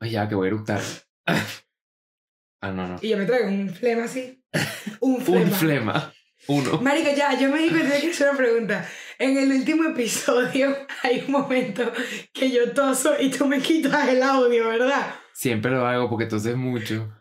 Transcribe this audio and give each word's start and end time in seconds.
Ay, 0.00 0.10
ya, 0.10 0.28
que 0.28 0.34
voy 0.34 0.46
a 0.46 0.48
eructar. 0.48 0.80
ah, 1.26 2.70
no, 2.70 2.86
no. 2.86 2.98
Y 3.00 3.08
yo 3.08 3.16
me 3.16 3.24
traigo 3.24 3.48
un 3.48 3.70
flema 3.70 4.04
así. 4.04 4.42
Un 5.00 5.20
flema. 5.24 5.44
Un 5.44 5.52
flema. 5.52 6.12
Uno. 6.48 6.80
Marica, 6.80 7.12
ya, 7.12 7.38
yo 7.38 7.50
me 7.50 7.60
di 7.60 7.70
cuenta 7.70 7.94
de 7.94 8.00
que 8.00 8.10
hacer 8.10 8.28
una 8.28 8.38
pregunta. 8.38 8.88
En 9.18 9.36
el 9.36 9.50
último 9.50 9.88
episodio 9.88 10.76
hay 11.02 11.24
un 11.26 11.32
momento 11.32 11.92
que 12.32 12.50
yo 12.50 12.72
toso 12.72 13.14
y 13.18 13.30
tú 13.30 13.46
me 13.46 13.60
quitas 13.60 14.08
el 14.08 14.22
audio, 14.22 14.68
¿verdad? 14.68 15.14
Siempre 15.32 15.72
lo 15.72 15.86
hago 15.86 16.08
porque 16.08 16.26
toses 16.26 16.56
mucho. 16.56 17.12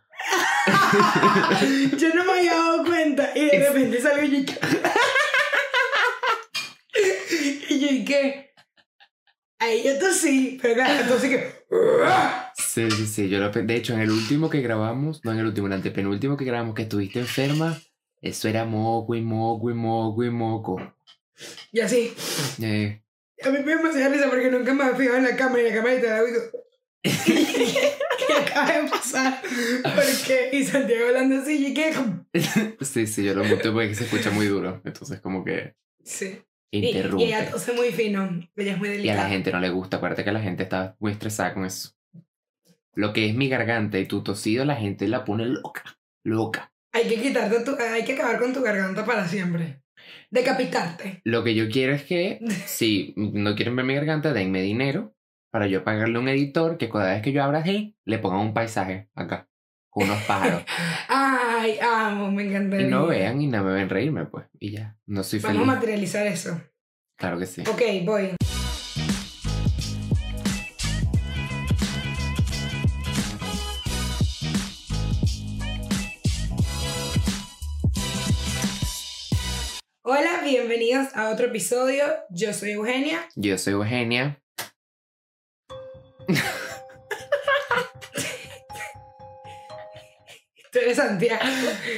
yo 1.98 2.10
no 2.14 2.26
me 2.26 2.32
había 2.34 2.54
dado 2.54 2.84
cuenta 2.86 3.32
y 3.36 3.46
de 3.46 3.70
repente 3.70 4.02
salgo 4.02 4.24
y 4.24 4.46
yo... 4.46 4.54
y 7.70 7.80
yo, 7.80 7.88
¿y 7.90 8.06
qué? 8.06 8.54
Ahí 9.60 9.84
yo 9.84 9.98
tosí, 9.98 10.60
pero 10.62 10.76
claro, 10.76 11.02
entonces 11.02 11.30
que... 11.30 11.66
Sí, 12.76 12.92
sí, 12.92 13.06
sí. 13.08 13.30
Yo 13.30 13.40
lo, 13.40 13.50
de 13.52 13.74
hecho, 13.74 13.94
en 13.94 14.02
el 14.02 14.12
último 14.12 14.50
que 14.50 14.60
grabamos, 14.60 15.24
no 15.24 15.32
en 15.32 15.40
el 15.40 15.46
último, 15.46 15.68
en 15.68 15.72
el 15.72 15.78
antepenúltimo 15.78 16.36
que 16.36 16.44
grabamos, 16.44 16.76
que 16.76 16.82
estuviste 16.82 17.20
enferma, 17.20 17.80
eso 18.22 18.50
era 18.50 18.66
moco 18.66 19.16
y 19.16 19.22
moco 19.22 19.72
y 19.72 19.74
moco 19.74 20.26
y 20.26 20.30
moco. 20.30 20.94
Y 21.72 21.80
así. 21.80 22.14
Eh, 22.62 23.02
A 23.46 23.50
mí 23.50 23.60
me 23.66 23.72
emociona 23.72 24.10
risa 24.10 24.30
porque 24.30 24.52
nunca 24.52 24.74
me 24.74 24.94
fijado 24.94 25.16
en 25.20 25.24
la 25.24 25.38
cámara 25.38 25.62
y 25.62 25.70
la 25.70 25.76
cámara 25.76 26.02
te 26.02 26.08
da 26.08 26.22
oído. 26.22 26.42
¿Qué 27.02 27.96
acaba 28.46 28.74
de 28.74 28.90
pasar? 28.90 29.42
Porque, 29.82 30.50
y 30.52 30.66
Santiago 30.66 31.08
hablando 31.08 31.38
así, 31.38 31.68
y 31.68 31.74
que. 31.74 31.94
sí, 32.82 33.08
sí, 33.08 33.24
yo 33.24 33.36
lo 33.36 33.46
muto 33.46 33.72
porque 33.72 33.96
se 33.96 34.04
escucha 34.04 34.32
muy 34.32 34.48
duro. 34.48 34.82
Entonces, 34.84 35.22
como 35.22 35.46
que 35.46 35.76
Sí. 36.04 36.42
Y, 36.72 36.88
interrumpe. 36.88 37.24
y 37.24 37.28
ella 37.28 37.50
tose 37.50 37.72
muy 37.72 37.94
fino. 37.94 38.30
Ella 38.58 38.74
es 38.74 38.78
muy 38.78 38.90
Y 38.90 39.08
a 39.08 39.16
la 39.16 39.30
gente 39.30 39.54
no 39.54 39.62
le 39.62 39.70
gusta. 39.70 39.96
Acuérdate 39.96 40.26
que 40.26 40.34
la 40.34 40.42
gente 40.42 40.64
está 40.64 40.98
muy 41.00 41.14
estresada 41.14 41.54
con 41.54 41.64
eso. 41.64 41.95
Lo 42.96 43.14
que 43.14 43.28
es 43.30 43.36
mi 43.36 43.50
garganta 43.50 44.00
y 44.00 44.06
tu 44.08 44.24
tosido, 44.24 44.66
la 44.66 44.76
gente 44.76 45.08
la 45.08 45.26
pone 45.26 45.46
loca. 45.46 45.84
Loca. 46.24 46.72
Hay 46.94 47.08
que 47.10 47.22
quitarte 47.22 47.60
tu, 47.66 47.76
hay 47.78 48.04
que 48.06 48.14
acabar 48.14 48.40
con 48.40 48.54
tu 48.54 48.62
garganta 48.62 49.06
para 49.06 49.28
siempre. 49.28 49.82
Decapitarte. 50.32 51.22
Lo 51.24 51.44
que 51.44 51.56
yo 51.56 51.70
quiero 51.70 51.94
es 51.94 52.04
que, 52.04 52.40
si 52.66 53.14
no 53.18 53.56
quieren 53.56 53.76
ver 53.76 53.86
mi 53.86 53.96
garganta, 53.96 54.34
denme 54.34 54.62
dinero 54.62 55.14
para 55.52 55.68
yo 55.68 55.84
pagarle 55.84 56.18
a 56.18 56.22
un 56.22 56.28
editor 56.30 56.78
que 56.78 56.90
cada 56.90 57.14
vez 57.14 57.22
que 57.22 57.32
yo 57.32 57.42
abra 57.44 57.60
así, 57.60 57.96
le 58.06 58.20
pongan 58.20 58.40
un 58.42 58.54
paisaje 58.54 59.10
acá, 59.16 59.48
con 59.90 60.04
unos 60.06 60.22
pájaros. 60.24 60.64
Ay, 61.08 61.78
amo, 61.82 62.30
me 62.32 62.44
y 62.44 62.48
encantaría. 62.48 62.88
no 62.88 63.08
vean 63.08 63.42
y 63.42 63.48
no 63.48 63.64
me 63.64 63.72
ven 63.74 63.90
reírme, 63.90 64.26
pues. 64.26 64.46
Y 64.60 64.72
ya, 64.72 64.98
no 65.06 65.24
soy 65.24 65.40
Vamos 65.40 65.58
a 65.58 65.62
feliz. 65.62 65.76
materializar 65.76 66.28
eso. 66.28 66.62
Claro 67.18 67.40
que 67.40 67.46
sí. 67.46 67.62
Ok, 67.62 67.82
voy. 68.06 68.36
Bienvenidos 80.46 81.08
a 81.16 81.30
otro 81.32 81.48
episodio. 81.48 82.04
Yo 82.30 82.54
soy 82.54 82.72
Eugenia. 82.72 83.28
Yo 83.36 83.58
soy 83.58 83.74
Eugenia. 83.74 84.40
Tú 90.72 90.80
eres 90.80 90.98
Santiago. 90.98 91.44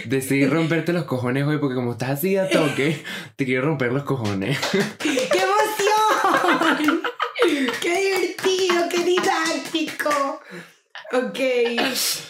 Decidí 0.05 0.45
romperte 0.45 0.93
los 0.93 1.05
cojones 1.05 1.45
hoy 1.45 1.57
porque 1.57 1.75
como 1.75 1.93
estás 1.93 2.11
así 2.11 2.37
a 2.37 2.47
toque, 2.47 3.03
te 3.35 3.45
quiero 3.45 3.63
romper 3.65 3.91
los 3.91 4.03
cojones. 4.03 4.59
¡Qué 4.99 5.09
emoción! 5.09 7.01
¡Qué 7.81 7.95
divertido! 8.01 8.89
¡Qué 8.89 9.03
didáctico! 9.03 10.41
Ok, 11.13 11.39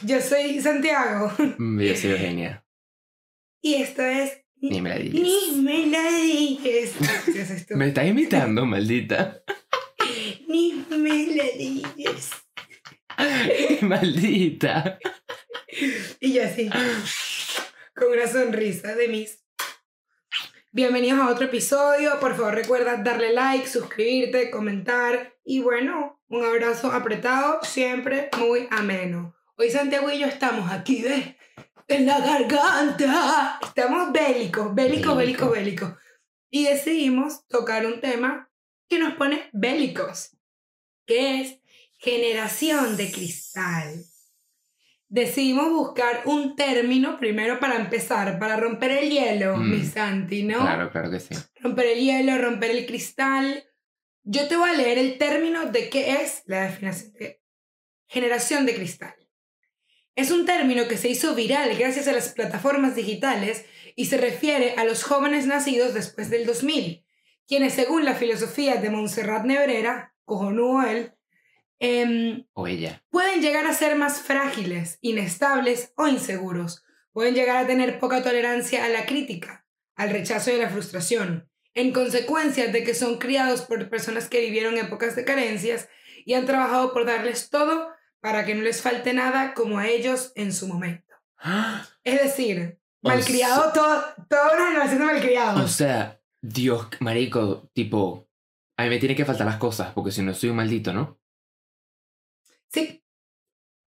yo 0.03 0.21
soy 0.21 0.61
Santiago 0.61 1.31
Yo 1.39 1.95
soy 1.95 2.11
Eugenia. 2.11 2.63
y 3.61 3.75
esto 3.81 4.03
es 4.03 4.43
Ni 4.59 4.81
me 4.81 4.89
la 4.89 4.97
digas. 4.97 5.22
Ni 5.22 5.61
me 5.61 5.86
la 5.86 6.09
digas. 6.09 6.92
Es. 7.27 7.70
Me 7.71 7.89
estás 7.89 8.08
imitando, 8.08 8.65
maldita. 8.65 9.43
Ni 10.48 10.83
me 10.89 11.27
la 11.27 11.43
digas. 11.55 12.31
maldita. 13.81 14.98
Y 16.20 16.33
yo 16.33 16.43
así, 16.43 16.70
con 17.95 18.11
una 18.11 18.26
sonrisa 18.26 18.95
de 18.95 19.08
mis. 19.08 19.43
Bienvenidos 20.71 21.20
a 21.20 21.30
otro 21.30 21.45
episodio. 21.45 22.20
Por 22.20 22.36
favor, 22.36 22.55
recuerda 22.55 22.98
darle 22.98 23.33
like, 23.33 23.67
suscribirte, 23.67 24.49
comentar. 24.49 25.36
Y 25.45 25.60
bueno, 25.60 26.20
un 26.30 26.43
abrazo 26.43 26.92
apretado, 26.92 27.60
siempre 27.61 28.30
muy 28.39 28.67
ameno. 28.71 29.36
Hoy 29.55 29.70
Santiago 29.70 30.10
y 30.10 30.20
yo 30.20 30.26
estamos 30.26 30.71
aquí, 30.71 31.04
¿ves? 31.04 31.36
En 31.87 32.05
la 32.05 32.20
garganta. 32.20 33.59
Estamos 33.64 34.11
bélicos, 34.11 34.73
bélicos, 34.75 35.15
bélicos, 35.17 35.52
bélicos. 35.52 35.93
Y 36.49 36.65
decidimos 36.65 37.48
tocar 37.48 37.86
un 37.86 37.99
tema 38.02 38.49
que 38.89 38.99
nos 38.99 39.14
pone 39.14 39.49
bélicos, 39.53 40.37
que 41.05 41.42
es 41.42 41.59
generación 41.98 42.98
de 42.98 43.11
cristal. 43.11 44.03
Decidimos 45.09 45.70
buscar 45.70 46.23
un 46.25 46.55
término 46.58 47.17
primero 47.17 47.59
para 47.59 47.77
empezar, 47.77 48.37
para 48.39 48.58
romper 48.58 48.92
el 48.92 49.09
hielo, 49.09 49.55
Mm. 49.58 49.69
mi 49.71 49.86
Santi, 49.86 50.43
¿no? 50.43 50.59
Claro, 50.59 50.92
claro 50.92 51.09
que 51.09 51.19
sí. 51.21 51.33
Romper 51.61 51.86
el 51.87 51.99
hielo, 51.99 52.37
romper 52.37 52.71
el 52.71 52.86
cristal. 52.86 53.64
Yo 54.23 54.48
te 54.49 54.58
voy 54.58 54.69
a 54.69 54.73
leer 54.73 54.98
el 54.98 55.17
término 55.17 55.65
de 55.67 55.89
qué 55.89 56.21
es 56.21 56.43
la 56.45 56.64
definición 56.64 57.14
de 57.14 57.42
generación 58.08 58.65
de 58.65 58.75
cristal. 58.75 59.15
Es 60.17 60.32
un 60.32 60.48
término 60.48 60.88
que 60.88 60.98
se 60.98 61.10
hizo 61.10 61.36
viral 61.36 61.78
gracias 61.78 62.08
a 62.08 62.11
las 62.11 62.30
plataformas 62.30 62.95
digitales 62.95 63.66
y 63.95 64.05
se 64.05 64.17
refiere 64.17 64.73
a 64.76 64.83
los 64.83 65.04
jóvenes 65.04 65.45
nacidos 65.45 65.94
después 65.94 66.32
del 66.32 66.48
2000, 66.48 67.05
quienes 67.48 67.73
según 67.73 68.04
la 68.04 68.16
filosofía 68.16 68.78
de 68.78 68.89
Montserrat 68.89 69.45
Nebrera, 69.45 70.16
cojonudo 70.26 70.82
él, 70.82 71.14
em, 71.78 72.48
O 72.54 72.66
ella. 72.66 73.04
pueden 73.11 73.44
llegar 73.44 73.67
a 73.67 73.73
ser 73.73 73.95
más 73.95 74.20
frágiles, 74.20 74.98
inestables 75.02 75.94
o 75.95 76.08
inseguros. 76.08 76.84
Pueden 77.14 77.36
llegar 77.36 77.58
a 77.58 77.67
tener 77.67 77.99
poca 77.99 78.23
tolerancia 78.23 78.86
a 78.86 78.89
la 78.89 79.05
crítica, 79.05 79.67
al 79.95 80.10
rechazo 80.10 80.49
y 80.49 80.55
a 80.55 80.64
la 80.64 80.70
frustración, 80.72 81.48
en 81.76 81.94
consecuencia 81.94 82.70
de 82.70 82.84
que 82.84 82.95
son 82.95 83.20
criados 83.20 83.61
por 83.61 83.88
personas 83.88 84.28
que 84.28 84.42
vivieron 84.42 84.80
épocas 84.80 85.16
de 85.16 85.26
carencias 85.26 85.89
y 86.26 86.34
han 86.34 86.48
trabajado 86.48 86.92
por 86.92 87.05
darles 87.05 87.52
todo 87.52 87.95
para 88.27 88.43
que 88.43 88.54
no 88.55 88.61
les 88.61 88.82
falte 88.82 89.14
nada 89.14 89.54
como 89.54 89.77
a 89.77 89.88
ellos 89.88 90.33
en 90.36 90.52
su 90.52 90.67
momento. 90.67 91.15
Es 92.04 92.21
decir, 92.21 92.77
O 93.02 93.08
malcriado, 93.08 93.71
todo, 93.71 94.04
toda 94.30 94.54
una 94.54 94.67
generación 94.67 94.99
de 94.99 95.04
O 95.05 95.08
malcriados. 95.08 95.71
sea, 95.71 96.21
Dios, 96.42 96.87
marico, 96.99 97.70
tipo, 97.73 98.27
a 98.76 98.83
mí 98.83 98.89
me 98.89 98.99
tiene 98.99 99.16
que 99.16 99.23
faltar 99.23 99.48
las 99.48 99.55
cosas 99.55 99.93
porque 99.93 100.11
si 100.11 100.23
no 100.23 100.33
soy 100.33 100.49
un 100.49 100.58
maldito, 100.58 100.92
¿no? 100.92 101.21
Sí. 102.67 103.02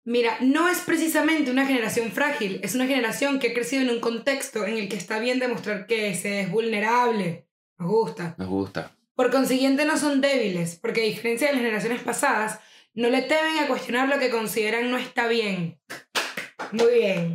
Mira, 0.06 0.38
no 0.40 0.70
es 0.70 0.80
precisamente 0.80 1.52
una 1.52 1.68
generación 1.68 2.10
frágil, 2.14 2.62
es 2.64 2.76
una 2.76 2.88
generación 2.88 3.40
que 3.40 3.50
ha 3.50 3.54
crecido 3.54 3.82
en 3.82 3.90
un 3.90 4.00
contexto 4.00 4.66
en 4.66 4.78
el 4.78 4.88
que 4.88 4.96
está 4.96 5.20
bien 5.20 5.40
demostrar 5.40 5.86
que 5.86 6.16
se 6.16 6.40
es 6.40 6.50
vulnerable. 6.50 7.46
Nos 7.78 7.90
gusta. 7.90 8.36
Nos 8.38 8.48
gusta. 8.48 8.96
Por 9.16 9.32
consiguiente, 9.32 9.84
no 9.84 9.98
son 9.98 10.22
débiles, 10.22 10.78
porque 10.82 11.02
a 11.02 11.04
diferencia 11.04 11.48
de 11.48 11.54
las 11.56 11.62
generaciones 11.62 12.02
pasadas, 12.04 12.62
no 13.00 13.10
le 13.10 13.22
temen 13.22 13.60
a 13.60 13.68
cuestionar 13.68 14.10
lo 14.10 14.20
que 14.20 14.30
consideran 14.30 14.92
no 14.92 14.98
está 14.98 15.28
bien. 15.28 15.80
Muy 16.74 16.94
bien. 16.94 17.34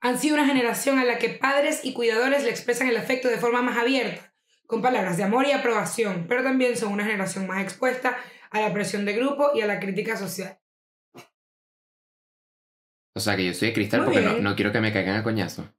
Han 0.00 0.18
sido 0.18 0.34
una 0.34 0.46
generación 0.46 0.98
a 0.98 1.04
la 1.04 1.18
que 1.18 1.30
padres 1.30 1.80
y 1.84 1.94
cuidadores 1.94 2.44
le 2.44 2.50
expresan 2.50 2.88
el 2.88 2.96
afecto 2.98 3.28
de 3.28 3.38
forma 3.38 3.62
más 3.62 3.78
abierta, 3.78 4.34
con 4.66 4.82
palabras 4.82 5.16
de 5.16 5.24
amor 5.24 5.46
y 5.46 5.52
aprobación, 5.52 6.26
pero 6.28 6.42
también 6.42 6.76
son 6.76 6.92
una 6.92 7.04
generación 7.04 7.46
más 7.46 7.62
expuesta 7.62 8.18
a 8.50 8.60
la 8.60 8.72
presión 8.74 9.06
de 9.06 9.14
grupo 9.14 9.52
y 9.54 9.62
a 9.62 9.66
la 9.66 9.80
crítica 9.80 10.16
social. 10.18 10.58
O 13.14 13.20
sea, 13.20 13.36
que 13.36 13.46
yo 13.46 13.54
soy 13.54 13.68
de 13.68 13.74
cristal 13.74 14.02
Muy 14.02 14.12
porque 14.12 14.20
no, 14.26 14.38
no 14.38 14.54
quiero 14.54 14.70
que 14.72 14.80
me 14.82 14.92
caigan 14.92 15.16
a 15.16 15.22
coñazo. 15.22 15.72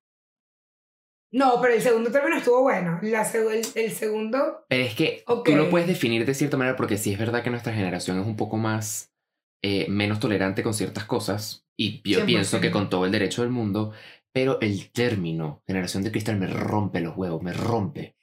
No, 1.31 1.61
pero 1.61 1.75
el 1.75 1.81
segundo 1.81 2.11
término 2.11 2.37
estuvo 2.37 2.63
bueno. 2.63 2.99
La 3.03 3.23
seg- 3.23 3.51
el, 3.51 3.83
el 3.83 3.91
segundo, 3.91 4.65
Pero 4.67 4.83
es 4.83 4.95
que 4.95 5.23
tú 5.45 5.55
lo 5.55 5.69
puedes 5.69 5.87
definir 5.87 6.25
de 6.25 6.33
cierta 6.33 6.57
manera 6.57 6.75
porque 6.75 6.97
sí 6.97 7.13
es 7.13 7.19
verdad 7.19 7.43
que 7.43 7.51
nuestra 7.51 7.73
generación 7.73 8.19
es 8.19 8.25
un 8.25 8.35
poco 8.37 8.57
más, 8.57 9.13
eh, 9.61 9.85
menos 9.89 10.19
tolerante 10.19 10.63
con 10.63 10.73
ciertas 10.73 11.05
cosas. 11.05 11.65
Y 11.75 12.01
yo 12.09 12.21
100%. 12.21 12.25
pienso 12.25 12.61
que 12.61 12.71
con 12.71 12.89
todo 12.89 13.05
el 13.05 13.11
derecho 13.11 13.41
del 13.43 13.51
mundo, 13.51 13.93
pero 14.31 14.59
el 14.61 14.91
término 14.91 15.63
generación 15.67 16.03
de 16.03 16.11
cristal 16.11 16.37
me 16.37 16.47
rompe 16.47 16.99
los 17.01 17.15
huevos, 17.15 17.41
me 17.41 17.53
rompe. 17.53 18.15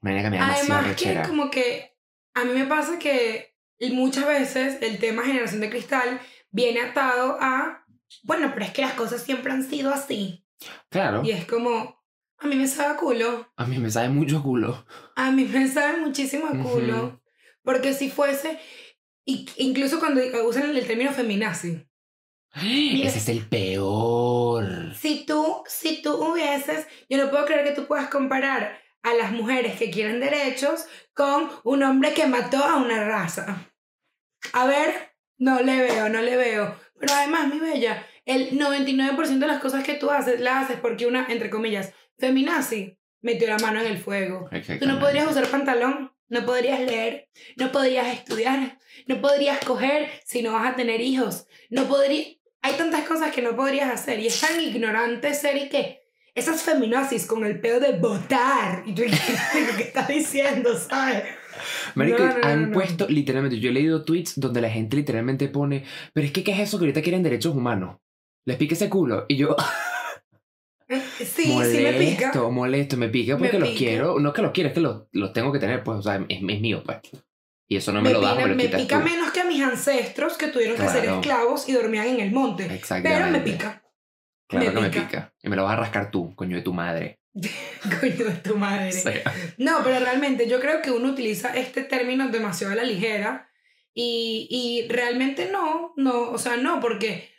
Manera 0.00 0.22
que 0.24 0.30
me 0.30 0.38
da 0.38 0.52
además 0.54 0.96
que 0.96 1.22
como 1.26 1.50
que 1.50 1.96
a 2.34 2.44
mí 2.44 2.52
me 2.52 2.64
pasa 2.66 2.98
que 2.98 3.54
muchas 3.92 4.26
veces 4.26 4.78
el 4.82 4.98
tema 4.98 5.24
generación 5.24 5.60
de 5.60 5.70
cristal 5.70 6.20
viene 6.50 6.80
atado 6.80 7.36
a, 7.40 7.84
bueno, 8.22 8.50
pero 8.54 8.64
es 8.64 8.72
que 8.72 8.82
las 8.82 8.94
cosas 8.94 9.22
siempre 9.22 9.52
han 9.52 9.62
sido 9.62 9.92
así. 9.92 10.44
Claro, 10.88 11.22
Y 11.24 11.30
es 11.30 11.46
como, 11.46 12.02
a 12.38 12.46
mí 12.46 12.56
me 12.56 12.66
sabe 12.66 12.94
a 12.94 12.96
culo, 12.96 13.50
a 13.56 13.66
mí 13.66 13.78
me 13.78 13.90
sabe 13.90 14.08
mucho 14.08 14.42
culo. 14.42 14.84
a 15.16 15.30
mí 15.30 15.44
me 15.44 15.66
sabe 15.68 15.98
muchísimo 16.00 16.46
a 16.46 16.50
culo. 16.62 17.04
Ujú. 17.04 17.20
Porque 17.62 17.92
si 17.92 18.10
fuese, 18.10 18.58
y, 19.30 19.48
incluso 19.64 19.98
cuando 19.98 20.20
usan 20.46 20.76
el 20.76 20.86
término 20.86 21.12
feminazi, 21.12 21.86
Ese 22.54 23.18
es 23.18 23.28
el 23.28 23.46
peor. 23.46 24.94
Si 24.94 25.24
tú, 25.24 25.62
si 25.66 26.02
tú 26.02 26.14
hubieses, 26.14 26.86
yo 27.08 27.18
no 27.18 27.30
puedo 27.30 27.46
creer 27.46 27.64
que 27.64 27.74
tú 27.74 27.86
puedas 27.86 28.08
comparar 28.08 28.80
a 29.02 29.14
las 29.14 29.32
mujeres 29.32 29.78
que 29.78 29.90
quieren 29.90 30.20
derechos 30.20 30.86
con 31.14 31.48
un 31.64 31.82
hombre 31.82 32.12
que 32.12 32.26
mató 32.26 32.58
a 32.58 32.76
una 32.76 33.04
raza. 33.04 33.70
A 34.52 34.66
ver, 34.66 35.14
no 35.38 35.60
le 35.60 35.76
veo, 35.80 36.08
no 36.08 36.20
le 36.20 36.36
veo. 36.36 36.76
Pero 36.98 37.14
además, 37.14 37.48
mi 37.48 37.60
bella, 37.60 38.04
el 38.26 38.58
99% 38.58 39.38
de 39.38 39.46
las 39.46 39.60
cosas 39.60 39.84
que 39.84 39.94
tú 39.94 40.10
haces, 40.10 40.40
las 40.40 40.64
haces 40.64 40.80
porque 40.80 41.06
una, 41.06 41.26
entre 41.28 41.50
comillas, 41.50 41.92
feminazi 42.18 42.98
metió 43.22 43.48
la 43.48 43.58
mano 43.58 43.80
en 43.80 43.86
el 43.86 43.98
fuego. 43.98 44.50
Tú 44.78 44.86
no 44.86 44.98
podrías 44.98 45.30
usar 45.30 45.46
pantalón, 45.46 46.12
no 46.30 46.46
podrías 46.46 46.80
leer, 46.80 47.28
no 47.56 47.70
podrías 47.70 48.06
estudiar, 48.06 48.78
no 49.06 49.20
podrías 49.20 49.62
coger 49.64 50.08
si 50.24 50.42
no 50.42 50.52
vas 50.52 50.72
a 50.72 50.76
tener 50.76 51.00
hijos, 51.00 51.46
no 51.68 51.86
podrías... 51.86 52.28
Hay 52.62 52.74
tantas 52.74 53.06
cosas 53.08 53.32
que 53.34 53.40
no 53.40 53.56
podrías 53.56 53.90
hacer 53.90 54.20
y 54.20 54.26
es 54.26 54.40
tan 54.40 54.60
ignorante 54.60 55.32
ser 55.34 55.56
y 55.56 55.68
que 55.68 56.02
esas 56.34 56.62
feminazis 56.62 57.26
con 57.26 57.44
el 57.44 57.58
pedo 57.58 57.80
de 57.80 57.92
votar. 57.98 58.82
Y 58.86 58.94
tú, 58.94 59.02
¿qué 59.76 59.82
estás 59.82 60.08
diciendo, 60.08 60.78
sabes? 60.78 61.24
Marico, 61.94 62.22
han 62.42 62.70
puesto 62.70 63.08
literalmente, 63.08 63.58
yo 63.58 63.70
he 63.70 63.72
leído 63.72 64.04
tweets 64.04 64.38
donde 64.38 64.60
la 64.60 64.70
gente 64.70 64.96
literalmente 64.96 65.48
pone, 65.48 65.84
pero 66.12 66.26
es 66.26 66.32
que 66.32 66.44
¿qué 66.44 66.52
es 66.52 66.60
eso 66.60 66.78
que 66.78 66.84
ahorita 66.84 67.02
quieren 67.02 67.22
derechos 67.22 67.54
humanos? 67.54 67.96
Les 68.44 68.56
pique 68.56 68.74
ese 68.74 68.88
culo. 68.88 69.24
Y 69.28 69.36
yo... 69.36 69.56
Sí, 71.24 71.48
molesto, 71.48 71.76
sí 71.76 71.84
me 71.84 71.92
pica. 71.92 72.32
Molesto, 72.50 72.96
me 72.96 73.08
pica 73.08 73.38
porque 73.38 73.58
los 73.58 73.70
quiero. 73.70 74.18
No 74.18 74.32
que 74.32 74.42
los 74.42 74.50
quiero, 74.50 74.68
es 74.68 74.74
que 74.74 74.80
los, 74.80 75.04
los 75.12 75.32
tengo 75.32 75.52
que 75.52 75.58
tener, 75.58 75.84
pues, 75.84 75.98
o 75.98 76.02
sea, 76.02 76.24
es, 76.28 76.42
mío, 76.42 76.82
pues. 76.84 76.98
Y 77.68 77.76
eso 77.76 77.92
no 77.92 78.02
me, 78.02 78.12
lo 78.12 78.20
da, 78.20 78.34
me, 78.34 78.54
me 78.54 78.68
pica 78.68 78.98
menos 78.98 79.30
que 79.30 79.40
a 79.40 79.44
mis 79.44 79.62
ancestros 79.62 80.36
que 80.36 80.48
tuvieron 80.48 80.76
que 80.76 80.88
ser 80.88 81.04
esclavos 81.04 81.68
y 81.68 81.72
dormían 81.72 82.08
en 82.08 82.20
el 82.20 82.32
monte. 82.32 82.80
Pero 83.02 83.26
me 83.28 83.40
pica. 83.40 83.82
Claro 84.48 84.74
que 84.74 84.80
me 84.80 84.90
pica. 84.90 85.32
Y 85.40 85.48
me 85.48 85.54
lo 85.54 85.62
vas 85.62 85.74
a 85.74 85.76
rascar 85.76 86.10
tú, 86.10 86.34
coño 86.34 86.56
de 86.56 86.62
tu 86.62 86.72
madre. 86.72 87.20
coño 88.00 88.24
de 88.24 88.40
tu 88.42 88.56
madre. 88.56 88.90
No, 89.58 89.78
pero 89.84 90.00
realmente 90.00 90.48
yo 90.48 90.58
creo 90.58 90.82
que 90.82 90.90
uno 90.90 91.10
utiliza 91.10 91.54
este 91.54 91.84
término 91.84 92.28
demasiado 92.28 92.72
a 92.72 92.76
la 92.76 92.82
ligera 92.82 93.48
y, 93.94 94.48
y 94.50 94.88
realmente 94.88 95.48
no, 95.52 95.92
no, 95.96 96.30
o 96.30 96.38
sea, 96.38 96.56
no, 96.56 96.80
porque 96.80 97.30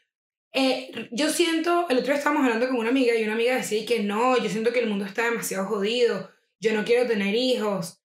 eh, 0.54 1.10
yo 1.12 1.30
siento, 1.30 1.88
el 1.90 1.98
otro 1.98 2.08
día 2.08 2.18
estábamos 2.18 2.44
hablando 2.44 2.68
con 2.68 2.78
una 2.78 2.90
amiga 2.90 3.16
y 3.16 3.24
una 3.24 3.34
amiga 3.34 3.56
decía 3.56 3.86
que 3.86 4.04
no, 4.04 4.38
yo 4.38 4.50
siento 4.50 4.74
que 4.74 4.80
el 4.80 4.90
mundo 4.90 5.06
está 5.06 5.26
demasiado 5.26 5.66
jodido, 5.66 6.30
yo 6.60 6.74
no 6.74 6.84
quiero 6.84 7.08
tener 7.08 7.36
hijos, 7.36 8.02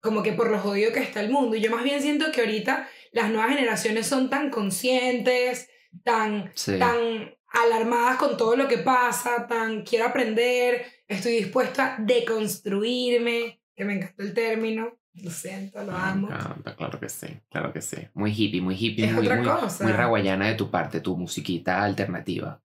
como 0.00 0.22
que 0.22 0.32
por 0.32 0.50
lo 0.50 0.58
jodido 0.58 0.92
que 0.92 1.00
está 1.00 1.20
el 1.20 1.30
mundo. 1.30 1.56
Y 1.56 1.60
yo 1.60 1.70
más 1.70 1.84
bien 1.84 2.00
siento 2.00 2.32
que 2.32 2.40
ahorita 2.40 2.88
las 3.12 3.30
nuevas 3.30 3.50
generaciones 3.50 4.06
son 4.06 4.30
tan 4.30 4.50
conscientes, 4.50 5.68
tan, 6.04 6.52
tan 6.78 7.36
alarmadas 7.48 8.16
con 8.18 8.36
todo 8.36 8.56
lo 8.56 8.68
que 8.68 8.78
pasa, 8.78 9.46
tan 9.46 9.82
quiero 9.82 10.06
aprender, 10.06 10.86
estoy 11.08 11.32
dispuesta 11.32 11.96
a 11.96 12.02
deconstruirme, 12.02 13.60
que 13.74 13.84
me 13.84 13.94
encantó 13.94 14.22
el 14.22 14.34
término. 14.34 14.98
Lo 15.22 15.30
siento, 15.30 15.82
lo 15.82 15.92
amo. 15.92 16.28
claro 16.76 17.00
que 17.00 17.08
sí, 17.08 17.28
claro 17.48 17.72
que 17.72 17.80
sí. 17.80 17.96
Muy 18.14 18.32
hippie, 18.32 18.60
muy 18.60 18.74
hippie, 18.74 19.10
muy, 19.12 19.28
muy, 19.28 19.48
muy 19.80 19.92
raguayana 19.92 20.48
de 20.48 20.54
tu 20.54 20.70
parte, 20.70 21.00
tu 21.00 21.16
musiquita 21.16 21.82
alternativa. 21.82 22.62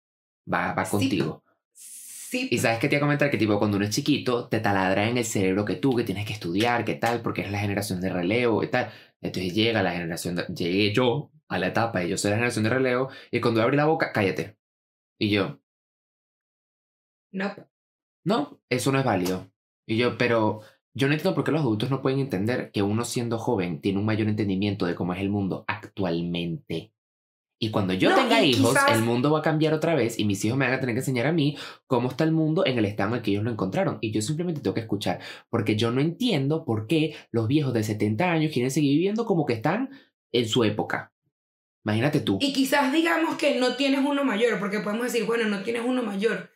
Va, 0.51 0.73
va 0.73 0.85
contigo. 0.85 1.43
Sí. 1.73 2.47
Y 2.51 2.57
sabes 2.57 2.79
que 2.79 2.89
te 2.89 2.95
iba 2.95 3.03
a 3.03 3.07
comentar 3.07 3.29
que 3.29 3.37
tipo 3.37 3.57
cuando 3.57 3.77
uno 3.77 3.85
es 3.85 3.95
chiquito 3.95 4.47
te 4.49 4.59
taladra 4.59 5.07
en 5.07 5.17
el 5.17 5.25
cerebro 5.25 5.63
que 5.63 5.75
tú, 5.75 5.95
que 5.95 6.03
tienes 6.03 6.25
que 6.25 6.33
estudiar, 6.33 6.83
que 6.83 6.95
tal, 6.95 7.21
porque 7.21 7.41
es 7.41 7.51
la 7.51 7.59
generación 7.59 8.01
de 8.01 8.09
relevo 8.09 8.63
y 8.63 8.67
tal. 8.67 8.91
Entonces 9.21 9.53
llega 9.53 9.83
la 9.83 9.91
generación, 9.91 10.35
de, 10.35 10.45
llegué 10.53 10.93
yo 10.93 11.31
a 11.47 11.59
la 11.59 11.67
etapa 11.67 12.03
y 12.03 12.09
yo 12.09 12.17
soy 12.17 12.31
la 12.31 12.37
generación 12.37 12.63
de 12.63 12.69
relevo 12.69 13.09
y 13.31 13.39
cuando 13.41 13.61
abrí 13.61 13.77
la 13.77 13.85
boca, 13.85 14.11
cállate. 14.13 14.57
Y 15.19 15.29
yo. 15.31 15.59
No. 17.31 17.55
No, 18.25 18.59
eso 18.69 18.91
no 18.91 18.99
es 18.99 19.05
válido. 19.05 19.49
Y 19.85 19.97
yo, 19.97 20.17
pero 20.17 20.61
yo 20.97 21.07
no 21.07 21.13
entiendo 21.13 21.35
por 21.35 21.43
qué 21.43 21.51
los 21.51 21.61
adultos 21.61 21.91
no 21.91 22.01
pueden 22.01 22.19
entender 22.19 22.71
que 22.71 22.81
uno 22.81 23.05
siendo 23.05 23.37
joven 23.37 23.81
tiene 23.81 23.99
un 23.99 24.05
mayor 24.05 24.27
entendimiento 24.27 24.87
de 24.87 24.95
cómo 24.95 25.13
es 25.13 25.21
el 25.21 25.29
mundo 25.29 25.63
actualmente. 25.67 26.91
Y 27.59 27.69
cuando 27.69 27.93
yo 27.93 28.13
tenga 28.15 28.43
hijos, 28.43 28.75
el 28.91 29.03
mundo 29.03 29.31
va 29.31 29.39
a 29.39 29.43
cambiar 29.43 29.73
otra 29.73 29.93
vez 29.93 30.17
y 30.17 30.25
mis 30.25 30.43
hijos 30.43 30.57
me 30.57 30.65
van 30.65 30.73
a 30.73 30.79
tener 30.79 30.95
que 30.95 31.01
enseñar 31.01 31.27
a 31.27 31.31
mí 31.31 31.55
cómo 31.85 32.09
está 32.09 32.23
el 32.23 32.31
mundo 32.31 32.65
en 32.65 32.79
el 32.79 32.85
estado 32.85 33.11
en 33.11 33.15
el 33.17 33.21
que 33.21 33.31
ellos 33.31 33.43
lo 33.43 33.51
encontraron. 33.51 33.99
Y 34.01 34.11
yo 34.11 34.23
simplemente 34.23 34.61
tengo 34.61 34.73
que 34.73 34.81
escuchar, 34.81 35.19
porque 35.49 35.75
yo 35.75 35.91
no 35.91 36.01
entiendo 36.01 36.65
por 36.65 36.87
qué 36.87 37.15
los 37.31 37.47
viejos 37.47 37.75
de 37.75 37.83
70 37.83 38.31
años 38.31 38.51
quieren 38.51 38.71
seguir 38.71 38.93
viviendo 38.93 39.25
como 39.25 39.45
que 39.45 39.53
están 39.53 39.91
en 40.31 40.47
su 40.47 40.63
época. 40.63 41.13
Imagínate 41.85 42.21
tú. 42.21 42.39
Y 42.41 42.53
quizás 42.53 42.91
digamos 42.91 43.35
que 43.35 43.59
no 43.59 43.75
tienes 43.75 44.01
uno 44.03 44.23
mayor, 44.23 44.59
porque 44.59 44.79
podemos 44.79 45.05
decir, 45.05 45.25
bueno, 45.25 45.45
no 45.45 45.61
tienes 45.61 45.83
uno 45.85 46.01
mayor. 46.01 46.49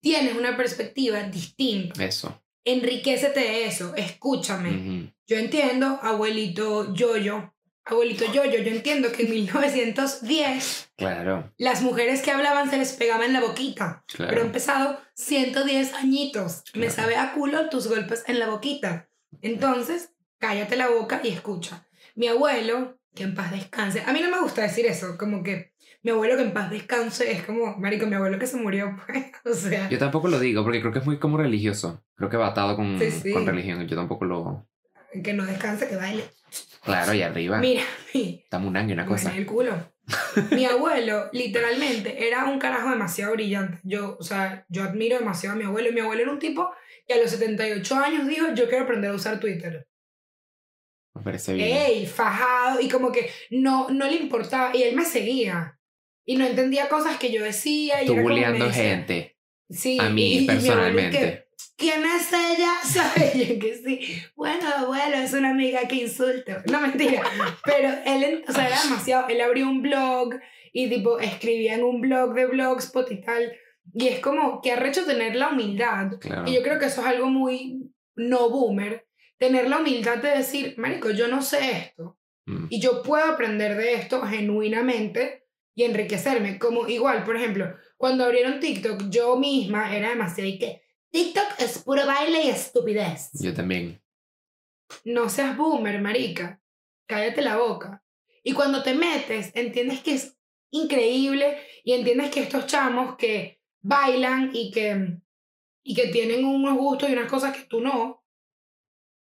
Tienes 0.00 0.34
una 0.34 0.56
perspectiva 0.56 1.22
distinta. 1.24 2.02
Eso 2.02 2.41
enriquecete 2.64 3.40
de 3.40 3.66
eso, 3.66 3.94
escúchame. 3.96 5.12
Yo 5.26 5.36
entiendo, 5.36 5.98
abuelito 6.02 6.94
Yoyo, 6.94 7.54
abuelito 7.84 8.24
Yoyo, 8.32 8.58
yo 8.58 8.70
entiendo 8.70 9.10
que 9.12 9.24
en 9.24 9.30
1910 9.30 10.92
claro. 10.96 11.52
las 11.58 11.82
mujeres 11.82 12.22
que 12.22 12.30
hablaban 12.30 12.70
se 12.70 12.78
les 12.78 12.92
pegaba 12.92 13.24
en 13.24 13.32
la 13.32 13.40
boquita, 13.40 14.04
pero 14.16 14.40
he 14.40 14.44
empezado 14.44 15.00
110 15.14 15.94
añitos, 15.94 16.62
me 16.74 16.90
sabe 16.90 17.16
a 17.16 17.32
culo 17.34 17.68
tus 17.68 17.88
golpes 17.88 18.24
en 18.26 18.38
la 18.38 18.48
boquita. 18.48 19.08
Entonces, 19.40 20.10
cállate 20.38 20.76
la 20.76 20.88
boca 20.88 21.20
y 21.24 21.28
escucha. 21.28 21.88
Mi 22.14 22.28
abuelo, 22.28 22.98
que 23.14 23.24
en 23.24 23.34
paz 23.34 23.50
descanse, 23.50 24.02
a 24.06 24.12
mí 24.12 24.20
no 24.20 24.30
me 24.30 24.40
gusta 24.40 24.62
decir 24.62 24.86
eso, 24.86 25.16
como 25.18 25.42
que 25.42 25.72
mi 26.04 26.10
abuelo 26.10 26.36
que 26.36 26.42
en 26.42 26.52
paz 26.52 26.68
descanse 26.70 27.30
es 27.30 27.44
como, 27.44 27.76
marico, 27.76 28.06
mi 28.06 28.16
abuelo 28.16 28.38
que 28.38 28.46
se 28.46 28.56
murió, 28.56 28.96
pues, 29.44 29.64
o 29.64 29.68
sea. 29.68 29.88
Yo 29.88 29.98
tampoco 29.98 30.28
lo 30.28 30.40
digo 30.40 30.64
porque 30.64 30.80
creo 30.80 30.92
que 30.92 30.98
es 30.98 31.06
muy 31.06 31.18
como 31.18 31.36
religioso. 31.36 32.04
Creo 32.16 32.28
que 32.28 32.36
va 32.36 32.48
atado 32.48 32.74
con, 32.74 32.98
con 33.32 33.46
religión. 33.46 33.86
Yo 33.86 33.96
tampoco 33.96 34.24
lo. 34.24 34.66
Que 35.22 35.32
no 35.32 35.44
descanse, 35.44 35.88
que 35.88 35.96
baile. 35.96 36.24
Claro, 36.82 37.14
y 37.14 37.22
arriba. 37.22 37.58
Mira, 37.58 37.82
mi. 38.14 38.40
Estamos 38.42 38.68
un 38.68 38.76
año, 38.76 38.94
una 38.94 39.06
cosa. 39.06 39.30
En 39.30 39.38
el 39.38 39.46
culo. 39.46 39.74
mi 40.50 40.64
abuelo, 40.64 41.28
literalmente, 41.32 42.26
era 42.26 42.46
un 42.46 42.58
carajo 42.58 42.90
demasiado 42.90 43.34
brillante. 43.34 43.78
Yo, 43.84 44.16
o 44.18 44.22
sea, 44.24 44.66
yo 44.68 44.82
admiro 44.82 45.18
demasiado 45.18 45.54
a 45.54 45.58
mi 45.58 45.64
abuelo. 45.64 45.90
Y 45.90 45.92
mi 45.92 46.00
abuelo 46.00 46.22
era 46.22 46.32
un 46.32 46.40
tipo 46.40 46.70
que 47.06 47.14
a 47.14 47.18
los 47.18 47.30
78 47.30 47.94
años 47.96 48.26
dijo: 48.26 48.46
Yo 48.54 48.68
quiero 48.68 48.84
aprender 48.84 49.12
a 49.12 49.14
usar 49.14 49.38
Twitter. 49.38 49.86
Me 51.14 51.22
parece 51.22 51.54
bien. 51.54 51.76
Ey, 51.76 52.06
fajado. 52.06 52.80
Y 52.80 52.88
como 52.88 53.12
que 53.12 53.30
no, 53.50 53.90
no 53.90 54.06
le 54.06 54.16
importaba. 54.16 54.74
Y 54.74 54.82
él 54.82 54.96
me 54.96 55.04
seguía. 55.04 55.78
Y 56.24 56.36
no 56.36 56.46
entendía 56.46 56.88
cosas 56.88 57.18
que 57.18 57.32
yo 57.32 57.42
decía. 57.42 58.02
Y 58.02 58.06
Tú 58.06 58.16
bulleando 58.16 58.70
gente. 58.70 59.36
Sí. 59.68 59.98
A 60.00 60.08
mí 60.08 60.44
personalmente. 60.46 61.46
¿Quién 61.76 62.04
es 62.04 62.32
ella? 62.32 62.74
¿Sabes? 62.84 63.34
Yo 63.34 63.58
que 63.58 63.74
sí. 63.74 64.22
Bueno, 64.36 64.68
abuelo, 64.68 65.16
es 65.16 65.32
una 65.32 65.50
amiga 65.50 65.86
que 65.88 65.96
insulta. 65.96 66.62
No, 66.70 66.80
mentira. 66.80 67.22
Pero 67.64 67.88
él, 68.06 68.44
o 68.48 68.52
sea, 68.52 68.68
era 68.68 68.82
demasiado. 68.82 69.28
Él 69.28 69.40
abrió 69.40 69.68
un 69.68 69.82
blog 69.82 70.34
y 70.72 70.88
tipo 70.88 71.18
escribía 71.18 71.74
en 71.74 71.82
un 71.82 72.00
blog 72.00 72.34
de 72.34 72.46
blogspot 72.46 73.10
y 73.10 73.20
tal. 73.20 73.52
Y 73.94 74.08
es 74.08 74.20
como 74.20 74.60
que 74.60 74.72
arrecho 74.72 75.04
tener 75.04 75.34
la 75.34 75.50
humildad. 75.50 76.12
Y 76.46 76.54
yo 76.54 76.62
creo 76.62 76.78
que 76.78 76.86
eso 76.86 77.00
es 77.00 77.06
algo 77.06 77.26
muy 77.26 77.90
no 78.14 78.48
boomer. 78.50 79.06
Tener 79.42 79.68
la 79.68 79.80
humildad 79.80 80.18
de 80.18 80.36
decir, 80.36 80.74
Marico, 80.78 81.10
yo 81.10 81.26
no 81.26 81.42
sé 81.42 81.72
esto. 81.72 82.16
Mm. 82.46 82.66
Y 82.70 82.78
yo 82.78 83.02
puedo 83.02 83.24
aprender 83.24 83.76
de 83.76 83.94
esto 83.94 84.22
genuinamente 84.22 85.48
y 85.74 85.82
enriquecerme. 85.82 86.60
Como 86.60 86.86
igual, 86.86 87.24
por 87.24 87.34
ejemplo, 87.34 87.74
cuando 87.96 88.22
abrieron 88.22 88.60
TikTok, 88.60 89.10
yo 89.10 89.36
misma 89.36 89.96
era 89.96 90.10
demasiado 90.10 90.48
y 90.48 90.60
que 90.60 90.84
TikTok 91.10 91.58
es 91.58 91.78
puro 91.78 92.06
baile 92.06 92.44
y 92.44 92.50
estupidez. 92.50 93.30
Yo 93.32 93.52
también. 93.52 94.00
No 95.04 95.28
seas 95.28 95.56
boomer, 95.56 96.00
marica. 96.00 96.62
Cállate 97.08 97.42
la 97.42 97.56
boca. 97.56 98.04
Y 98.44 98.52
cuando 98.52 98.84
te 98.84 98.94
metes, 98.94 99.50
entiendes 99.56 100.02
que 100.02 100.14
es 100.14 100.38
increíble 100.70 101.58
y 101.82 101.94
entiendes 101.94 102.30
que 102.30 102.42
estos 102.42 102.66
chamos 102.66 103.16
que 103.16 103.60
bailan 103.80 104.52
y 104.54 104.70
que, 104.70 105.18
y 105.82 105.96
que 105.96 106.12
tienen 106.12 106.44
unos 106.44 106.78
gustos 106.78 107.10
y 107.10 107.14
unas 107.14 107.28
cosas 107.28 107.56
que 107.56 107.64
tú 107.64 107.80
no, 107.80 108.21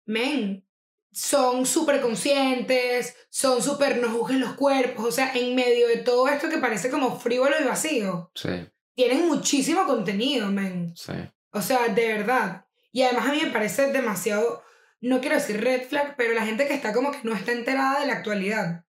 men, 0.05 0.65
son 1.12 1.65
súper 1.65 2.01
conscientes, 2.01 3.15
son 3.29 3.62
súper 3.62 3.97
no 3.97 4.09
juzguen 4.09 4.41
los 4.41 4.53
cuerpos, 4.53 5.05
o 5.05 5.12
sea, 5.12 5.31
en 5.33 5.55
medio 5.55 5.88
de 5.88 5.97
todo 5.97 6.27
esto 6.27 6.50
que 6.50 6.57
parece 6.57 6.89
como 6.89 7.19
frívolo 7.19 7.55
y 7.59 7.63
vacío. 7.63 8.31
Sí. 8.35 8.50
Tienen 8.95 9.27
muchísimo 9.27 9.85
contenido, 9.85 10.47
men. 10.51 10.93
Sí. 10.95 11.13
O 11.51 11.62
sea, 11.62 11.88
de 11.88 12.07
verdad. 12.07 12.65
Y 12.91 13.03
además 13.03 13.27
a 13.27 13.31
mí 13.31 13.39
me 13.41 13.51
parece 13.51 13.91
demasiado, 13.91 14.63
no 15.00 15.21
quiero 15.21 15.35
decir 15.35 15.62
red 15.62 15.88
flag, 15.88 16.15
pero 16.17 16.33
la 16.33 16.45
gente 16.45 16.67
que 16.67 16.74
está 16.74 16.91
como 16.93 17.12
que 17.12 17.19
no 17.24 17.33
está 17.33 17.53
enterada 17.53 18.01
de 18.01 18.07
la 18.07 18.13
actualidad. 18.13 18.85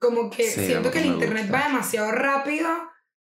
Como 0.00 0.30
que 0.30 0.44
siento 0.50 0.90
que 0.90 1.00
el 1.00 1.06
internet 1.06 1.52
va 1.52 1.64
demasiado 1.64 2.12
rápido 2.12 2.68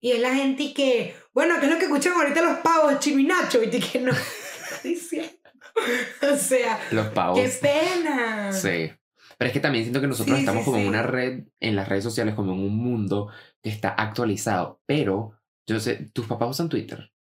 y 0.01 0.13
es 0.13 0.21
la 0.21 0.35
gente 0.35 0.73
que, 0.75 1.17
bueno, 1.33 1.57
¿qué 1.59 1.67
es 1.67 1.73
lo 1.73 1.79
que 1.79 1.85
escuchan 1.85 2.13
ahorita 2.13 2.41
los 2.43 2.59
pavos, 2.59 2.99
chiminacho? 3.01 3.63
Y 3.63 3.71
que 3.71 4.01
no, 4.01 4.13
diciendo. 4.85 5.36
o 6.33 6.37
sea, 6.37 6.81
los 6.91 7.09
pavos. 7.09 7.39
¡Qué 7.41 7.49
pena! 7.61 8.53
Sí. 8.53 8.91
Pero 9.39 9.49
es 9.49 9.53
que 9.53 9.61
también 9.61 9.85
siento 9.85 10.01
que 10.01 10.07
nosotros 10.07 10.37
Sí, 10.37 10.43
estamos 10.43 10.63
sí, 10.63 10.65
como 10.67 10.79
en 10.79 10.85
sí. 10.85 10.89
una 10.89 11.03
red, 11.03 11.45
en 11.61 11.77
las 11.77 11.89
redes 11.89 12.05
sociales, 12.05 12.35
como 12.35 12.53
en 12.55 12.61
un 12.61 12.77
mundo 12.77 13.31
que 13.63 13.69
está 13.71 13.91
actualizado. 13.91 14.81
Pero, 14.87 15.39
yo 15.67 15.79
sé, 15.79 16.11
tus 16.13 16.27
papás 16.27 16.51
usan 16.51 16.69
Twitter. 16.71 17.13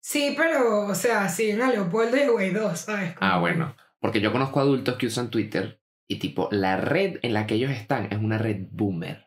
Sí, 0.00 0.34
pero, 0.36 0.86
o 0.88 0.94
sea, 0.94 1.28
siguen 1.28 1.62
a 1.62 1.70
Leopoldo 1.70 2.16
y 2.16 2.20
a 2.20 2.30
Guaidó, 2.30 2.74
¿sabes? 2.76 3.14
Como 3.14 3.30
Ah, 3.30 3.38
bueno. 3.38 3.76
Porque 4.00 4.20
yo 4.20 4.32
conozco 4.32 4.58
adultos 4.60 4.96
que 4.96 5.06
usan 5.06 5.30
Twitter 5.30 5.80
y 6.08 6.18
tipo, 6.18 6.48
la 6.50 6.76
red 6.76 7.18
en 7.22 7.32
la 7.34 7.46
que 7.46 7.54
ellos 7.54 7.70
están 7.70 8.08
es 8.12 8.18
una 8.18 8.36
red 8.36 8.66
boomer. 8.70 9.26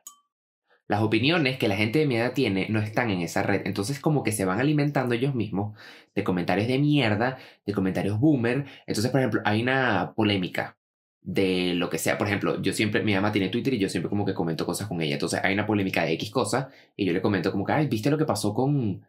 Las 0.88 1.01
opiniones 1.01 1.58
que 1.58 1.68
la 1.68 1.75
gente 1.75 2.00
de 2.00 2.06
mi 2.06 2.18
edad 2.18 2.34
tiene 2.34 2.68
no 2.70 2.80
están 2.80 3.10
en 3.10 3.22
esa 3.22 3.44
red. 3.44 3.62
Entonces 3.65 4.00
como 4.00 4.24
que 4.24 4.32
se 4.32 4.46
van 4.46 4.60
alimentando 4.60 5.15
ellos 5.15 5.34
mismos 5.36 5.77
de 6.13 6.24
comentarios 6.24 6.68
de 6.68 6.80
mierda, 6.80 7.38
de 7.65 7.74
comentarios 7.74 8.20
boomer. 8.20 8.65
Entonces, 8.88 9.12
por 9.12 9.20
ejemplo, 9.20 9.42
hay 9.46 9.62
una 9.62 10.13
polémica 10.15 10.77
de 11.25 11.74
lo 11.74 11.89
que 11.89 11.98
sea. 11.98 12.18
Por 12.18 12.27
ejemplo, 12.27 12.62
yo 12.62 12.72
siempre, 12.74 13.04
mi 13.04 13.13
mamá 13.13 13.32
tiene 13.32 13.50
Twitter 13.50 13.74
y 13.74 13.80
yo 13.80 13.89
siempre 13.89 14.10
como 14.10 14.25
que 14.25 14.34
comento 14.34 14.65
cosas 14.65 14.88
con 14.88 15.01
ella. 15.01 15.15
Entonces 15.15 15.42
hay 15.44 15.54
una 15.54 15.65
polémica 15.65 16.06
de 16.06 16.13
X 16.13 16.30
cosa 16.30 16.70
y 16.96 17.06
yo 17.06 17.13
le 17.13 17.22
comento 17.22 17.51
como 17.51 17.65
que, 17.65 17.74
ay, 17.74 17.88
¿viste 17.88 18.12
lo 18.12 18.18
que 18.18 18.25
pasó 18.25 18.54
con, 18.54 19.06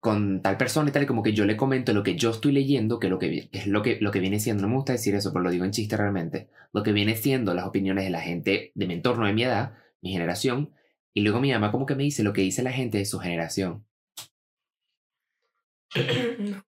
con 0.00 0.40
tal 0.40 0.56
persona 0.56 0.88
y 0.90 0.92
tal? 0.92 1.02
Y 1.02 1.06
como 1.06 1.22
que 1.22 1.32
yo 1.32 1.44
le 1.44 1.56
comento 1.56 1.92
lo 1.92 2.02
que 2.04 2.16
yo 2.16 2.30
estoy 2.30 2.52
leyendo, 2.52 3.00
que, 3.00 3.08
lo 3.08 3.18
que 3.18 3.48
es 3.52 3.66
lo 3.66 3.82
que, 3.82 3.98
lo 4.00 4.12
que 4.12 4.20
viene 4.20 4.40
siendo, 4.40 4.62
no 4.62 4.68
me 4.68 4.76
gusta 4.76 4.92
decir 4.92 5.14
eso, 5.16 5.32
pero 5.32 5.42
lo 5.42 5.50
digo 5.50 5.64
en 5.64 5.72
chiste 5.72 5.96
realmente, 5.96 6.48
lo 6.72 6.82
que 6.82 6.92
viene 6.92 7.16
siendo 7.16 7.54
las 7.54 7.66
opiniones 7.66 8.04
de 8.04 8.10
la 8.10 8.20
gente 8.20 8.72
de 8.74 8.86
mi 8.86 8.94
entorno, 8.94 9.26
de 9.26 9.32
mi 9.32 9.42
edad, 9.42 9.74
mi 10.00 10.12
generación. 10.12 10.70
Y 11.14 11.22
luego 11.22 11.40
mi 11.40 11.52
mamá 11.52 11.70
como 11.70 11.86
que 11.86 11.94
me 11.94 12.04
dice 12.04 12.22
lo 12.22 12.32
que 12.32 12.42
dice 12.42 12.62
la 12.62 12.72
gente 12.72 12.98
de 12.98 13.06
su 13.06 13.18
generación. 13.18 13.86
No. 16.38 16.64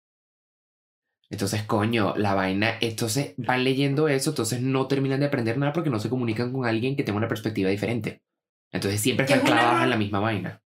Entonces, 1.31 1.63
coño, 1.65 2.15
la 2.17 2.35
vaina, 2.35 2.79
entonces 2.81 3.35
van 3.39 3.65
leyendo 3.65 4.09
eso, 4.09 4.31
entonces 4.31 4.61
no 4.61 4.87
terminan 4.87 5.21
de 5.21 5.27
aprender 5.27 5.59
nada 5.59 5.73
porque 5.73 5.91
no 5.91 5.99
se 5.99 6.11
comunican 6.11 6.53
con 6.53 6.67
alguien 6.67 6.97
que 6.97 7.03
tenga 7.03 7.19
una 7.19 7.29
perspectiva 7.29 7.71
diferente. 7.71 8.23
Entonces 8.71 9.01
siempre 9.01 9.25
están 9.25 9.41
es 9.41 9.83
en 9.83 9.91
la 9.91 9.97
misma 9.97 10.21
vaina. 10.21 10.63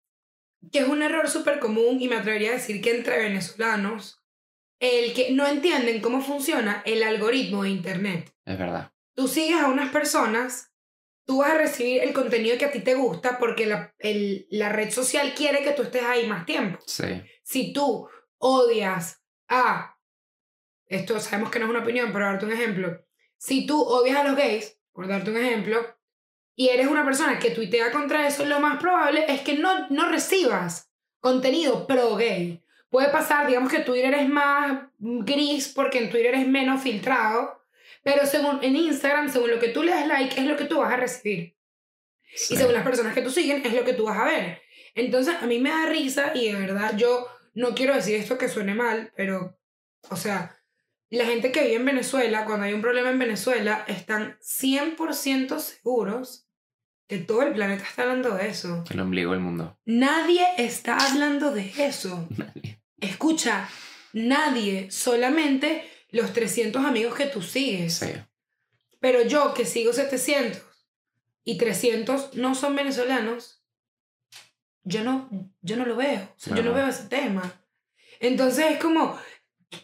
que 0.71 0.79
es 0.79 0.89
un 0.89 1.03
error 1.03 1.29
súper 1.29 1.59
común 1.59 2.01
y 2.01 2.09
me 2.09 2.17
atrevería 2.17 2.51
a 2.51 2.55
decir 2.55 2.81
que 2.81 2.97
entre 2.97 3.19
venezolanos, 3.19 4.23
el 4.81 5.13
que 5.13 5.33
no 5.33 5.47
entienden 5.47 6.01
cómo 6.01 6.21
funciona 6.21 6.83
el 6.87 7.03
algoritmo 7.03 7.65
de 7.65 7.71
Internet. 7.71 8.33
Es 8.47 8.59
verdad. 8.59 8.93
Tú 9.15 9.29
sigues 9.29 9.61
a 9.61 9.69
unas 9.69 9.91
personas, 9.91 10.74
tú 11.27 11.39
vas 11.39 11.53
a 11.53 11.59
recibir 11.59 12.03
el 12.03 12.13
contenido 12.13 12.59
que 12.59 12.67
a 12.67 12.71
ti 12.73 12.81
te 12.81 12.95
gusta 12.95 13.39
porque 13.39 13.67
la, 13.67 13.95
el- 13.99 14.47
la 14.51 14.69
red 14.71 14.91
social 14.91 15.35
quiere 15.35 15.63
que 15.63 15.73
tú 15.73 15.83
estés 15.83 16.03
ahí 16.05 16.27
más 16.27 16.45
tiempo. 16.47 16.79
Sí. 16.87 17.23
Si 17.43 17.73
tú 17.73 18.09
odias 18.39 19.23
a, 19.49 19.97
esto 20.87 21.19
sabemos 21.21 21.51
que 21.51 21.59
no 21.59 21.65
es 21.67 21.71
una 21.71 21.81
opinión, 21.81 22.13
pero 22.13 22.27
darte 22.27 22.45
un 22.47 22.53
ejemplo, 22.53 23.01
si 23.39 23.67
tú 23.67 23.83
odias 23.83 24.17
a 24.19 24.25
los 24.25 24.37
gays, 24.37 24.79
por 24.93 25.09
darte 25.09 25.31
un 25.31 25.37
ejemplo, 25.39 25.79
y 26.57 26.69
eres 26.69 26.87
una 26.87 27.05
persona 27.05 27.39
que 27.39 27.51
tuitea 27.51 27.91
contra 27.91 28.27
eso, 28.29 28.45
lo 28.45 28.61
más 28.61 28.79
probable 28.81 29.25
es 29.29 29.41
que 29.41 29.55
no, 29.59 29.89
no 29.89 30.09
recibas 30.09 30.91
contenido 31.21 31.87
pro 31.87 32.15
gay. 32.17 32.63
Puede 32.91 33.09
pasar, 33.09 33.47
digamos 33.49 33.73
que 33.73 33.81
Twitter 33.81 34.15
es 34.15 34.29
más 34.29 34.83
gris 34.99 35.69
porque 35.75 35.99
en 35.99 36.11
Twitter 36.11 36.35
es 36.35 36.47
menos 36.47 36.81
filtrado, 36.83 37.61
pero 38.05 38.27
según 38.27 38.63
en 38.63 38.77
Instagram, 38.77 39.33
según 39.33 39.51
lo 39.51 39.59
que 39.59 39.69
tú 39.69 39.83
le 39.83 39.91
das 39.91 40.07
like, 40.07 40.41
es 40.41 40.47
lo 40.47 40.57
que 40.57 40.67
tú 40.67 40.79
vas 40.79 40.93
a 40.93 40.97
recibir. 40.97 41.57
sí. 42.35 42.55
Y 42.55 42.57
según 42.57 42.75
las 42.75 42.85
personas 42.85 43.15
que 43.15 43.23
tú 43.23 43.31
siguen, 43.31 43.65
es 43.65 43.73
lo 43.73 43.85
que 43.85 43.95
tú 43.95 44.05
vas 44.05 44.19
a 44.19 44.27
ver. 44.27 44.63
Entonces, 44.95 45.35
a 45.41 45.47
mí 45.47 45.59
me 45.59 45.71
da 45.71 45.87
risa 45.87 46.33
y 46.35 46.53
de 46.53 46.59
verdad 46.61 46.97
yo 46.97 47.27
no 47.55 47.75
quiero 47.75 47.95
decir 47.95 48.15
esto 48.17 48.39
que 48.39 48.49
suene 48.49 48.75
mal, 48.75 49.13
pero, 49.17 49.59
o 50.11 50.17
sea, 50.17 50.61
la 51.11 51.25
gente 51.25 51.51
que 51.51 51.63
vive 51.63 51.77
en 51.77 51.85
Venezuela, 51.85 52.45
cuando 52.45 52.67
hay 52.67 52.75
un 52.75 52.83
problema 52.83 53.11
en 53.11 53.19
Venezuela, 53.19 53.85
están 53.89 54.39
100% 54.41 55.59
seguros 55.59 56.49
que 57.09 57.19
todo 57.19 57.43
el 57.43 57.53
planeta 57.55 57.85
está 57.85 58.03
hablando 58.03 58.35
de 58.35 58.49
eso. 58.49 58.85
El 58.91 59.01
ombligo 59.01 59.33
del 59.33 59.41
mundo. 59.41 59.79
Nadie 59.85 60.47
está 60.59 60.97
hablando 60.97 61.53
de 61.53 61.73
eso. 61.79 62.29
Nadie. 62.37 62.81
Escucha, 63.01 63.69
nadie, 64.15 64.91
solamente 64.91 65.85
los 66.15 66.33
300 66.33 66.85
amigos 66.85 67.15
que 67.15 67.27
tú 67.27 67.43
sigues. 67.43 67.95
Sí. 67.95 68.13
Pero 69.01 69.23
yo 69.23 69.53
que 69.55 69.65
sigo 69.67 69.93
700 69.93 70.63
y 71.45 71.59
300 71.59 72.35
no 72.35 72.55
son 72.55 72.75
venezolanos, 72.75 73.63
yo 74.83 75.03
no, 75.05 75.29
yo 75.61 75.77
no 75.77 75.85
lo 75.85 75.97
veo. 75.97 76.21
O 76.23 76.35
sea, 76.37 76.57
Yo 76.57 76.63
no 76.63 76.73
veo 76.73 76.87
ese 76.87 77.09
tema. 77.09 77.61
Entonces 78.21 78.73
es 78.73 78.79
como 78.79 79.19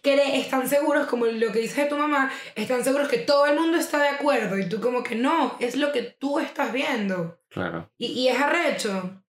que 0.02 0.38
están 0.38 0.68
seguros, 0.68 1.06
como 1.08 1.26
lo 1.26 1.52
que 1.52 1.58
dices 1.60 1.76
de 1.76 1.87
tu 1.87 1.96
mamá, 1.96 2.30
están 2.54 2.84
seguros 2.84 3.08
que 3.08 3.18
todo 3.18 3.46
el 3.46 3.58
mundo 3.58 3.76
está 3.76 4.00
de 4.00 4.08
acuerdo 4.08 4.56
y 4.58 4.68
tú 4.68 4.80
como 4.80 5.02
que 5.02 5.16
no, 5.16 5.56
es 5.58 5.76
lo 5.76 5.90
que 5.92 6.02
tú 6.02 6.38
estás 6.38 6.72
viendo. 6.72 7.40
Claro. 7.49 7.90
Y, 7.99 8.06
y 8.06 8.28
es 8.28 8.38
arrecho. 8.40 9.22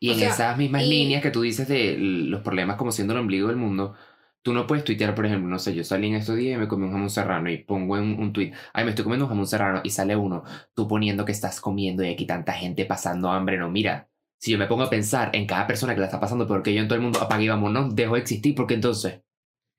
Y 0.00 0.10
O 0.10 0.12
en 0.12 0.18
sea, 0.20 0.28
esas 0.30 0.56
mismas 0.56 0.82
y- 0.84 0.88
líneas 0.90 1.22
que 1.22 1.32
tú 1.32 1.42
dices 1.42 1.66
de 1.66 1.96
los 1.98 2.42
problemas 2.42 2.76
como 2.76 2.92
siendo 2.92 3.12
el 3.14 3.18
ombligo 3.20 3.48
del 3.48 3.56
mundo, 3.56 3.96
tú 4.42 4.52
no 4.52 4.66
puedes 4.66 4.84
tuitear, 4.84 5.14
por 5.14 5.26
ejemplo, 5.26 5.48
no 5.48 5.58
sé, 5.58 5.74
yo 5.74 5.84
salí 5.84 6.08
en 6.08 6.14
estos 6.14 6.36
días 6.36 6.56
y 6.56 6.60
me 6.60 6.68
comí 6.68 6.84
un 6.84 6.92
jamón 6.92 7.10
serrano 7.10 7.50
y 7.50 7.58
pongo 7.58 7.98
en 7.98 8.18
un 8.18 8.32
tweet, 8.32 8.52
ay, 8.72 8.84
me 8.84 8.90
estoy 8.90 9.04
comiendo 9.04 9.26
un 9.26 9.30
jamón 9.30 9.46
serrano 9.46 9.80
y 9.84 9.90
sale 9.90 10.16
uno, 10.16 10.44
tú 10.74 10.88
poniendo 10.88 11.24
que 11.24 11.32
estás 11.32 11.60
comiendo 11.60 12.04
y 12.04 12.10
aquí 12.10 12.26
tanta 12.26 12.52
gente 12.52 12.84
pasando 12.84 13.30
hambre, 13.30 13.58
no, 13.58 13.70
mira, 13.70 14.08
si 14.38 14.52
yo 14.52 14.58
me 14.58 14.66
pongo 14.66 14.84
a 14.84 14.90
pensar 14.90 15.30
en 15.34 15.46
cada 15.46 15.66
persona 15.66 15.94
que 15.94 16.00
la 16.00 16.06
está 16.06 16.20
pasando 16.20 16.46
porque 16.46 16.72
yo 16.72 16.80
en 16.80 16.88
todo 16.88 16.96
el 16.96 17.02
mundo 17.02 17.20
apague 17.20 17.44
y 17.44 17.48
vámonos, 17.48 17.94
dejo 17.94 18.14
de 18.14 18.20
existir 18.20 18.54
porque 18.54 18.74
entonces 18.74 19.20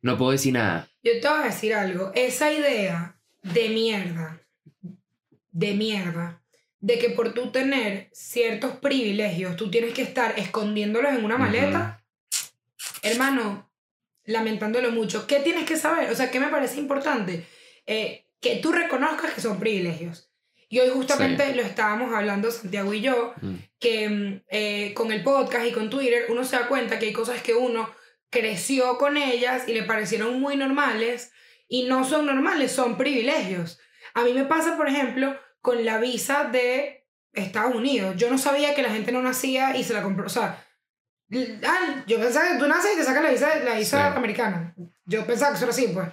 no 0.02 0.18
puedo 0.18 0.32
decir 0.32 0.54
nada. 0.54 0.90
Yo 1.04 1.14
te 1.22 1.28
voy 1.28 1.40
a 1.40 1.46
decir 1.46 1.74
algo, 1.74 2.12
esa 2.14 2.52
idea 2.52 3.20
de 3.42 3.70
mierda, 3.70 4.42
de 5.52 5.74
mierda, 5.74 6.42
de 6.82 7.00
que 7.00 7.10
por 7.10 7.34
tú 7.34 7.52
tener 7.52 8.10
ciertos 8.12 8.74
privilegios, 8.74 9.56
tú 9.56 9.70
tienes 9.70 9.94
que 9.94 10.02
estar 10.02 10.38
escondiéndolos 10.38 11.14
en 11.14 11.26
una 11.26 11.38
maleta, 11.38 12.04
hermano, 13.02 13.69
lamentándolo 14.30 14.92
mucho, 14.92 15.28
¿qué 15.28 15.40
tienes 15.40 15.66
que 15.66 15.76
saber? 15.76 16.12
O 16.12 16.16
sea, 16.16 16.30
¿qué 16.32 16.40
me 16.40 16.48
parece 16.48 16.80
importante? 16.80 17.46
Eh, 17.86 18.26
que 18.40 18.58
tú 18.58 18.72
reconozcas 18.72 19.34
que 19.34 19.42
son 19.42 19.60
privilegios. 19.60 20.32
Y 20.70 20.80
hoy 20.80 20.90
justamente 20.90 21.56
lo 21.56 21.64
estábamos 21.64 22.14
hablando 22.14 22.52
Santiago 22.52 22.94
y 22.94 23.02
yo, 23.02 23.34
Mm, 23.42 23.56
que 23.80 24.10
mm, 24.10 24.42
eh, 24.50 24.94
con 24.94 25.12
el 25.12 25.24
podcast 25.24 25.66
y 25.66 25.72
con 25.72 25.90
Twitter 25.90 26.26
uno 26.30 26.44
se 26.44 26.58
da 26.58 26.68
cuenta 26.68 27.00
que 27.00 27.08
hay 27.08 27.14
cosas 27.14 27.42
que 27.42 27.56
uno 27.56 27.90
creció 28.30 28.98
con 28.98 29.18
ellas 29.18 29.68
y 29.68 29.74
le 29.74 29.84
parecieron 29.84 30.40
muy 30.40 30.56
normales 30.56 31.32
y 31.68 31.84
no 31.84 32.04
son 32.04 32.28
normales, 32.28 32.72
son 32.72 32.98
privilegios. 32.98 33.80
A 34.14 34.24
mí 34.24 34.34
me 34.34 34.46
pasa, 34.46 34.78
por 34.78 34.88
ejemplo, 34.88 35.36
con 35.62 35.84
la 35.86 35.98
visa 35.98 36.44
de 36.44 37.08
Estados 37.34 37.74
Unidos. 37.74 38.16
Yo 38.18 38.30
no 38.30 38.38
sabía 38.38 38.76
que 38.76 38.84
la 38.84 38.92
gente 38.92 39.12
no 39.12 39.22
nacía 39.22 39.76
y 39.76 39.84
se 39.84 39.94
la 39.94 40.04
compró. 40.04 40.26
O 40.28 40.30
sea, 40.30 40.64
ah, 41.66 42.04
yo 42.08 42.20
pensaba 42.20 42.52
que 42.52 42.58
tú 42.60 42.68
naces 42.68 42.94
y 42.94 42.98
te 42.98 43.04
sacan 43.04 43.24
la 43.24 43.30
visa, 43.32 43.56
la 43.64 43.76
visa 43.76 44.12
Sí. 44.12 44.18
americana. 44.18 44.74
Yo 45.06 45.26
pensaba 45.26 45.52
que 45.52 45.56
eso 45.58 45.66
era 45.66 45.74
así, 45.74 45.88
pues. 45.94 46.08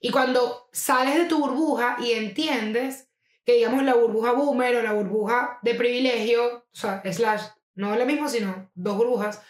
Y 0.00 0.10
cuando 0.10 0.68
sales 0.72 1.16
de 1.16 1.24
tu 1.24 1.38
burbuja 1.38 1.96
y 1.98 2.12
entiendes 2.12 3.08
que, 3.44 3.54
digamos, 3.54 3.82
la 3.82 3.94
burbuja 3.94 4.32
boomer 4.32 4.76
o 4.76 4.82
la 4.82 4.92
burbuja 4.92 5.58
de 5.62 5.74
privilegio, 5.74 6.46
o 6.58 6.64
sea, 6.72 7.02
slash, 7.10 7.42
no 7.74 7.92
es 7.92 7.98
lo 7.98 8.06
mismo, 8.06 8.28
sino 8.28 8.70
dos 8.74 8.96
burbujas, 8.96 9.42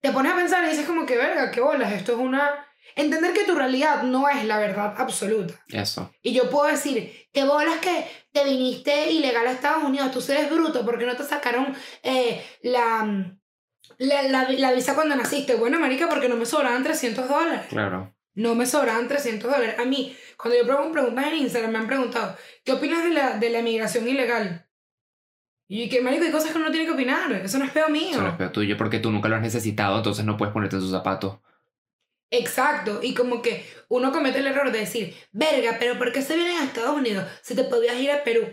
te 0.00 0.12
pones 0.12 0.32
a 0.32 0.36
pensar 0.36 0.64
y 0.64 0.70
dices 0.70 0.86
como 0.86 1.04
que, 1.06 1.16
verga, 1.16 1.50
qué 1.50 1.60
bolas, 1.60 1.92
esto 1.92 2.12
es 2.12 2.18
una... 2.18 2.66
Entender 2.94 3.32
que 3.32 3.44
tu 3.44 3.54
realidad 3.54 4.02
no 4.02 4.28
es 4.28 4.44
la 4.44 4.58
verdad 4.58 4.94
absoluta. 4.98 5.54
Eso. 5.68 6.12
Y 6.20 6.34
yo 6.34 6.50
puedo 6.50 6.66
decir, 6.66 7.28
qué 7.32 7.44
bolas 7.44 7.78
que 7.78 8.06
te 8.32 8.44
viniste 8.44 9.10
ilegal 9.10 9.46
a 9.46 9.52
Estados 9.52 9.84
Unidos, 9.84 10.10
tú 10.10 10.20
eres 10.32 10.50
bruto, 10.50 10.84
porque 10.84 11.06
no 11.06 11.16
te 11.16 11.24
sacaron 11.24 11.74
eh, 12.02 12.44
la, 12.62 13.34
la, 13.98 14.22
la, 14.24 14.48
la 14.50 14.72
visa 14.72 14.94
cuando 14.94 15.16
naciste? 15.16 15.54
Bueno, 15.54 15.78
marica, 15.78 16.08
porque 16.08 16.28
no 16.28 16.36
me 16.36 16.46
sobraban 16.46 16.82
300 16.82 17.28
dólares. 17.28 17.66
Claro. 17.68 18.14
No 18.34 18.54
me 18.54 18.66
sobraban 18.66 19.08
300 19.08 19.50
dólares. 19.50 19.76
A 19.78 19.84
mí, 19.84 20.16
cuando 20.36 20.58
yo 20.58 20.66
pregunto 20.66 20.92
preguntas 20.92 21.26
en 21.26 21.34
Instagram, 21.34 21.72
me 21.72 21.78
han 21.78 21.86
preguntado, 21.86 22.36
¿qué 22.64 22.72
opinas 22.72 23.04
de 23.04 23.10
la, 23.10 23.38
de 23.38 23.50
la 23.50 23.62
migración 23.62 24.08
ilegal? 24.08 24.66
Y 25.68 25.88
que, 25.88 26.00
marico, 26.00 26.24
hay 26.24 26.30
cosas 26.30 26.50
que 26.50 26.58
uno 26.58 26.66
no 26.66 26.72
tiene 26.72 26.86
que 26.86 26.92
opinar. 26.92 27.32
Eso 27.32 27.58
no 27.58 27.64
es 27.64 27.70
pedo 27.70 27.88
mío. 27.88 28.10
Eso 28.10 28.22
no 28.22 28.28
es 28.28 28.36
peor 28.36 28.52
tuyo 28.52 28.76
porque 28.76 28.98
tú 28.98 29.10
nunca 29.10 29.28
lo 29.28 29.36
has 29.36 29.42
necesitado, 29.42 29.96
entonces 29.96 30.24
no 30.24 30.36
puedes 30.36 30.52
ponerte 30.52 30.76
en 30.76 30.82
sus 30.82 30.90
zapatos. 30.90 31.38
Exacto. 32.30 33.00
Y 33.02 33.14
como 33.14 33.42
que 33.42 33.66
uno 33.88 34.12
comete 34.12 34.38
el 34.38 34.46
error 34.46 34.72
de 34.72 34.80
decir, 34.80 35.14
verga, 35.32 35.76
pero 35.78 35.98
¿por 35.98 36.12
qué 36.12 36.22
se 36.22 36.34
vienen 36.34 36.58
a 36.58 36.64
Estados 36.64 36.96
Unidos 36.96 37.26
si 37.42 37.54
te 37.54 37.64
podías 37.64 37.96
ir 37.96 38.10
a 38.10 38.24
Perú? 38.24 38.48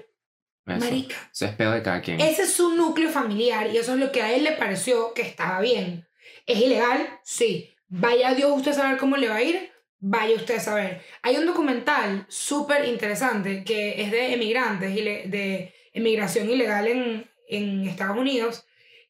Eso. 0.78 0.86
Marica. 0.86 1.16
Eso 1.34 1.46
es 1.46 1.56
peor 1.56 1.74
de 1.76 1.84
cada 1.84 2.02
quien. 2.02 2.20
Ese 2.22 2.44
es 2.44 2.54
su 2.54 2.74
núcleo 2.76 3.10
familiar 3.10 3.68
y 3.74 3.78
eso 3.78 3.94
es 3.94 4.00
lo 4.00 4.12
que 4.12 4.22
a 4.22 4.34
él 4.34 4.44
le 4.44 4.54
pareció 4.54 5.14
que 5.14 5.22
estaba 5.22 5.60
bien. 5.62 6.08
¿Es 6.46 6.60
ilegal? 6.60 7.20
Sí. 7.24 7.74
Vaya 7.88 8.34
Dios 8.36 8.52
usted 8.56 8.72
a 8.72 8.76
saber 8.76 8.98
cómo 8.98 9.18
le 9.18 9.30
va 9.30 9.36
a 9.36 9.42
ir. 9.44 9.72
Vaya 10.00 10.36
usted 10.36 10.56
a 10.58 10.60
saber. 10.60 11.02
Hay 11.24 11.36
un 11.38 11.46
documental 11.46 12.26
súper 12.30 12.86
interesante 12.88 13.64
que 13.64 14.02
es 14.02 14.12
de 14.12 14.34
emigrantes 14.34 14.94
de 14.96 15.74
emigración 15.94 16.50
ilegal 16.50 16.88
en, 16.88 17.30
en 17.48 17.88
Estados 17.88 18.18
Unidos 18.18 18.66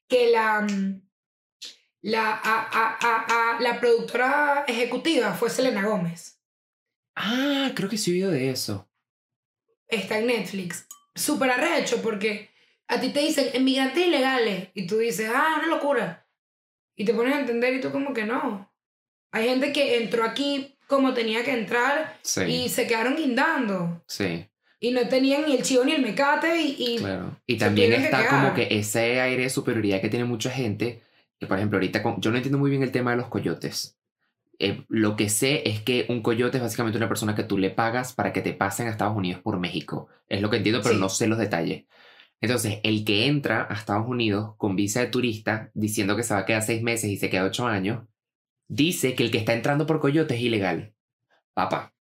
que 0.08 0.32
la, 0.32 0.66
la, 2.02 2.32
a- 2.32 2.70
a- 2.72 2.98
a- 3.02 3.56
a- 3.58 3.62
la 3.62 3.80
productora 3.80 4.66
ejecutiva 4.68 5.34
fue 5.34 5.50
Selena 5.50 5.86
Gómez. 5.86 6.42
Ah, 7.16 7.72
creo 7.76 7.90
que 7.90 7.98
sí 7.98 8.12
he 8.12 8.14
oído 8.16 8.32
de 8.32 8.50
eso. 8.50 8.90
está 9.88 10.18
en 10.20 10.28
Netflix. 10.28 10.88
Súper 11.20 11.52
arrecho 11.52 12.02
porque 12.02 12.50
a 12.88 13.00
ti 13.00 13.10
te 13.10 13.20
dicen 13.20 13.48
inmigrantes 13.54 14.08
ilegales 14.08 14.70
y 14.74 14.88
tú 14.88 14.98
dices, 14.98 15.30
ah, 15.34 15.58
una 15.60 15.68
locura. 15.68 16.26
Y 16.96 17.06
te 17.06 17.14
pones 17.14 17.36
a 17.36 17.40
entender 17.42 17.74
y 17.76 17.82
tú 17.82 17.92
como 17.92 18.14
que 18.14 18.24
no. 18.26 18.72
Hay 19.32 19.48
gente 19.48 19.72
que 19.72 20.02
entró 20.04 20.24
aquí 20.24 20.78
como 20.88 21.14
tenía 21.14 21.44
que 21.44 21.52
entrar 21.52 22.18
Sí. 22.24 22.42
y 22.44 22.70
se 22.70 22.88
quedaron 22.88 23.16
guindando. 23.16 24.04
Sí. 24.08 24.48
Y 24.80 24.92
no 24.92 25.08
tenían 25.08 25.46
ni 25.46 25.56
el 25.56 25.62
chivo 25.62 25.84
ni 25.84 25.92
el 25.92 26.02
mecate 26.02 26.58
y... 26.62 26.76
y 26.80 26.98
Claro. 26.98 27.38
Y 27.46 27.58
también 27.58 27.92
que 27.92 27.98
está 27.98 28.28
como 28.28 28.54
que 28.54 28.68
ese 28.72 29.20
aire 29.22 29.44
de 29.44 29.50
superioridad 29.50 30.02
que 30.02 30.10
tiene 30.10 30.26
mucha 30.26 30.50
gente, 30.50 31.04
que 31.40 31.46
por 31.48 31.58
ejemplo 31.58 31.78
ahorita 31.78 32.02
con- 32.02 32.20
yo 32.22 32.32
no 32.32 32.38
entiendo 32.38 32.58
muy 32.58 32.70
bien 32.72 32.82
el 32.84 32.92
tema 32.92 33.12
de 33.12 33.18
los 33.18 33.28
coyotes. 33.28 33.99
Eh, 34.60 34.86
lo 34.90 35.16
que 35.16 35.30
sé 35.30 35.68
es 35.70 35.82
que 35.82 36.06
un 36.10 36.22
coyote 36.22 36.58
es 36.58 36.64
básicamente 36.64 36.98
una 36.98 37.08
persona 37.08 37.34
que 37.36 37.44
tú 37.44 37.58
le 37.58 37.70
pagas 37.70 38.14
para 38.14 38.34
que 38.34 38.42
te 38.42 38.54
pasen 38.54 38.88
a 38.88 38.92
Estados 38.92 39.16
Unidos 39.16 39.42
por 39.42 39.58
México. 39.60 40.10
Es 40.28 40.42
lo 40.42 40.50
que 40.50 40.58
entiendo, 40.58 40.82
pero 40.84 40.96
Sí. 40.96 41.02
no 41.02 41.10
sé 41.10 41.28
los 41.28 41.38
detalles. 41.40 41.86
Entonces, 42.42 42.80
el 42.84 43.04
que 43.06 43.28
entra 43.28 43.68
a 43.70 43.74
Estados 43.74 44.08
Unidos 44.08 44.56
con 44.58 44.76
visa 44.76 45.00
de 45.02 45.08
turista 45.08 45.72
diciendo 45.74 46.16
que 46.16 46.24
se 46.24 46.34
va 46.34 46.42
a 46.42 46.46
quedar 46.46 46.62
seis 46.62 46.82
meses 46.84 47.10
y 47.10 47.18
se 47.18 47.30
queda 47.30 47.46
ocho 47.46 47.68
años, 47.68 48.06
dice 48.68 49.16
que 49.16 49.24
el 49.24 49.32
que 49.32 49.38
está 49.40 49.54
entrando 49.54 49.86
por 49.86 50.00
coyote 50.00 50.36
es 50.36 50.42
ilegal. 50.42 50.94
Papá. 51.54 51.94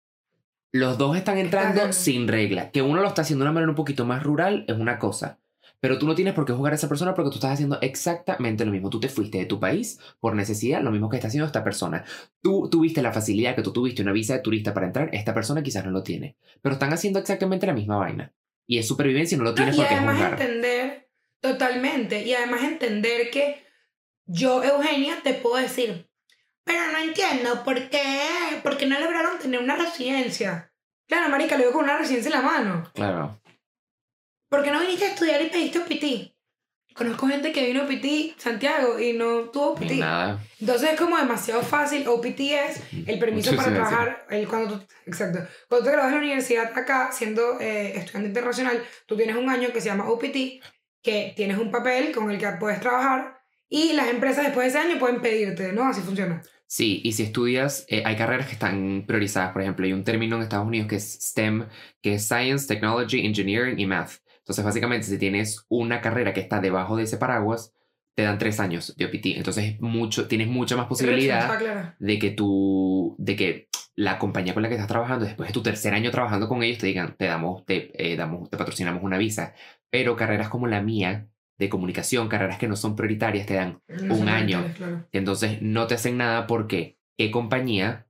Los 0.72 0.98
dos 0.98 1.16
están 1.16 1.38
entrando 1.38 1.92
sin 1.92 2.28
regla. 2.28 2.70
Que 2.70 2.82
uno 2.82 3.00
lo 3.02 3.08
está 3.08 3.22
haciendo 3.22 3.44
de 3.44 3.50
una 3.50 3.54
manera 3.54 3.70
un 3.70 3.76
poquito 3.76 4.04
más 4.04 4.22
rural 4.22 4.64
es 4.68 4.76
una 4.76 4.98
cosa. 4.98 5.40
Pero 5.80 5.98
tú 5.98 6.06
no 6.06 6.14
tienes 6.14 6.34
por 6.34 6.44
qué 6.44 6.52
jugar 6.52 6.72
a 6.72 6.76
esa 6.76 6.88
persona 6.88 7.14
porque 7.14 7.30
tú 7.30 7.36
estás 7.36 7.52
haciendo 7.52 7.78
exactamente 7.80 8.64
lo 8.64 8.72
mismo. 8.72 8.90
Tú 8.90 8.98
te 8.98 9.08
fuiste 9.08 9.38
de 9.38 9.46
tu 9.46 9.60
país 9.60 10.00
por 10.18 10.34
necesidad, 10.34 10.82
lo 10.82 10.90
mismo 10.90 11.08
que 11.08 11.16
está 11.16 11.28
haciendo 11.28 11.46
esta 11.46 11.62
persona. 11.62 12.04
Tú 12.42 12.68
tuviste 12.68 13.00
la 13.02 13.12
facilidad 13.12 13.54
que 13.54 13.62
tú 13.62 13.72
tuviste 13.72 14.02
una 14.02 14.12
visa 14.12 14.34
de 14.34 14.40
turista 14.40 14.74
para 14.74 14.86
entrar, 14.86 15.10
esta 15.12 15.34
persona 15.34 15.62
quizás 15.62 15.84
no 15.84 15.90
lo 15.92 16.02
tiene. 16.02 16.36
Pero 16.62 16.72
están 16.74 16.92
haciendo 16.92 17.18
exactamente 17.20 17.66
la 17.66 17.74
misma 17.74 17.96
vaina. 17.96 18.32
Y 18.66 18.78
es 18.78 18.88
supervivencia 18.88 19.36
y 19.36 19.38
no 19.38 19.44
lo 19.44 19.50
No, 19.50 19.54
tienes 19.54 19.76
y 19.76 19.78
por 19.78 19.88
qué 19.88 19.94
además 19.94 20.16
juzgar. 20.16 20.32
entender, 20.32 21.08
totalmente, 21.40 22.22
y 22.24 22.34
además 22.34 22.62
entender 22.64 23.30
que 23.30 23.64
yo, 24.26 24.62
Eugenia, 24.62 25.20
te 25.22 25.34
puedo 25.34 25.56
decir, 25.56 26.10
pero 26.64 26.80
no 26.92 26.98
entiendo 26.98 27.64
por 27.64 27.88
qué, 27.88 28.00
por 28.62 28.76
qué 28.76 28.86
no 28.86 28.98
lograron 29.00 29.38
tener 29.38 29.60
una 29.60 29.76
residencia. 29.76 30.70
Claro, 31.06 31.30
marica, 31.30 31.56
lo 31.56 31.62
veo 31.62 31.72
con 31.72 31.84
una 31.84 31.96
residencia 31.96 32.28
en 32.30 32.42
la 32.42 32.46
mano. 32.46 32.90
Claro. 32.94 33.40
¿Por 34.48 34.62
qué 34.62 34.70
no 34.70 34.80
viniste 34.80 35.04
a 35.04 35.08
estudiar 35.08 35.42
y 35.42 35.50
pediste 35.50 35.78
OPT? 35.78 36.34
Conozco 36.94 37.28
gente 37.28 37.52
que 37.52 37.64
vino 37.64 37.82
a 37.82 37.84
OPT 37.84 38.40
Santiago 38.40 38.98
y 38.98 39.12
no 39.12 39.50
tuvo 39.50 39.72
OPT. 39.72 39.92
Y 39.92 40.00
nada. 40.00 40.42
Entonces 40.60 40.90
es 40.92 40.98
como 40.98 41.16
demasiado 41.16 41.62
fácil. 41.62 42.08
OPT 42.08 42.40
es 42.40 42.82
el 43.06 43.18
permiso 43.20 43.54
para 43.54 43.72
trabajar. 43.72 44.26
El, 44.30 44.48
cuando 44.48 44.78
tú, 44.78 44.86
exacto. 45.06 45.38
Cuando 45.68 45.84
te 45.84 45.92
gradúas 45.92 46.12
de 46.12 46.18
la 46.18 46.24
universidad 46.24 46.76
acá, 46.76 47.10
siendo 47.12 47.60
eh, 47.60 47.96
estudiante 47.96 48.28
internacional, 48.28 48.82
tú 49.06 49.16
tienes 49.16 49.36
un 49.36 49.48
año 49.48 49.68
que 49.72 49.80
se 49.80 49.86
llama 49.86 50.08
OPT, 50.08 50.60
que 51.02 51.32
tienes 51.36 51.58
un 51.58 51.70
papel 51.70 52.12
con 52.12 52.30
el 52.30 52.38
que 52.38 52.48
puedes 52.58 52.80
trabajar 52.80 53.38
y 53.68 53.92
las 53.92 54.08
empresas 54.08 54.44
después 54.44 54.72
de 54.72 54.78
ese 54.78 54.88
año 54.88 54.98
pueden 54.98 55.20
pedirte, 55.20 55.72
¿no? 55.72 55.84
Así 55.84 56.00
funciona. 56.00 56.42
Sí, 56.66 57.00
y 57.04 57.12
si 57.12 57.22
estudias, 57.22 57.86
eh, 57.88 58.02
hay 58.04 58.16
carreras 58.16 58.46
que 58.46 58.52
están 58.52 59.04
priorizadas. 59.06 59.52
Por 59.52 59.62
ejemplo, 59.62 59.86
hay 59.86 59.92
un 59.92 60.04
término 60.04 60.36
en 60.36 60.42
Estados 60.42 60.66
Unidos 60.66 60.88
que 60.88 60.96
es 60.96 61.18
STEM, 61.20 61.66
que 62.02 62.14
es 62.14 62.26
Science, 62.26 62.66
Technology, 62.66 63.24
Engineering 63.24 63.78
y 63.78 63.86
Math. 63.86 64.16
Entonces, 64.48 64.64
básicamente, 64.64 65.06
si 65.06 65.18
tienes 65.18 65.66
una 65.68 66.00
carrera 66.00 66.32
que 66.32 66.40
está 66.40 66.58
debajo 66.58 66.96
de 66.96 67.02
ese 67.02 67.18
paraguas, 67.18 67.74
te 68.14 68.22
dan 68.22 68.38
tres 68.38 68.58
años 68.60 68.96
de 68.96 69.04
OPT. 69.04 69.26
Entonces, 69.36 69.74
es 69.74 69.80
mucho, 69.82 70.26
tienes 70.26 70.48
mucha 70.48 70.74
más 70.74 70.86
posibilidad 70.86 71.60
de 71.98 72.18
que 72.18 72.30
tú, 72.30 73.14
de 73.18 73.36
que 73.36 73.68
la 73.94 74.18
compañía 74.18 74.54
con 74.54 74.62
la 74.62 74.70
que 74.70 74.76
estás 74.76 74.88
trabajando, 74.88 75.26
después 75.26 75.50
de 75.50 75.52
tu 75.52 75.62
tercer 75.62 75.92
año 75.92 76.10
trabajando 76.10 76.48
con 76.48 76.62
ellos, 76.62 76.78
te 76.78 76.86
digan, 76.86 77.14
te 77.18 77.26
damos, 77.26 77.66
te, 77.66 77.90
eh, 77.94 78.16
damos, 78.16 78.48
te 78.48 78.56
patrocinamos 78.56 79.02
una 79.02 79.18
visa. 79.18 79.52
Pero 79.90 80.16
carreras 80.16 80.48
como 80.48 80.66
la 80.66 80.80
mía, 80.80 81.28
de 81.58 81.68
comunicación, 81.68 82.28
carreras 82.28 82.56
que 82.58 82.68
no 82.68 82.76
son 82.76 82.96
prioritarias, 82.96 83.44
te 83.46 83.54
dan 83.54 83.82
No 84.02 84.14
un 84.14 84.30
año. 84.30 84.64
claro. 84.78 85.06
entonces 85.12 85.60
no 85.60 85.86
te 85.86 85.94
hacen 85.94 86.16
nada 86.16 86.46
porque 86.46 86.96
qué 87.18 87.30
compañía 87.30 88.06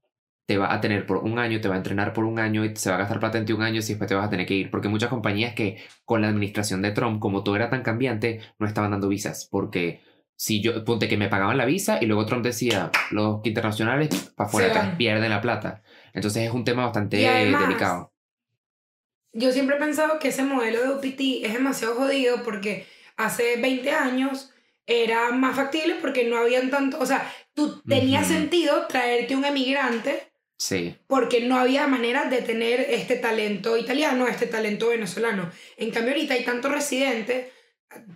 te 0.48 0.56
va 0.56 0.72
a 0.72 0.80
tener 0.80 1.04
por 1.04 1.18
un 1.18 1.38
año, 1.38 1.60
te 1.60 1.68
va 1.68 1.74
a 1.74 1.76
entrenar 1.76 2.14
por 2.14 2.24
un 2.24 2.38
año 2.38 2.64
y 2.64 2.74
se 2.74 2.88
va 2.88 2.96
a 2.96 3.00
gastar 3.00 3.20
plata 3.20 3.36
en 3.36 3.44
ti 3.44 3.52
un 3.52 3.60
año 3.60 3.80
y 3.80 3.84
después 3.84 4.08
te 4.08 4.14
vas 4.14 4.26
a 4.26 4.30
tener 4.30 4.46
que 4.46 4.54
ir. 4.54 4.70
Porque 4.70 4.88
muchas 4.88 5.10
compañías 5.10 5.52
que 5.52 5.76
con 6.06 6.22
la 6.22 6.28
administración 6.28 6.80
de 6.80 6.90
Trump, 6.92 7.20
como 7.20 7.44
todo 7.44 7.54
era 7.54 7.68
tan 7.68 7.82
cambiante, 7.82 8.40
no 8.58 8.66
estaban 8.66 8.92
dando 8.92 9.08
visas. 9.08 9.46
Porque 9.50 10.00
si 10.36 10.62
yo, 10.62 10.86
ponte 10.86 11.06
que 11.06 11.18
me 11.18 11.28
pagaban 11.28 11.58
la 11.58 11.66
visa 11.66 11.98
y 12.00 12.06
luego 12.06 12.24
Trump 12.24 12.42
decía, 12.42 12.90
los 13.10 13.44
internacionales 13.44 14.32
para 14.34 14.48
afuera, 14.48 14.94
pierden 14.96 15.28
la 15.28 15.42
plata. 15.42 15.82
Entonces 16.14 16.44
es 16.44 16.50
un 16.50 16.64
tema 16.64 16.84
bastante 16.84 17.28
además, 17.28 17.68
delicado. 17.68 18.14
Yo 19.34 19.52
siempre 19.52 19.76
he 19.76 19.78
pensado 19.78 20.18
que 20.18 20.28
ese 20.28 20.44
modelo 20.44 20.80
de 20.80 20.88
OPT 20.88 21.44
es 21.44 21.52
demasiado 21.52 21.94
jodido 21.94 22.42
porque 22.42 22.86
hace 23.18 23.60
20 23.60 23.90
años 23.90 24.50
era 24.86 25.30
más 25.30 25.56
factible 25.56 25.96
porque 26.00 26.24
no 26.24 26.38
habían 26.38 26.70
tanto, 26.70 26.98
o 26.98 27.04
sea, 27.04 27.30
tú 27.52 27.82
tenía 27.86 28.24
sentido 28.24 28.86
traerte 28.86 29.36
un 29.36 29.44
emigrante 29.44 30.28
Sí, 30.58 30.96
porque 31.06 31.40
no 31.42 31.56
había 31.56 31.86
manera 31.86 32.24
de 32.24 32.42
tener 32.42 32.80
este 32.80 33.16
talento 33.16 33.76
italiano, 33.76 34.26
este 34.26 34.46
talento 34.46 34.88
venezolano. 34.88 35.50
En 35.76 35.90
cambio 35.92 36.12
ahorita 36.12 36.34
hay 36.34 36.44
tantos 36.44 36.72
residentes 36.72 37.46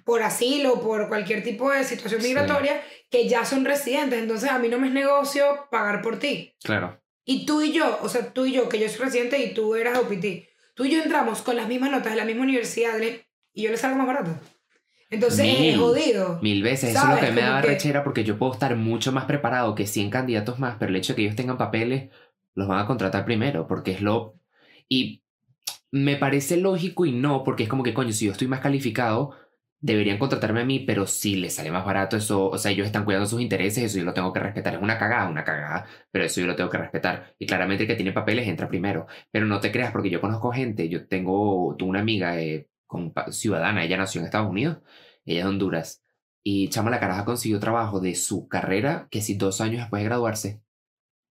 por 0.04 0.22
asilo, 0.22 0.80
por 0.82 1.08
cualquier 1.08 1.42
tipo 1.44 1.70
de 1.70 1.84
situación 1.84 2.20
Sí. 2.20 2.28
migratoria, 2.28 2.82
que 3.10 3.28
ya 3.28 3.44
son 3.44 3.64
residentes, 3.64 4.18
entonces 4.18 4.50
a 4.50 4.58
mí 4.58 4.68
no 4.68 4.78
me 4.78 4.88
es 4.88 4.92
negocio 4.92 5.66
pagar 5.70 6.02
por 6.02 6.18
ti. 6.18 6.54
claro. 6.62 6.98
Y 7.24 7.46
tú 7.46 7.62
y 7.62 7.70
yo, 7.72 8.00
o 8.02 8.08
sea, 8.08 8.32
tú 8.32 8.46
y 8.46 8.52
yo, 8.52 8.68
que 8.68 8.80
yo 8.80 8.88
soy 8.88 9.04
residente 9.04 9.38
y 9.38 9.54
tú 9.54 9.76
eras 9.76 9.96
OPT, 9.96 10.48
tú 10.74 10.84
y 10.84 10.90
yo 10.90 11.00
entramos 11.00 11.40
con 11.42 11.54
las 11.54 11.68
mismas 11.68 11.92
notas 11.92 12.10
de 12.12 12.16
la 12.18 12.24
misma 12.24 12.42
universidad 12.42 12.98
y 13.54 13.62
yo 13.62 13.70
le 13.70 13.76
salgo 13.76 13.96
más 13.98 14.08
barato. 14.08 14.32
Entonces 15.08 15.44
Mil. 15.46 15.70
es 15.70 15.78
jodido. 15.78 16.40
Mil 16.42 16.62
veces. 16.64 16.90
Eso 16.90 16.98
es 16.98 17.04
lo 17.04 17.14
¿Sabes? 17.14 17.24
que 17.26 17.32
me 17.32 17.42
da 17.42 17.60
que- 17.60 17.68
rechera 17.68 18.02
porque 18.02 18.24
yo 18.24 18.38
puedo 18.38 18.52
estar 18.54 18.74
mucho 18.74 19.12
más 19.12 19.26
preparado 19.26 19.74
que 19.76 19.86
100 19.86 20.10
candidatos 20.10 20.58
más, 20.58 20.76
pero 20.80 20.88
el 20.90 20.96
hecho 20.96 21.12
de 21.12 21.16
que 21.18 21.22
ellos 21.22 21.36
tengan 21.36 21.58
papeles, 21.58 22.10
los 22.54 22.68
van 22.68 22.80
a 22.80 22.86
contratar 22.86 23.24
primero, 23.24 23.66
porque 23.66 23.92
es 23.92 24.00
lo... 24.00 24.34
Y 24.88 25.22
me 25.90 26.16
parece 26.16 26.56
lógico 26.56 27.06
y 27.06 27.12
no, 27.12 27.44
porque 27.44 27.64
es 27.64 27.68
como 27.68 27.82
que, 27.82 27.94
coño, 27.94 28.12
si 28.12 28.26
yo 28.26 28.32
estoy 28.32 28.48
más 28.48 28.60
calificado, 28.60 29.34
deberían 29.82 30.18
contratarme 30.18 30.60
a 30.60 30.64
mí, 30.64 30.80
pero 30.80 31.06
si 31.06 31.34
les 31.36 31.54
sale 31.56 31.70
más 31.70 31.84
barato 31.84 32.16
eso, 32.16 32.48
o 32.50 32.58
sea, 32.58 32.70
ellos 32.70 32.86
están 32.86 33.04
cuidando 33.04 33.26
sus 33.26 33.42
intereses, 33.42 33.84
eso 33.84 33.98
yo 33.98 34.04
lo 34.04 34.14
tengo 34.14 34.32
que 34.32 34.40
respetar. 34.40 34.74
Es 34.74 34.80
una 34.82 34.98
cagada, 34.98 35.28
una 35.28 35.44
cagada, 35.44 35.86
pero 36.10 36.24
eso 36.24 36.40
yo 36.40 36.46
lo 36.46 36.56
tengo 36.56 36.70
que 36.70 36.78
respetar. 36.78 37.34
Y 37.38 37.46
claramente 37.46 37.86
que 37.86 37.96
tiene 37.96 38.12
papeles 38.12 38.48
entra 38.48 38.68
primero. 38.68 39.06
Pero 39.30 39.44
no 39.46 39.60
te 39.60 39.72
creas, 39.72 39.92
porque 39.92 40.08
yo 40.10 40.20
conozco 40.20 40.52
gente, 40.52 40.88
yo 40.88 41.06
tengo, 41.08 41.74
tuve 41.76 41.90
una 41.90 42.00
amiga 42.00 42.40
eh, 42.40 42.68
con, 42.86 43.12
ciudadana, 43.30 43.84
ella 43.84 43.96
nació 43.96 44.20
en 44.20 44.26
Estados 44.26 44.50
Unidos, 44.50 44.78
ella 45.24 45.40
es 45.40 45.44
de 45.44 45.50
Honduras, 45.50 46.02
y 46.44 46.68
chama 46.68 46.90
la 46.90 47.00
caraja 47.00 47.24
consiguió 47.24 47.60
trabajo 47.60 48.00
de 48.00 48.14
su 48.14 48.48
carrera, 48.48 49.08
que 49.10 49.20
si 49.20 49.34
dos 49.34 49.60
años 49.60 49.80
después 49.80 50.02
de 50.02 50.08
graduarse, 50.08 50.62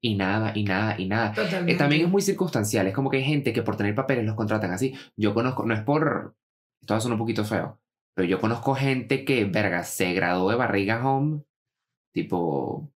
y 0.02 0.16
nada, 0.16 0.52
y 0.56 0.64
nada, 0.64 0.96
y 0.98 1.06
nada. 1.06 1.34
Eh, 1.68 1.76
también 1.76 2.06
es 2.06 2.10
muy 2.10 2.24
circunstancial, 2.24 2.88
es 2.88 2.94
como 2.94 3.10
que 3.10 3.18
hay 3.18 3.24
gente 3.24 3.54
que 3.54 3.62
por 3.62 3.78
tener 3.78 3.94
papeles 3.94 4.26
los 4.26 4.36
contratan 4.36 4.72
así. 4.72 4.96
Yo 5.16 5.34
conozco, 5.34 5.64
no 5.66 5.76
es 5.76 5.82
por, 5.82 6.36
a 6.88 7.00
sonar 7.00 7.14
un 7.14 7.20
poquito 7.20 7.46
feo, 7.46 7.80
pero 8.16 8.28
yo 8.28 8.40
conozco 8.40 8.74
gente 8.74 9.24
que, 9.24 9.46
verga, 9.46 9.84
se 9.84 10.12
graduó 10.14 10.50
de 10.50 10.56
barriga 10.56 11.08
home, 11.08 11.44
tipo, 12.12 12.92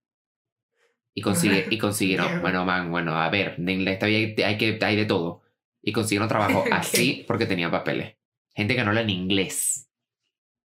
y 1.14 1.22
consigue, 1.22 1.68
y 1.70 1.78
consiguieron, 1.78 2.28
bueno, 2.42 2.66
man, 2.66 2.90
bueno, 2.90 3.16
a 3.16 3.30
ver, 3.30 3.56
en 3.60 3.88
esta 3.88 4.08
vida 4.08 4.48
hay, 4.48 4.58
que, 4.58 4.80
hay 4.82 4.96
de 4.96 5.06
todo, 5.06 5.44
y 5.84 5.92
consiguieron 5.92 6.28
trabajo 6.28 6.64
así 6.72 7.24
porque 7.28 7.46
tenían 7.46 7.70
papeles. 7.70 8.16
Gente 8.56 8.76
que 8.76 8.84
no 8.84 8.90
habla 8.90 9.02
en 9.02 9.10
inglés. 9.12 9.90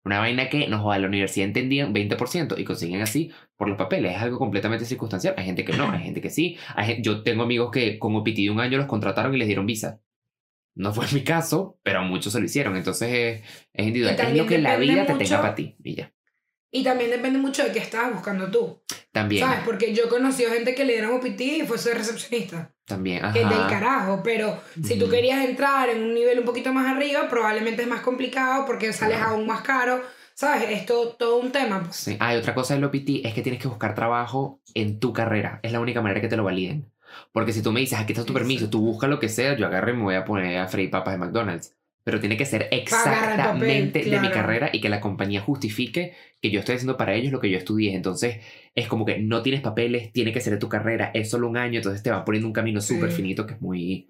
Una 0.04 0.18
vaina 0.18 0.48
que 0.48 0.66
nos 0.66 0.80
a 0.92 0.98
la 0.98 1.06
universidad 1.06 1.46
entendían 1.46 1.92
20% 1.94 2.58
y 2.58 2.64
consiguen 2.64 3.02
así 3.02 3.32
por 3.56 3.68
los 3.68 3.76
papeles. 3.76 4.16
Es 4.16 4.22
algo 4.22 4.38
completamente 4.38 4.84
circunstancial. 4.86 5.34
Hay 5.36 5.44
gente 5.44 5.64
que 5.64 5.74
no, 5.74 5.90
hay 5.90 6.00
gente 6.04 6.20
que 6.20 6.30
sí. 6.30 6.56
Hay 6.74 7.02
yo 7.02 7.22
tengo 7.22 7.42
amigos 7.42 7.70
que 7.70 7.98
con 7.98 8.14
OPT 8.16 8.36
de 8.36 8.50
un 8.50 8.60
año 8.60 8.78
los 8.78 8.86
contrataron 8.86 9.34
y 9.34 9.38
les 9.38 9.46
dieron 9.46 9.66
visa. 9.66 10.00
No 10.74 10.92
fue 10.94 11.04
mi 11.12 11.22
caso, 11.22 11.78
pero 11.82 11.98
a 11.98 12.02
muchos 12.02 12.32
se 12.32 12.38
lo 12.38 12.46
hicieron. 12.46 12.76
Entonces 12.76 13.08
es, 13.12 13.66
es 13.74 13.86
individual. 13.86 14.16
Es 14.18 14.36
lo 14.36 14.46
que 14.46 14.58
la 14.58 14.76
vida 14.76 15.04
te 15.04 15.12
mucho- 15.14 15.24
tenga 15.28 15.40
para 15.42 15.54
ti. 15.54 15.76
Y 15.84 15.96
ya. 15.96 16.14
Y 16.70 16.84
también 16.84 17.10
depende 17.10 17.38
mucho 17.38 17.64
de 17.64 17.72
qué 17.72 17.80
estabas 17.80 18.12
buscando 18.14 18.48
tú. 18.50 18.80
También. 19.12 19.44
¿Sabes? 19.44 19.62
Porque 19.64 19.92
yo 19.92 20.04
he 20.04 20.08
conocido 20.08 20.52
gente 20.52 20.74
que 20.74 20.84
le 20.84 20.92
dieron 20.92 21.14
OPT 21.16 21.40
y 21.40 21.62
fue 21.66 21.78
ser 21.78 21.96
recepcionista. 21.98 22.72
También. 22.84 23.20
Que 23.32 23.42
es 23.42 23.48
del 23.48 23.58
Ajá. 23.58 23.68
carajo. 23.68 24.20
Pero 24.22 24.60
si 24.84 24.98
tú 24.98 25.08
querías 25.08 25.44
entrar 25.44 25.88
en 25.88 26.02
un 26.02 26.14
nivel 26.14 26.38
un 26.38 26.44
poquito 26.44 26.72
más 26.72 26.86
arriba, 26.86 27.28
probablemente 27.28 27.82
es 27.82 27.88
más 27.88 28.02
complicado 28.02 28.66
porque 28.66 28.92
sales 28.92 29.18
aún 29.20 29.46
más 29.46 29.62
caro. 29.62 30.00
¿Sabes? 30.34 30.70
Es 30.70 30.86
todo, 30.86 31.08
todo 31.14 31.38
un 31.38 31.50
tema. 31.52 31.82
pues. 31.82 31.96
Sí. 31.96 32.16
Ah, 32.20 32.34
y 32.34 32.38
otra 32.38 32.54
cosa 32.54 32.74
del 32.74 32.84
OPT 32.84 33.24
es 33.24 33.34
que 33.34 33.42
tienes 33.42 33.60
que 33.60 33.68
buscar 33.68 33.94
trabajo 33.94 34.60
en 34.74 34.98
tu 35.00 35.12
carrera. 35.12 35.58
Es 35.62 35.72
la 35.72 35.80
única 35.80 36.00
manera 36.00 36.20
que 36.20 36.28
te 36.28 36.36
lo 36.36 36.44
validen. 36.44 36.90
Porque 37.32 37.52
si 37.52 37.62
tú 37.62 37.72
me 37.72 37.80
dices, 37.80 37.98
aquí 37.98 38.12
está 38.12 38.24
tu 38.24 38.32
permiso, 38.32 38.70
tú 38.70 38.80
buscas 38.80 39.10
lo 39.10 39.18
que 39.18 39.28
sea, 39.28 39.56
yo 39.56 39.66
agarro 39.66 39.90
y 39.90 39.96
me 39.96 40.02
voy 40.04 40.14
a 40.14 40.24
poner 40.24 40.58
a 40.58 40.68
freír 40.68 40.90
papas 40.90 41.14
de 41.14 41.18
McDonald's. 41.18 41.74
Pero 42.02 42.18
tiene 42.18 42.36
que 42.36 42.46
ser 42.46 42.62
el 42.62 42.68
papel, 42.68 42.80
exactamente 42.82 43.98
de 44.00 44.10
mi 44.20 44.28
claro. 44.28 44.34
carrera 44.34 44.70
y 44.72 44.80
que 44.80 44.88
la 44.88 45.00
compañía 45.00 45.40
justifique 45.42 46.14
que 46.40 46.50
yo 46.50 46.60
estoy 46.60 46.76
haciendo 46.76 46.96
para 46.96 47.14
ellos 47.14 47.30
lo 47.32 47.40
que 47.40 47.50
yo 47.50 47.58
estudié. 47.58 47.94
Entonces, 47.94 48.38
es 48.74 48.88
como 48.88 49.04
que 49.04 49.18
no 49.18 49.42
tienes 49.42 49.60
papeles, 49.60 50.10
tiene 50.12 50.32
que 50.32 50.40
ser 50.40 50.54
de 50.54 50.58
tu 50.58 50.68
carrera, 50.68 51.10
es 51.12 51.28
solo 51.30 51.46
un 51.48 51.56
año, 51.58 51.76
entonces 51.76 52.02
te 52.02 52.10
va 52.10 52.24
poniendo 52.24 52.46
un 52.48 52.54
camino 52.54 52.80
súper 52.80 53.10
Sí. 53.10 53.16
finito 53.16 53.46
que 53.46 53.54
es 53.54 53.60
muy, 53.60 54.08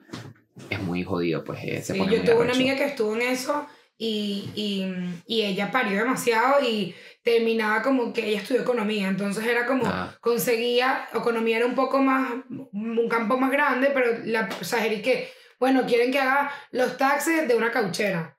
es 0.70 0.80
muy 0.82 1.02
jodido, 1.02 1.42
pues 1.42 1.58
eh, 1.64 1.82
se 1.82 1.94
Sí, 1.94 1.98
pone 1.98 2.14
yo 2.16 2.22
tuve 2.22 2.42
una 2.44 2.52
amiga 2.52 2.76
que 2.76 2.84
estuvo 2.84 3.14
en 3.16 3.22
eso 3.22 3.66
y, 3.98 4.44
y, 4.54 4.86
y 5.26 5.42
ella 5.42 5.70
parió 5.72 5.98
demasiado 5.98 6.64
y 6.66 6.94
terminaba 7.24 7.82
como 7.82 8.12
que 8.12 8.28
ella 8.28 8.38
estudió 8.40 8.62
economía, 8.62 9.08
entonces 9.08 9.44
era 9.44 9.66
como 9.66 9.82
Ah. 9.86 10.16
conseguía, 10.20 11.08
economía 11.12 11.56
era 11.58 11.66
un 11.66 11.74
poco 11.74 11.98
más, 11.98 12.30
un 12.48 13.08
campo 13.08 13.36
más 13.36 13.50
grande, 13.50 13.90
pero 13.92 14.12
la, 14.24 14.48
o 14.60 14.64
sea, 14.64 14.80
que, 15.02 15.28
bueno, 15.60 15.84
quieren 15.86 16.10
que 16.10 16.18
haga 16.18 16.50
los 16.72 16.96
taxes 16.96 17.46
de 17.46 17.54
una 17.54 17.70
cauchera. 17.70 18.38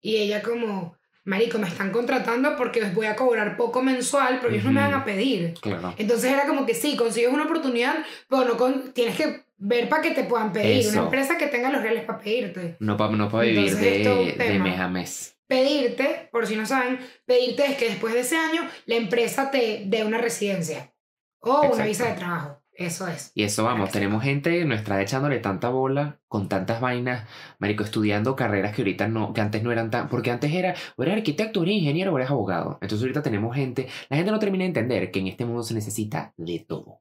Y 0.00 0.16
ella 0.16 0.42
como, 0.42 0.96
marico, 1.24 1.58
me 1.58 1.66
están 1.66 1.90
contratando 1.90 2.56
porque 2.56 2.80
les 2.80 2.94
voy 2.94 3.06
a 3.06 3.16
cobrar 3.16 3.56
poco 3.56 3.82
mensual, 3.82 4.38
pero 4.40 4.52
ellos 4.52 4.64
no 4.64 4.72
me 4.72 4.80
van 4.80 4.94
a 4.94 5.04
pedir. 5.04 5.54
Claro. 5.60 5.92
Entonces 5.98 6.32
era 6.32 6.46
como 6.46 6.64
que 6.64 6.74
sí, 6.74 6.96
consigues 6.96 7.32
una 7.32 7.44
oportunidad, 7.44 7.96
pero 8.28 8.44
no 8.44 8.56
con, 8.56 8.92
tienes 8.92 9.16
que 9.16 9.44
ver 9.56 9.88
para 9.88 10.02
que 10.02 10.12
te 10.12 10.22
puedan 10.24 10.52
pedir. 10.52 10.86
Eso. 10.86 10.92
Una 10.92 11.02
empresa 11.02 11.36
que 11.36 11.48
tenga 11.48 11.70
los 11.70 11.82
reales 11.82 12.04
para 12.04 12.20
pedirte. 12.20 12.76
No 12.78 12.96
para 12.96 13.12
no 13.12 13.28
pa 13.28 13.40
vivir 13.40 13.68
Entonces, 13.68 14.38
de, 14.38 14.44
de 14.44 14.58
mes 14.60 14.78
a 14.78 14.88
mes. 14.88 15.36
Pedirte, 15.48 16.28
por 16.30 16.46
si 16.46 16.54
no 16.54 16.64
saben, 16.64 16.98
pedirte 17.26 17.66
es 17.66 17.76
que 17.76 17.88
después 17.88 18.14
de 18.14 18.20
ese 18.20 18.36
año 18.36 18.66
la 18.86 18.94
empresa 18.94 19.50
te 19.50 19.82
dé 19.86 20.04
una 20.04 20.18
residencia 20.18 20.94
o 21.40 21.72
una 21.72 21.84
visa 21.84 22.06
de 22.06 22.14
trabajo. 22.14 22.61
Eso 22.74 23.06
es. 23.06 23.32
Y 23.34 23.42
eso 23.44 23.64
vamos, 23.64 23.80
Exacto. 23.88 23.98
tenemos 23.98 24.22
gente 24.24 24.64
nuestra 24.64 24.94
edad 24.96 25.02
echándole 25.02 25.38
tanta 25.40 25.68
bola, 25.68 26.18
con 26.26 26.48
tantas 26.48 26.80
vainas, 26.80 27.28
marico, 27.58 27.84
estudiando 27.84 28.34
carreras 28.34 28.74
que 28.74 28.80
ahorita 28.82 29.08
no, 29.08 29.34
que 29.34 29.42
antes 29.42 29.62
no 29.62 29.70
eran 29.72 29.90
tan, 29.90 30.08
porque 30.08 30.30
antes 30.30 30.52
era, 30.52 30.74
o 30.96 31.02
eres 31.02 31.16
arquitecto, 31.16 31.60
o 31.60 31.62
eres 31.64 31.76
ingeniero, 31.76 32.12
o 32.12 32.16
eres 32.16 32.30
abogado. 32.30 32.78
Entonces 32.80 33.02
ahorita 33.02 33.22
tenemos 33.22 33.54
gente, 33.54 33.88
la 34.08 34.16
gente 34.16 34.32
no 34.32 34.38
termina 34.38 34.62
de 34.64 34.68
entender 34.68 35.10
que 35.10 35.20
en 35.20 35.26
este 35.28 35.44
mundo 35.44 35.62
se 35.62 35.74
necesita 35.74 36.32
de 36.38 36.60
todo. 36.60 37.00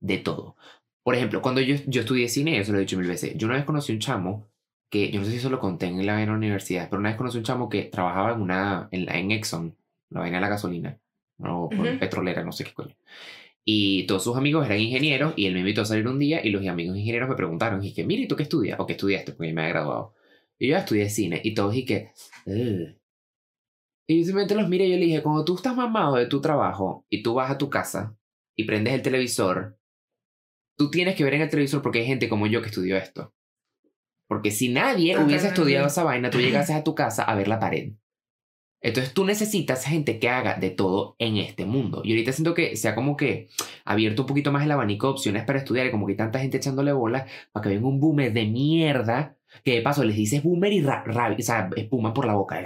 De 0.00 0.18
todo. 0.18 0.56
Por 1.02 1.14
ejemplo, 1.14 1.42
cuando 1.42 1.60
yo, 1.60 1.76
yo 1.86 2.00
estudié 2.02 2.28
cine, 2.28 2.58
eso 2.60 2.72
lo 2.72 2.78
he 2.78 2.82
dicho 2.82 2.98
mil 2.98 3.08
veces, 3.08 3.34
yo 3.36 3.46
una 3.46 3.56
vez 3.56 3.64
conocí 3.64 3.92
un 3.92 3.98
chamo 4.00 4.48
que, 4.90 5.10
yo 5.10 5.20
no 5.20 5.26
sé 5.26 5.32
si 5.32 5.38
eso 5.38 5.50
lo 5.50 5.60
conté 5.60 5.86
en 5.86 6.04
la, 6.06 6.22
en 6.22 6.28
la 6.30 6.34
universidad, 6.36 6.88
pero 6.90 7.00
una 7.00 7.10
vez 7.10 7.18
conocí 7.18 7.38
un 7.38 7.44
chamo 7.44 7.68
que 7.68 7.84
trabajaba 7.84 8.32
en 8.34 8.40
una, 8.42 8.88
en, 8.92 9.06
la- 9.06 9.18
en 9.18 9.30
Exxon, 9.32 9.76
la 10.10 10.20
vaina 10.20 10.38
de 10.38 10.42
la 10.42 10.48
gasolina, 10.48 10.98
o 11.40 11.68
por 11.70 11.88
Ujú. 11.88 11.98
petrolera, 11.98 12.44
no 12.44 12.52
sé 12.52 12.64
qué 12.64 12.74
coño. 12.74 12.96
Y 13.70 14.06
todos 14.06 14.24
sus 14.24 14.34
amigos 14.34 14.64
eran 14.64 14.80
ingenieros 14.80 15.34
y 15.36 15.44
él 15.44 15.52
me 15.52 15.60
invitó 15.60 15.82
a 15.82 15.84
salir 15.84 16.08
un 16.08 16.18
día 16.18 16.40
y 16.42 16.48
los 16.48 16.66
amigos 16.66 16.96
ingenieros 16.96 17.28
me 17.28 17.34
preguntaron, 17.34 17.84
y 17.84 17.92
que, 17.92 18.02
mire, 18.02 18.22
¿y 18.22 18.26
tú 18.26 18.34
qué 18.34 18.44
estudias? 18.44 18.80
¿O 18.80 18.86
qué 18.86 18.94
estudiaste? 18.94 19.32
Porque 19.32 19.52
me 19.52 19.60
había 19.60 19.74
graduado. 19.74 20.14
Y 20.58 20.68
yo 20.68 20.76
"Ah, 20.76 20.78
estudié 20.78 21.10
cine 21.10 21.38
y 21.44 21.52
todos 21.52 21.74
y 21.74 21.84
que... 21.84 22.12
"Ugh". 22.46 22.96
Y 24.08 24.18
yo 24.20 24.24
simplemente 24.24 24.54
los 24.54 24.70
miré 24.70 24.86
y 24.86 24.92
yo 24.92 24.96
le 24.96 25.04
dije, 25.04 25.22
cuando 25.22 25.44
tú 25.44 25.54
estás 25.56 25.76
mamado 25.76 26.16
de 26.16 26.24
tu 26.24 26.40
trabajo 26.40 27.04
y 27.10 27.22
tú 27.22 27.34
vas 27.34 27.50
a 27.50 27.58
tu 27.58 27.68
casa 27.68 28.16
y 28.56 28.64
prendes 28.64 28.94
el 28.94 29.02
televisor, 29.02 29.78
tú 30.78 30.90
tienes 30.90 31.14
que 31.14 31.24
ver 31.24 31.34
en 31.34 31.42
el 31.42 31.50
televisor 31.50 31.82
porque 31.82 31.98
hay 31.98 32.06
gente 32.06 32.30
como 32.30 32.46
yo 32.46 32.62
que 32.62 32.68
estudió 32.68 32.96
esto. 32.96 33.34
Porque 34.28 34.50
si 34.50 34.70
nadie 34.70 35.12
hubiese 35.26 35.48
estudiado 35.48 35.88
esa 35.88 36.04
vaina, 36.04 36.30
tú 36.30 36.38
llegases 36.38 36.74
a 36.74 36.84
tu 36.84 36.94
casa 36.94 37.22
a 37.24 37.34
ver 37.34 37.48
la 37.48 37.58
pared. 37.58 37.92
Entonces 38.80 39.12
tú 39.12 39.24
necesitas 39.24 39.84
gente 39.84 40.18
que 40.20 40.28
haga 40.28 40.54
de 40.54 40.70
todo 40.70 41.16
en 41.18 41.36
este 41.36 41.64
mundo. 41.64 42.00
Y 42.04 42.12
ahorita 42.12 42.32
siento 42.32 42.54
que 42.54 42.76
se 42.76 42.88
ha 42.88 42.94
como 42.94 43.16
que 43.16 43.48
abierto 43.84 44.22
un 44.22 44.26
poquito 44.28 44.52
más 44.52 44.64
el 44.64 44.70
abanico 44.70 45.06
de 45.08 45.12
opciones 45.14 45.44
para 45.44 45.58
estudiar 45.58 45.86
y 45.86 45.90
como 45.90 46.06
que 46.06 46.12
hay 46.12 46.16
tanta 46.16 46.38
gente 46.38 46.58
echándole 46.58 46.92
bolas 46.92 47.28
para 47.52 47.62
que 47.64 47.70
venga 47.70 47.88
un 47.88 47.98
boomer 48.00 48.32
de 48.32 48.46
mierda 48.46 49.36
que 49.64 49.74
de 49.76 49.82
paso 49.82 50.04
les 50.04 50.14
dices 50.16 50.42
boomer 50.42 50.72
y 50.72 50.80
ra 50.82 51.02
ra- 51.06 51.34
o 51.36 51.42
sea, 51.42 51.68
espuma 51.76 52.12
por 52.14 52.26
la 52.26 52.34
boca. 52.34 52.60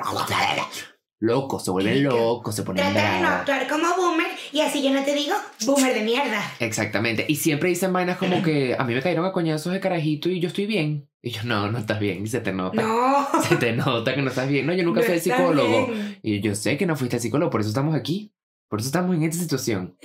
Loco, 1.21 1.61
se 1.61 1.71
vuelven 1.71 2.03
locos, 2.03 2.55
se 2.57 2.65
ponen 2.65 2.93
Trata 2.93 3.15
de 3.15 3.21
no 3.23 3.29
actuar 3.29 3.69
como 3.69 3.87
boomer 3.97 4.27
y 4.53 4.61
así 4.61 4.83
yo 4.83 4.91
no 4.91 5.03
te 5.05 5.15
digo 5.15 5.35
boomer 5.65 5.95
de 5.95 6.03
mierda. 6.03 6.43
Exactamente. 6.61 7.25
Y 7.29 7.37
siempre 7.37 7.69
dicen 7.71 7.93
vainas 7.93 8.19
como 8.19 8.43
que 8.43 8.77
a 8.79 8.85
mí 8.85 8.95
me 8.95 9.03
cayeron 9.03 9.25
a 9.25 9.33
coñazos 9.33 9.73
de 9.73 9.81
carajito 9.81 10.29
y 10.29 10.41
yo 10.41 10.49
estoy 10.49 10.67
bien. 10.67 11.09
Y 11.23 11.31
yo, 11.31 11.43
no, 11.45 11.71
no 11.71 11.79
estás 11.79 12.01
bien. 12.01 12.25
Y 12.25 12.29
se 12.29 12.41
te 12.41 12.53
nota. 12.53 12.83
No. 12.83 13.29
Se 13.49 13.57
te 13.57 13.73
nota 13.73 14.15
que 14.15 14.23
no 14.23 14.31
estás 14.31 14.49
bien. 14.49 14.67
No, 14.67 14.73
yo 14.75 14.83
nunca 14.83 15.01
no 15.01 15.07
fui 15.07 15.21
psicólogo. 15.21 15.87
bien. 15.87 16.19
Y 16.23 16.41
yo 16.41 16.55
sé 16.55 16.77
que 16.77 16.85
no 16.87 16.97
fuiste 16.97 17.21
psicólogo, 17.21 17.51
por 17.51 17.61
eso 17.61 17.69
estamos 17.71 17.95
aquí. 17.95 18.33
Por 18.69 18.81
eso 18.81 18.89
estamos 18.89 19.15
en 19.15 19.23
esta 19.23 19.41
situación. 19.41 19.97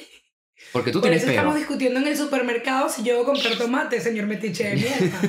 Porque 0.71 0.91
tú 0.91 0.99
Por 0.99 1.09
tienes 1.09 1.23
eso 1.23 1.31
peo. 1.31 1.39
estamos 1.39 1.55
discutiendo 1.55 1.99
en 1.99 2.07
el 2.07 2.17
supermercado 2.17 2.89
si 2.89 3.03
yo 3.03 3.13
debo 3.13 3.25
comprar 3.25 3.57
tomate, 3.57 3.99
señor 4.01 4.27
metiche 4.27 4.63
de 4.69 4.75
mierda. 4.75 5.19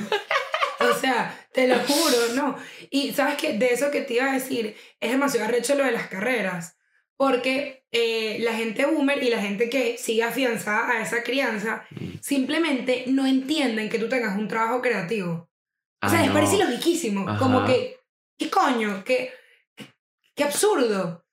o 0.79 0.99
sea, 0.99 1.35
te 1.53 1.67
lo 1.67 1.75
juro, 1.79 2.33
no. 2.35 2.55
Y 2.89 3.11
sabes 3.13 3.35
que 3.35 3.57
de 3.57 3.73
eso 3.73 3.89
que 3.91 4.01
te 4.01 4.15
iba 4.15 4.29
a 4.29 4.33
decir, 4.33 4.75
es 4.99 5.11
demasiado 5.11 5.47
arrecho 5.47 5.75
lo 5.75 5.85
de 5.85 5.91
las 5.91 6.07
carreras. 6.07 6.77
Porque 7.19 7.83
eh, 7.91 8.37
la 8.39 8.53
gente 8.53 8.85
boomer 8.85 9.21
y 9.21 9.29
la 9.29 9.41
gente 9.41 9.69
que 9.69 9.97
sigue 9.97 10.23
afianzada 10.23 10.89
a 10.93 11.01
esa 11.01 11.21
crianza 11.21 11.85
Mm. 11.91 12.19
simplemente 12.21 13.03
no 13.07 13.25
entienden 13.27 13.89
que 13.89 13.99
tú 13.99 14.07
tengas 14.07 14.37
un 14.37 14.47
trabajo 14.47 14.81
creativo. 14.81 15.49
O 16.01 16.07
sea, 16.07 16.19
Ah, 16.19 16.21
les 16.21 16.27
no. 16.29 16.33
parece 16.33 16.57
logiquísimo. 16.57 17.27
Ajá. 17.27 17.37
Como 17.37 17.65
que, 17.65 17.97
¿qué 18.37 18.49
coño? 18.49 19.03
¿Qué, 19.03 19.33
qué 20.33 20.43
absurdo. 20.45 21.25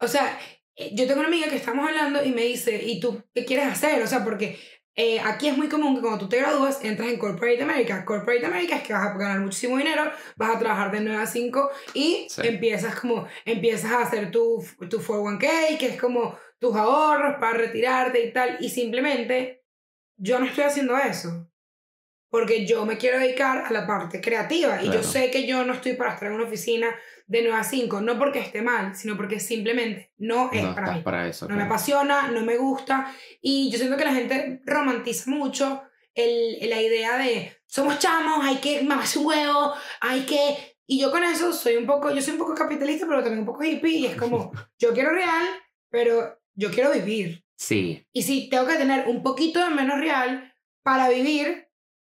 O 0.00 0.08
sea, 0.08 0.38
eh, 0.76 0.90
yo 0.94 1.06
tengo 1.06 1.20
una 1.20 1.28
amiga 1.28 1.48
que 1.50 1.56
estamos 1.56 1.86
hablando 1.86 2.24
y 2.24 2.30
me 2.30 2.42
dice, 2.44 2.82
¿y 2.82 2.98
tú 2.98 3.22
qué 3.34 3.44
quieres 3.44 3.66
hacer? 3.66 4.02
O 4.02 4.06
sea, 4.06 4.24
porque 4.24 4.58
eh, 4.96 5.18
aquí 5.20 5.48
es 5.48 5.56
muy 5.56 5.68
común 5.68 5.94
que 5.96 6.00
cuando 6.00 6.18
tú 6.20 6.28
te 6.28 6.38
gradúas 6.38 6.78
entras 6.84 7.08
en 7.08 7.18
Corporate 7.18 7.62
America. 7.62 8.04
Corporate 8.04 8.46
America 8.46 8.76
es 8.76 8.82
que 8.84 8.92
vas 8.92 9.06
a 9.06 9.18
ganar 9.18 9.40
muchísimo 9.40 9.76
dinero, 9.76 10.04
vas 10.36 10.54
a 10.54 10.58
trabajar 10.58 10.90
de 10.92 11.00
9 11.00 11.22
a 11.22 11.26
5 11.26 11.70
y 11.94 12.26
Sí. 12.30 12.42
empiezas 12.46 12.94
como, 13.00 13.26
empiezas 13.44 13.90
a 13.92 14.02
hacer 14.02 14.30
tu, 14.30 14.64
tu 14.88 15.00
401k, 15.00 15.76
que 15.78 15.86
es 15.86 16.00
como 16.00 16.38
tus 16.58 16.76
ahorros 16.76 17.36
para 17.40 17.58
retirarte 17.58 18.24
y 18.24 18.32
tal. 18.32 18.56
Y 18.60 18.68
simplemente 18.70 19.64
yo 20.16 20.38
no 20.38 20.46
estoy 20.46 20.64
haciendo 20.64 20.96
eso. 20.96 21.50
Porque 22.30 22.66
yo 22.66 22.84
me 22.84 22.98
quiero 22.98 23.18
dedicar 23.20 23.64
a 23.66 23.72
la 23.72 23.86
parte 23.86 24.20
creativa. 24.20 24.80
Y 24.82 24.86
yo 24.86 24.90
Claro. 24.92 25.06
sé 25.08 25.30
que 25.30 25.46
yo 25.46 25.64
no 25.64 25.72
estoy 25.74 25.92
para 25.94 26.14
estar 26.14 26.28
en 26.28 26.34
una 26.34 26.44
oficina 26.44 26.88
de 27.26 27.42
9 27.42 27.56
a 27.58 27.64
5. 27.64 28.00
No 28.00 28.18
porque 28.18 28.38
esté 28.40 28.62
mal, 28.62 28.94
sino 28.94 29.16
porque 29.16 29.40
simplemente 29.40 30.12
no 30.18 30.50
es 30.52 30.62
No 30.62 30.74
para 30.74 30.92
mí. 30.92 31.00
para 31.02 31.28
eso. 31.28 31.48
No 31.48 31.56
me 31.56 31.62
apasiona, 31.62 32.28
no 32.28 32.42
me 32.42 32.56
gusta. 32.56 33.12
Y 33.40 33.70
yo 33.70 33.78
siento 33.78 33.96
que 33.96 34.04
la 34.04 34.14
gente 34.14 34.60
romantiza 34.64 35.30
mucho 35.30 35.82
el, 36.14 36.58
la 36.68 36.80
idea 36.80 37.18
de 37.18 37.56
somos 37.66 37.98
chamos, 37.98 38.44
hay 38.44 38.56
que 38.56 38.82
mamarse 38.82 39.18
un 39.18 39.26
huevo, 39.26 39.74
hay 40.00 40.20
que. 40.20 40.76
Y 40.86 41.00
yo 41.00 41.10
con 41.10 41.24
eso 41.24 41.52
soy 41.52 41.76
un 41.76 41.86
poco, 41.86 42.14
yo 42.14 42.20
soy 42.20 42.34
un 42.34 42.38
poco 42.38 42.54
capitalista, 42.54 43.06
pero 43.06 43.20
también 43.22 43.40
un 43.40 43.46
poco 43.46 43.64
hippie. 43.64 43.98
Y 43.98 44.06
es 44.06 44.16
como, 44.16 44.52
yo 44.78 44.92
quiero 44.92 45.10
real, 45.10 45.44
pero 45.90 46.38
yo 46.54 46.70
quiero 46.70 46.92
vivir. 46.92 47.44
Sí, 47.56 48.04
Y 48.12 48.22
si 48.22 48.48
tengo 48.50 48.66
que 48.66 48.74
tener 48.76 49.08
un 49.08 49.22
poquito 49.22 49.60
de 49.60 49.70
menos 49.70 49.98
real 50.00 50.54
para 50.82 51.08
vivir, 51.08 51.68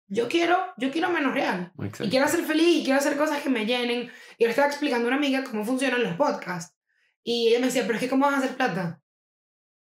yo 0.08 0.28
quiero, 0.28 0.58
yo 0.76 0.90
quiero 0.90 1.10
menos 1.10 1.34
real. 1.34 1.72
Y 1.78 1.84
exacto. 1.86 2.10
quiero 2.10 2.28
ser 2.28 2.40
feliz 2.44 2.80
y 2.80 2.84
quiero 2.84 2.98
hacer 2.98 3.16
cosas 3.16 3.42
que 3.42 3.50
me 3.50 3.64
llenen. 3.66 4.10
Y 4.38 4.44
ahora 4.44 4.50
estaba 4.50 4.68
explicando 4.68 5.06
a 5.06 5.08
una 5.08 5.16
amiga 5.16 5.44
cómo 5.44 5.64
funcionan 5.64 6.02
los 6.02 6.16
podcasts. 6.16 6.76
Y 7.22 7.48
ella 7.48 7.60
me 7.60 7.66
decía, 7.66 7.82
pero 7.82 7.94
es 7.94 8.00
que 8.00 8.08
¿cómo 8.08 8.26
vas 8.26 8.34
a 8.34 8.38
hacer 8.38 8.56
plata? 8.56 9.00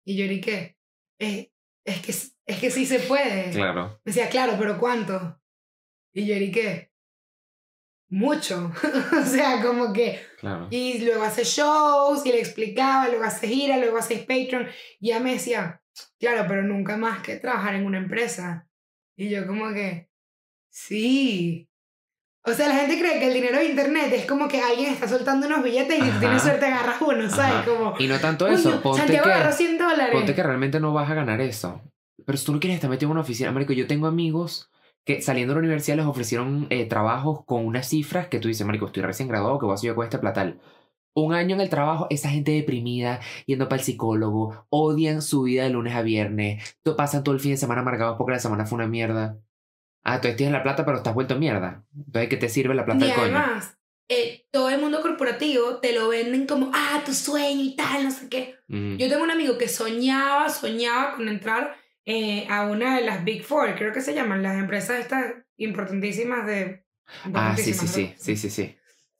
Y 0.03 0.15
yo 0.15 0.27
dije, 0.27 0.77
eh, 1.19 1.51
es, 1.83 2.01
que, 2.01 2.11
es 2.11 2.59
que 2.59 2.71
sí 2.71 2.85
se 2.85 2.99
puede. 2.99 3.51
Claro. 3.51 3.99
Me 4.03 4.11
decía, 4.11 4.29
claro, 4.29 4.55
pero 4.57 4.79
¿cuánto? 4.79 5.39
Y 6.13 6.25
yo 6.25 6.35
dije, 6.35 6.91
mucho. 8.11 8.71
o 9.21 9.25
sea, 9.25 9.61
como 9.61 9.91
que... 9.91 10.19
Claro. 10.39 10.67
Y 10.69 11.03
luego 11.03 11.23
hace 11.23 11.43
shows 11.43 12.25
y 12.25 12.31
le 12.31 12.39
explicaba, 12.39 13.07
luego 13.07 13.23
hace 13.23 13.47
gira, 13.47 13.77
luego 13.77 13.97
hace 13.97 14.17
Patreon. 14.17 14.67
Y 14.99 15.09
ella 15.09 15.19
me 15.19 15.33
decía, 15.33 15.81
claro, 16.19 16.45
pero 16.47 16.61
nunca 16.63 16.97
más 16.97 17.23
que 17.23 17.37
trabajar 17.37 17.75
en 17.75 17.85
una 17.85 17.97
empresa. 17.97 18.67
Y 19.15 19.29
yo 19.29 19.47
como 19.47 19.73
que, 19.73 20.09
sí. 20.69 21.69
O 22.43 22.53
sea, 22.53 22.67
la 22.69 22.75
gente 22.75 22.97
cree 22.97 23.19
que 23.19 23.27
el 23.27 23.33
dinero 23.33 23.59
de 23.59 23.65
internet 23.65 24.11
es 24.13 24.25
como 24.25 24.47
que 24.47 24.61
alguien 24.61 24.91
está 24.93 25.07
soltando 25.07 25.45
unos 25.45 25.63
billetes 25.63 25.99
y 25.99 26.11
si 26.11 26.19
tienes 26.19 26.41
suerte 26.41 26.65
agarras 26.65 26.99
uno, 27.01 27.29
¿sabes? 27.29 27.53
Ajá. 27.53 27.65
Como, 27.65 27.93
Y 27.99 28.07
no 28.07 28.19
tanto 28.19 28.45
"Coño, 28.45 28.57
eso, 28.57 28.81
ponte 28.81 28.99
Santiago 28.99 29.25
que, 29.25 29.31
agarró 29.31 29.51
100 29.51 29.77
dólares. 29.77 30.09
ponte 30.11 30.33
que 30.33 30.41
realmente 30.43 30.79
no 30.79 30.91
vas 30.91 31.09
a 31.09 31.13
ganar 31.13 31.39
eso. 31.39 31.81
Pero 32.25 32.37
si 32.37 32.45
tú 32.45 32.53
no 32.53 32.59
quieres 32.59 32.75
estar 32.75 32.89
metido 32.89 33.07
en 33.09 33.11
una 33.11 33.21
oficina, 33.21 33.51
marico, 33.51 33.73
yo 33.73 33.85
tengo 33.85 34.07
amigos 34.07 34.71
que 35.05 35.21
saliendo 35.21 35.53
de 35.53 35.55
la 35.55 35.59
universidad 35.65 35.97
les 35.97 36.05
ofrecieron 36.05 36.67
eh, 36.69 36.85
trabajos 36.85 37.43
con 37.45 37.65
unas 37.65 37.87
cifras 37.87 38.27
que 38.27 38.39
tú 38.39 38.47
dices, 38.47 38.65
marico, 38.65 38.87
estoy 38.87 39.03
recién 39.03 39.27
graduado, 39.29 39.59
que 39.59 39.65
voy 39.65 39.73
a 39.73 39.75
hacer 39.75 39.89
yo 39.89 39.95
con 39.95 40.03
este 40.03 40.19
platal. 40.19 40.59
Un 41.13 41.33
año 41.33 41.55
en 41.55 41.61
el 41.61 41.69
trabajo, 41.69 42.07
esa 42.09 42.29
gente 42.29 42.51
deprimida, 42.51 43.19
yendo 43.45 43.67
para 43.67 43.81
el 43.81 43.85
psicólogo, 43.85 44.65
odian 44.69 45.21
su 45.21 45.43
vida 45.43 45.63
de 45.63 45.69
lunes 45.71 45.93
a 45.93 46.01
viernes, 46.01 46.77
pasan 46.95 47.23
todo 47.23 47.35
el 47.35 47.41
fin 47.41 47.51
de 47.51 47.57
semana 47.57 47.81
amargados 47.81 48.17
porque 48.17 48.33
la 48.33 48.39
semana 48.39 48.65
fue 48.65 48.77
una 48.77 48.87
mierda. 48.87 49.37
Ah, 50.03 50.15
entonces 50.15 50.35
tienes 50.37 50.53
la 50.53 50.63
plata, 50.63 50.83
pero 50.85 50.97
estás 50.97 51.13
vuelto 51.13 51.37
mierda. 51.37 51.83
Entonces, 51.95 52.29
¿qué 52.29 52.37
te 52.37 52.49
sirve 52.49 52.73
la 52.75 52.85
plata 52.85 53.05
Y 53.05 53.07
del 53.07 53.15
coño? 53.15 53.23
además, 53.37 53.77
eh, 54.09 54.47
todo 54.51 54.69
el 54.69 54.81
mundo 54.81 55.01
corporativo 55.01 55.77
te 55.77 55.93
lo 55.93 56.09
venden 56.09 56.47
como, 56.47 56.71
ah, 56.73 57.01
tu 57.05 57.13
sueño 57.13 57.61
y 57.63 57.75
tal, 57.75 58.03
no 58.05 58.11
sé 58.11 58.27
qué. 58.29 58.55
Mm, 58.67 58.97
Yo 58.97 59.09
tengo 59.09 59.23
un 59.23 59.31
amigo 59.31 59.57
que 59.57 59.67
soñaba, 59.67 60.49
soñaba 60.49 61.15
con 61.15 61.27
entrar 61.29 61.75
eh, 62.05 62.47
a 62.49 62.65
una 62.65 62.97
de 62.97 63.03
las 63.05 63.23
Big 63.23 63.43
Four, 63.43 63.75
creo 63.75 63.93
que 63.93 64.01
se 64.01 64.13
llaman, 64.15 64.41
las 64.41 64.57
empresas 64.57 64.99
estas 64.99 65.33
importantísimas 65.57 66.45
de... 66.47 66.83
Ah, 67.33 67.53
sí, 67.55 67.63
sí, 67.63 67.69
importantísimas, 67.71 67.91
sí, 67.93 68.03
¿no? 68.07 68.13
sí, 68.17 68.35
sí, 68.37 68.49
sí. 68.49 68.75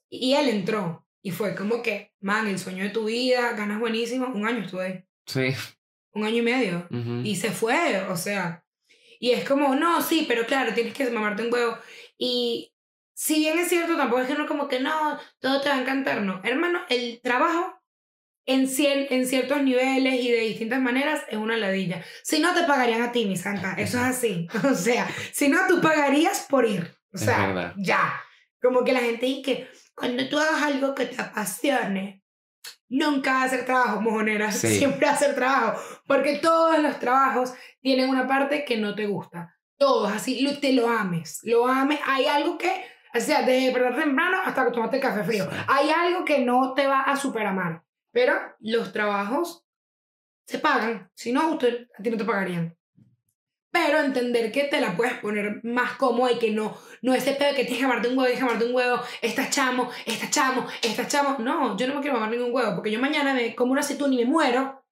Y 0.10 0.34
él 0.34 0.50
entró 0.50 1.06
y 1.22 1.30
fue 1.32 1.54
como 1.56 1.82
que, 1.84 2.12
man, 2.20 2.48
el 2.48 2.58
sueño 2.58 2.84
de 2.84 2.90
tu 2.90 3.06
vida, 3.06 3.54
ganas 3.54 3.80
buenísimo, 3.80 4.28
un 4.34 4.46
año 4.48 4.64
estuve 4.66 4.84
ahí, 4.86 5.06
Sí. 5.28 5.54
un 6.14 6.24
año 6.26 6.38
y 6.38 6.42
medio. 6.42 6.88
ujú. 6.90 7.22
Y 7.24 7.36
se 7.36 7.52
fue, 7.52 8.02
o 8.10 8.18
sea. 8.18 8.66
Y 9.22 9.34
es 9.34 9.48
como, 9.48 9.76
no, 9.76 10.02
sí, 10.02 10.26
pero 10.28 10.48
claro, 10.48 10.74
tienes 10.74 10.96
que 10.96 11.08
mamarte 11.12 11.44
un 11.44 11.54
huevo. 11.54 11.78
Y 12.18 12.74
si 13.14 13.36
bien 13.38 13.60
es 13.60 13.70
cierto, 13.70 13.96
tampoco 13.96 14.24
es 14.24 14.28
que 14.28 14.34
no 14.34 14.48
como 14.48 14.68
que 14.68 14.80
no, 14.80 15.20
todo 15.40 15.62
te 15.62 15.70
va 15.70 15.76
a 15.76 15.82
encantar, 15.82 16.24
no. 16.24 16.42
Hermano, 16.44 16.80
el 16.90 17.22
trabajo 17.22 17.80
en, 18.48 18.68
en 18.68 19.28
ciertos 19.28 19.62
niveles 19.62 20.16
y 20.16 20.32
de 20.32 20.40
distintas 20.40 20.82
maneras 20.82 21.22
es 21.30 21.38
una 21.38 21.56
ladilla. 21.56 22.04
Si 22.24 22.40
no, 22.40 22.56
te 22.56 22.64
pagarían 22.64 23.04
a 23.04 23.12
ti, 23.12 23.28
mi 23.28 23.38
santa. 23.38 23.76
Eso 23.78 24.00
es 24.00 24.06
así. 24.06 24.48
O 24.68 24.74
sea, 24.74 25.08
si 25.32 25.50
no, 25.50 25.60
tú 25.68 25.82
pagarías 25.82 26.48
por 26.50 26.66
ir. 26.66 26.92
O 27.14 27.18
sea, 27.20 27.76
ya. 27.78 28.20
Como 28.60 28.84
que 28.84 28.92
la 28.92 29.02
gente 29.02 29.28
dice 29.28 29.42
que 29.44 29.70
cuando 29.94 30.28
tú 30.30 30.40
hagas 30.40 30.64
algo 30.64 30.96
que 30.96 31.06
te 31.06 31.22
apasione, 31.22 32.21
nunca 32.92 33.44
hacer 33.44 33.66
trabajo, 33.66 34.02
mojoneras. 34.02 34.58
Siempre 34.60 35.08
va 35.08 35.14
a 35.14 35.16
hacer 35.16 35.34
trabajo. 35.34 35.82
Porque 36.06 36.38
todos 36.38 36.78
los 36.80 37.00
trabajos 37.00 37.54
tienen 37.80 38.10
una 38.10 38.28
parte 38.28 38.64
que 38.66 38.78
no 38.78 38.94
te 38.94 39.08
gusta. 39.08 39.58
Todos, 39.78 40.12
así, 40.12 40.46
te 40.62 40.74
lo 40.74 40.88
ames. 40.88 41.40
Lo 41.44 41.66
ames. 41.66 42.00
Hay 42.06 42.28
algo 42.28 42.58
que, 42.58 42.86
o 43.16 43.20
sea, 43.20 43.42
de 43.42 43.54
despertar 43.54 43.96
temprano 43.96 44.38
hasta 44.46 44.66
que 44.66 44.72
tomaste 44.72 45.00
café 45.00 45.24
frío. 45.24 45.50
Hay 45.68 45.90
algo 45.90 46.24
que 46.24 46.40
no 46.40 46.74
te 46.76 46.86
va 46.86 47.02
a 47.02 47.16
superamar. 47.16 47.84
Pero 48.12 48.34
los 48.60 48.92
trabajos 48.92 49.66
se 50.46 50.60
pagan. 50.60 51.10
Si 51.16 51.32
no, 51.32 51.54
usted, 51.54 51.88
a 51.98 52.04
ti 52.04 52.12
no 52.12 52.18
te 52.18 52.26
pagarían. 52.26 52.78
Pero 53.72 54.00
entender 54.00 54.52
que 54.52 54.66
te 54.66 54.82
la 54.82 54.98
puedes 54.98 55.14
poner 55.16 55.62
más 55.64 55.94
cómoda 55.94 56.34
y 56.34 56.40
que 56.40 56.52
no, 56.52 56.78
no 57.02 57.14
ese 57.14 57.34
pedo 57.34 57.56
que 57.56 57.64
tienes 57.64 57.80
que 57.80 57.86
amarte 57.86 58.10
un 58.10 58.18
huevo, 58.18 58.26
tienes 58.26 58.44
que 58.44 58.50
amarte 58.50 58.66
un 58.66 58.76
huevo, 58.76 59.02
estás 59.22 59.50
chamo, 59.50 59.90
estás 60.06 60.30
chamo, 60.30 60.68
estás 60.82 61.08
chamo. 61.08 61.38
No, 61.40 61.78
yo 61.78 61.88
no 61.88 61.96
me 61.96 62.02
quiero 62.02 62.16
mamar 62.16 62.32
ningún 62.32 62.54
huevo 62.54 62.76
porque 62.76 62.92
yo 62.92 63.00
mañana 63.00 63.34
me 63.34 63.56
como 63.56 63.72
una 63.72 63.82
aceituna 63.82 64.14
y 64.14 64.18
me 64.18 64.26
muero. 64.26 64.84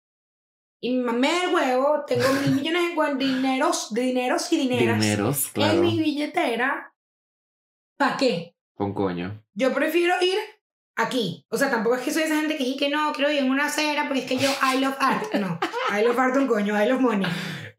Y 0.81 0.95
me 0.95 1.03
mamé 1.03 1.43
el 1.43 1.53
huevo, 1.53 2.05
tengo 2.07 2.23
mil 2.41 2.51
millones 2.55 2.95
de 2.95 3.25
dineros, 3.25 3.93
de 3.93 4.01
dineros 4.01 4.53
y 4.53 4.57
dineras 4.57 5.01
dineros, 5.01 5.47
claro. 5.49 5.73
en 5.73 5.81
mi 5.81 5.99
billetera. 5.99 6.93
¿Para 7.97 8.15
qué? 8.15 8.55
Con 8.75 8.93
coño. 8.93 9.43
Yo 9.53 9.73
prefiero 9.73 10.15
ir 10.21 10.37
aquí. 10.95 11.45
O 11.49 11.57
sea, 11.57 11.69
tampoco 11.69 11.97
es 11.97 12.03
que 12.03 12.11
soy 12.11 12.23
esa 12.23 12.39
gente 12.39 12.55
que 12.55 12.63
dice 12.63 12.79
que 12.79 12.89
no, 12.89 13.11
quiero 13.11 13.29
ir 13.29 13.39
en 13.39 13.49
una 13.49 13.65
acera 13.65 14.03
porque 14.07 14.21
es 14.21 14.25
que 14.25 14.37
yo 14.37 14.49
I 14.63 14.79
love 14.79 14.95
art. 14.99 15.33
No, 15.35 15.59
I 15.93 16.03
love 16.05 16.17
art 16.17 16.37
un 16.37 16.47
coño, 16.47 16.81
I 16.81 16.87
love 16.87 17.01
money. 17.01 17.27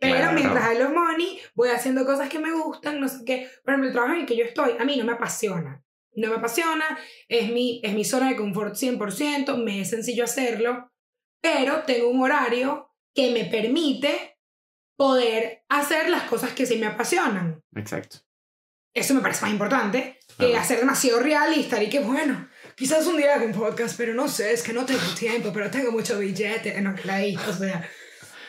Pero 0.00 0.32
mientras 0.32 0.78
love 0.78 0.92
money, 0.92 1.38
voy 1.54 1.68
haciendo 1.68 2.06
cosas 2.06 2.30
que 2.30 2.38
me 2.38 2.52
gustan, 2.52 2.98
no 3.00 3.08
sé 3.08 3.18
qué. 3.26 3.50
Por 3.62 3.74
ejemplo, 3.74 3.88
el 3.88 3.92
trabajo 3.92 4.14
en 4.14 4.20
el 4.20 4.26
que 4.26 4.36
yo 4.36 4.44
estoy, 4.44 4.72
a 4.78 4.84
mí 4.84 4.96
no 4.96 5.04
me 5.04 5.12
apasiona. 5.12 5.84
No 6.14 6.28
me 6.28 6.36
apasiona, 6.36 6.98
es 7.28 7.50
mi, 7.52 7.80
es 7.84 7.92
mi 7.92 8.04
zona 8.04 8.30
de 8.30 8.36
confort 8.36 8.74
100%, 8.74 9.62
me 9.62 9.82
es 9.82 9.90
sencillo 9.90 10.24
hacerlo, 10.24 10.90
pero 11.40 11.82
tengo 11.82 12.08
un 12.08 12.22
horario 12.22 12.90
que 13.14 13.30
me 13.30 13.44
permite 13.44 14.38
poder 14.96 15.64
hacer 15.68 16.08
las 16.08 16.22
cosas 16.22 16.52
que 16.52 16.66
sí 16.66 16.76
me 16.78 16.86
apasionan. 16.86 17.62
Exacto. 17.76 18.18
Eso 18.92 19.14
me 19.14 19.20
parece 19.20 19.42
más 19.42 19.52
importante 19.52 20.18
que 20.36 20.56
hacer 20.56 20.80
demasiado 20.80 21.20
realista 21.20 21.80
y 21.82 21.88
que 21.88 22.00
bueno, 22.00 22.48
quizás 22.74 23.06
un 23.06 23.18
día 23.18 23.34
haga 23.34 23.44
un 23.44 23.52
podcast, 23.52 23.96
pero 23.96 24.14
no 24.14 24.28
sé, 24.28 24.52
es 24.52 24.62
que 24.62 24.72
no 24.72 24.84
tengo 24.84 25.00
tiempo, 25.18 25.52
pero 25.52 25.70
tengo 25.70 25.92
mucho 25.92 26.18
billete, 26.18 26.80
no, 26.80 26.94
ahí, 27.08 27.36
o 27.36 27.52
sea. 27.52 27.88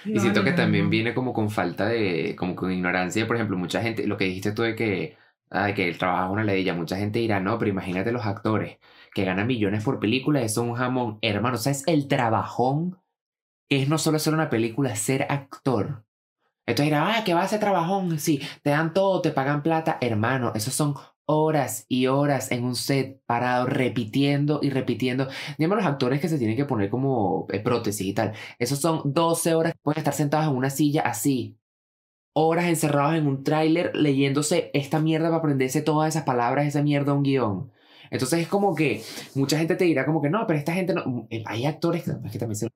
Y 0.05 0.19
siento 0.19 0.43
que 0.43 0.53
también 0.53 0.89
viene 0.89 1.13
como 1.13 1.33
con 1.33 1.49
falta 1.49 1.87
de, 1.87 2.35
como 2.37 2.55
con 2.55 2.71
ignorancia, 2.71 3.27
por 3.27 3.35
ejemplo, 3.35 3.57
mucha 3.57 3.81
gente, 3.81 4.07
lo 4.07 4.17
que 4.17 4.25
dijiste 4.25 4.51
tú 4.51 4.63
de 4.63 4.75
que, 4.75 5.17
ay, 5.49 5.73
que 5.73 5.87
el 5.87 5.97
trabajo 5.97 6.27
es 6.27 6.31
una 6.33 6.43
ledilla, 6.43 6.73
mucha 6.73 6.97
gente 6.97 7.19
dirá, 7.19 7.39
no, 7.39 7.57
pero 7.57 7.71
imagínate 7.71 8.11
los 8.11 8.25
actores 8.25 8.77
que 9.13 9.25
ganan 9.25 9.47
millones 9.47 9.83
por 9.83 9.99
película, 9.99 10.41
eso 10.41 10.63
es 10.63 10.69
un 10.69 10.75
jamón, 10.75 11.19
hermano, 11.21 11.55
o 11.55 11.59
sea, 11.59 11.71
es 11.71 11.87
el 11.87 12.07
trabajón 12.07 12.97
que 13.69 13.81
es 13.81 13.89
no 13.89 13.97
solo 13.97 14.17
hacer 14.17 14.33
una 14.33 14.49
película, 14.49 14.95
ser 14.95 15.27
actor. 15.29 16.03
Entonces 16.65 16.85
dirá, 16.87 17.17
ah, 17.17 17.23
que 17.23 17.33
va 17.33 17.41
a 17.43 17.47
ser 17.47 17.59
trabajón, 17.59 18.19
sí, 18.19 18.41
te 18.63 18.71
dan 18.71 18.93
todo, 18.93 19.21
te 19.21 19.31
pagan 19.31 19.63
plata, 19.63 19.97
hermano, 20.01 20.51
esos 20.55 20.73
son 20.73 20.95
horas 21.25 21.85
y 21.87 22.07
horas 22.07 22.51
en 22.51 22.63
un 22.63 22.75
set 22.75 23.21
parado 23.25 23.65
repitiendo 23.65 24.59
y 24.61 24.69
repitiendo. 24.69 25.27
Digamos 25.57 25.77
los 25.77 25.85
actores 25.85 26.19
que 26.21 26.29
se 26.29 26.37
tienen 26.37 26.57
que 26.57 26.65
poner 26.65 26.89
como 26.89 27.47
eh, 27.51 27.59
prótesis 27.59 28.07
y 28.07 28.13
tal. 28.13 28.33
Esos 28.59 28.79
son 28.79 29.01
12 29.13 29.55
horas, 29.55 29.73
pueden 29.81 29.99
estar 29.99 30.13
sentados 30.13 30.47
en 30.47 30.55
una 30.55 30.69
silla 30.69 31.01
así. 31.01 31.57
Horas 32.33 32.65
encerrados 32.65 33.15
en 33.15 33.27
un 33.27 33.43
tráiler 33.43 33.95
leyéndose 33.95 34.71
esta 34.73 34.99
mierda 34.99 35.27
para 35.27 35.39
aprenderse 35.39 35.81
todas 35.81 36.09
esas 36.09 36.23
palabras, 36.23 36.65
esa 36.65 36.81
mierda 36.81 37.13
un 37.13 37.23
guion. 37.23 37.71
Entonces 38.09 38.41
es 38.41 38.47
como 38.47 38.75
que 38.75 39.01
mucha 39.35 39.57
gente 39.57 39.75
te 39.75 39.85
dirá 39.85 40.05
como 40.05 40.21
que 40.21 40.29
no, 40.29 40.45
pero 40.47 40.59
esta 40.59 40.73
gente 40.73 40.93
no... 40.93 41.27
Eh, 41.29 41.43
hay 41.45 41.65
actores 41.65 42.03
que, 42.03 42.39
también 42.39 42.55
se 42.55 42.69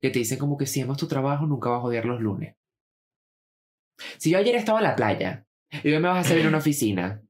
que 0.00 0.10
te 0.10 0.18
dicen 0.18 0.38
como 0.38 0.56
que 0.56 0.66
si 0.66 0.80
amas 0.82 0.98
tu 0.98 1.08
trabajo 1.08 1.46
nunca 1.46 1.70
vas 1.70 1.80
a 1.80 1.86
odiar 1.86 2.04
los 2.04 2.20
lunes. 2.20 2.56
Si 4.18 4.30
yo 4.30 4.38
ayer 4.38 4.54
estaba 4.56 4.80
en 4.80 4.84
la 4.84 4.96
playa 4.96 5.46
y 5.82 5.88
hoy 5.92 6.00
me 6.00 6.08
vas 6.08 6.18
a 6.18 6.20
hacer 6.20 6.38
en 6.38 6.48
una 6.48 6.58
oficina 6.58 7.23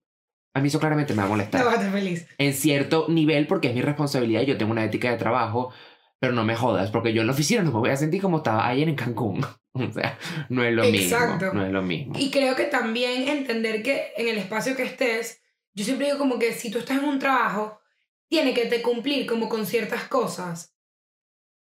a 0.55 0.61
mí 0.61 0.69
eso 0.69 0.79
claramente 0.79 1.15
me 1.15 1.19
va 1.19 1.27
a 1.27 1.31
molestar. 1.31 1.65
No 1.65 1.67
vas 1.67 1.81
a 1.85 1.91
feliz. 1.91 2.27
En 2.39 2.55
cierto 2.55 3.07
nivel, 3.09 3.49
porque 3.49 3.69
es 3.69 3.75
mi 3.75 3.83
responsabilidad, 3.83 4.43
yo 4.43 4.57
tengo 4.57 4.71
una 4.71 4.85
ética 4.85 5.11
de 5.11 5.17
trabajo, 5.17 5.73
pero 6.21 6.33
no 6.33 6.45
me 6.45 6.55
jodas, 6.55 6.93
porque 6.93 7.13
yo 7.13 7.23
en 7.23 7.27
la 7.27 7.33
oficina 7.33 7.63
no 7.63 7.73
me 7.73 7.81
voy 7.81 7.91
a 7.91 7.97
sentir 7.97 8.23
como 8.23 8.39
estaba 8.39 8.67
ayer 8.69 8.89
en 8.89 8.95
Cancún. 8.95 9.45
o 9.73 9.93
sea, 9.93 10.17
no 10.49 10.63
es 10.63 10.73
lo 10.73 10.85
Exacto. 10.85 11.47
mismo. 11.47 11.61
No 11.61 11.67
es 11.67 11.73
lo 11.73 11.83
mismo. 11.83 12.15
Y 12.17 12.31
creo 12.31 12.55
que 12.55 12.65
también 12.65 13.29
entender 13.29 13.83
que 13.83 14.13
en 14.17 14.29
el 14.29 14.39
espacio 14.39 14.77
que 14.77 14.85
estés, 14.85 15.43
yo 15.73 15.85
siempre 15.85 16.07
digo 16.07 16.19
como 16.19 16.39
que 16.39 16.53
si 16.53 16.71
tú 16.71 16.79
estás 16.79 16.99
en 16.99 17.05
un 17.05 17.19
trabajo, 17.19 17.81
tiene 18.29 18.55
que 18.55 18.67
te 18.67 18.81
cumplir 18.81 19.27
como 19.27 19.49
con 19.49 19.67
ciertas 19.67 20.05
cosas. 20.05 20.77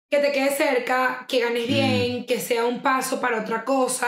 Que 0.09 0.19
te 0.19 0.31
quede 0.31 0.51
cerca, 0.51 1.25
que 1.27 1.41
ganes 1.41 1.65
mm. 1.65 1.67
bien, 1.67 2.25
que 2.27 2.39
sea 2.39 2.65
un 2.65 2.83
paso 2.83 3.19
para 3.19 3.41
otra 3.41 3.65
cosa, 3.65 4.07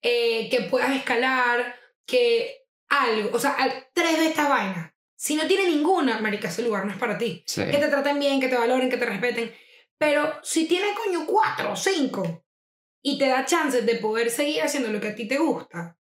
eh, 0.00 0.48
que 0.48 0.62
puedas 0.62 0.96
escalar, 0.96 1.76
que 2.06 2.65
algo, 2.88 3.30
o 3.32 3.38
sea, 3.38 3.56
tres 3.92 4.18
de 4.18 4.26
estas 4.26 4.48
vainas. 4.48 4.92
Si 5.14 5.34
no 5.34 5.46
tiene 5.46 5.66
ninguna, 5.66 6.20
marica, 6.20 6.48
ese 6.48 6.62
lugar 6.62 6.84
no 6.84 6.92
es 6.92 6.98
para 6.98 7.16
ti. 7.16 7.42
Que 7.46 7.78
te 7.78 7.88
traten 7.88 8.18
bien, 8.18 8.40
que 8.40 8.48
te 8.48 8.56
valoren, 8.56 8.90
que 8.90 8.98
te 8.98 9.06
respeten. 9.06 9.52
Pero 9.98 10.34
si 10.42 10.68
tiene 10.68 10.88
coño 10.94 11.26
cuatro 11.26 11.72
o 11.72 11.76
cinco 11.76 12.44
y 13.00 13.18
te 13.18 13.28
da 13.28 13.46
chances 13.46 13.86
de 13.86 13.94
poder 13.96 14.30
seguir 14.30 14.62
haciendo 14.62 14.90
lo 14.90 15.00
que 15.00 15.08
a 15.08 15.14
ti 15.14 15.26
te 15.26 15.38
gusta, 15.38 15.98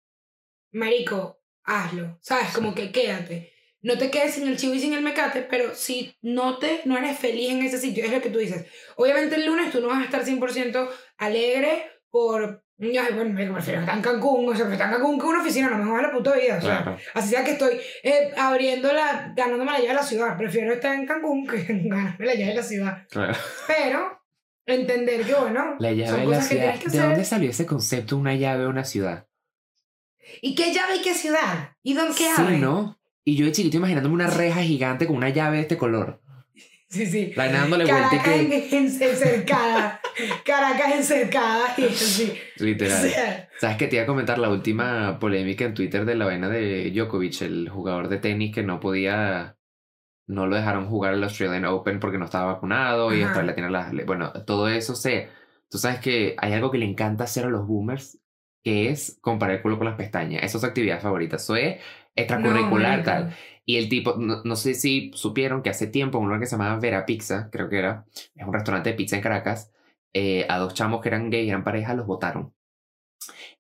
marico, 0.73 1.43
hazlo. 1.65 2.19
¿Sabes? 2.23 2.53
Como 2.55 2.75
que 2.75 2.91
quédate. 2.91 3.53
No 3.83 3.99
te 3.99 4.11
quedes 4.11 4.35
sin 4.35 4.47
el 4.47 4.57
chivo 4.57 4.75
y 4.75 4.81
sin 4.81 4.95
el 4.95 5.03
mecate, 5.03 5.43
pero 5.43 5.75
si 5.75 6.17
no, 6.23 6.59
te, 6.59 6.83
no 6.85 6.97
eres 6.97 7.19
feliz 7.19 7.51
en 7.51 7.63
ese 7.63 7.79
sitio, 7.79 8.05
es 8.05 8.13
lo 8.13 8.23
que 8.23 8.31
tú 8.31 8.39
dices. 8.39 8.67
Obviamente 8.97 9.35
el 9.35 9.45
lunes 9.45 9.73
tú 9.73 9.81
no 9.81 9.89
vas 9.89 10.01
a 10.01 10.05
estar 10.05 10.25
100% 10.25 10.89
alegre 11.19 11.91
por 12.09 12.62
ya, 12.79 13.11
bueno, 13.15 13.31
me 13.31 13.51
prefiero 13.51 13.81
estar 13.81 13.97
en 13.97 14.03
Cancún, 14.03 14.49
o 14.49 14.57
sea, 14.57 14.71
estar 14.73 14.89
en 14.89 14.95
Cancún 14.95 15.19
que 15.19 15.27
una 15.27 15.41
oficina, 15.41 15.71
no 15.71 15.79
me 15.79 15.85
jodas 15.85 16.03
la 16.03 16.13
puta 16.13 16.35
vida. 16.35 16.59
O 16.59 16.61
sea, 16.61 16.97
Así 17.15 17.29
sea 17.29 17.45
que 17.45 17.53
estoy 17.53 17.79
eh, 18.03 18.33
abriendo 18.37 18.93
la, 18.93 19.33
ganándome 19.37 19.73
la 19.73 19.79
llave 19.79 19.89
de 19.89 19.95
la 19.95 20.03
ciudad. 20.03 20.37
Prefiero 20.37 20.73
estar 20.73 20.95
en 20.95 21.07
Cancún 21.07 21.47
que 21.47 21.63
ganarme 21.63 22.27
la 22.27 22.35
llave 22.35 22.51
de 22.51 22.55
la 22.55 22.63
ciudad. 22.63 23.07
Pero 23.67 24.21
entender 24.67 25.25
que, 25.25 25.35
bueno, 25.35 25.77
la 25.79 25.93
llave 25.93 26.21
de 26.21 26.27
la 26.27 26.43
ciudad. 26.43 26.75
¿De 26.75 26.99
dónde 26.99 27.25
salió 27.25 27.51
ese 27.51 27.67
concepto, 27.67 28.17
una 28.17 28.35
llave 28.35 28.63
de 28.63 28.69
una 28.69 28.85
ciudad? 28.85 29.29
¿Y 30.41 30.55
qué 30.55 30.73
llave 30.73 30.97
y 30.97 31.03
qué 31.03 31.15
ciudad? 31.15 31.77
¿Y 31.83 31.95
dónde 31.95 32.15
qué 32.17 32.29
abre? 32.29 32.55
Sí, 32.55 32.61
¿no? 32.61 32.99
Y 33.25 33.37
yo 33.37 33.47
de 33.47 33.53
chiquito 33.53 33.77
imaginándome 33.77 34.15
una 34.15 34.29
reja 34.29 34.63
gigante 34.63 35.07
con 35.07 35.17
una 35.17 35.29
llave 35.29 35.57
de 35.57 35.63
este 35.63 35.77
color. 35.77 36.22
Sí, 36.93 37.07
sí. 37.07 37.33
La 37.37 37.51
dándole 37.51 37.87
Caracas 37.87 38.29
encercada. 38.29 39.99
Caracas 40.45 40.95
encercada 40.95 41.75
y 41.79 41.87
así. 41.87 42.39
Literal. 42.59 43.49
¿Sabes 43.59 43.79
que 43.79 43.89
te 43.89 43.97
iba 43.97 44.03
a 44.03 44.07
comentar 44.07 44.39
la 44.39 44.51
última 44.51 45.19
polémica 45.19 45.65
en 45.65 45.73
Twitter 45.73 46.05
de 46.05 46.17
la 46.17 46.27
vaina 46.27 46.51
de 46.51 46.91
Djokovic, 46.91 47.41
el 47.41 47.71
jugador 47.71 48.09
de 48.09 48.19
tenis 48.19 48.55
que 48.55 48.63
no 48.63 48.79
podía... 48.79 49.57
No 50.27 50.47
lo 50.47 50.55
dejaron 50.55 50.87
jugar 50.87 51.15
el 51.15 51.25
Australian 51.25 51.65
Open 51.65 51.99
porque 51.99 52.19
no 52.19 52.27
estaba 52.27 52.53
vacunado 52.53 53.15
y 53.15 53.23
Australia 53.23 53.55
tiene 53.55 53.71
las... 53.71 53.91
Bueno, 54.05 54.31
todo 54.45 54.69
eso 54.69 54.95
se... 54.95 55.31
Tú 55.71 55.79
sabes 55.79 55.99
que 55.99 56.37
hay 56.37 56.53
algo 56.53 56.71
que 56.71 56.77
le 56.77 56.85
encanta 56.85 57.25
hacer 57.25 57.47
a 57.47 57.49
los 57.49 57.67
boomers, 57.67 58.19
que 58.63 58.91
es 58.91 59.19
comparar 59.23 59.57
el 59.57 59.63
culo 59.63 59.79
con 59.79 59.87
las 59.87 59.97
pestañas. 59.97 60.43
Esa 60.43 60.59
es 60.59 60.61
su 60.61 60.67
actividad 60.67 61.01
favorita. 61.01 61.37
Eso 61.37 61.57
es 61.57 61.81
extracurricular, 62.15 63.03
tal. 63.03 63.35
Y 63.65 63.77
el 63.77 63.89
tipo, 63.89 64.17
no, 64.17 64.57
sé 64.57 64.75
si 64.75 65.13
supieron 65.15 65.63
que 65.63 65.71
hace 65.71 65.87
tiempo 65.87 66.19
un 66.19 66.27
lugar 66.27 66.41
que 66.41 66.47
se 66.47 66.57
llamaba 66.57 66.81
Vera 66.81 67.07
Pizza, 67.07 67.49
creo 67.53 67.69
que 67.69 67.79
era, 67.79 68.05
es 68.35 68.45
un 68.45 68.53
restaurante 68.53 68.91
de 68.91 68.97
pizza 68.97 69.17
en 69.17 69.23
Caracas, 69.23 69.71
eh, 70.13 70.47
a 70.49 70.59
dos 70.59 70.75
chamos 70.75 71.01
que 71.01 71.09
eran 71.09 71.31
gays, 71.31 71.49
eran 71.49 71.63
pareja, 71.63 71.95
los 71.95 72.07
votaron. 72.07 72.53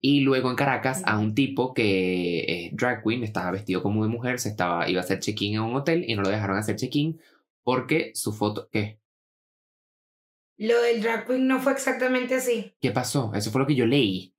Y 0.00 0.20
luego 0.20 0.50
en 0.50 0.56
Caracas 0.56 1.02
a 1.06 1.18
un 1.18 1.34
tipo 1.34 1.72
que 1.72 2.66
es 2.66 2.76
drag 2.76 3.04
queen, 3.04 3.22
estaba 3.22 3.52
vestido 3.52 3.82
como 3.82 4.02
de 4.02 4.10
mujer, 4.10 4.40
se 4.40 4.48
estaba, 4.48 4.88
iba 4.88 5.00
a 5.00 5.04
hacer 5.04 5.20
check-in 5.20 5.54
en 5.54 5.60
un 5.60 5.76
hotel 5.76 6.04
y 6.06 6.16
no 6.16 6.22
lo 6.22 6.30
dejaron 6.30 6.58
hacer 6.58 6.74
check-in 6.74 7.20
porque 7.62 8.10
su 8.14 8.32
foto, 8.32 8.68
¿qué? 8.70 9.00
Lo 10.56 10.80
del 10.82 11.00
drag 11.02 11.26
queen 11.26 11.46
no 11.46 11.60
fue 11.60 11.72
exactamente 11.72 12.34
así. 12.34 12.74
¿Qué 12.80 12.90
pasó? 12.90 13.32
Eso 13.34 13.50
fue 13.50 13.60
lo 13.60 13.66
que 13.66 13.74
yo 13.74 13.86
leí. 13.86 14.34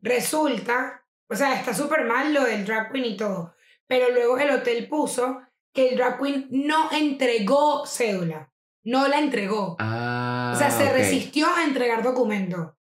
Resulta, 0.00 1.04
o 1.28 1.34
sea, 1.34 1.54
está 1.54 1.74
súper 1.74 2.04
mal 2.04 2.32
lo 2.32 2.44
del 2.44 2.64
drag 2.64 2.92
queen 2.92 3.04
y 3.04 3.16
todo, 3.16 3.54
pero 3.92 4.10
luego 4.10 4.38
el 4.38 4.50
hotel 4.50 4.88
puso 4.88 5.42
que 5.74 5.90
el 5.90 5.96
drag 5.98 6.18
queen 6.18 6.46
no 6.50 6.90
entregó 6.92 7.84
cédula. 7.86 8.50
No 8.84 9.06
la 9.06 9.18
entregó. 9.18 9.76
Ah, 9.78 10.52
o 10.54 10.58
sea, 10.58 10.70
se 10.70 10.90
resistió 10.90 11.46
a 11.54 11.64
entregar 11.64 12.02
documento. 12.02 12.74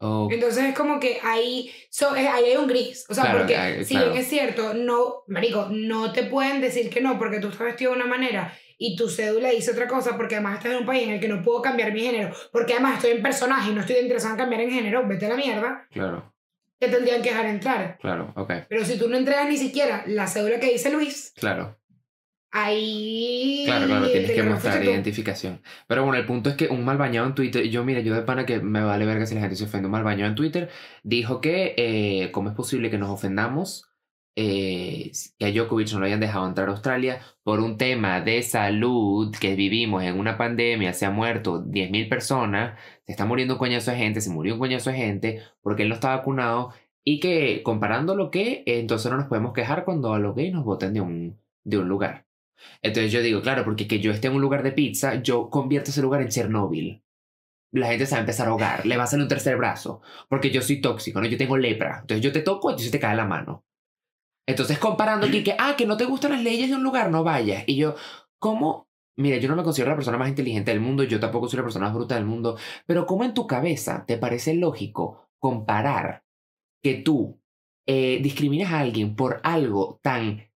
Oh, 0.00 0.26
Entonces 0.32 0.64
es 0.64 0.74
como 0.76 0.98
que 0.98 1.20
ahí, 1.22 1.70
so- 1.90 2.16
eh, 2.16 2.26
ahí 2.26 2.46
hay 2.46 2.56
un 2.56 2.66
gris. 2.66 3.06
O 3.08 3.14
sea, 3.14 3.22
Claro, 3.24 3.38
porque 3.38 3.84
si 3.84 3.94
claro. 3.94 4.10
bien 4.10 4.20
es 4.20 4.28
cierto, 4.28 4.74
no, 4.74 5.22
marico, 5.28 5.68
no 5.70 6.12
te 6.12 6.24
pueden 6.24 6.60
decir 6.60 6.90
que 6.90 7.00
no 7.00 7.18
porque 7.20 7.38
tú 7.38 7.48
estás 7.50 7.66
vestido 7.68 7.92
de 7.92 7.98
una 7.98 8.06
manera 8.06 8.52
y 8.78 8.96
tu 8.96 9.08
cédula 9.08 9.50
dice 9.50 9.70
otra 9.70 9.86
cosa 9.86 10.16
porque 10.16 10.34
además 10.34 10.56
estás 10.58 10.72
en 10.72 10.78
un 10.78 10.86
país 10.86 11.04
en 11.04 11.10
el 11.14 11.20
que 11.20 11.28
no 11.28 11.40
puedo 11.40 11.62
cambiar 11.62 11.92
mi 11.92 12.00
género 12.00 12.34
porque 12.50 12.72
además 12.72 12.96
estoy 12.96 13.12
en 13.12 13.22
personaje 13.22 13.70
y 13.70 13.74
no 13.74 13.80
estoy 13.82 13.98
interesada 13.98 14.34
en 14.34 14.38
cambiar 14.40 14.62
en 14.62 14.72
género, 14.72 15.06
vete 15.06 15.26
a 15.26 15.28
la 15.28 15.36
mierda, 15.36 15.86
claro, 15.92 16.31
te 16.82 16.96
tendrían 16.96 17.22
que 17.22 17.30
dejar 17.30 17.46
entrar. 17.46 17.98
claro, 18.00 18.32
ok, 18.36 18.52
Pero 18.68 18.84
si 18.84 18.98
tú 18.98 19.08
no 19.08 19.16
entregas 19.16 19.48
ni 19.48 19.56
siquiera 19.56 20.04
la 20.06 20.26
cédula 20.26 20.58
que 20.58 20.72
dice 20.72 20.90
Luis, 20.90 21.32
claro. 21.36 21.78
ahí... 22.50 23.62
Claro, 23.66 23.86
claro, 23.86 24.10
tienes 24.10 24.30
que 24.32 24.42
mostrar 24.42 24.84
identificación. 24.84 25.62
Pero 25.86 26.04
bueno, 26.04 26.18
el 26.18 26.26
punto 26.26 26.50
es 26.50 26.56
que 26.56 26.68
un 26.68 26.84
mal 26.84 26.98
bañado 26.98 27.26
en 27.26 27.34
Twitter, 27.34 27.68
yo 27.68 27.84
mira, 27.84 28.00
yo 28.00 28.14
de 28.14 28.22
pana 28.22 28.46
que 28.46 28.60
me 28.60 28.82
vale 28.82 29.06
verga 29.06 29.26
si 29.26 29.34
la 29.34 29.40
gente 29.42 29.56
se 29.56 29.64
ofende, 29.64 29.86
un 29.86 29.92
mal 29.92 30.04
bañado 30.04 30.28
en 30.30 30.34
Twitter 30.34 30.70
dijo 31.02 31.40
que 31.40 31.74
eh, 31.76 32.30
cómo 32.32 32.48
es 32.48 32.56
posible 32.56 32.90
que 32.90 32.98
nos 32.98 33.10
ofendamos 33.10 33.91
eh, 34.34 35.12
que 35.38 35.46
a 35.46 35.50
Djokovic 35.50 35.92
no 35.92 36.00
lo 36.00 36.06
hayan 36.06 36.20
dejado 36.20 36.46
entrar 36.46 36.68
a 36.68 36.72
Australia 36.72 37.20
por 37.42 37.60
un 37.60 37.76
tema 37.76 38.20
de 38.20 38.42
salud, 38.42 39.34
que 39.38 39.54
vivimos 39.54 40.02
en 40.02 40.18
una 40.18 40.38
pandemia, 40.38 40.92
se 40.92 41.06
han 41.06 41.14
muerto 41.14 41.62
10.000 41.62 42.08
personas, 42.08 42.78
se 43.04 43.12
está 43.12 43.26
muriendo 43.26 43.54
un 43.54 43.58
coñazo 43.58 43.90
de 43.90 43.98
gente, 43.98 44.20
se 44.20 44.30
murió 44.30 44.54
un 44.54 44.60
coñazo 44.60 44.90
de 44.90 44.96
gente 44.96 45.42
porque 45.60 45.82
él 45.82 45.88
no 45.90 45.94
está 45.94 46.16
vacunado 46.16 46.72
y 47.04 47.20
que 47.20 47.62
comparando 47.62 48.14
lo 48.14 48.30
que, 48.30 48.62
entonces 48.66 49.10
no 49.10 49.18
nos 49.18 49.26
podemos 49.26 49.52
quejar 49.52 49.84
cuando 49.84 50.14
a 50.14 50.18
los 50.18 50.34
gays 50.34 50.52
nos 50.52 50.64
voten 50.64 50.94
de 50.94 51.00
un, 51.00 51.38
de 51.64 51.78
un 51.78 51.88
lugar. 51.88 52.26
Entonces 52.82 53.12
yo 53.12 53.22
digo, 53.22 53.42
claro, 53.42 53.64
porque 53.64 53.88
que 53.88 54.00
yo 54.00 54.12
esté 54.12 54.28
en 54.28 54.34
un 54.34 54.40
lugar 54.40 54.62
de 54.62 54.72
pizza, 54.72 55.16
yo 55.22 55.50
convierto 55.50 55.90
ese 55.90 56.02
lugar 56.02 56.22
en 56.22 56.28
Chernóbil. 56.28 57.02
La 57.72 57.88
gente 57.88 58.06
se 58.06 58.12
va 58.14 58.18
a 58.18 58.20
empezar 58.20 58.46
a 58.48 58.50
ahogar, 58.50 58.86
le 58.86 58.96
va 58.96 59.04
a 59.04 59.06
salir 59.06 59.22
un 59.24 59.28
tercer 59.28 59.56
brazo, 59.56 60.02
porque 60.28 60.50
yo 60.50 60.62
soy 60.62 60.80
tóxico, 60.80 61.20
¿no? 61.20 61.26
Yo 61.26 61.38
tengo 61.38 61.56
lepra. 61.56 62.00
Entonces 62.02 62.22
yo 62.22 62.32
te 62.32 62.42
toco, 62.42 62.70
entonces 62.70 62.92
te 62.92 63.00
cae 63.00 63.16
la 63.16 63.24
mano. 63.24 63.64
Entonces 64.46 64.78
comparando 64.78 65.26
aquí 65.26 65.44
que, 65.44 65.54
ah, 65.58 65.74
que 65.76 65.86
no 65.86 65.96
te 65.96 66.04
gustan 66.04 66.32
las 66.32 66.42
leyes 66.42 66.68
de 66.68 66.76
un 66.76 66.82
lugar, 66.82 67.10
no 67.10 67.24
vayas. 67.24 67.64
Y 67.66 67.76
yo, 67.76 67.94
¿cómo? 68.38 68.88
Mira, 69.16 69.36
yo 69.36 69.48
no 69.48 69.56
me 69.56 69.62
considero 69.62 69.90
la 69.90 69.96
persona 69.96 70.18
más 70.18 70.28
inteligente 70.28 70.70
del 70.70 70.80
mundo, 70.80 71.04
yo 71.04 71.20
tampoco 71.20 71.48
soy 71.48 71.58
la 71.58 71.64
persona 71.64 71.86
más 71.86 71.94
bruta 71.94 72.14
del 72.14 72.24
mundo, 72.24 72.56
pero 72.86 73.06
¿cómo 73.06 73.24
en 73.24 73.34
tu 73.34 73.46
cabeza 73.46 74.04
te 74.06 74.16
parece 74.16 74.54
lógico 74.54 75.28
comparar 75.38 76.24
que 76.82 76.94
tú 76.94 77.40
eh, 77.86 78.20
discrimines 78.22 78.70
a 78.70 78.80
alguien 78.80 79.14
por 79.14 79.40
algo 79.44 80.00
tan 80.02 80.50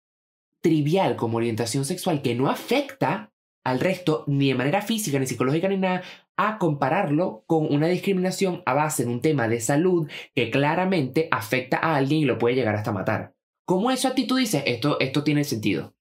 trivial 0.62 1.16
como 1.16 1.36
orientación 1.36 1.84
sexual 1.84 2.22
que 2.22 2.34
no 2.34 2.48
afecta 2.48 3.32
al 3.64 3.80
resto 3.80 4.24
ni 4.26 4.48
de 4.48 4.54
manera 4.54 4.82
física, 4.82 5.18
ni 5.18 5.26
psicológica, 5.26 5.68
ni 5.68 5.76
nada, 5.76 6.02
a 6.36 6.58
compararlo 6.58 7.44
con 7.46 7.72
una 7.72 7.88
discriminación 7.88 8.62
a 8.64 8.74
base 8.74 9.04
de 9.04 9.10
un 9.10 9.20
tema 9.20 9.48
de 9.48 9.60
salud 9.60 10.08
que 10.34 10.50
claramente 10.50 11.28
afecta 11.30 11.78
a 11.78 11.96
alguien 11.96 12.22
y 12.22 12.24
lo 12.24 12.38
puede 12.38 12.56
llegar 12.56 12.74
hasta 12.74 12.92
matar? 12.92 13.35
¿Cómo 13.66 13.90
eso 13.90 14.08
a 14.08 14.14
ti 14.14 14.26
tú 14.26 14.36
dices, 14.36 14.62
esto, 14.64 14.98
esto 15.00 15.24
tiene 15.24 15.42
sentido? 15.42 15.94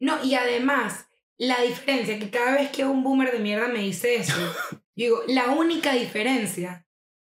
No, 0.00 0.24
y 0.24 0.34
además, 0.34 1.08
la 1.36 1.60
diferencia, 1.62 2.18
que 2.18 2.30
cada 2.30 2.54
vez 2.54 2.70
que 2.70 2.86
un 2.86 3.04
boomer 3.04 3.30
de 3.32 3.38
mierda 3.38 3.68
me 3.68 3.80
dice 3.80 4.16
eso, 4.16 4.34
yo 4.72 4.80
digo, 4.96 5.22
la 5.28 5.50
única 5.50 5.92
diferencia 5.92 6.86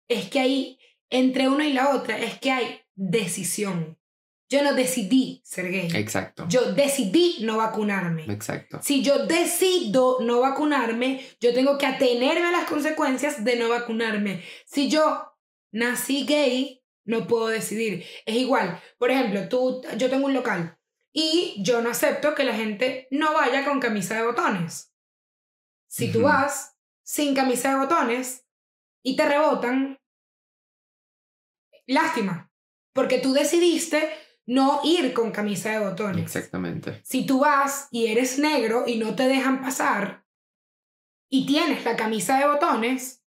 es 0.07 0.29
que 0.29 0.39
hay, 0.39 0.79
entre 1.09 1.49
una 1.49 1.67
y 1.67 1.73
la 1.73 1.95
otra, 1.95 2.19
es 2.19 2.39
que 2.39 2.51
hay 2.51 2.81
decisión. 2.95 3.97
Yo 4.49 4.63
no 4.63 4.75
decidí 4.75 5.41
ser 5.43 5.71
gay. 5.71 5.89
Exacto. 5.93 6.45
Yo 6.47 6.71
decidí 6.73 7.37
no 7.41 7.57
vacunarme. 7.57 8.25
Exacto. 8.31 8.79
Si 8.81 9.03
yo 9.03 9.25
decido 9.25 10.19
no 10.21 10.39
vacunarme, 10.39 11.21
yo 11.41 11.53
tengo 11.53 11.77
que 11.77 11.85
atenerme 11.85 12.45
a 12.45 12.51
las 12.51 12.69
consecuencias 12.69 13.43
de 13.43 13.57
no 13.57 13.69
vacunarme. 13.69 14.41
Si 14.65 14.87
yo 14.87 15.33
nací 15.71 16.25
gay, 16.25 16.81
no 17.07 17.25
puedo 17.25 17.47
decidir. 17.47 18.05
Es 18.25 18.35
igual. 18.35 18.81
Por 18.99 19.09
ejemplo, 19.09 19.49
tú, 19.49 19.81
yo 19.97 20.09
tengo 20.09 20.27
un 20.27 20.33
local 20.33 20.77
y 21.11 21.55
yo 21.63 21.81
no 21.81 21.89
acepto 21.89 22.35
que 22.35 22.43
la 22.43 22.53
gente 22.53 23.07
no 23.09 23.33
vaya 23.33 23.65
con 23.65 23.79
camisa 23.79 24.15
de 24.15 24.23
botones. 24.23 24.93
Si 25.87 26.11
tú 26.11 26.21
vas 26.21 26.77
sin 27.03 27.33
camisa 27.33 27.71
de 27.71 27.77
botones 27.77 28.45
y 29.01 29.15
te 29.15 29.25
rebotan, 29.25 29.99
lástima, 31.87 32.51
porque 32.93 33.19
tú 33.19 33.33
decidiste 33.33 34.11
no 34.45 34.81
ir 34.83 35.13
con 35.13 35.31
camisa 35.31 35.71
de 35.71 35.79
botones. 35.79 36.21
Exactamente. 36.21 37.01
Si 37.03 37.25
tú 37.25 37.39
vas 37.39 37.87
y 37.89 38.07
eres 38.07 38.37
negro 38.37 38.83
y 38.85 38.97
no 38.97 39.15
te 39.15 39.27
dejan 39.27 39.61
pasar 39.61 40.25
y 41.29 41.45
tienes 41.45 41.83
la 41.85 41.95
camisa 41.95 42.37
de 42.37 42.47
botones, 42.47 43.23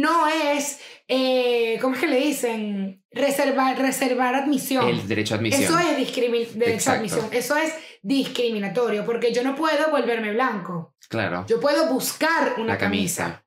no 0.00 0.26
es, 0.28 0.80
eh, 1.08 1.78
¿cómo 1.80 1.94
es 1.94 2.00
que 2.00 2.06
le 2.06 2.16
dicen? 2.18 3.04
Reservar, 3.10 3.78
reservar 3.78 4.34
admisión. 4.34 4.88
El 4.88 5.06
derecho 5.06 5.34
a 5.34 5.36
admisión. 5.38 5.62
Eso 5.62 5.78
es 5.78 5.98
discrimi- 5.98 6.48
derecho 6.48 6.90
a 6.90 6.96
Exacto. 6.96 6.98
admisión. 6.98 7.28
Eso 7.32 7.56
es 7.56 7.74
discriminatorio 8.00 9.04
porque 9.04 9.32
yo 9.34 9.42
no 9.44 9.54
puedo 9.54 9.90
volverme 9.90 10.32
blanco. 10.32 10.94
Claro. 11.08 11.44
Yo 11.46 11.60
puedo 11.60 11.92
buscar 11.92 12.54
una 12.56 12.72
la 12.74 12.78
camisa. 12.78 13.44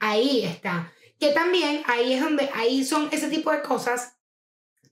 Ahí 0.00 0.44
está. 0.44 0.92
Que 1.18 1.32
también 1.32 1.82
ahí 1.86 2.14
es 2.14 2.20
donde, 2.22 2.48
ahí 2.54 2.84
son 2.84 3.08
ese 3.12 3.28
tipo 3.28 3.50
de 3.50 3.60
cosas 3.62 4.16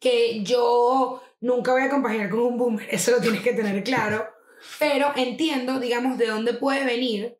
que 0.01 0.43
yo 0.43 1.23
nunca 1.41 1.73
voy 1.73 1.83
a 1.83 1.91
compaginar 1.91 2.29
con 2.29 2.41
un 2.41 2.59
boomer, 2.59 2.87
eso 2.91 3.11
lo 3.13 3.21
tienes 3.21 3.41
que 3.43 3.53
tener 3.55 3.83
claro. 3.85 4.27
Pero 4.79 5.13
entiendo, 5.17 5.81
digamos, 5.81 6.19
de 6.19 6.27
dónde 6.27 6.55
puede 6.55 6.85
venir, 6.85 7.39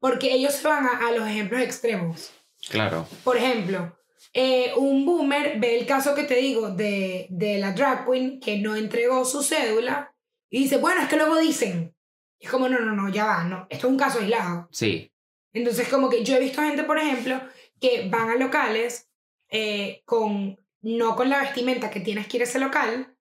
porque 0.00 0.32
ellos 0.32 0.54
se 0.54 0.66
van 0.68 0.86
a, 0.86 1.08
a 1.08 1.12
los 1.12 1.26
ejemplos 1.28 1.60
extremos. 1.60 2.32
Claro. 2.68 3.06
Por 3.24 3.36
ejemplo, 3.36 3.98
eh, 4.32 4.72
un 4.76 5.06
boomer 5.06 5.58
ve 5.58 5.78
el 5.78 5.86
caso 5.86 6.14
que 6.14 6.24
te 6.24 6.36
digo 6.36 6.70
de, 6.70 7.26
de 7.30 7.58
la 7.58 7.72
drag 7.72 8.06
queen 8.06 8.40
que 8.40 8.58
no 8.58 8.76
entregó 8.76 9.24
su 9.24 9.42
cédula 9.42 10.14
y 10.50 10.64
dice, 10.64 10.78
bueno, 10.78 11.02
es 11.02 11.08
que 11.08 11.16
luego 11.16 11.38
dicen. 11.38 11.94
Y 12.38 12.46
es 12.46 12.50
como, 12.50 12.68
no, 12.68 12.78
no, 12.78 12.92
no, 12.92 13.08
ya 13.08 13.26
va, 13.26 13.44
no, 13.44 13.66
esto 13.70 13.86
es 13.86 13.92
un 13.92 13.98
caso 13.98 14.20
aislado. 14.20 14.68
Sí. 14.70 15.12
Entonces, 15.52 15.88
como 15.88 16.08
que 16.08 16.24
yo 16.24 16.36
he 16.36 16.40
visto 16.40 16.62
gente, 16.62 16.84
por 16.84 16.98
ejemplo, 16.98 17.40
que 17.80 18.08
van 18.08 18.30
a 18.30 18.36
locales 18.36 19.08
eh, 19.48 20.02
con, 20.04 20.58
no 20.82 21.16
con 21.16 21.30
la 21.30 21.40
vestimenta 21.40 21.90
que 21.90 22.00
tienes 22.00 22.28
que 22.28 22.36
ir 22.36 22.42
a 22.42 22.46
ese 22.46 22.58
local, 22.58 23.16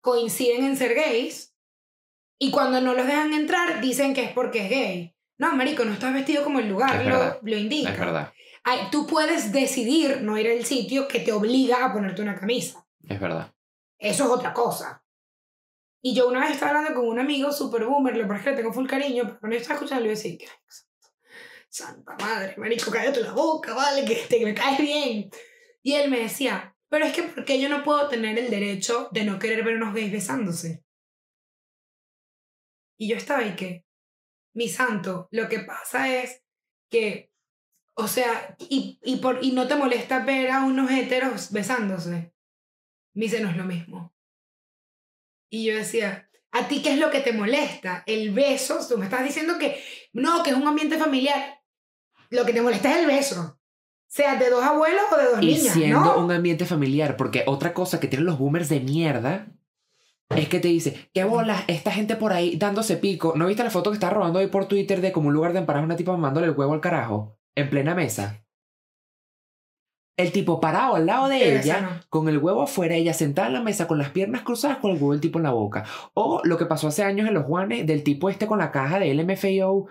coinciden 0.00 0.64
en 0.64 0.76
ser 0.76 0.94
gays, 0.94 1.56
y 2.38 2.50
cuando 2.50 2.80
no 2.80 2.94
los 2.94 3.06
dejan 3.06 3.32
entrar, 3.32 3.80
dicen 3.80 4.14
que 4.14 4.24
es 4.24 4.32
porque 4.32 4.64
es 4.64 4.70
gay. 4.70 5.15
No, 5.38 5.54
marico, 5.54 5.84
no 5.84 5.92
estás 5.92 6.14
vestido 6.14 6.42
como 6.44 6.60
el 6.60 6.68
lugar 6.68 7.00
Es 7.00 7.06
lo, 7.08 7.40
lo 7.42 7.56
indica. 7.58 7.90
Es 7.92 7.98
verdad. 7.98 8.32
Ay, 8.64 8.88
tú 8.90 9.06
puedes 9.06 9.52
decidir 9.52 10.22
no 10.22 10.36
ir 10.38 10.48
al 10.50 10.64
sitio 10.64 11.06
que 11.06 11.20
te 11.20 11.32
obliga 11.32 11.84
a 11.84 11.92
ponerte 11.92 12.22
una 12.22 12.34
camisa. 12.38 12.84
Es 13.06 13.20
verdad. 13.20 13.52
Eso 13.98 14.24
es 14.24 14.30
otra 14.30 14.52
cosa. 14.52 15.02
Y 16.02 16.14
yo 16.14 16.28
una 16.28 16.40
vez 16.40 16.52
estaba 16.52 16.70
hablando 16.78 16.94
con 17.00 17.08
un 17.08 17.18
amigo 17.18 17.52
super 17.52 17.84
boomer, 17.84 18.16
lo 18.16 18.28
que 18.28 18.50
le 18.50 18.56
tengo 18.56 18.72
full 18.72 18.86
cariño, 18.86 19.24
pero 19.24 19.40
cuando 19.40 19.56
yo 19.56 19.60
estaba 19.60 19.74
escuchando 19.76 20.02
le 20.02 20.08
iba 20.08 20.14
a 20.14 20.16
decir, 20.16 20.38
"Ay, 20.42 20.48
santa 21.68 22.16
madre, 22.20 22.54
marico, 22.58 22.90
cállate 22.90 23.20
la 23.20 23.32
boca, 23.32 23.74
vale, 23.74 24.04
que, 24.04 24.14
te- 24.14 24.38
que 24.38 24.44
me 24.44 24.54
caes 24.54 24.78
bien. 24.78 25.30
Y 25.82 25.94
él 25.94 26.10
me 26.10 26.20
decía, 26.20 26.74
pero 26.88 27.04
es 27.06 27.12
que 27.12 27.22
¿por 27.24 27.44
qué 27.44 27.60
yo 27.60 27.68
no 27.68 27.82
puedo 27.84 28.08
tener 28.08 28.38
el 28.38 28.50
derecho 28.50 29.08
de 29.12 29.24
no 29.24 29.38
querer 29.38 29.64
ver 29.64 29.76
unos 29.76 29.94
gays 29.94 30.10
besándose? 30.12 30.82
Y 32.98 33.08
yo 33.08 33.16
estaba 33.16 33.40
ahí 33.40 33.54
que, 33.56 33.84
mi 34.56 34.68
santo, 34.68 35.28
lo 35.30 35.48
que 35.48 35.60
pasa 35.60 36.08
es 36.08 36.42
que, 36.90 37.30
o 37.94 38.08
sea, 38.08 38.56
y, 38.58 38.98
y, 39.02 39.16
por, 39.16 39.44
y 39.44 39.52
no 39.52 39.68
te 39.68 39.76
molesta 39.76 40.24
ver 40.24 40.50
a 40.50 40.64
unos 40.64 40.90
heteros 40.90 41.52
besándose. 41.52 42.32
Me 43.14 43.26
dice, 43.26 43.40
no 43.40 43.50
es 43.50 43.56
lo 43.56 43.64
mismo. 43.64 44.14
Y 45.50 45.66
yo 45.66 45.76
decía, 45.76 46.30
¿a 46.52 46.68
ti 46.68 46.80
qué 46.82 46.94
es 46.94 46.98
lo 46.98 47.10
que 47.10 47.20
te 47.20 47.34
molesta? 47.34 48.02
El 48.06 48.32
beso, 48.32 48.78
tú 48.88 48.96
me 48.96 49.04
estás 49.04 49.24
diciendo 49.24 49.58
que 49.58 49.82
no, 50.14 50.42
que 50.42 50.50
es 50.50 50.56
un 50.56 50.66
ambiente 50.66 50.96
familiar. 50.96 51.62
Lo 52.30 52.46
que 52.46 52.54
te 52.54 52.62
molesta 52.62 52.90
es 52.92 52.98
el 52.98 53.06
beso. 53.06 53.60
Sea 54.08 54.36
de 54.36 54.48
dos 54.48 54.64
abuelos 54.64 55.04
o 55.12 55.16
de 55.18 55.24
dos 55.24 55.42
Y 55.42 55.46
niñas, 55.46 55.74
siendo 55.74 56.00
¿no? 56.00 56.18
un 56.24 56.32
ambiente 56.32 56.64
familiar, 56.64 57.18
porque 57.18 57.44
otra 57.46 57.74
cosa 57.74 58.00
que 58.00 58.08
tienen 58.08 58.24
los 58.26 58.38
boomers 58.38 58.70
de 58.70 58.80
mierda 58.80 59.48
es 60.30 60.48
que 60.48 60.60
te 60.60 60.68
dice, 60.68 61.08
¿qué 61.14 61.24
bolas? 61.24 61.64
Esta 61.68 61.90
gente 61.92 62.16
por 62.16 62.32
ahí 62.32 62.56
dándose 62.56 62.96
pico. 62.96 63.34
¿No 63.36 63.46
viste 63.46 63.62
la 63.64 63.70
foto 63.70 63.90
que 63.90 63.94
está 63.94 64.10
robando 64.10 64.38
hoy 64.40 64.48
por 64.48 64.66
Twitter 64.66 65.00
de 65.00 65.12
como 65.12 65.28
un 65.28 65.34
lugar 65.34 65.52
de 65.52 65.60
amparar 65.60 65.84
una 65.84 65.96
tipa 65.96 66.12
mamándole 66.12 66.46
el 66.48 66.52
huevo 66.56 66.72
al 66.74 66.80
carajo? 66.80 67.38
En 67.54 67.70
plena 67.70 67.94
mesa. 67.94 68.42
El 70.18 70.32
tipo 70.32 70.60
parado 70.60 70.94
al 70.96 71.04
lado 71.04 71.28
de 71.28 71.58
ella, 71.58 71.80
no. 71.82 71.88
con 72.08 72.28
el 72.28 72.38
huevo 72.38 72.62
afuera, 72.62 72.94
ella 72.94 73.12
sentada 73.12 73.48
en 73.48 73.52
la 73.54 73.60
mesa 73.62 73.86
con 73.86 73.98
las 73.98 74.10
piernas 74.10 74.42
cruzadas 74.42 74.78
con 74.78 74.90
el 74.90 74.96
huevo 74.96 75.12
del 75.12 75.20
tipo 75.20 75.38
en 75.38 75.42
la 75.42 75.50
boca. 75.52 75.84
O 76.14 76.40
lo 76.42 76.56
que 76.56 76.64
pasó 76.64 76.88
hace 76.88 77.02
años 77.02 77.28
en 77.28 77.34
los 77.34 77.44
Juanes, 77.44 77.86
del 77.86 78.02
tipo 78.02 78.30
este 78.30 78.46
con 78.46 78.58
la 78.58 78.72
caja 78.72 78.98
de 78.98 79.12
LMFAO, 79.12 79.86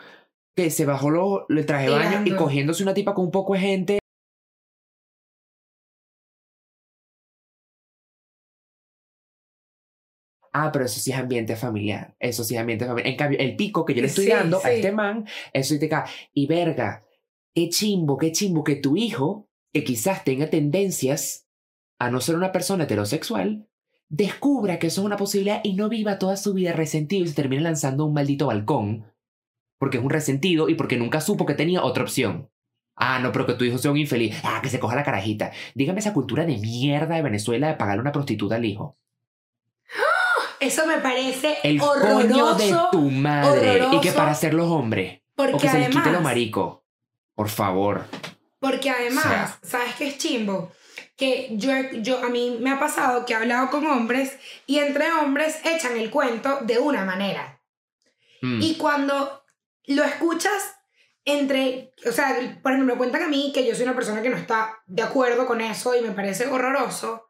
que 0.57 0.71
se 0.71 0.85
bajó 0.85 1.11
lo- 1.11 1.45
el 1.49 1.65
traje 1.67 1.85
de 1.85 1.91
baño 1.95 2.17
y 2.25 2.31
cogiéndose 2.37 2.81
una 2.81 2.95
tipa 2.95 3.13
con 3.13 3.25
un 3.25 3.31
poco 3.31 3.53
de 3.53 3.59
gente. 3.59 3.99
Ah, 10.57 10.71
pero 10.71 10.85
eso 10.85 11.01
sí 11.01 11.11
es 11.11 11.17
ambiente 11.17 11.57
familiar. 11.57 12.15
Eso 12.17 12.45
sí 12.45 12.55
es 12.55 12.61
ambiente 12.61 12.85
familiar. 12.85 13.11
En 13.11 13.17
cambio, 13.17 13.39
el 13.39 13.57
pico 13.57 13.83
que 13.83 13.93
yo 13.93 14.01
le 14.01 14.07
estoy 14.07 14.25
Sí, 14.25 14.31
dando 14.31 14.61
a 14.63 14.71
este 14.71 14.93
man, 14.93 15.25
eso 15.51 15.77
te 15.77 15.89
cae. 15.89 16.05
Y 16.33 16.47
verga, 16.47 17.03
qué 17.53 17.67
chimbo, 17.67 18.17
qué 18.17 18.31
chimbo 18.31 18.63
que 18.63 18.77
tu 18.77 18.95
hijo, 18.95 19.49
que 19.73 19.83
quizás 19.83 20.23
tenga 20.23 20.49
tendencias 20.49 21.45
a 21.99 22.09
no 22.09 22.21
ser 22.21 22.35
una 22.35 22.53
persona 22.53 22.85
heterosexual, 22.85 23.67
descubra 24.07 24.79
que 24.79 24.87
eso 24.87 25.01
es 25.01 25.05
una 25.05 25.17
posibilidad 25.17 25.59
y 25.61 25.73
no 25.73 25.89
viva 25.89 26.19
toda 26.19 26.37
su 26.37 26.53
vida 26.53 26.71
resentido 26.71 27.25
y 27.25 27.27
se 27.27 27.35
termine 27.35 27.61
lanzando 27.61 28.03
a 28.03 28.07
un 28.07 28.13
maldito 28.13 28.47
balcón 28.47 29.05
porque 29.77 29.97
es 29.97 30.03
un 30.03 30.09
resentido 30.09 30.69
y 30.69 30.75
porque 30.75 30.97
nunca 30.97 31.21
supo 31.21 31.45
que 31.45 31.53
tenía 31.53 31.83
otra 31.83 32.03
opción. 32.03 32.49
Ah, 32.95 33.19
no, 33.19 33.31
pero 33.31 33.45
que 33.45 33.55
tu 33.55 33.65
hijo 33.65 33.77
sea 33.77 33.91
un 33.91 33.97
infeliz. 33.97 34.37
Ah, 34.43 34.61
que 34.63 34.69
se 34.69 34.79
coja 34.79 34.95
la 34.95 35.03
carajita. 35.03 35.51
Dígame 35.73 35.99
esa 35.99 36.13
cultura 36.13 36.45
de 36.45 36.57
mierda 36.57 37.15
de 37.15 37.21
Venezuela 37.21 37.67
de 37.67 37.75
pagarle 37.75 38.01
una 38.01 38.13
prostituta 38.13 38.55
al 38.55 38.63
hijo. 38.63 38.97
Eso 40.59 40.85
me 40.87 40.97
parece 40.97 41.57
El 41.63 41.81
horroroso. 41.81 42.27
coño 42.27 42.53
de 42.55 42.75
tu 42.91 43.01
madre. 43.11 43.87
Y 43.91 43.99
que 44.01 44.11
para 44.11 44.33
ser 44.33 44.53
los 44.53 44.67
hombres. 44.69 45.21
Porque 45.35 45.55
o 45.55 45.57
que 45.59 45.69
se 45.69 45.79
les 45.79 45.87
quite 45.89 45.99
lo 45.99 46.03
además, 46.05 46.23
marico. 46.23 46.85
Por 47.33 47.49
favor. 47.49 48.05
porque 48.59 48.89
además, 48.89 49.25
O 49.25 49.29
sea. 49.29 49.59
¿sabes 49.63 49.95
qué 49.95 50.07
es 50.07 50.17
chimbo? 50.17 50.71
Que 51.17 51.49
yo, 51.51 51.71
yo, 52.01 52.23
a 52.23 52.29
mí 52.29 52.57
me 52.61 52.71
ha 52.71 52.79
pasado 52.79 53.25
que 53.25 53.33
he 53.33 53.35
hablado 53.35 53.69
con 53.69 53.85
hombres 53.85 54.37
y 54.65 54.79
entre 54.79 55.11
hombres 55.13 55.59
echan 55.65 55.97
el 55.97 56.09
cuento 56.09 56.59
de 56.61 56.77
una 56.79 57.05
manera. 57.05 57.61
Mm, 58.41 58.61
Y 58.61 58.75
cuando 58.77 59.43
lo 59.87 60.03
escuchas 60.03 60.75
entre, 61.25 61.93
o 62.07 62.11
sea, 62.11 62.35
por 62.61 62.71
ejemplo, 62.71 62.93
me 62.95 62.97
cuentan 62.97 63.23
a 63.23 63.27
mí 63.27 63.51
que 63.53 63.65
yo 63.67 63.73
soy 63.75 63.83
una 63.85 63.95
persona 63.95 64.21
que 64.21 64.29
no 64.29 64.37
está 64.37 64.79
de 64.87 65.03
acuerdo 65.03 65.45
con 65.45 65.59
eso 65.61 65.95
y 65.95 66.01
me 66.01 66.11
parece 66.11 66.47
horroroso. 66.47 67.24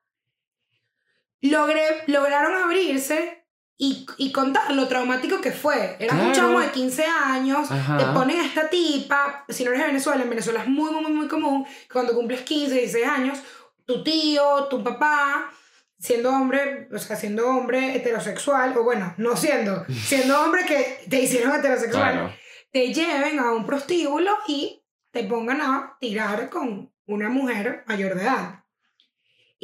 Logré, 1.49 2.03
lograron 2.07 2.55
abrirse 2.55 3.45
y, 3.77 4.05
y 4.17 4.31
contar 4.31 4.71
lo 4.71 4.87
traumático 4.87 5.41
que 5.41 5.51
fue. 5.51 5.97
Era 5.99 6.13
un 6.13 6.19
Claro. 6.19 6.33
chamo 6.33 6.59
de 6.61 6.71
15 6.71 7.05
años, 7.05 7.69
Ajá. 7.71 7.97
te 7.97 8.05
ponen 8.05 8.39
a 8.39 8.45
esta 8.45 8.69
tipa, 8.69 9.43
si 9.49 9.63
no 9.63 9.71
eres 9.71 9.81
de 9.81 9.87
Venezuela, 9.87 10.23
en 10.23 10.29
Venezuela 10.29 10.61
es 10.61 10.67
muy, 10.67 10.91
muy, 10.91 11.01
muy, 11.03 11.11
muy 11.13 11.27
común 11.27 11.65
que 11.65 11.93
cuando 11.93 12.13
cumples 12.13 12.41
15, 12.41 12.73
16 12.73 13.05
años, 13.05 13.39
tu 13.85 14.03
tío, 14.03 14.65
tu 14.69 14.83
papá, 14.83 15.51
siendo 15.99 16.29
hombre, 16.29 16.87
o 16.93 16.97
sea, 16.97 17.15
siendo 17.15 17.47
hombre 17.49 17.95
heterosexual, 17.95 18.75
o 18.77 18.83
bueno, 18.83 19.13
no 19.17 19.35
siendo, 19.35 19.85
siendo 20.05 20.41
hombre 20.41 20.65
que 20.65 21.05
te 21.09 21.19
hicieron 21.21 21.53
heterosexual, 21.55 22.13
claro. 22.13 22.33
te 22.71 22.93
lleven 22.93 23.39
a 23.39 23.51
un 23.51 23.65
prostíbulo 23.65 24.31
y 24.47 24.83
te 25.11 25.23
pongan 25.25 25.61
a 25.61 25.97
tirar 25.99 26.49
con 26.49 26.91
una 27.07 27.29
mujer 27.29 27.83
mayor 27.87 28.15
de 28.15 28.23
edad. 28.23 28.64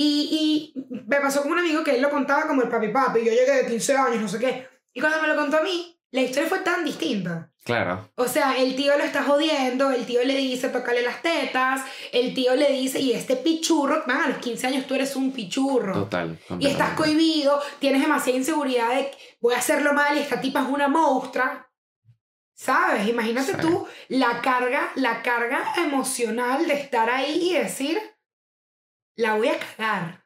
Y, 0.04 0.74
y 0.76 1.04
me 1.08 1.18
pasó 1.20 1.44
con 1.44 1.52
un 1.52 1.60
amigo 1.60 1.84
que 1.84 1.96
él 1.96 2.02
lo 2.02 2.10
contaba 2.10 2.48
como 2.48 2.62
el 2.64 2.70
papi 2.70 2.88
papi, 2.88 3.20
yo 3.20 3.32
llegué 3.32 3.64
de 3.64 3.68
15 3.68 3.98
años, 3.98 4.22
no 4.22 4.28
sé 4.28 4.40
qué. 4.40 4.68
Y 4.94 5.00
cuando 5.00 5.22
me 5.22 5.28
lo 5.28 5.36
contó 5.36 5.58
a 5.58 5.62
mí, 5.62 5.96
la 6.12 6.22
historia 6.22 6.50
fue 6.50 6.60
tan 6.60 6.84
distinta. 6.84 7.52
Claro. 7.64 8.10
O 8.16 8.28
sea, 8.28 8.58
el 8.58 8.76
tío 8.76 8.98
lo 8.98 9.04
está 9.04 9.24
jodiendo, 9.24 9.92
el 9.92 10.06
tío 10.08 10.24
le 10.24 10.36
dice, 10.36 10.70
tócale 10.70 11.04
las 11.04 11.22
tetas, 11.22 11.82
el 12.12 12.34
tío 12.34 12.56
le 12.56 12.72
dice, 12.72 13.00
y 13.00 13.12
este 13.14 13.36
pichurro, 13.36 14.04
man, 14.08 14.22
a 14.24 14.28
los 14.30 14.40
15 14.40 14.68
años 14.68 14.88
tú 14.88 14.96
eres 14.96 15.16
un 15.16 15.32
pichurro. 15.32 15.94
Total. 15.94 16.40
Y 16.58 16.66
estás 16.66 16.92
cohibido, 16.96 17.62
tienes 17.80 18.02
demasiada 18.02 18.40
inseguridad 18.40 18.90
de 18.90 19.12
voy 19.40 19.54
a 19.54 19.60
hacerlo 19.60 19.94
mal 19.94 20.18
y 20.18 20.22
esta 20.22 20.42
tipa 20.42 20.62
es 20.64 20.68
una 20.70 20.88
monstrua. 20.88 21.68
¿Sabes? 22.56 23.08
Imagínate 23.08 23.54
Sí. 23.54 23.58
tú 23.62 23.88
la 24.10 24.42
carga, 24.42 24.92
la 24.96 25.22
carga 25.22 25.74
emocional 25.78 26.68
de 26.68 26.74
estar 26.74 27.10
ahí 27.10 27.50
y 27.52 27.54
decir, 27.54 28.00
la 29.16 29.36
voy 29.36 29.50
a 29.50 29.60
cagar. 29.60 30.24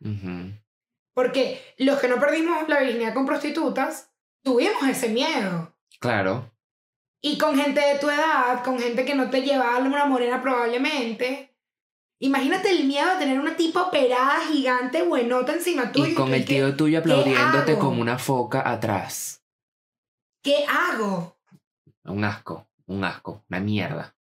Porque 1.14 1.62
los 1.78 2.00
que 2.00 2.08
no 2.08 2.20
perdimos 2.20 2.68
la 2.68 2.80
virginidad 2.80 3.14
con 3.14 3.26
prostitutas, 3.26 4.12
tuvimos 4.44 4.84
ese 4.88 5.10
miedo. 5.10 5.76
Claro. 6.00 6.52
Y 7.22 7.38
con 7.38 7.56
gente 7.58 7.82
de 7.82 8.00
tu 8.00 8.10
edad, 8.10 8.64
con 8.64 8.80
gente 8.80 9.06
que 9.06 9.16
no 9.16 9.30
te 9.30 9.42
llevaba 9.42 9.78
a 9.78 9.80
una 9.80 10.06
morena 10.06 10.42
probablemente. 10.42 11.56
Imagínate 12.20 12.70
el 12.70 12.86
miedo 12.86 13.10
de 13.14 13.18
tener 13.18 13.40
una 13.40 13.56
tipa 13.56 13.84
operada, 13.84 14.40
gigante, 14.48 15.04
buenota 15.04 15.54
encima 15.54 15.92
tuyo. 15.92 16.12
Y 16.12 16.14
con 16.14 16.34
el 16.34 16.46
tío 16.46 16.76
tuyo 16.76 17.00
aplaudiéndote 17.00 17.78
como 17.78 18.02
una 18.02 18.18
foca 18.18 18.70
atrás. 18.70 19.44
¿Qué 20.42 20.66
hago? 20.66 21.38
Un 22.04 22.24
asco, 22.24 22.68
un 22.86 23.04
asco, 23.04 23.44
una 23.50 23.60
mierda. 23.60 24.15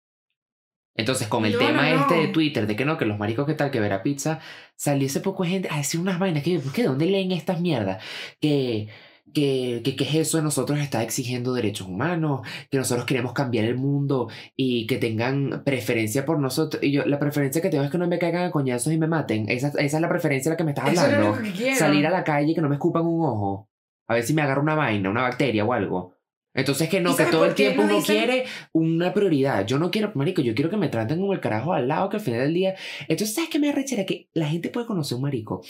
Entonces, 0.95 1.27
con 1.27 1.45
el 1.45 1.53
No, 1.53 1.59
tema 1.59 1.89
no, 1.89 1.95
no. 1.95 2.01
este 2.01 2.15
de 2.15 2.27
Twitter, 2.29 2.65
de 2.67 2.75
que 2.75 2.85
no, 2.85 2.97
que 2.97 3.05
los 3.05 3.19
maricos, 3.19 3.45
que 3.45 3.53
tal, 3.53 3.69
que 3.71 3.79
verá 3.81 4.01
pizza, 4.01 4.39
salió 4.75 5.05
ese 5.07 5.19
poco 5.19 5.43
gente 5.43 5.67
a 5.69 5.77
decir 5.77 5.99
unas 5.99 6.19
vainas 6.19 6.43
que, 6.43 6.57
¿de 6.59 6.83
dónde 6.83 7.05
leen 7.05 7.31
estas 7.33 7.59
mierdas? 7.59 8.01
Que, 8.39 8.87
que, 9.33 9.81
que, 9.83 9.95
que 9.97 10.03
es 10.05 10.15
eso 10.15 10.37
de 10.37 10.43
nosotros 10.43 10.79
está 10.79 11.03
exigiendo 11.03 11.53
derechos 11.53 11.87
humanos, 11.87 12.47
que 12.71 12.77
nosotros 12.77 13.05
queremos 13.05 13.33
cambiar 13.33 13.65
el 13.65 13.75
mundo 13.75 14.29
y 14.55 14.87
que 14.87 14.97
tengan 14.97 15.63
preferencia 15.65 16.25
por 16.25 16.39
nosotros. 16.39 16.81
Y 16.81 16.91
yo, 16.91 17.05
la 17.05 17.19
preferencia 17.19 17.61
que 17.61 17.69
tengo 17.69 17.83
es 17.83 17.91
que 17.91 17.97
no 17.97 18.07
me 18.07 18.19
caigan 18.19 18.45
a 18.45 18.51
coñazos 18.51 18.93
y 18.93 18.97
me 18.97 19.07
maten. 19.07 19.49
Esa, 19.49 19.69
esa 19.69 19.97
es 19.97 20.01
la 20.01 20.07
preferencia 20.09 20.49
de 20.49 20.53
la 20.53 20.57
que 20.57 20.63
me 20.63 20.71
estás 20.71 20.93
Eso 20.93 21.05
es 21.07 21.17
lo 21.19 21.27
hablando. 21.33 21.57
que. 21.57 21.75
Salir 21.75 22.07
a 22.07 22.11
la 22.11 22.23
calle 22.23 22.51
y 22.51 22.55
que 22.55 22.61
no 22.61 22.69
me 22.69 22.75
escupan 22.75 23.05
un 23.05 23.25
ojo. 23.25 23.69
A 24.07 24.13
ver 24.13 24.23
si 24.23 24.33
me 24.33 24.43
agarra 24.43 24.61
una 24.61 24.75
vaina, 24.75 25.09
una 25.09 25.23
bacteria 25.23 25.65
o 25.65 25.73
algo. 25.73 26.14
Entonces 26.55 26.89
que 26.89 26.97
¿Y 26.97 27.01
no, 27.01 27.15
que 27.15 27.25
todo 27.25 27.45
el 27.45 27.53
tiempo 27.53 27.81
no 27.83 27.89
uno 27.89 27.95
dicen- 27.97 28.15
quiere 28.17 28.45
una 28.71 29.13
prioridad. 29.13 29.65
Yo 29.67 29.77
no 29.77 29.91
quiero, 29.91 30.11
marico, 30.15 30.41
yo 30.41 30.55
quiero 30.55 30.71
que 30.71 30.77
me 30.77 30.87
traten 30.89 31.19
como 31.19 31.33
el 31.33 31.39
carajo 31.41 31.73
al 31.73 31.87
lado, 31.87 32.09
que 32.09 32.15
al 32.17 32.23
final 32.23 32.39
del 32.39 32.53
día... 32.53 32.75
Entonces, 33.01 33.35
¿sabes 33.35 33.49
qué 33.49 33.59
me 33.59 33.69
arrechera? 33.69 34.05
Que 34.05 34.29
la 34.33 34.47
gente 34.47 34.69
puede 34.69 34.87
conocer 34.87 35.17
un 35.17 35.21
marico. 35.23 35.61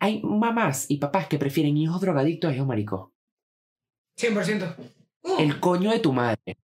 Hay 0.00 0.20
mamás 0.22 0.86
y 0.90 0.96
papás 0.96 1.26
que 1.28 1.38
prefieren 1.38 1.76
hijos 1.76 2.00
drogadictos 2.00 2.50
a 2.50 2.54
hijos 2.54 2.66
maricos. 2.66 3.10
100%. 4.20 4.74
Uh, 5.22 5.38
El 5.40 5.60
coño 5.60 5.90
de 5.90 6.00
tu 6.00 6.12
madre. 6.12 6.56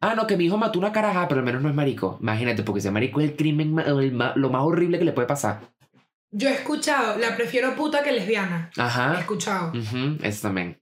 Ah, 0.00 0.14
no, 0.14 0.26
que 0.26 0.36
mi 0.36 0.44
hijo 0.44 0.58
mató 0.58 0.78
una 0.78 0.92
caraja, 0.92 1.26
pero 1.28 1.40
al 1.40 1.46
menos 1.46 1.62
no 1.62 1.68
es 1.70 1.74
marico. 1.74 2.18
Imagínate, 2.20 2.62
porque 2.62 2.80
ese 2.80 2.90
marico 2.90 3.20
es 3.20 3.30
el 3.30 3.36
crimen, 3.36 3.78
el 3.78 4.16
lo 4.36 4.50
más 4.50 4.62
horrible 4.62 4.98
que 4.98 5.04
le 5.04 5.12
puede 5.12 5.26
pasar. 5.26 5.72
Yo 6.30 6.48
he 6.48 6.52
escuchado, 6.52 7.18
la 7.18 7.36
prefiero 7.36 7.74
puta 7.74 8.02
que 8.02 8.12
lesbiana. 8.12 8.70
He 8.76 8.80
Ajá. 8.82 9.18
escuchado. 9.20 9.70
Ujú, 9.70 10.18
Eso 10.22 10.42
también. 10.42 10.78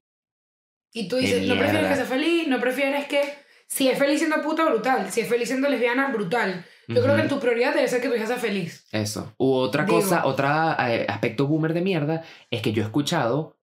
Y 0.92 1.08
tú 1.08 1.16
dices, 1.16 1.46
no 1.46 1.56
prefieres 1.58 1.88
que 1.88 1.96
sea 1.96 2.04
feliz, 2.04 2.48
no 2.48 2.60
prefieres 2.60 3.06
que... 3.06 3.22
Si 3.66 3.88
es 3.88 3.98
feliz 3.98 4.18
siendo 4.18 4.42
puta, 4.42 4.68
brutal. 4.68 5.10
Si 5.10 5.22
es 5.22 5.28
feliz 5.28 5.48
siendo 5.48 5.68
lesbiana, 5.70 6.12
brutal. 6.12 6.66
Yo 6.88 7.02
creo 7.02 7.16
que 7.16 7.22
tu 7.22 7.40
prioridad 7.40 7.74
debe 7.74 7.88
ser 7.88 8.02
que 8.02 8.08
tu 8.08 8.14
hija 8.14 8.26
sea 8.26 8.36
feliz. 8.36 8.86
Eso. 8.92 9.34
U 9.38 9.54
otra 9.54 9.84
Digo. 9.84 9.98
cosa, 9.98 10.26
otro 10.26 10.46
aspecto 10.46 11.46
boomer 11.46 11.72
de 11.72 11.80
mierda, 11.80 12.22
es 12.50 12.60
que 12.60 12.72
yo 12.72 12.82
he 12.82 12.84
escuchado 12.84 13.56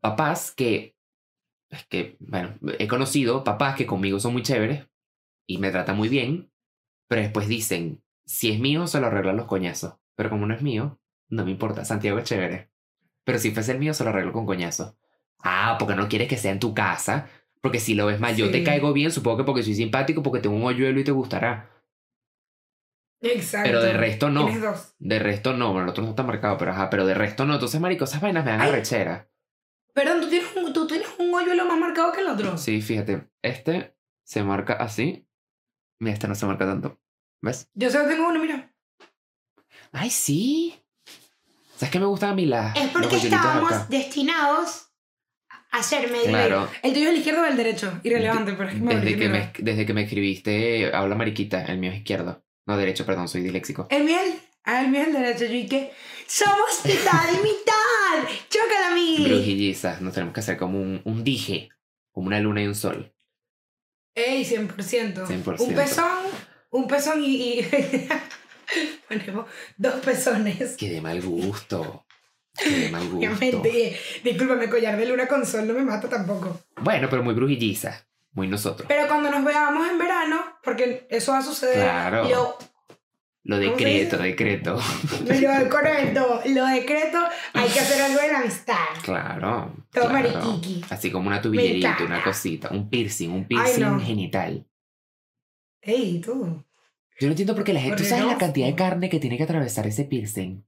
papás 0.00 0.50
que, 0.50 0.96
es 1.70 1.86
que, 1.86 2.16
bueno, 2.18 2.54
he 2.80 2.88
conocido 2.88 3.44
papás 3.44 3.76
que 3.76 3.86
conmigo 3.86 4.18
son 4.18 4.32
muy 4.32 4.42
chéveres 4.42 4.88
y 5.46 5.58
me 5.58 5.70
tratan 5.70 5.96
muy 5.96 6.08
bien, 6.08 6.50
pero 7.06 7.22
después 7.22 7.46
dicen, 7.46 8.02
si 8.26 8.50
es 8.50 8.58
mío, 8.58 8.88
se 8.88 8.98
lo 8.98 9.06
arreglan 9.06 9.36
los 9.36 9.46
coñazos. 9.46 9.94
Pero 10.16 10.30
como 10.30 10.46
no 10.46 10.54
es 10.54 10.62
mío, 10.62 10.98
no 11.28 11.44
me 11.44 11.52
importa, 11.52 11.84
Santiago 11.84 12.18
es 12.18 12.24
chévere. 12.24 12.70
Pero 13.24 13.38
si 13.38 13.52
fuese 13.52 13.70
el 13.70 13.78
mío, 13.78 13.94
se 13.94 14.02
lo 14.02 14.10
arreglo 14.10 14.32
con 14.32 14.46
coñazos. 14.46 14.94
Ah, 15.44 15.76
porque 15.78 15.94
no 15.94 16.08
quieres 16.08 16.26
que 16.26 16.38
sea 16.38 16.50
en 16.52 16.58
tu 16.58 16.74
casa. 16.74 17.28
Porque 17.60 17.78
si 17.78 17.94
lo 17.94 18.06
ves 18.06 18.18
mal, 18.18 18.34
yo 18.34 18.50
te 18.50 18.64
caigo 18.64 18.92
bien, 18.92 19.12
supongo 19.12 19.38
que 19.38 19.44
porque 19.44 19.62
soy 19.62 19.74
simpático, 19.74 20.22
porque 20.22 20.40
tengo 20.40 20.56
un 20.56 20.64
hoyuelo 20.64 20.98
y 20.98 21.04
te 21.04 21.12
gustará. 21.12 21.70
Exacto. 23.20 23.68
Pero 23.68 23.82
de 23.82 23.92
resto 23.92 24.30
no. 24.30 24.50
Dos. 24.50 24.94
De 24.98 25.18
resto 25.18 25.52
no, 25.54 25.68
bueno, 25.72 25.84
el 25.84 25.90
otro 25.90 26.02
no 26.02 26.10
está 26.10 26.22
marcado, 26.22 26.58
pero 26.58 26.72
ajá, 26.72 26.90
pero 26.90 27.06
de 27.06 27.14
resto 27.14 27.44
no. 27.44 27.54
Entonces, 27.54 27.80
marico, 27.80 28.04
esas 28.04 28.20
vainas 28.20 28.44
me 28.44 28.50
dan 28.50 28.62
arrechera. 28.62 29.30
Perdón, 29.92 30.22
¿tú 30.22 30.28
tienes, 30.28 30.48
un, 30.56 30.72
tú 30.72 30.86
tienes 30.86 31.08
un 31.18 31.32
hoyuelo 31.32 31.64
más 31.66 31.78
marcado 31.78 32.12
que 32.12 32.20
el 32.20 32.28
otro. 32.28 32.58
Sí, 32.58 32.82
fíjate, 32.82 33.28
este 33.42 33.96
se 34.24 34.42
marca 34.42 34.74
así. 34.74 35.26
Mira, 36.00 36.14
este 36.14 36.26
no 36.26 36.34
se 36.34 36.46
marca 36.46 36.66
tanto. 36.66 37.00
¿Ves? 37.40 37.70
Yo 37.74 37.90
solo 37.90 38.08
tengo 38.08 38.28
uno, 38.28 38.40
mira. 38.40 38.74
Ay, 39.92 40.10
sí. 40.10 40.74
¿Sabes 41.76 41.90
qué 41.90 42.00
me 42.00 42.06
gustan 42.06 42.30
a 42.30 42.34
mí 42.34 42.46
las 42.46 42.76
Es 42.76 42.88
porque 42.88 43.16
estábamos 43.16 43.72
acá? 43.72 43.86
destinados 43.88 44.90
a 45.74 45.82
ser 45.82 46.10
medio. 46.10 46.28
Claro. 46.28 46.68
El 46.82 46.92
tuyo 46.92 47.06
es 47.06 47.12
el 47.12 47.18
izquierdo 47.18 47.42
o 47.42 47.44
el 47.46 47.56
derecho. 47.56 48.00
Irrelevante, 48.02 48.56
que 48.56 48.64
me 48.76 48.94
Desde 48.94 49.18
que, 49.18 49.28
me, 49.28 49.52
desde 49.58 49.86
que 49.86 49.92
me 49.92 50.02
escribiste, 50.02 50.94
habla 50.94 51.14
mariquita, 51.16 51.64
el 51.64 51.78
mío 51.78 51.90
es 51.90 51.98
izquierdo. 51.98 52.44
No, 52.66 52.76
derecho, 52.76 53.04
perdón, 53.04 53.28
soy 53.28 53.42
disléxico. 53.42 53.86
El 53.90 54.04
mío, 54.04 54.16
el 54.66 54.88
mío 54.88 55.02
es 55.02 55.08
el 55.08 55.12
derecho. 55.12 55.44
Yo 55.46 55.54
y 55.54 55.66
que 55.66 55.92
somos 56.26 56.80
mitad 56.84 57.28
y 57.28 57.42
mitad. 57.42 58.30
Chócala, 58.48 58.94
mi. 58.94 59.24
Brujillizas, 59.24 60.00
nos 60.00 60.14
tenemos 60.14 60.32
que 60.32 60.40
hacer 60.40 60.56
como 60.56 60.80
un, 60.80 61.00
un 61.04 61.24
dije, 61.24 61.70
como 62.12 62.28
una 62.28 62.40
luna 62.40 62.62
y 62.62 62.66
un 62.68 62.74
sol. 62.74 63.12
Ey, 64.14 64.44
100%. 64.44 65.26
100%. 65.26 65.60
Un 65.60 65.74
pezón, 65.74 66.18
un 66.70 66.86
pezón 66.86 67.20
y. 67.22 67.58
y 67.58 68.08
ponemos 69.08 69.46
dos 69.76 69.94
pezones. 69.96 70.76
Qué 70.76 70.88
de 70.88 71.00
mal 71.00 71.20
gusto. 71.20 72.03
Qué 72.56 72.70
de 72.70 72.88
mal 72.90 73.02
gusto. 73.08 73.16
Obviamente, 73.16 73.96
discúlpame, 74.22 74.68
collar 74.68 74.96
de 74.96 75.06
luna 75.06 75.26
con 75.26 75.44
sol 75.44 75.66
no 75.66 75.74
me 75.74 75.82
mata 75.82 76.08
tampoco. 76.08 76.60
Bueno, 76.80 77.08
pero 77.10 77.22
muy 77.22 77.34
brujilliza. 77.34 78.06
Muy 78.32 78.48
nosotros. 78.48 78.86
Pero 78.88 79.06
cuando 79.06 79.30
nos 79.30 79.44
veamos 79.44 79.88
en 79.88 79.98
verano, 79.98 80.40
porque 80.64 81.06
eso 81.08 81.32
va 81.32 81.38
a 81.38 81.42
suceder, 81.42 81.74
Claro. 81.84 82.28
lo, 82.28 82.58
Lo 83.44 83.56
¿Cómo 83.56 83.78
se 83.78 83.84
decreto, 83.84 84.18
decreto. 84.18 84.74
lo 84.74 85.68
correcto, 85.68 86.40
lo 86.46 86.66
decreto, 86.66 87.18
hay 87.52 87.68
que 87.68 87.78
hacer 87.80 88.02
algo 88.02 88.20
en 88.20 88.34
amistad. 88.36 88.74
Claro. 89.02 89.72
Todo 89.92 90.08
claro. 90.08 90.30
mariquiqui. 90.40 90.84
Así 90.90 91.10
como 91.12 91.28
una 91.28 91.40
tubillerita, 91.42 91.96
una 92.04 92.24
cosita, 92.24 92.70
un 92.70 92.88
piercing, 92.88 93.30
un 93.30 93.44
piercing 93.46 93.82
no. 93.82 94.00
genital. 94.00 94.66
Ey, 95.82 96.20
tú. 96.20 96.64
Yo 97.20 97.26
no 97.28 97.32
entiendo 97.32 97.54
por 97.54 97.62
qué 97.64 97.72
la 97.74 97.80
gente. 97.80 97.98
¿Tú 98.02 98.04
sabes 98.08 98.24
no. 98.24 98.30
la 98.32 98.38
cantidad 98.38 98.66
de 98.66 98.74
carne 98.74 99.08
que 99.10 99.20
tiene 99.20 99.36
que 99.36 99.42
atravesar 99.44 99.86
ese 99.86 100.04
piercing? 100.04 100.64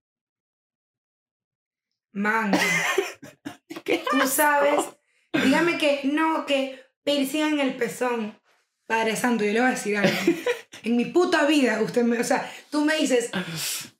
Man. 2.16 2.50
Tú 3.84 4.26
sabes. 4.26 4.80
Dígame 5.32 5.76
que 5.76 6.00
no, 6.04 6.46
que 6.46 6.80
piercing 7.04 7.42
en 7.42 7.60
el 7.60 7.74
pezón. 7.76 8.40
Padre 8.86 9.16
Santo, 9.16 9.44
yo 9.44 9.52
le 9.52 9.60
voy 9.60 9.68
a 9.68 9.72
decir 9.72 9.96
algo. 9.96 10.16
En 10.82 10.94
mi 10.96 11.06
puta 11.06 11.46
vida, 11.46 11.80
usted 11.82 12.04
me. 12.04 12.16
O 12.20 12.22
sea, 12.22 12.48
tú 12.70 12.84
me 12.84 12.94
dices, 12.96 13.30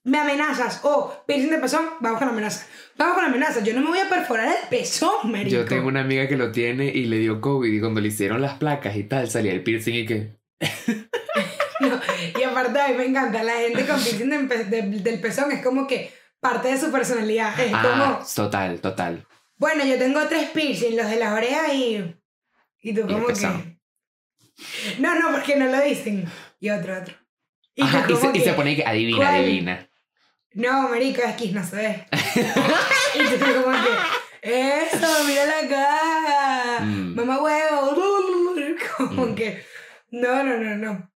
me 0.05 0.19
amenazas. 0.21 0.81
Oh, 0.85 1.25
piercing 1.27 1.51
de 1.51 1.59
pezón, 1.59 1.85
vamos 1.99 2.19
con 2.19 2.29
la 2.29 2.33
amenaza. 2.33 2.65
Vamos 2.97 3.15
con 3.15 3.25
la 3.25 3.31
amenaza. 3.31 3.61
Yo 3.65 3.75
no 3.75 3.81
me 3.81 3.89
voy 3.89 3.99
a 3.99 4.09
perforar 4.09 4.47
el 4.47 4.69
pezón, 4.69 5.33
marico. 5.33 5.57
Yo 5.57 5.65
tengo 5.65 5.89
una 5.89 6.03
amiga 6.03 6.29
que 6.29 6.37
lo 6.37 6.53
tiene 6.53 6.87
y 6.87 7.07
le 7.07 7.19
dio 7.19 7.41
COVID 7.41 7.73
y 7.73 7.81
cuando 7.81 8.01
le 8.01 8.09
hicieron 8.09 8.41
las 8.41 8.59
placas 8.59 8.95
y 8.95 9.03
tal 9.03 9.29
salía 9.29 9.53
el 9.53 9.65
piercing 9.65 9.95
y 9.95 10.07
que. 10.07 10.37
No, 11.81 12.01
y 12.39 12.43
aparte, 12.45 12.81
a 12.81 12.89
mí 12.89 12.95
me 12.95 13.05
encanta. 13.07 13.43
La 13.43 13.55
gente 13.55 13.85
con 13.85 14.01
piercing 14.01 14.31
de 14.31 14.65
de- 14.65 15.01
del 15.01 15.21
pezón 15.21 15.51
es 15.53 15.63
como 15.63 15.87
que 15.89 16.13
parte 16.41 16.69
de 16.69 16.79
su 16.79 16.91
personalidad. 16.93 17.59
Es 17.59 17.73
Ah, 17.75 17.83
como. 17.83 18.27
total, 18.35 18.81
total. 18.81 19.27
Bueno, 19.57 19.85
yo 19.85 19.99
tengo 19.99 20.21
tres 20.29 20.51
piercing, 20.51 20.97
los 20.97 21.09
de 21.09 21.17
las 21.17 21.33
orejas 21.33 21.73
y. 21.75 22.15
Y 22.83 22.95
tú, 22.95 23.01
Y 23.09 23.13
como 23.13 23.27
que. 23.29 23.79
No, 24.99 25.15
no, 25.19 25.33
porque 25.33 25.57
no 25.57 25.67
lo 25.67 25.81
dicen. 25.83 26.25
Y 26.61 26.71
otro, 26.71 26.99
otro. 26.99 27.15
Y 27.75 27.83
Ajá, 27.83 28.07
y, 28.09 28.17
se, 28.17 28.27
y 28.29 28.33
que, 28.33 28.41
se 28.41 28.53
pone 28.55 28.75
que 28.77 28.85
adivina, 28.87 29.19
¿cuál? 29.19 29.35
adivina. 29.35 29.91
No, 30.55 30.89
marico, 30.89 31.21
es 31.23 31.37
que 31.37 31.49
no 31.53 31.63
se 31.65 31.77
ve. 31.77 32.07
y 33.15 33.39
tú 33.39 33.45
como 33.63 33.77
que. 33.83 33.89
Eso, 34.43 35.25
mira 35.27 35.45
la 35.45 35.69
cara. 35.69 36.81
Mm. 36.81 37.15
Mamá 37.15 37.43
huevo. 37.43 37.97
Como 38.97 39.27
Mm. 39.27 39.35
que. 39.35 39.65
No, 40.11 40.43
no, 40.45 40.57
no, 40.59 40.77
no. 40.77 41.13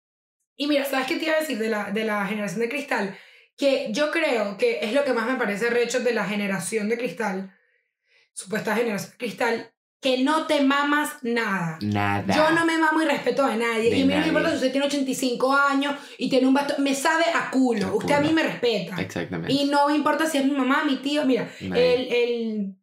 Y 0.57 0.67
mira, 0.69 0.85
¿sabes 0.85 1.07
qué 1.07 1.17
te 1.17 1.27
iba 1.27 1.35
a 1.35 1.41
decir 1.41 1.59
de 1.59 1.69
la, 1.69 1.91
de 1.91 2.05
la 2.05 2.25
generación 2.27 2.61
de 2.61 2.69
cristal? 2.69 3.19
Que 3.57 3.89
yo 3.91 4.11
creo 4.11 4.57
que 4.59 4.81
es 4.83 4.93
lo 4.93 5.05
que 5.05 5.13
más 5.13 5.27
me 5.27 5.37
parece 5.37 5.71
recho 5.71 6.01
de 6.01 6.13
la 6.13 6.25
generación 6.25 6.89
de 6.89 6.99
cristal, 6.99 7.55
supuesta 8.33 8.77
generación 8.77 9.13
de 9.13 9.17
cristal, 9.17 9.73
que 10.01 10.23
no 10.23 10.47
te 10.47 10.63
mamas 10.63 11.17
nada. 11.23 11.79
Nada. 11.83 12.35
Yo 12.35 12.51
no 12.53 12.67
me 12.67 12.79
mamo 12.79 13.03
y 13.03 13.07
respeto 13.07 13.45
a 13.45 13.57
nadie. 13.57 13.91
De 13.91 13.97
y 13.97 14.03
a 14.03 14.07
mí 14.07 14.15
no 14.15 14.27
importa 14.27 14.51
si 14.51 14.57
usted 14.57 14.71
tiene 14.71 14.87
85 14.87 15.53
años 15.53 15.97
y 16.19 16.29
tiene 16.29 16.47
un 16.47 16.55
bastón. 16.55 16.83
Me 16.85 16.95
sabe 16.95 17.25
a 17.35 17.51
culo. 17.51 17.89
A 17.89 17.95
usted 17.95 18.15
a 18.15 18.21
mí 18.21 18.33
me 18.33 18.43
respeta. 18.43 19.01
Exactamente. 19.01 19.53
Y 19.53 19.65
no 19.65 19.89
me 19.89 19.97
importa 19.97 20.27
si 20.27 20.39
es 20.39 20.45
mi 20.45 20.53
mamá, 20.53 20.85
mi 20.85 20.97
tío. 20.97 21.25
Mira, 21.25 21.51
el, 21.61 22.13
el... 22.13 22.77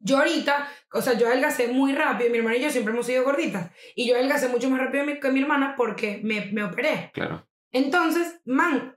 Yo 0.00 0.18
ahorita, 0.18 0.68
o 0.92 1.02
sea, 1.02 1.18
yo 1.18 1.26
adelgacé 1.28 1.68
muy 1.68 1.92
rápido. 1.92 2.30
Mi 2.30 2.38
hermana 2.38 2.56
y 2.56 2.62
yo 2.62 2.70
siempre 2.70 2.94
hemos 2.94 3.06
sido 3.06 3.24
gorditas. 3.24 3.70
Y 3.94 4.08
yo 4.08 4.14
adelgacé 4.14 4.48
mucho 4.48 4.70
más 4.70 4.80
rápido 4.80 5.04
que 5.20 5.30
mi 5.30 5.42
hermana 5.42 5.74
porque 5.76 6.20
me, 6.24 6.46
me 6.46 6.64
operé. 6.64 7.10
Claro. 7.12 7.46
Entonces, 7.70 8.40
man, 8.46 8.96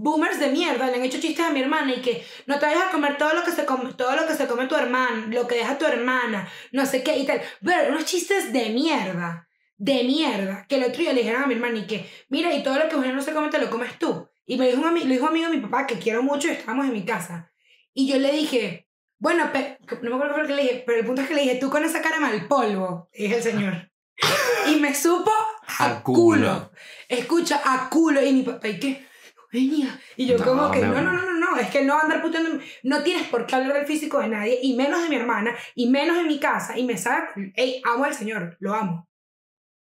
boomers 0.00 0.38
de 0.38 0.48
mierda 0.50 0.86
le 0.86 0.94
han 0.96 1.02
hecho 1.04 1.18
chistes 1.20 1.44
a 1.44 1.50
mi 1.50 1.60
hermana 1.60 1.92
y 1.94 2.00
que 2.00 2.24
no 2.46 2.58
te 2.58 2.66
vayas 2.66 2.84
a 2.88 2.90
comer 2.90 3.16
todo 3.18 3.34
lo 3.34 3.42
que 3.44 3.50
se 3.50 3.64
come, 3.66 3.92
todo 3.94 4.14
lo 4.14 4.26
que 4.26 4.34
se 4.34 4.46
come 4.46 4.66
tu 4.66 4.76
hermana, 4.76 5.26
lo 5.28 5.46
que 5.48 5.56
deja 5.56 5.76
tu 5.76 5.84
hermana, 5.86 6.48
no 6.72 6.86
sé 6.86 7.02
qué 7.02 7.16
y 7.18 7.26
tal. 7.26 7.40
Pero 7.64 7.90
unos 7.90 8.04
chistes 8.04 8.52
de 8.52 8.70
mierda, 8.70 9.48
de 9.76 10.04
mierda, 10.04 10.66
que 10.68 10.76
el 10.76 10.84
otro 10.84 11.00
día 11.00 11.12
le 11.12 11.20
dijeron 11.22 11.42
a 11.42 11.46
mi 11.46 11.54
hermana 11.54 11.78
y 11.78 11.86
que, 11.86 12.08
mira, 12.28 12.54
y 12.54 12.62
todo 12.62 12.78
lo 12.78 12.88
que 12.88 12.94
Eugenia 12.94 13.14
no 13.16 13.22
se 13.22 13.32
come 13.32 13.48
te 13.48 13.58
lo 13.58 13.70
comes 13.70 13.98
tú. 13.98 14.28
Y 14.46 14.56
me 14.56 14.66
dijo 14.68 14.80
un 14.80 14.86
ami- 14.88 15.02
lo 15.04 15.10
dijo 15.10 15.24
un 15.24 15.30
amigo 15.30 15.50
de 15.50 15.56
mi 15.56 15.62
papá 15.62 15.86
que 15.86 15.98
quiero 15.98 16.22
mucho 16.22 16.48
y 16.48 16.52
estábamos 16.52 16.86
en 16.86 16.92
mi 16.92 17.04
casa. 17.04 17.50
Y 17.92 18.06
yo 18.08 18.18
le 18.18 18.30
dije, 18.32 18.88
bueno, 19.18 19.50
pe- 19.52 19.78
no 20.02 20.10
me 20.10 20.16
acuerdo 20.16 20.36
qué 20.36 20.42
lo 20.42 20.46
que 20.48 20.54
le 20.54 20.62
dije, 20.62 20.82
pero 20.86 21.00
el 21.00 21.04
punto 21.06 21.22
es 21.22 21.28
que 21.28 21.34
le 21.34 21.42
dije, 21.42 21.56
tú 21.56 21.70
con 21.70 21.84
esa 21.84 22.00
cara 22.00 22.20
mal 22.20 22.46
polvo, 22.46 23.08
dije 23.12 23.36
el 23.36 23.42
señor. 23.42 23.90
Y 24.68 24.76
me 24.76 24.94
supo 24.94 25.30
a, 25.66 25.84
A 25.86 26.02
culo. 26.02 26.18
culo. 26.20 26.72
Escucha, 27.08 27.60
a 27.64 27.88
culo. 27.88 28.22
Y 28.22 28.32
mi 28.32 28.42
papá, 28.42 28.68
¿y 28.68 28.78
qué? 28.78 29.07
Venía. 29.52 29.98
Y 30.16 30.26
yo 30.26 30.36
No, 30.38 30.44
como 30.44 30.70
que, 30.70 30.80
no, 30.80 30.92
no, 31.00 31.00
no, 31.02 31.22
no, 31.22 31.32
no, 31.38 31.56
es 31.56 31.68
que 31.70 31.82
no 31.84 31.98
andar 31.98 32.20
puteando. 32.20 32.60
No 32.82 33.02
tienes 33.02 33.28
por 33.28 33.46
qué 33.46 33.56
hablar 33.56 33.72
del 33.74 33.86
físico 33.86 34.18
de 34.20 34.28
nadie, 34.28 34.58
y 34.62 34.74
menos 34.76 35.02
de 35.02 35.08
mi 35.08 35.16
hermana, 35.16 35.56
y 35.74 35.88
menos 35.88 36.16
de 36.18 36.24
mi 36.24 36.38
casa, 36.38 36.78
y 36.78 36.84
me 36.84 36.98
sabe, 36.98 37.52
ey, 37.56 37.80
amo 37.84 38.04
al 38.04 38.14
señor, 38.14 38.56
lo 38.60 38.74
amo. 38.74 39.08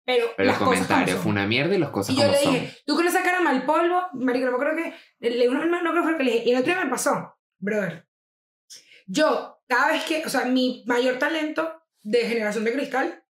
Pero, 0.05 0.28
Pero 0.38 0.45
las 0.47 0.57
el 0.61 0.66
cosas 0.66 0.78
como 0.80 0.88
comentario 0.88 1.13
son. 1.16 1.24
fue 1.24 1.32
una 1.32 1.47
mierda 1.47 1.74
y 1.74 1.80
las 1.80 1.89
cosas 1.89 2.13
Y 2.13 2.18
yo 2.18 2.22
como 2.26 2.34
le 2.34 2.43
son. 2.43 2.53
dije, 2.53 2.78
tú 2.86 2.95
con 2.95 3.07
esa 3.07 3.24
cara 3.24 3.41
mal 3.41 3.66
polvo, 3.66 4.03
marico, 4.13 4.45
no 4.51 4.57
acuerdo 4.57 4.76
que, 4.76 4.93
le- 5.30 5.47
no, 5.49 5.66
no, 5.66 5.91
creo 5.91 5.93
que 6.05 6.13
fue 6.16 6.24
le 6.24 6.32
dije. 6.32 6.43
Y 6.45 6.51
el 6.51 6.59
otro 6.61 6.74
día 6.76 6.84
me 6.86 6.91
pasó, 6.91 7.36
brother. 7.57 8.07
Yo, 9.07 9.59
cada 9.68 9.88
vez 9.93 10.03
que, 10.03 10.24
o 10.26 10.30
sea, 10.30 10.45
mi 10.45 10.84
mayor 10.88 11.18
talento 11.20 11.82
de 12.03 12.20
generación 12.28 12.63
de 12.66 12.74
cristal 12.74 13.24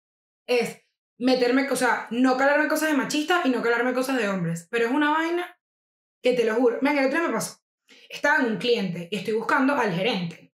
es 0.49 0.81
meterme, 1.19 1.71
o 1.71 1.77
sea, 1.77 2.09
no 2.11 2.37
calarme 2.37 2.69
cosas 2.69 2.91
de 2.91 2.97
machista 2.97 3.43
y 3.45 3.51
no 3.51 3.63
calarme 3.63 3.93
cosas 3.95 4.17
de 4.19 4.29
hombres. 4.29 4.67
Pero 4.71 4.87
es 4.87 4.93
una 4.93 5.11
vaina 5.13 5.54
que 6.25 6.33
te 6.33 6.45
lo 6.45 6.55
juro. 6.55 6.79
Mira, 6.81 7.01
el 7.01 7.07
otro 7.07 7.19
día 7.19 7.29
me 7.29 7.35
pasó. 7.35 7.59
Estaba 8.09 8.43
en 8.43 8.53
un 8.53 8.57
cliente 8.57 9.09
y 9.11 9.17
estoy 9.17 9.35
buscando 9.35 9.75
al 9.75 9.93
gerente. 9.93 10.55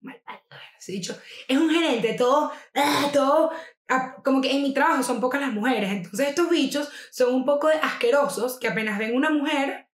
Mal, 0.00 0.20
mal, 0.26 0.40
así 0.76 0.92
dicho. 0.92 1.16
Es 1.46 1.56
un 1.56 1.70
gerente, 1.70 2.14
todo, 2.14 2.50
ah, 2.74 3.08
todo 3.12 3.52
ah, 3.88 4.16
como 4.24 4.42
que 4.42 4.50
en 4.50 4.62
mi 4.62 4.74
trabajo 4.74 5.04
son 5.04 5.20
pocas 5.20 5.40
las 5.40 5.52
mujeres, 5.52 5.90
entonces 5.92 6.28
estos 6.28 6.50
bichos 6.50 6.88
son 7.12 7.34
un 7.34 7.44
poco 7.44 7.68
de 7.68 7.76
asquerosos 7.76 8.58
que 8.58 8.66
apenas 8.66 8.98
ven 8.98 9.14
una 9.14 9.30
mujer, 9.30 9.88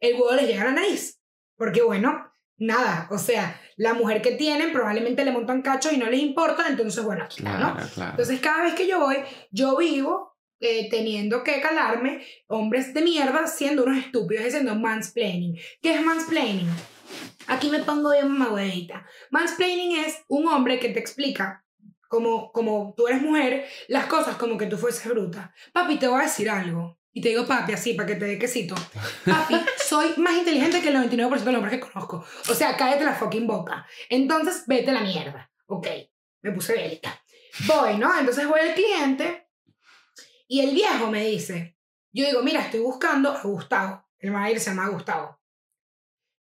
el 0.00 0.14
huevo 0.14 0.34
les 0.34 0.48
llega 0.48 0.62
a 0.62 0.66
la 0.66 0.72
nariz. 0.72 1.20
Porque 1.56 1.82
bueno, 1.82 2.32
nada, 2.56 3.06
o 3.10 3.18
sea, 3.18 3.60
la 3.76 3.92
mujer 3.92 4.22
que 4.22 4.32
tienen 4.32 4.72
probablemente 4.72 5.26
le 5.26 5.30
montan 5.30 5.60
cachos 5.60 5.92
y 5.92 5.98
no 5.98 6.06
les 6.06 6.20
importa, 6.20 6.66
entonces 6.68 7.04
bueno, 7.04 7.24
aquí 7.24 7.40
está, 7.40 7.58
¿no? 7.58 7.74
Claro, 7.74 7.90
claro. 7.94 8.10
Entonces 8.12 8.40
cada 8.40 8.64
vez 8.64 8.74
que 8.74 8.88
yo 8.88 8.98
voy, 8.98 9.18
yo 9.50 9.76
vivo 9.76 10.33
eh, 10.60 10.88
teniendo 10.88 11.42
que 11.42 11.60
calarme 11.60 12.24
hombres 12.46 12.94
de 12.94 13.02
mierda 13.02 13.46
siendo 13.46 13.84
unos 13.84 13.98
estúpidos, 13.98 14.46
haciendo 14.46 14.74
mansplaining. 14.74 15.58
¿Qué 15.82 15.94
es 15.94 16.02
mansplaining? 16.02 16.68
Aquí 17.46 17.68
me 17.68 17.80
pongo 17.80 18.12
bien 18.12 18.28
mamahuevita. 18.28 19.06
Mansplaining 19.30 20.04
es 20.04 20.22
un 20.28 20.48
hombre 20.48 20.78
que 20.78 20.88
te 20.88 21.00
explica, 21.00 21.64
como, 22.08 22.52
como 22.52 22.94
tú 22.96 23.08
eres 23.08 23.20
mujer, 23.20 23.66
las 23.88 24.06
cosas 24.06 24.36
como 24.36 24.56
que 24.56 24.66
tú 24.66 24.78
fueses 24.78 25.06
bruta. 25.08 25.52
Papi, 25.72 25.98
te 25.98 26.08
voy 26.08 26.20
a 26.20 26.24
decir 26.24 26.48
algo. 26.48 26.98
Y 27.12 27.20
te 27.20 27.28
digo 27.28 27.46
papi 27.46 27.72
así, 27.72 27.94
para 27.94 28.08
que 28.08 28.16
te 28.16 28.24
dé 28.24 28.38
quesito. 28.38 28.74
Papi, 29.24 29.54
soy 29.84 30.14
más 30.16 30.36
inteligente 30.36 30.80
que 30.80 30.88
el 30.88 30.96
99% 30.96 31.28
de 31.28 31.52
los 31.52 31.54
hombres 31.54 31.74
que 31.74 31.80
conozco. 31.80 32.24
O 32.48 32.54
sea, 32.54 32.76
cállate 32.76 33.04
la 33.04 33.14
fucking 33.14 33.46
boca. 33.46 33.86
Entonces, 34.08 34.64
vete 34.66 34.90
a 34.90 34.94
la 34.94 35.02
mierda. 35.02 35.50
Ok, 35.66 35.86
me 36.42 36.52
puse 36.52 36.72
bélica. 36.72 37.22
Voy, 37.66 37.98
¿no? 37.98 38.18
Entonces 38.18 38.48
voy 38.48 38.60
al 38.60 38.74
cliente 38.74 39.43
y 40.46 40.60
el 40.60 40.74
viejo 40.74 41.10
me 41.10 41.26
dice, 41.26 41.76
yo 42.12 42.26
digo, 42.26 42.42
mira, 42.42 42.60
estoy 42.60 42.80
buscando 42.80 43.30
a 43.30 43.42
Gustavo. 43.42 44.04
El 44.18 44.30
manager 44.30 44.60
se 44.60 44.70
llama 44.70 44.88
Gustavo. 44.88 45.40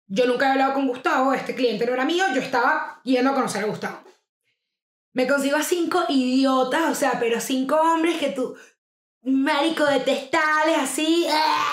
Yo 0.06 0.26
nunca 0.26 0.48
he 0.48 0.52
hablado 0.52 0.74
con 0.74 0.88
Gustavo, 0.88 1.34
este 1.34 1.54
cliente 1.54 1.84
no 1.84 1.92
era 1.92 2.06
mío, 2.06 2.24
yo 2.34 2.40
estaba 2.40 3.00
yendo 3.04 3.30
a 3.30 3.34
conocer 3.34 3.62
a 3.62 3.66
Gustavo. 3.66 4.02
Me 5.12 5.26
consigo 5.26 5.56
a 5.56 5.62
cinco 5.62 6.04
idiotas, 6.08 6.90
o 6.90 6.94
sea, 6.94 7.18
pero 7.20 7.40
cinco 7.40 7.76
hombres 7.76 8.16
que 8.18 8.30
tú, 8.30 8.56
marico 9.22 9.84
de 9.84 10.00
testales, 10.00 10.78
así, 10.78 11.26
¡ah! 11.30 11.72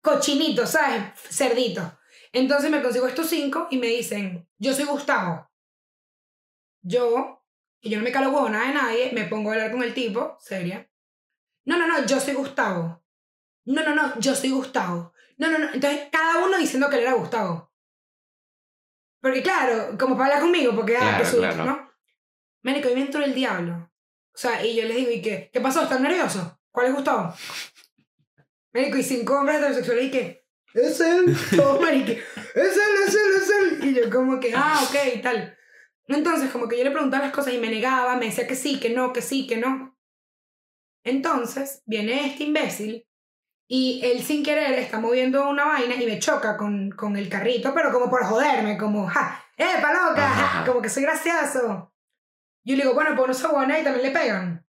cochinitos, 0.00 0.70
¿sabes? 0.70 1.02
Cerditos. 1.30 1.84
Entonces 2.32 2.70
me 2.70 2.82
consigo 2.82 3.06
estos 3.06 3.28
cinco 3.28 3.68
y 3.70 3.78
me 3.78 3.88
dicen, 3.88 4.48
yo 4.58 4.72
soy 4.72 4.86
Gustavo. 4.86 5.50
Yo, 6.82 7.44
y 7.80 7.90
yo 7.90 7.98
no 7.98 8.04
me 8.04 8.12
calo 8.12 8.30
huevo 8.30 8.48
nada 8.48 8.68
de 8.68 8.74
nadie, 8.74 9.12
me 9.12 9.24
pongo 9.24 9.50
a 9.50 9.54
hablar 9.54 9.70
con 9.70 9.82
el 9.82 9.92
tipo, 9.94 10.36
seria. 10.40 10.90
No, 11.64 11.78
no, 11.78 11.86
no, 11.86 12.04
yo 12.06 12.20
soy 12.20 12.34
Gustavo. 12.34 13.02
No, 13.64 13.82
no, 13.82 13.94
no, 13.94 14.18
yo 14.20 14.34
soy 14.34 14.50
Gustavo. 14.50 15.12
No, 15.38 15.50
no, 15.50 15.58
no. 15.58 15.72
Entonces, 15.72 16.08
cada 16.12 16.44
uno 16.44 16.58
diciendo 16.58 16.88
que 16.90 16.96
él 16.96 17.02
era 17.02 17.14
Gustavo. 17.14 17.72
Porque 19.20 19.42
claro, 19.42 19.96
como 19.98 20.16
para 20.16 20.26
hablar 20.26 20.42
conmigo, 20.42 20.74
porque 20.74 20.96
ah, 20.96 21.00
Claro, 21.00 21.18
que 21.18 21.24
susto, 21.24 21.40
claro. 21.40 21.64
¿no? 21.64 21.90
Médico, 22.62 22.88
ahí 22.88 22.94
me 22.94 23.00
entró 23.02 23.22
el 23.24 23.34
diablo. 23.34 23.90
O 24.34 24.36
sea, 24.38 24.64
y 24.64 24.76
yo 24.76 24.84
les 24.84 24.96
digo, 24.96 25.10
¿y 25.10 25.22
qué? 25.22 25.50
¿Qué 25.52 25.60
pasó? 25.60 25.82
¿Están 25.82 26.02
nerviosos? 26.02 26.46
¿Cuál 26.70 26.88
es 26.88 26.94
Gustavo? 26.94 27.34
Médico, 28.72 28.98
y 28.98 29.02
cinco 29.02 29.38
hombres 29.38 29.58
heterosexuales, 29.58 30.04
¿y 30.04 30.10
qué? 30.10 30.46
Es 30.74 31.00
él. 31.00 31.36
Todos, 31.56 31.80
marico. 31.80 32.10
Es 32.10 32.76
él, 32.76 32.94
es 33.06 33.14
él, 33.14 33.34
es 33.36 33.50
él. 33.50 33.88
Y 33.88 33.94
yo 33.94 34.10
como 34.10 34.40
que, 34.40 34.52
ah, 34.54 34.82
ok, 34.84 35.16
y 35.16 35.22
tal. 35.22 35.56
Entonces, 36.08 36.50
como 36.50 36.68
que 36.68 36.76
yo 36.76 36.84
le 36.84 36.90
preguntaba 36.90 37.24
las 37.24 37.34
cosas 37.34 37.54
y 37.54 37.58
me 37.58 37.70
negaba, 37.70 38.16
me 38.16 38.26
decía 38.26 38.46
que 38.46 38.56
sí, 38.56 38.78
que 38.80 38.90
no, 38.90 39.12
que 39.12 39.22
sí, 39.22 39.46
que 39.46 39.56
no. 39.56 39.93
Entonces, 41.04 41.82
viene 41.86 42.26
este 42.26 42.44
imbécil 42.44 43.06
y 43.68 44.00
él 44.04 44.22
sin 44.22 44.42
querer 44.42 44.72
está 44.78 44.98
moviendo 44.98 45.48
una 45.48 45.66
vaina 45.66 45.94
y 45.94 46.06
me 46.06 46.18
choca 46.18 46.56
con, 46.56 46.90
con 46.90 47.16
el 47.16 47.28
carrito, 47.28 47.72
pero 47.74 47.92
como 47.92 48.10
por 48.10 48.24
joderme, 48.24 48.76
como, 48.76 49.06
ja, 49.06 49.44
¡eh, 49.56 49.80
loca! 49.80 50.28
Ja", 50.28 50.64
como 50.66 50.82
que 50.82 50.88
soy 50.88 51.02
gracioso. 51.02 51.92
Yo 52.66 52.76
le 52.76 52.82
digo, 52.82 52.94
bueno, 52.94 53.14
pues 53.14 53.28
no 53.28 53.34
se 53.34 53.46
buena 53.48 53.78
y 53.78 53.84
también 53.84 54.06
le 54.06 54.18
pegan. 54.18 54.66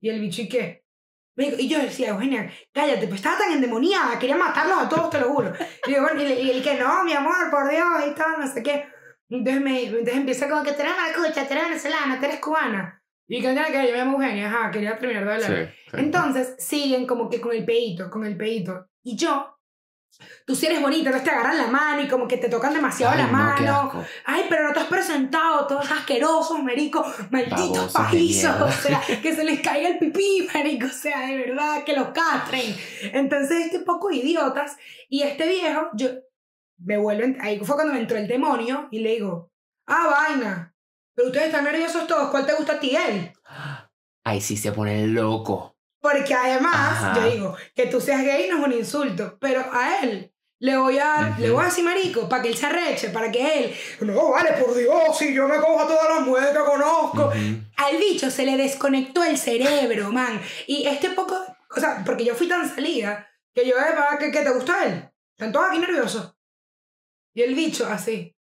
Y 0.00 0.08
el 0.08 0.20
bicho, 0.20 0.42
¿y 0.42 0.48
qué? 0.48 0.86
Y 1.36 1.68
yo 1.68 1.78
decía, 1.78 2.08
Eugenia, 2.08 2.50
cállate, 2.72 3.06
pues 3.08 3.20
estaba 3.20 3.36
tan 3.36 3.52
endemoniada, 3.52 4.18
quería 4.18 4.36
matarlos 4.36 4.78
a 4.78 4.88
todos, 4.88 5.10
te 5.10 5.20
lo 5.20 5.28
juro. 5.34 5.52
Y, 5.86 5.94
bueno, 6.00 6.22
y, 6.22 6.32
y 6.32 6.50
el 6.50 6.62
que 6.62 6.76
no, 6.76 7.04
mi 7.04 7.12
amor, 7.12 7.50
por 7.50 7.68
Dios, 7.68 7.86
y 8.10 8.14
tal, 8.14 8.40
no 8.40 8.46
sé 8.46 8.62
qué. 8.62 8.86
Entonces, 9.28 9.62
me, 9.62 9.84
entonces 9.84 10.14
empieza 10.14 10.48
como 10.48 10.62
que 10.62 10.72
tú 10.72 10.80
eres 10.80 10.94
maracucha, 10.96 11.46
tú 11.46 11.52
eres 11.52 11.68
venezolana, 11.68 12.18
tú 12.18 12.24
eres 12.24 12.40
cubana. 12.40 13.02
Y 13.28 13.40
que 13.40 13.52
tiene 13.52 13.66
que 13.66 13.86
yo 13.86 13.92
me 13.92 13.98
llamo 13.98 14.22
Eugenia, 14.22 14.46
ajá, 14.46 14.70
quería 14.70 14.98
terminar 14.98 15.24
de 15.24 15.32
hablar. 15.32 15.50
Sí, 15.50 15.74
sí. 15.90 15.96
Entonces 15.98 16.54
siguen 16.58 17.06
como 17.06 17.28
que 17.28 17.40
con 17.40 17.52
el 17.52 17.64
peito, 17.64 18.08
con 18.10 18.24
el 18.24 18.36
peito. 18.36 18.88
Y 19.02 19.16
yo, 19.16 19.56
tú 20.46 20.54
si 20.54 20.66
eres 20.66 20.80
bonita, 20.80 21.08
entonces 21.08 21.28
te 21.28 21.30
agarran 21.34 21.58
la 21.58 21.66
mano 21.66 22.02
y 22.02 22.08
como 22.08 22.28
que 22.28 22.36
te 22.36 22.48
tocan 22.48 22.72
demasiado 22.72 23.12
Ay, 23.12 23.18
la 23.18 23.26
no, 23.26 23.32
mano. 23.32 24.04
Ay, 24.24 24.44
pero 24.48 24.68
no 24.68 24.72
te 24.72 24.80
has 24.80 24.86
presentado, 24.86 25.66
todos 25.66 25.90
asquerosos, 25.90 26.62
marico, 26.62 27.04
malditos 27.30 27.92
pajizos, 27.92 28.60
o 28.60 28.70
sea, 28.70 29.02
que 29.22 29.34
se 29.34 29.44
les 29.44 29.60
caiga 29.60 29.88
el 29.88 29.98
pipí, 29.98 30.48
marico, 30.54 30.86
o 30.86 30.90
sea, 30.90 31.26
de 31.26 31.36
verdad, 31.36 31.82
que 31.84 31.94
los 31.94 32.08
castren. 32.08 32.76
Entonces, 33.12 33.66
este 33.66 33.80
poco 33.80 34.10
idiotas, 34.10 34.76
y 35.08 35.22
este 35.22 35.48
viejo, 35.48 35.88
yo, 35.94 36.10
me 36.78 36.96
vuelven, 36.96 37.38
ahí 37.40 37.58
fue 37.58 37.74
cuando 37.74 37.94
me 37.94 38.00
entró 38.00 38.16
el 38.16 38.28
demonio, 38.28 38.88
y 38.90 39.00
le 39.00 39.12
digo, 39.12 39.50
ah, 39.86 40.08
vaina, 40.10 40.75
pero 41.16 41.28
ustedes 41.28 41.46
están 41.46 41.64
nerviosos 41.64 42.06
todos, 42.06 42.30
¿cuál 42.30 42.46
te 42.46 42.52
gusta 42.54 42.74
a 42.74 42.78
ti 42.80 42.94
él? 42.94 43.32
Ay, 44.22 44.40
sí, 44.40 44.56
se 44.56 44.70
pone 44.72 45.06
loco. 45.06 45.76
Porque 46.00 46.34
además, 46.34 46.74
Ajá. 46.74 47.14
yo 47.16 47.30
digo, 47.32 47.56
que 47.74 47.86
tú 47.86 48.00
seas 48.00 48.22
gay 48.22 48.48
no 48.50 48.58
es 48.58 48.64
un 48.66 48.72
insulto, 48.72 49.38
pero 49.40 49.64
a 49.72 50.00
él 50.02 50.32
le 50.58 50.76
voy 50.76 50.98
a, 50.98 51.30
Ujú. 51.32 51.40
le 51.42 51.50
voy 51.50 51.62
a 51.62 51.68
decir 51.68 51.84
marico 51.84 52.28
para 52.28 52.42
que 52.42 52.48
él 52.50 52.56
se 52.56 52.66
arreche, 52.66 53.08
para 53.08 53.32
que 53.32 53.64
él, 53.64 53.74
no, 54.02 54.30
vale, 54.30 54.52
por 54.52 54.74
Dios, 54.76 55.16
si 55.18 55.32
yo 55.34 55.48
me 55.48 55.56
cojo 55.56 55.80
a 55.80 55.86
todas 55.86 56.08
las 56.08 56.26
mujeres 56.26 56.50
que 56.50 56.58
conozco. 56.64 57.28
Ujú. 57.28 57.62
Al 57.78 57.96
bicho 57.98 58.30
se 58.30 58.44
le 58.44 58.56
desconectó 58.58 59.24
el 59.24 59.38
cerebro, 59.38 60.12
man. 60.12 60.40
Y 60.66 60.86
este 60.86 61.10
poco, 61.10 61.34
o 61.74 61.80
sea, 61.80 62.02
porque 62.04 62.24
yo 62.24 62.34
fui 62.34 62.46
tan 62.46 62.68
salida 62.68 63.26
que 63.54 63.66
yo, 63.66 63.74
eh, 63.78 63.94
¿qué, 64.18 64.30
qué 64.30 64.42
te 64.42 64.50
gusta 64.50 64.84
él? 64.84 65.10
Están 65.32 65.50
todos 65.52 65.66
aquí 65.70 65.78
nerviosos. 65.78 66.34
Y 67.34 67.42
el 67.42 67.54
bicho 67.54 67.86
así. 67.86 68.36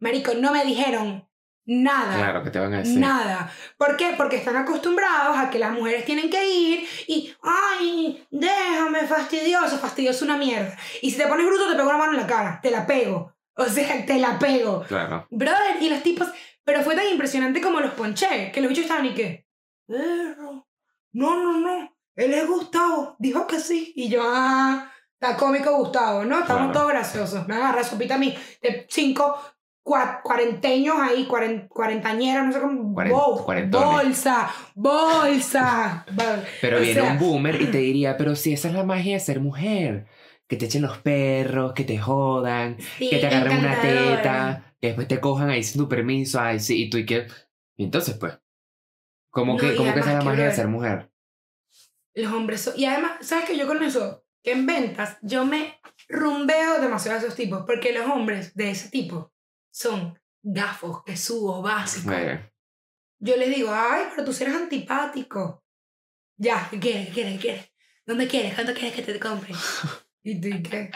Marico, 0.00 0.34
no 0.34 0.52
me 0.52 0.64
dijeron 0.64 1.28
nada. 1.66 2.16
Claro, 2.16 2.42
que 2.42 2.50
te 2.50 2.58
van 2.58 2.74
a 2.74 2.78
decir. 2.78 2.98
Nada. 2.98 3.50
¿Por 3.76 3.96
qué? 3.96 4.14
Porque 4.16 4.36
están 4.36 4.56
acostumbrados 4.56 5.36
a 5.38 5.50
que 5.50 5.58
las 5.58 5.72
mujeres 5.72 6.04
tienen 6.04 6.30
que 6.30 6.46
ir 6.46 6.88
y, 7.06 7.34
ay, 7.42 8.26
déjame, 8.30 9.06
fastidioso, 9.06 9.78
fastidioso 9.78 10.24
una 10.24 10.36
mierda. 10.36 10.76
Y 11.02 11.10
si 11.10 11.16
te 11.18 11.26
pones 11.26 11.46
bruto, 11.46 11.68
te 11.68 11.74
pego 11.76 11.88
una 11.88 11.98
mano 11.98 12.12
en 12.12 12.18
la 12.20 12.26
cara, 12.26 12.60
te 12.62 12.70
la 12.70 12.86
pego. 12.86 13.32
O 13.56 13.66
sea, 13.66 14.04
te 14.04 14.18
la 14.18 14.36
pego. 14.36 14.82
Claro. 14.88 15.28
Brother, 15.30 15.80
y 15.80 15.88
los 15.88 16.02
tipos, 16.02 16.26
pero 16.64 16.82
fue 16.82 16.96
tan 16.96 17.06
impresionante 17.06 17.60
como 17.60 17.78
los 17.78 17.92
ponché, 17.92 18.50
que 18.50 18.60
los 18.60 18.68
bichos 18.68 18.82
estaban 18.86 19.06
y 19.06 19.14
que, 19.14 19.46
"Perro, 19.86 20.66
no, 21.12 21.36
no, 21.40 21.60
no, 21.60 21.96
él 22.16 22.34
es 22.34 22.48
Gustavo, 22.48 23.14
dijo 23.20 23.46
que 23.46 23.60
sí. 23.60 23.92
Y 23.94 24.08
yo, 24.08 24.22
ah, 24.24 24.90
está 25.12 25.36
cómico 25.36 25.72
Gustavo, 25.76 26.24
¿no? 26.24 26.40
Estamos 26.40 26.64
Claro. 26.64 26.72
todos 26.72 26.88
graciosos. 26.88 27.46
Me 27.46 27.54
agarra 27.54 27.84
sopita 27.84 28.16
a 28.16 28.18
mí 28.18 28.36
de 28.60 28.86
cinco 28.90 29.38
cua- 29.84 30.20
cuarenteños 30.22 30.96
ahí, 30.98 31.26
cuaren, 31.26 31.68
cuarentañeras, 31.68 32.46
no 32.46 32.52
sé 32.52 32.60
cómo. 32.60 32.94
Cuaren- 32.94 33.10
Wow, 33.12 33.44
bolsa, 33.70 34.50
bolsa. 34.74 36.06
Pero 36.60 36.78
o 36.78 36.80
viene 36.80 37.00
sea, 37.00 37.12
un 37.12 37.18
boomer 37.18 37.60
y 37.62 37.66
te 37.66 37.78
diría, 37.78 38.16
pero 38.16 38.34
si 38.34 38.52
esa 38.52 38.68
es 38.68 38.74
la 38.74 38.82
magia 38.84 39.14
de 39.14 39.20
ser 39.20 39.40
mujer. 39.40 40.06
Que 40.46 40.56
te 40.56 40.66
echen 40.66 40.82
los 40.82 40.98
perros, 40.98 41.72
que 41.72 41.84
te 41.84 41.96
jodan, 41.96 42.76
sí, 42.98 43.08
que 43.08 43.16
te 43.16 43.26
agarren 43.28 43.60
una 43.60 43.80
teta, 43.80 44.74
que 44.78 44.88
después 44.88 45.08
te 45.08 45.18
cojan 45.18 45.48
ahí 45.48 45.62
sin 45.62 45.80
tu 45.80 45.88
permiso, 45.88 46.38
ay, 46.38 46.60
sí, 46.60 46.82
y 46.84 46.90
tú 46.90 46.98
y 46.98 47.06
que... 47.06 47.26
Y 47.78 47.84
entonces, 47.84 48.16
pues, 48.18 48.38
¿cómo 49.30 49.54
No, 49.54 49.58
que, 49.58 49.74
cómo 49.74 49.94
que 49.94 50.00
esa 50.00 50.10
es 50.12 50.18
la 50.18 50.24
magia 50.24 50.44
de 50.44 50.52
ser 50.52 50.68
mujer? 50.68 51.10
Los 52.14 52.30
hombres 52.32 52.60
son... 52.60 52.74
Y 52.76 52.84
además, 52.84 53.12
¿sabes 53.22 53.46
que 53.46 53.56
yo 53.56 53.66
con 53.66 53.82
eso? 53.82 54.24
Que 54.42 54.52
en 54.52 54.66
ventas 54.66 55.16
yo 55.22 55.46
me 55.46 55.80
rumbeo 56.10 56.78
demasiado 56.78 57.16
a 57.18 57.22
esos 57.22 57.34
tipos. 57.34 57.64
Porque 57.66 57.94
los 57.94 58.06
hombres 58.06 58.54
de 58.54 58.70
ese 58.70 58.90
tipo 58.90 59.32
son 59.74 60.16
gafos, 60.42 61.02
quesudos, 61.04 61.62
básicos. 61.62 62.12
Eh, 62.14 62.52
Yo 63.18 63.36
les 63.36 63.48
digo, 63.54 63.70
ay, 63.72 64.04
pero 64.10 64.24
tú 64.24 64.32
sí 64.32 64.44
eres 64.44 64.54
antipático. 64.56 65.64
Ya, 66.36 66.68
¿qué 66.70 66.78
quieres? 66.78 67.08
¿Qué 67.08 67.12
quieres? 67.12 67.32
¿Qué 67.34 67.40
quieres? 67.40 67.72
¿Dónde 68.06 68.28
quieres? 68.28 68.54
¿Cuánto 68.54 68.72
quieres 68.72 68.92
que 68.94 69.02
te 69.02 69.18
compre? 69.18 69.52
¿Y 70.22 70.40
tú 70.40 70.48
y 70.48 70.62
qué? 70.62 70.90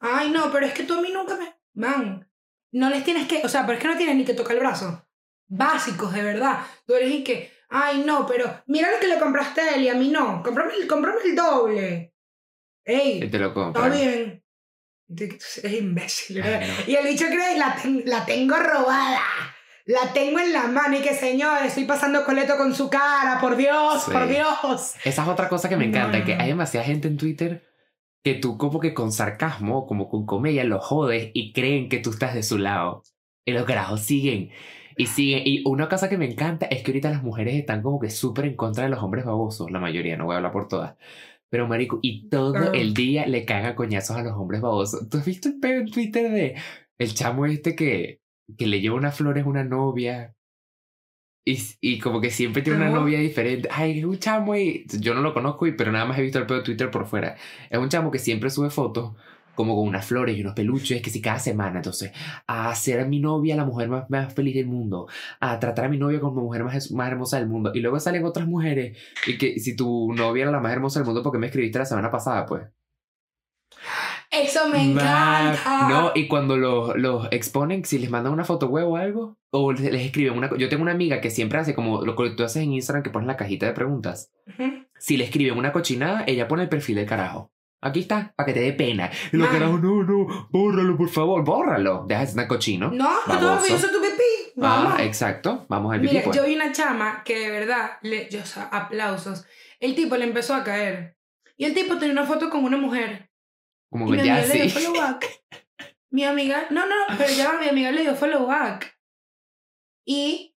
Ay, 0.00 0.30
no, 0.30 0.52
pero 0.52 0.66
es 0.66 0.72
que 0.72 0.84
tú 0.84 0.94
a 0.94 1.00
mí 1.02 1.10
nunca 1.12 1.36
me... 1.36 1.54
Man, 1.74 2.30
no 2.72 2.90
les 2.90 3.02
tienes 3.04 3.26
que... 3.26 3.42
O 3.44 3.48
sea, 3.48 3.66
pero 3.66 3.76
es 3.78 3.82
que 3.82 3.88
no 3.88 3.96
tienes 3.96 4.16
ni 4.16 4.24
que 4.24 4.34
tocar 4.34 4.54
el 4.54 4.60
brazo. 4.60 5.06
Básicos, 5.48 6.12
de 6.12 6.22
verdad. 6.22 6.64
Tú 6.86 6.94
eres 6.94 7.10
y 7.12 7.24
que... 7.24 7.52
Ay, 7.68 8.04
no, 8.04 8.26
pero 8.26 8.62
mira 8.66 8.90
lo 8.92 9.00
que 9.00 9.08
le 9.08 9.18
compraste 9.18 9.60
a 9.62 9.74
él 9.74 9.82
y 9.82 9.88
a 9.88 9.94
mí 9.94 10.08
no. 10.10 10.42
Cómprame 10.44 10.74
el, 10.74 10.86
cómprame 10.86 11.20
el 11.24 11.34
doble. 11.34 12.14
y 12.84 12.92
Ey, 12.92 13.30
te 13.30 13.38
lo 13.38 13.48
está 13.48 13.54
compran. 13.54 13.90
bien. 13.92 14.44
Eres 15.08 15.72
imbécil, 15.80 16.42
¿verdad? 16.42 16.60
Ay, 16.62 16.68
no. 16.86 16.92
Y 16.92 16.96
el 16.96 17.04
bicho 17.06 17.26
cree, 17.26 17.58
la, 17.58 17.76
ten- 17.80 18.02
la 18.06 18.24
tengo 18.24 18.56
robada. 18.56 19.20
La 19.86 20.12
tengo 20.12 20.40
en 20.40 20.52
la 20.52 20.66
mano 20.66 20.96
y 20.98 21.00
que 21.00 21.14
señor, 21.14 21.64
estoy 21.64 21.84
pasando 21.84 22.24
coleto 22.24 22.56
con 22.56 22.74
su 22.74 22.90
cara, 22.90 23.38
por 23.40 23.56
Dios, 23.56 24.02
Sí. 24.04 24.10
por 24.10 24.26
Dios. 24.26 24.94
Esa 25.04 25.22
es 25.22 25.28
otra 25.28 25.48
cosa 25.48 25.68
que 25.68 25.76
me 25.76 25.84
encanta, 25.84 26.18
no, 26.18 26.24
que 26.24 26.34
hay 26.34 26.48
demasiada 26.48 26.84
gente 26.84 27.06
en 27.06 27.16
Twitter 27.16 27.64
que 28.24 28.34
tú 28.34 28.58
como 28.58 28.80
que 28.80 28.92
con 28.94 29.12
sarcasmo, 29.12 29.86
como 29.86 30.08
con 30.08 30.26
comedia, 30.26 30.64
los 30.64 30.84
jodes 30.84 31.30
y 31.34 31.52
creen 31.52 31.88
que 31.88 31.98
tú 31.98 32.10
estás 32.10 32.34
de 32.34 32.42
su 32.42 32.58
lado. 32.58 33.04
Y 33.44 33.52
los 33.52 33.64
carajos 33.64 34.00
siguen 34.00 34.50
y 34.96 35.06
siguen. 35.06 35.42
Y 35.44 35.62
una 35.64 35.88
cosa 35.88 36.08
que 36.08 36.18
me 36.18 36.28
encanta 36.28 36.66
es 36.66 36.82
que 36.82 36.90
ahorita 36.90 37.10
las 37.10 37.22
mujeres 37.22 37.54
están 37.54 37.80
como 37.82 38.00
que 38.00 38.10
súper 38.10 38.46
en 38.46 38.56
contra 38.56 38.82
de 38.82 38.90
los 38.90 39.00
hombres 39.04 39.24
babosos, 39.24 39.70
la 39.70 39.78
mayoría, 39.78 40.16
no 40.16 40.24
voy 40.24 40.34
a 40.34 40.38
hablar 40.38 40.50
por 40.50 40.66
todas. 40.66 40.96
Pero 41.50 41.68
marico, 41.68 41.98
y 42.02 42.28
todo 42.28 42.72
el 42.72 42.92
día 42.94 43.26
le 43.26 43.44
cagan 43.44 43.72
a 43.72 43.76
coñazos 43.76 44.16
a 44.16 44.22
los 44.22 44.32
hombres 44.34 44.60
babosos. 44.60 45.08
¿Tú 45.08 45.18
has 45.18 45.24
visto 45.24 45.48
el 45.48 45.60
peo 45.60 45.80
en 45.80 45.90
Twitter 45.90 46.30
de 46.30 46.56
el 46.98 47.14
chamo 47.14 47.46
este 47.46 47.76
que, 47.76 48.20
que 48.58 48.66
le 48.66 48.80
lleva 48.80 48.96
unas 48.96 49.16
flores 49.16 49.44
a 49.44 49.48
una 49.48 49.64
novia? 49.64 50.34
Y, 51.48 51.58
y 51.80 52.00
como 52.00 52.20
que 52.20 52.30
siempre 52.30 52.62
tiene 52.62 52.78
una 52.80 52.90
No. 52.90 53.00
novia 53.02 53.20
diferente. 53.20 53.68
Ay, 53.70 54.00
es 54.00 54.04
un 54.04 54.18
chamo 54.18 54.56
y 54.56 54.84
yo 55.00 55.14
no 55.14 55.20
lo 55.22 55.32
conozco, 55.32 55.66
y, 55.68 55.72
pero 55.72 55.92
nada 55.92 56.04
más 56.04 56.18
he 56.18 56.22
visto 56.22 56.38
el 56.40 56.46
pedo 56.46 56.58
de 56.58 56.64
Twitter 56.64 56.90
por 56.90 57.06
fuera. 57.06 57.36
Es 57.70 57.78
un 57.78 57.88
chamo 57.88 58.10
que 58.10 58.18
siempre 58.18 58.50
sube 58.50 58.70
fotos 58.70 59.14
como 59.56 59.74
con 59.74 59.88
unas 59.88 60.06
flores 60.06 60.36
y 60.36 60.42
unos 60.42 60.54
peluches, 60.54 61.02
que 61.02 61.10
si 61.10 61.20
cada 61.20 61.40
semana, 61.40 61.78
entonces, 61.78 62.12
a 62.46 62.70
hacer 62.70 63.00
a 63.00 63.04
mi 63.04 63.18
novia 63.18 63.56
la 63.56 63.64
mujer 63.64 63.88
más, 63.88 64.08
más 64.08 64.32
feliz 64.32 64.54
del 64.54 64.66
mundo, 64.66 65.08
a 65.40 65.58
tratar 65.58 65.86
a 65.86 65.88
mi 65.88 65.98
novia 65.98 66.20
como 66.20 66.36
la 66.36 66.42
mujer 66.42 66.64
más, 66.64 66.92
más 66.92 67.10
hermosa 67.10 67.38
del 67.38 67.48
mundo. 67.48 67.72
Y 67.74 67.80
luego 67.80 67.98
salen 67.98 68.24
otras 68.24 68.46
mujeres 68.46 68.96
y 69.26 69.38
que 69.38 69.58
si 69.58 69.74
tu 69.74 70.12
novia 70.12 70.42
era 70.42 70.52
la 70.52 70.60
más 70.60 70.72
hermosa 70.72 71.00
del 71.00 71.06
mundo, 71.06 71.22
porque 71.22 71.38
me 71.38 71.46
escribiste 71.46 71.80
la 71.80 71.86
semana 71.86 72.10
pasada, 72.10 72.46
pues? 72.46 72.66
Eso 74.30 74.68
me 74.68 74.82
encanta. 74.82 75.88
No, 75.88 76.12
y 76.14 76.26
cuando 76.26 76.56
los, 76.56 76.96
los 76.96 77.28
exponen, 77.30 77.84
si 77.84 77.98
les 77.98 78.10
mandan 78.10 78.32
una 78.32 78.44
foto 78.44 78.66
web 78.66 78.88
o 78.88 78.96
algo, 78.96 79.38
o 79.50 79.72
les, 79.72 79.90
les 79.92 80.04
escriben 80.04 80.36
una... 80.36 80.50
Yo 80.58 80.68
tengo 80.68 80.82
una 80.82 80.92
amiga 80.92 81.20
que 81.20 81.30
siempre 81.30 81.58
hace 81.58 81.74
como 81.74 82.04
lo 82.04 82.16
que 82.16 82.30
tú 82.30 82.42
haces 82.42 82.62
en 82.62 82.72
Instagram, 82.72 83.02
que 83.02 83.10
pones 83.10 83.26
la 83.26 83.36
cajita 83.36 83.66
de 83.66 83.72
preguntas. 83.72 84.30
Si 84.98 85.16
le 85.16 85.24
escriben 85.24 85.56
una 85.56 85.72
cochinada, 85.72 86.24
ella 86.26 86.48
pone 86.48 86.64
el 86.64 86.68
perfil 86.68 86.96
del 86.96 87.06
carajo. 87.06 87.52
Aquí 87.82 88.00
está, 88.00 88.32
para 88.36 88.46
que 88.46 88.52
te 88.52 88.60
dé 88.60 88.72
pena. 88.72 89.10
Y 89.32 89.36
los 89.36 89.48
carajos, 89.48 89.80
no, 89.82 90.02
no, 90.02 90.48
bórralo, 90.50 90.96
por 90.96 91.08
favor, 91.08 91.44
bórralo. 91.44 92.04
Deja 92.08 92.22
de 92.22 92.26
ser 92.26 92.46
cochino. 92.46 92.90
No, 92.90 93.10
no 93.26 93.52
orgulloso 93.52 93.86
de 93.86 93.92
tu 93.92 94.00
pipí. 94.00 94.52
Vamos. 94.56 94.94
Ah, 94.96 95.04
exacto. 95.04 95.66
Vamos 95.68 95.92
al 95.92 96.00
pipí, 96.00 96.14
Mira, 96.14 96.24
pues. 96.24 96.36
yo 96.36 96.44
vi 96.44 96.56
una 96.56 96.72
chama 96.72 97.22
que 97.24 97.38
de 97.38 97.50
verdad, 97.50 97.98
le, 98.02 98.28
yo, 98.30 98.40
o 98.40 98.46
sea, 98.46 98.64
aplausos. 98.64 99.44
El 99.78 99.94
tipo 99.94 100.16
le 100.16 100.24
empezó 100.24 100.54
a 100.54 100.64
caer. 100.64 101.16
Y 101.56 101.64
el 101.64 101.74
tipo 101.74 101.96
tenía 101.98 102.12
una 102.12 102.24
foto 102.24 102.50
con 102.50 102.64
una 102.64 102.76
mujer. 102.76 103.30
Como 103.90 104.10
que 104.10 104.24
ya 104.24 104.42
sí. 104.44 104.72
Mi 106.10 106.24
amiga, 106.24 106.66
no, 106.70 106.86
no, 106.86 106.94
pero 107.18 107.30
ya 107.30 107.58
mi 107.60 107.68
amiga 107.68 107.92
le 107.92 108.02
dio 108.02 108.14
follow 108.14 108.46
back. 108.46 108.98
Y 110.06 110.55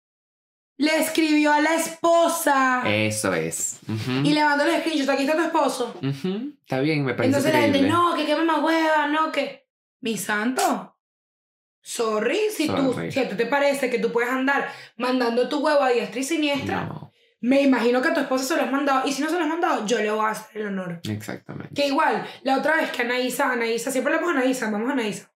le 0.80 0.97
escribió 0.97 1.53
a 1.53 1.61
la 1.61 1.75
esposa. 1.75 2.82
Eso 2.88 3.34
es. 3.34 3.80
Ujú. 3.88 4.11
Y 4.27 4.34
le 4.34 4.43
mandó 4.43 4.63
el 4.63 4.80
screenshot, 4.82 5.09
aquí 5.09 5.23
está 5.23 5.36
tu 5.36 5.43
esposo. 5.43 5.93
Ujú. 6.01 6.53
Está 6.61 6.80
bien, 6.80 7.05
me 7.05 7.13
parece 7.13 7.27
Entonces 7.38 7.53
la 7.53 7.59
gente, 7.61 7.77
increíble. 7.80 7.97
no, 7.99 8.15
que 8.15 8.25
qué 8.25 8.36
mamá 8.36 8.59
hueva, 8.65 9.07
no, 9.07 9.32
que... 9.32 9.67
Mi 10.01 10.17
santo. 10.17 10.95
Sorry, 11.82 12.39
si, 12.55 12.67
Tú, 12.67 12.93
Sorry. 12.93 13.11
si 13.11 13.19
a 13.19 13.30
ti 13.30 13.36
te 13.36 13.45
parece 13.45 13.89
que 13.89 13.99
tú 13.99 14.11
puedes 14.11 14.30
andar 14.32 14.71
mandando 14.97 15.47
tu 15.49 15.59
huevo 15.59 15.82
a 15.82 15.89
diestra 15.89 16.19
y 16.19 16.23
siniestra, 16.23 16.86
No, 16.86 17.11
me 17.41 17.61
imagino 17.61 18.01
que 18.01 18.09
a 18.09 18.13
tu 18.13 18.19
esposa 18.21 18.45
se 18.45 18.55
lo 18.55 18.63
has 18.63 18.71
mandado. 18.71 19.07
Y 19.07 19.11
si 19.13 19.21
no 19.21 19.30
se 19.30 19.36
lo 19.36 19.41
has 19.41 19.47
mandado, 19.49 19.86
yo 19.86 19.97
le 19.97 20.11
voy 20.11 20.25
a 20.25 20.30
hacer 20.30 20.61
el 20.61 20.67
honor. 20.67 21.01
exactamente. 21.09 21.73
Que 21.73 21.88
igual, 21.88 22.25
la 22.43 22.57
otra 22.57 22.75
vez 22.77 22.91
que 22.91 23.01
Anaísa, 23.01 23.51
Anaísa, 23.51 23.91
siempre 23.91 24.13
hablamos 24.13 24.36
a 24.36 24.39
Anaísa, 24.39 24.69
vamos 24.71 24.89
a 24.89 24.93
Anaísa. 24.93 25.32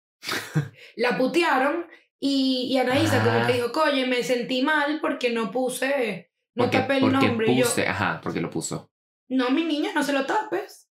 la 0.96 1.18
putearon 1.18 1.86
y, 2.26 2.68
y 2.74 2.78
Anaísa 2.78 3.20
como 3.24 3.40
Ah. 3.40 3.48
que 3.48 3.54
dijo, 3.54 3.72
oye, 3.84 4.06
me 4.08 4.24
sentí 4.24 4.62
mal 4.62 5.00
porque 5.02 5.30
no 5.32 5.52
puse, 5.52 6.32
no 6.56 6.64
porque, 6.66 6.78
tapé 6.80 6.96
el 6.96 7.02
porque 7.02 7.28
nombre. 7.28 7.52
Y 7.52 7.58
yo, 7.58 7.66
puse, 7.66 7.88
ajá, 7.88 8.20
porque 8.24 8.40
lo 8.42 8.50
puso. 8.50 8.92
no, 9.30 9.50
mi 9.50 9.64
niña, 9.66 9.92
no 9.94 10.04
se 10.04 10.14
lo 10.14 10.26
tapes. 10.26 10.90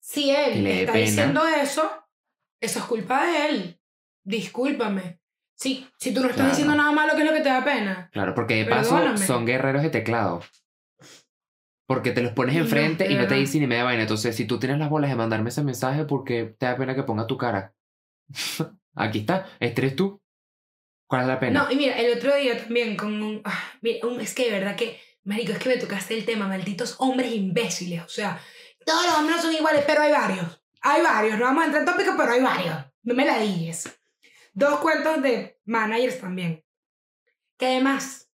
Si 0.00 0.30
él 0.30 0.66
está 0.66 0.92
pena. 0.92 1.04
diciendo 1.06 1.42
eso, 1.46 1.90
eso 2.60 2.78
es 2.80 2.84
culpa 2.86 3.24
de 3.26 3.48
él. 3.48 3.80
Discúlpame. 4.24 5.20
Si, 5.56 5.86
si 5.98 6.12
tú 6.12 6.20
no 6.20 6.26
estás 6.26 6.36
Claro. 6.36 6.50
diciendo 6.50 6.74
nada 6.74 6.92
malo, 6.92 7.12
¿qué 7.14 7.22
es 7.22 7.28
lo 7.28 7.34
que 7.34 7.40
te 7.42 7.48
da 7.48 7.64
pena? 7.64 8.10
Claro, 8.12 8.34
porque 8.34 8.54
de 8.56 8.64
paso 8.66 8.96
Perdóname. 8.96 9.18
son 9.26 9.46
guerreros 9.46 9.82
de 9.82 9.90
teclado. 9.90 10.42
Porque 11.86 12.10
te 12.12 12.22
los 12.22 12.32
pones 12.32 12.56
enfrente 12.56 13.10
y 13.12 13.14
no 13.14 13.26
te 13.28 13.34
dicen 13.34 13.60
ni 13.60 13.66
media 13.66 13.84
vaina. 13.84 14.02
Entonces, 14.02 14.34
si 14.34 14.46
tú 14.46 14.58
tienes 14.58 14.78
las 14.78 14.88
bolas 14.90 15.10
de 15.10 15.16
mandarme 15.16 15.50
ese 15.50 15.62
mensaje, 15.62 16.04
porque 16.04 16.54
te 16.58 16.66
da 16.66 16.76
pena 16.76 16.94
que 16.94 17.02
ponga 17.02 17.26
tu 17.26 17.36
cara? 17.36 17.74
Aquí 18.94 19.20
está, 19.20 19.46
este 19.60 19.82
eres 19.82 19.96
tú. 19.96 20.20
¿Cuál 21.06 21.22
es 21.22 21.28
la 21.28 21.40
pena? 21.40 21.62
No, 21.64 21.70
y 21.70 21.76
mira, 21.76 21.98
el 21.98 22.16
otro 22.16 22.34
día 22.36 22.58
también 22.58 22.96
con 22.96 23.22
un, 23.22 23.42
ah, 23.44 23.72
mira, 23.82 24.06
un- 24.06 24.20
es 24.20 24.34
que 24.34 24.44
de 24.46 24.50
verdad 24.52 24.76
que, 24.76 25.00
marico, 25.24 25.52
es 25.52 25.58
que 25.58 25.68
me 25.68 25.76
tocaste 25.76 26.14
el 26.14 26.24
tema, 26.24 26.48
malditos 26.48 26.96
hombres 26.98 27.32
imbéciles, 27.32 28.02
o 28.02 28.08
sea, 28.08 28.40
todos 28.84 29.04
los 29.06 29.14
hombres 29.18 29.36
no 29.36 29.42
son 29.42 29.54
iguales, 29.54 29.84
pero 29.86 30.02
hay 30.02 30.12
varios, 30.12 30.62
hay 30.80 31.02
varios, 31.02 31.38
no 31.38 31.44
vamos 31.44 31.62
a 31.62 31.66
entrar 31.66 31.82
en 31.82 31.90
tópicos, 31.90 32.14
pero 32.16 32.32
hay 32.32 32.40
varios, 32.40 32.76
no 33.02 33.14
me 33.14 33.24
la 33.24 33.38
digas. 33.38 33.88
Dos 34.52 34.78
cuentos 34.80 35.20
de 35.22 35.58
managers 35.64 36.20
también, 36.20 36.64
que 37.58 37.66
además, 37.66 38.30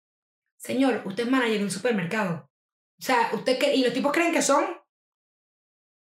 señor, 0.56 1.02
usted 1.04 1.24
es 1.24 1.30
manager 1.30 1.58
de 1.58 1.64
un 1.64 1.70
supermercado, 1.70 2.50
o 3.00 3.02
sea, 3.02 3.30
usted 3.32 3.58
que, 3.58 3.74
y 3.74 3.84
los 3.84 3.92
tipos 3.94 4.12
creen 4.12 4.32
que 4.32 4.42
son, 4.42 4.64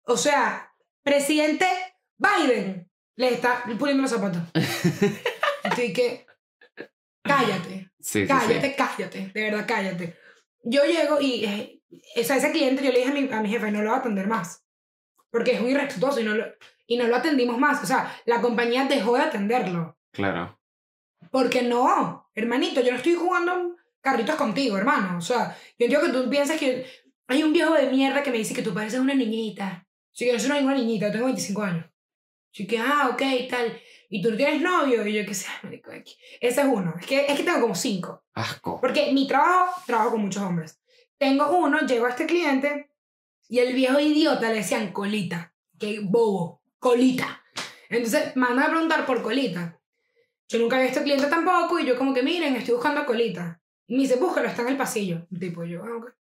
o 0.05 0.17
sea, 0.17 0.73
presidente 1.03 1.67
Biden 2.17 2.91
le 3.17 3.29
está 3.35 3.65
puliendo 3.79 4.03
los 4.03 4.11
zapatos. 4.11 4.43
Estoy 5.65 5.93
que, 5.93 6.27
cállate. 7.29 7.91
sí, 8.01 8.27
Cállate, 8.27 8.71
sí. 8.71 8.75
cállate, 8.77 9.31
de 9.33 9.43
verdad, 9.43 9.65
cállate. 9.67 10.17
Yo 10.65 10.85
llego 10.85 11.21
y 11.21 11.45
eh, 11.45 11.79
o 11.91 12.23
sea, 12.23 12.37
ese 12.37 12.53
cliente 12.53 12.83
yo 12.85 12.93
le 12.93 12.99
dije 12.99 13.11
a 13.11 13.15
mi, 13.15 13.33
a 13.33 13.41
mi 13.41 13.49
jefe, 13.49 13.71
no 13.71 13.83
lo 13.83 13.91
va 13.91 13.97
a 13.97 14.01
atender 14.01 14.27
más. 14.27 14.65
Porque 15.31 15.53
es 15.53 15.61
muy 15.61 15.71
irrespetuoso 15.71 16.21
y 16.21 16.25
no, 16.25 16.35
lo, 16.35 16.45
y 16.87 16.97
no 16.97 17.07
lo 17.07 17.17
atendimos 17.17 17.59
más. 17.59 17.83
O 17.83 17.87
sea, 17.87 18.15
la 18.27 18.41
compañía 18.41 18.87
dejó 18.87 19.15
de 19.15 19.23
atenderlo. 19.23 19.99
Claro. 20.13 20.59
Porque 21.31 21.63
no, 21.63 22.31
hermanito, 22.35 22.81
yo 22.81 22.91
no 22.91 22.97
estoy 22.97 23.15
jugando 23.15 23.77
carritos 24.01 24.37
contigo, 24.37 24.79
hermano. 24.79 25.19
O 25.19 25.21
sea, 25.21 25.57
yo 25.79 25.87
entiendo 25.87 26.07
que 26.07 26.13
tú 26.13 26.31
piensas 26.31 26.59
que 26.59 26.87
hay 27.27 27.43
un 27.43 27.53
viejo 27.53 27.75
de 27.75 27.91
mierda 27.91 28.23
que 28.23 28.31
me 28.31 28.39
dice 28.39 28.55
que 28.55 28.63
tú 28.63 28.73
pareces 28.73 29.01
una 29.01 29.15
niñita. 29.15 29.87
Sí, 30.13 30.27
yo 30.27 30.39
soy 30.39 30.63
una 30.63 30.75
niñita, 30.75 31.07
yo 31.07 31.13
tengo 31.13 31.27
25 31.27 31.63
años. 31.63 31.87
Así 32.53 32.67
que, 32.67 32.79
ah, 32.79 33.11
ok, 33.13 33.23
tal. 33.49 33.81
Y 34.09 34.23
tú 34.23 34.31
no 34.31 34.37
tienes 34.37 34.61
novio. 34.61 35.07
Y 35.07 35.13
yo, 35.15 35.27
qué 35.27 35.35
sé, 35.35 35.49
marico, 35.63 35.91
aquí. 35.93 36.17
Ese 36.41 36.61
es 36.63 36.67
uno. 36.67 36.95
Es 36.99 37.07
que, 37.07 37.27
es 37.27 37.37
que 37.37 37.45
tengo 37.45 37.61
como 37.61 37.75
cinco. 37.75 38.25
Asco. 38.35 38.81
Porque 38.81 39.13
mi 39.13 39.27
trabajo, 39.27 39.81
trabajo 39.87 40.13
con 40.13 40.23
muchos 40.23 40.43
hombres. 40.43 40.81
Tengo 41.19 41.57
uno, 41.57 41.81
llego 41.81 42.07
a 42.07 42.11
este 42.11 42.27
cliente 42.27 42.91
y 43.49 43.59
el 43.59 43.75
viejo 43.75 43.99
idiota 43.99 44.49
le 44.51 44.57
decían 44.57 44.93
colita. 44.93 45.55
Qué 45.79 46.01
bobo, 46.03 46.63
colita. 46.79 47.43
Entonces, 47.89 48.37
mandan 48.37 48.67
a 48.67 48.71
preguntar 48.71 49.07
por 49.07 49.23
colita. 49.23 49.81
Yo 50.49 50.59
nunca 50.59 50.77
había 50.77 50.89
visto 50.89 51.03
cliente 51.03 51.27
tampoco 51.27 51.79
y 51.79 51.87
yo 51.87 51.97
como 51.97 52.15
que, 52.15 52.23
miren, 52.23 52.57
estoy 52.57 52.75
buscando 52.75 53.05
colita. 53.05 53.61
Y 53.87 53.97
me 53.97 54.03
dice, 54.03 54.17
búscalo, 54.17 54.49
está 54.49 54.63
en 54.63 54.69
el 54.69 54.77
pasillo. 54.77 55.27
Tipo, 55.39 55.65
yo, 55.65 55.83
ah, 55.85 55.97
ok. 55.97 56.18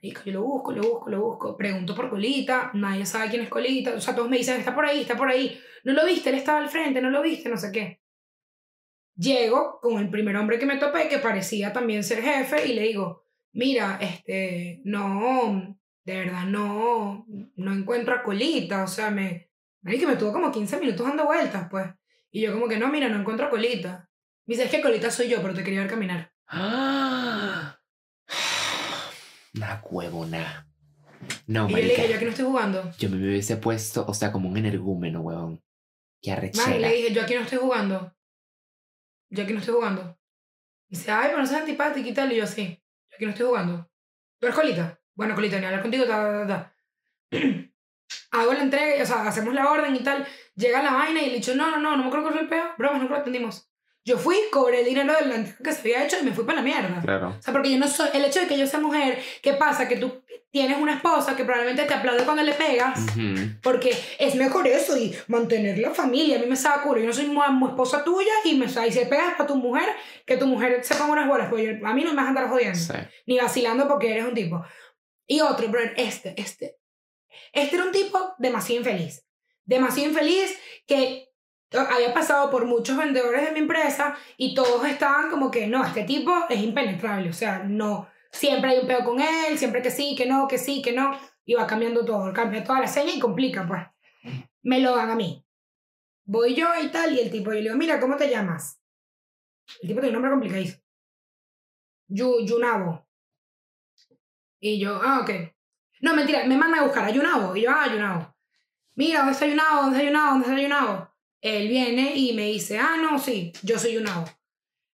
Marico, 0.00 0.22
Yo 0.24 0.32
lo 0.32 0.42
busco, 0.42 0.72
lo 0.72 0.82
busco, 0.82 1.10
lo 1.10 1.20
busco. 1.22 1.56
Pregunto 1.56 1.94
por 1.94 2.08
colita, 2.08 2.70
nadie 2.74 3.04
sabe 3.04 3.30
quién 3.30 3.42
es 3.42 3.48
colita. 3.48 3.94
O 3.94 4.00
sea, 4.00 4.14
todos 4.14 4.30
me 4.30 4.38
dicen, 4.38 4.58
está 4.58 4.74
por 4.74 4.84
ahí, 4.84 5.00
está 5.00 5.16
por 5.16 5.28
ahí. 5.28 5.60
No 5.84 5.92
lo 5.92 6.06
viste, 6.06 6.30
él 6.30 6.36
estaba 6.36 6.58
al 6.58 6.68
frente, 6.68 7.02
no 7.02 7.10
lo 7.10 7.22
viste, 7.22 7.48
no 7.48 7.56
sé 7.56 7.72
qué. 7.72 8.00
Llego 9.16 9.80
con 9.80 9.98
el 9.98 10.10
primer 10.10 10.36
hombre 10.36 10.58
que 10.58 10.66
me 10.66 10.76
topé, 10.76 11.08
que 11.08 11.18
parecía 11.18 11.72
también 11.72 12.04
ser 12.04 12.22
jefe, 12.22 12.68
y 12.68 12.74
le 12.74 12.82
digo, 12.82 13.24
mira, 13.52 13.98
este, 14.00 14.80
no, 14.84 15.76
de 16.04 16.18
verdad 16.18 16.44
no, 16.44 17.26
no 17.56 17.72
encuentro 17.72 18.14
a 18.14 18.22
colita, 18.22 18.84
o 18.84 18.86
sea, 18.86 19.10
me, 19.10 19.50
que 19.84 20.06
me 20.06 20.16
tuvo 20.16 20.32
como 20.32 20.52
15 20.52 20.78
minutos 20.78 21.04
dando 21.04 21.24
vueltas, 21.24 21.66
pues. 21.68 21.86
Y 22.30 22.42
yo 22.42 22.52
como 22.52 22.68
que, 22.68 22.78
no, 22.78 22.88
mira, 22.88 23.08
no 23.08 23.18
encuentro 23.18 23.46
a 23.46 23.50
colita. 23.50 24.08
Me 24.46 24.54
dice, 24.54 24.66
es 24.66 24.70
que 24.70 24.80
colita 24.80 25.10
soy 25.10 25.28
yo, 25.28 25.42
pero 25.42 25.54
te 25.54 25.64
quería 25.64 25.80
ver 25.80 25.90
caminar. 25.90 26.32
¡Ah! 26.46 27.77
Una 29.58 29.82
huevona. 29.90 30.68
No, 31.48 31.68
y 31.68 31.72
yo 31.72 31.76
le 31.78 31.82
dije, 31.82 32.08
yo 32.08 32.14
aquí 32.14 32.24
no 32.24 32.30
estoy 32.30 32.46
jugando. 32.46 32.92
Yo 32.96 33.10
me 33.10 33.16
hubiese 33.16 33.56
puesto, 33.56 34.04
o 34.06 34.14
sea, 34.14 34.30
como 34.30 34.48
un 34.48 34.56
energúmeno, 34.56 35.20
huevón. 35.20 35.60
Qué 36.22 36.30
arrechera. 36.30 36.78
le 36.78 36.92
dije, 36.92 37.12
yo 37.12 37.22
aquí 37.22 37.34
no 37.34 37.40
estoy 37.40 37.58
jugando. 37.58 38.14
Yo 39.30 39.42
aquí 39.42 39.52
no 39.52 39.58
estoy 39.58 39.74
jugando. 39.74 40.16
Y 40.88 40.96
dice, 40.96 41.10
ay, 41.10 41.26
pero 41.28 41.38
no 41.38 41.46
seas 41.46 41.60
antipática 41.62 42.08
y 42.08 42.14
tal. 42.14 42.32
Y 42.32 42.36
yo, 42.36 42.46
sí, 42.46 42.80
yo 43.10 43.16
aquí 43.16 43.24
no 43.24 43.32
estoy 43.32 43.46
jugando. 43.46 43.90
¿Tú 44.40 44.46
eres 44.46 44.56
colita? 44.56 45.00
Bueno, 45.14 45.34
colita, 45.34 45.58
ni 45.58 45.66
hablar 45.66 45.82
contigo, 45.82 46.04
ta, 46.04 46.22
ta, 46.22 46.46
ta, 46.46 46.72
ta. 47.30 47.38
Hago 48.30 48.52
la 48.52 48.62
entrega, 48.62 49.02
o 49.02 49.06
sea, 49.06 49.26
hacemos 49.26 49.52
la 49.54 49.70
orden 49.70 49.96
y 49.96 50.02
tal. 50.04 50.26
Llega 50.54 50.82
la 50.82 50.92
vaina 50.92 51.20
y 51.20 51.26
le 51.30 51.34
dicho, 51.36 51.54
no, 51.56 51.70
no, 51.70 51.78
no, 51.78 51.96
no 51.96 52.04
me 52.04 52.08
acuerdo 52.08 52.26
cuál 52.26 52.34
fue 52.34 52.42
el 52.42 52.48
peo. 52.48 52.74
Bromas, 52.78 53.02
no 53.02 53.08
lo 53.08 53.16
atendimos. 53.16 53.67
Yo 54.08 54.16
fui, 54.16 54.36
cobré 54.50 54.80
el 54.80 54.86
dinero 54.86 55.12
de 55.20 55.26
la 55.26 55.34
entrega 55.34 55.58
que 55.62 55.72
se 55.72 55.80
había 55.80 56.04
hecho 56.04 56.16
y 56.18 56.24
me 56.24 56.32
fui 56.32 56.44
para 56.44 56.56
la 56.56 56.62
mierda. 56.62 57.00
Claro. 57.02 57.36
O 57.38 57.42
sea, 57.42 57.52
porque 57.52 57.70
yo 57.70 57.78
no 57.78 57.86
soy. 57.86 58.08
El 58.14 58.24
hecho 58.24 58.40
de 58.40 58.46
que 58.46 58.56
yo 58.58 58.66
sea 58.66 58.80
mujer, 58.80 59.18
¿qué 59.42 59.52
pasa? 59.52 59.86
Que 59.86 59.96
tú 59.96 60.22
tienes 60.50 60.78
una 60.78 60.94
esposa 60.94 61.36
que 61.36 61.44
probablemente 61.44 61.84
te 61.84 61.92
aplaude 61.92 62.24
cuando 62.24 62.42
le 62.42 62.54
pegas. 62.54 62.98
Ujú. 63.00 63.50
Porque 63.62 63.94
es 64.18 64.34
mejor 64.34 64.66
eso 64.66 64.96
y 64.96 65.14
mantener 65.26 65.78
la 65.78 65.90
familia. 65.92 66.36
A 66.36 66.40
mí 66.40 66.46
me 66.46 66.56
sabe 66.56 66.82
culo. 66.84 67.00
Yo 67.00 67.06
no 67.06 67.12
soy 67.12 67.26
mu 67.26 67.66
esposa 67.68 68.02
tuya 68.02 68.32
y 68.44 68.54
me 68.54 68.64
y 68.64 68.68
si 68.70 68.98
le 68.98 69.06
pegas 69.06 69.38
a 69.38 69.46
tu 69.46 69.56
mujer, 69.56 69.84
que 70.24 70.38
tu 70.38 70.46
mujer 70.46 70.82
se 70.82 70.94
ponga 70.94 71.12
unas 71.12 71.28
bolas. 71.28 71.48
Pues 71.50 71.64
yo- 71.64 71.86
a 71.86 71.92
mí 71.92 72.02
no 72.02 72.10
me 72.10 72.16
vas 72.16 72.24
a 72.26 72.28
andar 72.30 72.48
jodiendo. 72.48 72.78
Sí. 72.78 72.94
Ni 73.26 73.38
vacilando 73.38 73.86
porque 73.86 74.10
eres 74.10 74.24
un 74.24 74.32
tipo. 74.34 74.64
Y 75.26 75.42
otro, 75.42 75.70
pero 75.70 75.84
este, 75.98 76.34
este. 76.40 76.78
Este 77.52 77.76
era 77.76 77.84
un 77.84 77.92
tipo 77.92 78.34
demasiado 78.38 78.80
infeliz. 78.80 79.22
Demasiado 79.66 80.08
infeliz 80.08 80.58
que 80.86 81.27
había 81.72 82.14
pasado 82.14 82.50
por 82.50 82.64
muchos 82.64 82.96
vendedores 82.96 83.44
de 83.44 83.52
mi 83.52 83.60
empresa 83.60 84.16
y 84.36 84.54
todos 84.54 84.86
estaban 84.86 85.30
como 85.30 85.50
que 85.50 85.66
no, 85.66 85.84
este 85.84 86.04
tipo 86.04 86.32
es 86.48 86.60
impenetrable. 86.60 87.30
O 87.30 87.32
sea, 87.32 87.60
no. 87.60 88.08
Siempre 88.30 88.70
hay 88.70 88.78
un 88.78 88.86
pedo 88.86 89.04
con 89.04 89.20
él, 89.20 89.58
siempre 89.58 89.82
que 89.82 89.90
sí, 89.90 90.14
que 90.16 90.26
no, 90.26 90.48
que 90.48 90.58
sí, 90.58 90.82
que 90.82 90.92
no. 90.92 91.18
Y 91.44 91.54
va 91.54 91.66
cambiando 91.66 92.04
todo, 92.04 92.32
cambia 92.32 92.64
toda 92.64 92.80
la 92.80 92.86
seña 92.86 93.12
y 93.12 93.18
complica, 93.18 93.66
pues. 93.66 93.82
Me 94.62 94.80
lo 94.80 94.94
dan 94.94 95.10
a 95.10 95.14
mí. 95.14 95.44
Voy 96.24 96.54
yo 96.54 96.68
y 96.82 96.88
tal, 96.88 97.14
y 97.14 97.20
el 97.20 97.30
tipo, 97.30 97.50
yo 97.50 97.56
le 97.56 97.62
digo, 97.62 97.76
mira, 97.76 97.98
¿cómo 97.98 98.16
te 98.16 98.28
llamas? 98.28 98.80
El 99.80 99.88
tipo 99.88 100.00
tiene 100.00 100.08
un 100.08 100.14
nombre 100.14 100.30
complicadísimo. 100.30 100.82
Yu, 102.08 102.44
Yunabo. 102.44 103.06
Y 104.60 104.78
yo, 104.78 105.00
ah, 105.02 105.20
ok. 105.22 105.30
No, 106.00 106.14
mentira, 106.14 106.44
me 106.44 106.56
manda 106.56 106.80
a 106.80 106.84
buscar 106.84 107.04
a 107.04 107.10
Yunabo. 107.10 107.56
Y 107.56 107.62
yo, 107.62 107.70
ah, 107.70 107.88
Yunabo. 107.90 108.34
Mira, 108.94 109.20
¿dónde 109.20 109.32
está 109.32 109.46
Yunabo? 109.46 109.82
¿Dónde 109.82 109.98
está 109.98 110.06
Yunabo? 110.08 110.30
¿Dónde 110.32 110.48
está 110.48 110.62
Yunabo? 110.62 111.07
Él 111.40 111.68
viene 111.68 112.14
y 112.16 112.32
me 112.34 112.46
dice, 112.46 112.78
ah, 112.78 112.96
no, 113.00 113.18
sí, 113.18 113.52
yo 113.62 113.78
soy 113.78 113.94
Yunabo. 113.94 114.24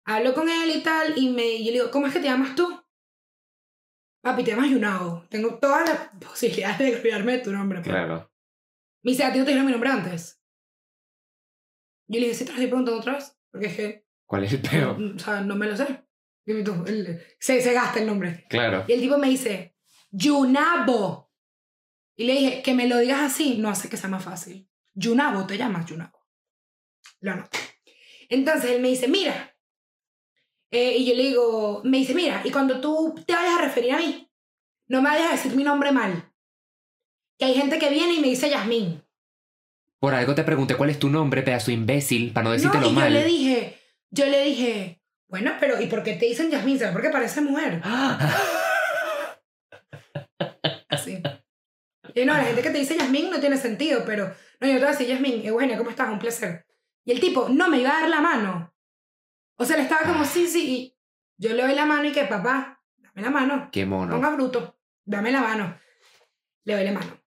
Hablo 0.05 0.35
con 0.35 0.49
él 0.49 0.71
y 0.77 0.83
tal, 0.83 1.17
y, 1.17 1.31
me, 1.31 1.47
y 1.47 1.65
yo 1.65 1.73
le 1.73 1.79
digo, 1.79 1.91
¿cómo 1.91 2.07
es 2.07 2.13
que 2.13 2.21
te 2.21 2.27
llamas 2.27 2.55
tú? 2.55 2.69
Papi, 4.23 4.45
te 4.45 4.51
llamas 4.51 4.71
Yunabo. 4.71 5.25
Tengo 5.31 5.59
todas 5.59 5.89
las 5.89 6.11
posibilidades 6.31 6.79
de 6.79 6.97
olvidarme 6.97 7.33
de 7.33 7.39
tu 7.39 7.53
nombre. 7.53 7.81
pues. 7.81 7.89
Claro. 7.89 8.31
Me 9.03 9.13
dice, 9.13 9.25
¿a 9.25 9.33
ti 9.33 9.39
no 9.39 9.45
te 9.45 9.51
dijeron 9.51 9.67
mi 9.67 9.73
nombre 9.73 9.91
antes? 9.91 10.41
Yo 12.07 12.21
le 12.21 12.27
dije, 12.27 12.39
sí, 12.39 12.45
te 12.45 12.51
lo 12.51 12.57
estoy 12.57 12.67
preguntando 12.69 13.01
otra 13.01 13.15
vez. 13.15 13.39
Porque 13.51 13.67
es 13.67 13.77
que, 13.77 14.07
¿Cuál 14.27 14.45
es 14.45 14.53
el 14.53 14.63
peo? 14.63 14.97
o 15.17 15.19
sea, 15.19 15.41
no 15.41 15.57
me 15.57 15.67
lo 15.67 15.77
sé. 15.77 16.05
Se, 17.39 17.61
se 17.63 17.73
gasta 17.73 18.01
el 18.01 18.07
nombre. 18.07 18.47
Claro. 18.51 18.85
Y 18.87 18.93
el 18.93 19.01
tipo 19.01 19.17
me 19.17 19.29
dice, 19.29 19.77
Yunabo. 20.11 21.33
Y 22.17 22.25
le 22.25 22.33
dije, 22.35 22.63
que 22.63 22.75
me 22.75 22.87
lo 22.87 22.99
digas 22.99 23.21
así 23.23 23.59
no 23.59 23.69
hace 23.69 23.89
que 23.89 23.97
sea 23.97 24.11
más 24.11 24.25
fácil. 24.25 24.71
Yunabo, 24.93 25.47
te 25.47 25.57
llamas 25.59 25.87
Yunabo. 25.87 26.24
Lo 27.25 27.33
anoto. 27.33 27.59
Entonces 28.29 28.70
él 28.72 28.83
me 28.83 28.89
dice, 28.89 29.09
mira. 29.09 29.57
Eh, 30.70 30.97
y 30.99 31.07
yo 31.07 31.14
le 31.14 31.22
digo, 31.22 31.81
me 31.85 31.97
dice, 31.99 32.12
mira, 32.14 32.43
y 32.45 32.51
cuando 32.51 32.81
tú 32.83 33.14
te 33.27 33.33
vayas 33.33 33.59
a 33.59 33.62
referir 33.62 33.93
a 33.93 33.99
mí, 33.99 34.31
no 34.89 35.01
me 35.01 35.09
vayas 35.09 35.29
a 35.29 35.33
decir 35.33 35.57
mi 35.57 35.64
nombre 35.64 35.91
mal. 35.91 36.31
Que 37.39 37.47
hay 37.47 37.55
gente 37.55 37.79
que 37.79 37.89
viene 37.89 38.12
y 38.14 38.20
me 38.20 38.29
dice 38.29 38.51
Yasmín. 38.51 39.03
Por 40.01 40.12
algo 40.14 40.35
te 40.35 40.45
pregunté 40.45 40.77
cuál 40.77 40.91
es 40.91 40.99
tu 40.99 41.09
nombre, 41.09 41.43
pedazo 41.43 41.70
imbécil, 41.70 42.33
para 42.35 42.45
no 42.45 42.51
No, 42.51 42.55
decírtelo 42.57 42.87
y 42.87 42.91
yo 42.91 42.95
mal. 42.95 43.11
le 43.12 43.25
dije, 43.25 43.79
yo 44.11 44.27
le 44.27 44.45
dije, 44.45 45.01
bueno, 45.29 45.53
pero 45.59 45.81
¿y 45.81 45.87
por 45.87 46.03
qué 46.03 46.12
te 46.14 46.27
dicen 46.27 46.51
Yasmín? 46.51 46.79
¿Sabes 46.79 46.93
por 46.93 47.01
qué 47.01 47.09
parece 47.09 47.41
mujer? 47.41 47.81
Así. 50.91 51.22
Y 52.14 52.25
no, 52.27 52.35
la 52.35 52.45
gente 52.45 52.61
que 52.61 52.70
te 52.70 52.79
dice 52.79 52.99
Yasmín 52.99 53.31
no 53.31 53.41
tiene 53.41 53.57
sentido, 53.57 54.03
pero 54.05 54.27
no, 54.61 54.66
yo 54.66 54.75
te 54.75 54.79
voy 54.81 54.89
a 54.89 54.91
decir 54.91 55.07
Yasmín, 55.07 55.41
Eugenia, 55.47 55.79
¿cómo 55.79 55.89
estás? 55.91 56.11
Un 56.11 56.18
placer. 56.18 56.66
Y 57.05 57.13
el 57.13 57.21
tipo 57.21 57.49
no 57.49 57.69
me 57.69 57.81
iba 57.81 57.91
a 57.91 58.01
dar 58.01 58.09
la 58.09 58.21
mano. 58.21 58.75
O 59.57 59.65
sea, 59.65 59.77
le 59.77 59.83
estaba 59.83 60.03
como, 60.03 60.25
sí, 60.25 60.47
sí, 60.47 60.71
y 60.71 60.97
yo 61.37 61.55
le 61.55 61.63
doy 61.63 61.75
la 61.75 61.87
mano 61.87 62.05
y 62.05 62.13
que, 62.13 62.25
papá, 62.25 62.83
dame 62.97 63.23
la 63.23 63.31
mano. 63.31 63.69
Qué 63.71 63.87
mono. 63.87 64.15
Ponga 64.15 64.31
bruto, 64.31 64.79
dame 65.05 65.31
la 65.31 65.41
mano. 65.41 65.79
Le 66.65 66.75
doy 66.75 66.85
la 66.85 66.93
mano. 66.93 67.21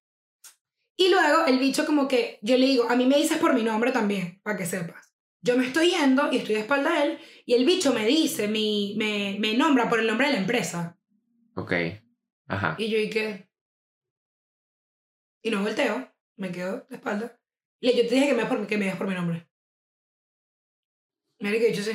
Y 0.96 1.10
luego 1.10 1.46
el 1.46 1.60
bicho 1.60 1.86
como 1.86 2.08
que, 2.08 2.40
yo 2.42 2.58
le 2.58 2.66
digo, 2.66 2.90
a 2.90 2.96
mí 2.96 3.06
me 3.06 3.18
dices 3.18 3.38
por 3.38 3.54
mi 3.54 3.64
nombre 3.64 3.92
también, 3.92 4.42
para 4.44 4.58
que 4.58 4.66
sepas. 4.66 5.14
Yo 5.42 5.56
me 5.56 5.68
estoy 5.68 5.92
yendo 5.92 6.32
y 6.32 6.38
estoy 6.38 6.56
de 6.56 6.62
espalda 6.62 6.92
a 6.92 7.04
él 7.04 7.20
y 7.46 7.54
el 7.54 7.66
bicho 7.66 7.94
me 7.94 8.06
dice, 8.06 8.48
mi, 8.48 8.96
me, 8.98 9.38
me 9.40 9.56
nombra 9.56 9.88
por 9.88 10.00
el 10.00 10.08
nombre 10.08 10.28
de 10.28 10.34
la 10.34 10.40
empresa. 10.40 10.98
Ok. 11.56 11.74
Ajá. 12.48 12.76
Y 12.80 12.90
yo, 12.90 12.98
¿y 12.98 13.10
qué? 13.10 13.48
Y 15.44 15.52
no 15.52 15.62
volteo, 15.62 16.12
me 16.36 16.52
quedo 16.52 16.86
de 16.90 16.96
espalda. 16.96 17.40
Le 17.80 17.96
yo 17.96 18.08
te 18.08 18.16
dije 18.16 18.28
que 18.28 18.34
me, 18.34 18.42
das 18.42 18.50
por, 18.50 18.66
que 18.66 18.78
me 18.78 18.86
digas 18.86 18.98
por 18.98 19.08
mi 19.08 19.14
nombre. 19.14 19.48
Mira 21.40 21.58
que 21.60 21.68
dicho 21.68 21.84
sí. 21.84 21.92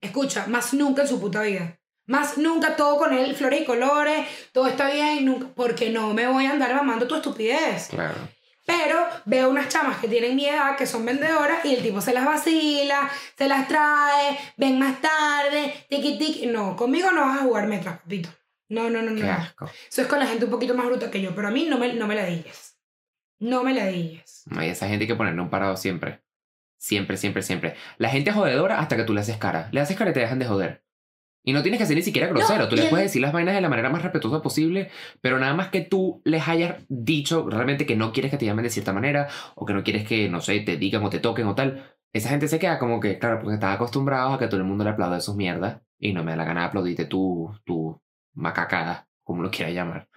Escucha, 0.00 0.46
más 0.46 0.74
nunca 0.74 1.02
en 1.02 1.08
su 1.08 1.20
puta 1.20 1.42
vida. 1.42 1.78
Más 2.06 2.36
nunca 2.36 2.74
todo 2.74 2.98
con 2.98 3.12
él, 3.12 3.34
flores 3.36 3.62
y 3.62 3.64
colores, 3.64 4.26
todo 4.52 4.66
está 4.66 4.90
bien, 4.90 5.24
nunca, 5.24 5.46
porque 5.54 5.90
no 5.90 6.12
me 6.14 6.26
voy 6.26 6.46
a 6.46 6.50
andar 6.50 6.74
mamando 6.74 7.06
tu 7.06 7.14
estupidez. 7.14 7.88
Claro. 7.88 8.16
Pero 8.66 9.06
veo 9.24 9.50
unas 9.50 9.68
chamas 9.68 9.98
que 9.98 10.08
tienen 10.08 10.34
mi 10.36 10.46
edad, 10.46 10.76
que 10.76 10.86
son 10.86 11.04
vendedoras, 11.04 11.64
y 11.64 11.74
el 11.74 11.82
tipo 11.82 12.00
se 12.00 12.12
las 12.12 12.24
vacila, 12.24 13.10
se 13.36 13.48
las 13.48 13.68
trae, 13.68 14.38
ven 14.56 14.78
más 14.78 15.00
tarde, 15.00 15.86
tiki 15.88 16.18
tiki. 16.18 16.46
No, 16.46 16.76
conmigo 16.76 17.10
no 17.12 17.22
vas 17.22 17.40
a 17.40 17.42
jugar 17.44 17.66
metras, 17.66 17.98
papito. 18.00 18.28
No, 18.68 18.88
no, 18.88 19.02
no, 19.02 19.14
Qué 19.14 19.22
no. 19.22 19.32
asco. 19.32 19.70
Eso 19.88 20.02
es 20.02 20.08
con 20.08 20.18
la 20.18 20.26
gente 20.26 20.44
un 20.46 20.50
poquito 20.50 20.74
más 20.74 20.86
bruta 20.86 21.10
que 21.10 21.20
yo, 21.20 21.34
pero 21.34 21.48
a 21.48 21.50
mí 21.50 21.66
no 21.68 21.78
me, 21.78 21.92
no 21.92 22.06
me 22.06 22.14
la 22.14 22.24
digas. 22.24 22.78
No 23.38 23.62
me 23.64 23.74
la 23.74 23.86
digas. 23.86 24.44
Hay 24.56 24.70
esa 24.70 24.88
gente 24.88 25.04
hay 25.04 25.08
que 25.08 25.14
ponerle 25.16 25.40
un 25.42 25.50
parado 25.50 25.76
siempre. 25.76 26.21
Siempre, 26.82 27.16
siempre, 27.16 27.42
siempre. 27.42 27.74
La 27.96 28.08
gente 28.08 28.30
es 28.30 28.36
jodedora 28.36 28.80
hasta 28.80 28.96
que 28.96 29.04
tú 29.04 29.14
le 29.14 29.20
haces 29.20 29.36
cara. 29.36 29.68
Le 29.70 29.80
haces 29.80 29.96
cara 29.96 30.10
y 30.10 30.14
te 30.14 30.18
dejan 30.18 30.40
de 30.40 30.46
joder. 30.46 30.84
Y 31.44 31.52
no 31.52 31.62
tienes 31.62 31.78
que 31.78 31.86
ser 31.86 31.94
ni 31.94 32.02
siquiera 32.02 32.26
grosero. 32.26 32.68
tú 32.68 32.74
y 32.74 32.78
les 32.78 32.88
puedes 32.88 33.06
decir 33.06 33.22
las 33.22 33.32
vainas 33.32 33.54
de 33.54 33.60
la 33.60 33.68
manera 33.68 33.88
más 33.88 34.02
respetuosa 34.02 34.42
posible, 34.42 34.90
pero 35.20 35.38
nada 35.38 35.54
más 35.54 35.68
que 35.68 35.82
tú 35.82 36.20
les 36.24 36.48
hayas 36.48 36.84
dicho 36.88 37.48
realmente 37.48 37.86
que 37.86 37.94
no 37.94 38.12
quieres 38.12 38.32
que 38.32 38.36
te 38.36 38.46
llamen 38.46 38.64
de 38.64 38.70
cierta 38.70 38.92
manera 38.92 39.28
o 39.54 39.64
que 39.64 39.74
no 39.74 39.84
quieres 39.84 40.08
que, 40.08 40.28
no 40.28 40.40
sé, 40.40 40.58
te 40.58 40.76
digan 40.76 41.04
o 41.04 41.08
te 41.08 41.20
toquen 41.20 41.46
o 41.46 41.54
tal. 41.54 41.94
Esa 42.12 42.30
gente 42.30 42.48
se 42.48 42.58
queda 42.58 42.80
como 42.80 42.98
que, 42.98 43.16
claro, 43.16 43.38
porque 43.38 43.54
están 43.54 43.74
acostumbrados 43.74 44.34
a 44.34 44.38
que 44.40 44.48
todo 44.48 44.58
el 44.58 44.66
mundo 44.66 44.82
le 44.82 44.90
aplaude 44.90 45.20
sus 45.20 45.36
mierdas 45.36 45.82
y 46.00 46.12
no 46.12 46.24
me 46.24 46.32
da 46.32 46.38
la 46.38 46.44
gana 46.44 46.62
de 46.62 46.66
aplaudirte 46.66 47.04
tu, 47.04 47.48
tu 47.64 48.02
macacada, 48.34 49.08
como 49.22 49.44
lo 49.44 49.52
quieras 49.52 49.72
llamar. 49.72 50.08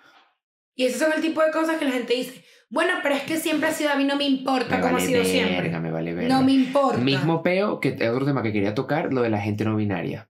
Y 0.75 0.85
ese 0.85 0.99
son 0.99 1.13
el 1.13 1.21
tipo 1.21 1.41
de 1.41 1.51
cosas 1.51 1.77
que 1.77 1.85
la 1.85 1.91
gente 1.91 2.13
dice. 2.13 2.43
Bueno, 2.69 2.93
pero 3.01 3.15
es 3.15 3.21
que 3.23 3.37
siempre 3.37 3.69
ha 3.69 3.73
sido 3.73 3.91
a 3.91 3.95
mí, 3.95 4.03
no 4.03 4.17
me 4.17 4.25
importa 4.25 4.75
Me 4.75 4.81
como 4.81 4.97
ha 4.97 4.99
vale 4.99 5.05
sido 5.05 5.23
verga, 5.23 5.31
siempre. 5.31 5.79
me 5.79 5.91
vale 5.91 6.13
verga. 6.13 6.35
No 6.35 6.43
me 6.43 6.51
importa. 6.51 6.97
Mismo 6.97 7.41
peo 7.43 7.79
que 7.79 7.89
es 7.99 8.09
otro 8.09 8.25
tema 8.25 8.43
que 8.43 8.51
quería 8.51 8.73
tocar, 8.73 9.13
lo 9.13 9.21
de 9.21 9.29
la 9.29 9.39
gente 9.39 9.63
no 9.63 9.75
binaria. 9.75 10.29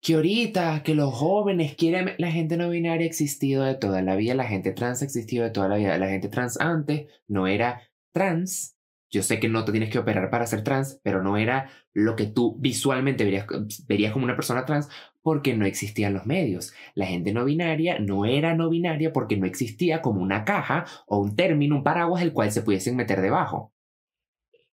Que 0.00 0.14
ahorita, 0.14 0.82
que 0.84 0.94
los 0.94 1.12
jóvenes 1.12 1.74
quieren... 1.74 2.14
La 2.18 2.30
gente 2.30 2.56
no 2.56 2.70
binaria 2.70 3.04
ha 3.04 3.08
existido 3.08 3.64
de 3.64 3.74
toda 3.74 4.02
la 4.02 4.14
vida, 4.14 4.34
la 4.34 4.44
gente 4.44 4.70
trans 4.70 5.02
ha 5.02 5.04
existido 5.06 5.42
de 5.42 5.50
toda 5.50 5.68
la 5.68 5.76
vida. 5.76 5.98
La 5.98 6.06
gente 6.08 6.28
trans 6.28 6.60
antes 6.60 7.08
no 7.26 7.48
era 7.48 7.82
trans. 8.12 8.76
Yo 9.10 9.22
sé 9.22 9.40
que 9.40 9.48
no 9.48 9.64
te 9.64 9.72
tienes 9.72 9.90
que 9.90 9.98
operar 9.98 10.30
para 10.30 10.46
ser 10.46 10.62
trans, 10.62 11.00
pero 11.02 11.22
no 11.22 11.36
era 11.36 11.70
lo 11.94 12.14
que 12.14 12.26
tú 12.26 12.56
visualmente 12.60 13.24
verías, 13.24 13.46
verías 13.88 14.12
como 14.12 14.26
una 14.26 14.36
persona 14.36 14.66
trans 14.66 14.88
porque 15.22 15.54
no 15.54 15.66
existían 15.66 16.14
los 16.14 16.26
medios. 16.26 16.74
La 16.94 17.06
gente 17.06 17.32
no 17.32 17.44
binaria 17.44 17.98
no 17.98 18.24
era 18.24 18.54
no 18.54 18.68
binaria 18.68 19.12
porque 19.12 19.36
no 19.36 19.46
existía 19.46 20.00
como 20.02 20.22
una 20.22 20.44
caja 20.44 20.84
o 21.06 21.18
un 21.18 21.36
término, 21.36 21.76
un 21.76 21.84
paraguas 21.84 22.22
el 22.22 22.32
cual 22.32 22.52
se 22.52 22.62
pudiesen 22.62 22.96
meter 22.96 23.20
debajo. 23.20 23.72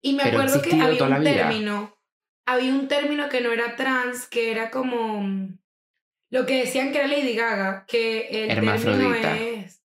Y 0.00 0.12
me 0.14 0.22
Pero 0.22 0.40
acuerdo 0.40 0.62
que 0.62 0.80
había 0.80 1.04
un 1.04 1.24
término, 1.24 1.96
había 2.46 2.72
un 2.72 2.88
término 2.88 3.28
que 3.28 3.40
no 3.40 3.52
era 3.52 3.74
trans, 3.76 4.26
que 4.26 4.50
era 4.50 4.70
como 4.70 5.22
mm, 5.22 5.58
lo 6.30 6.46
que 6.46 6.58
decían 6.58 6.92
que 6.92 6.98
era 6.98 7.08
Lady 7.08 7.34
Gaga, 7.34 7.86
que 7.86 8.28
el 8.28 8.48
término 8.48 8.74
Hermafrodita. 8.74 9.36
es 9.36 9.84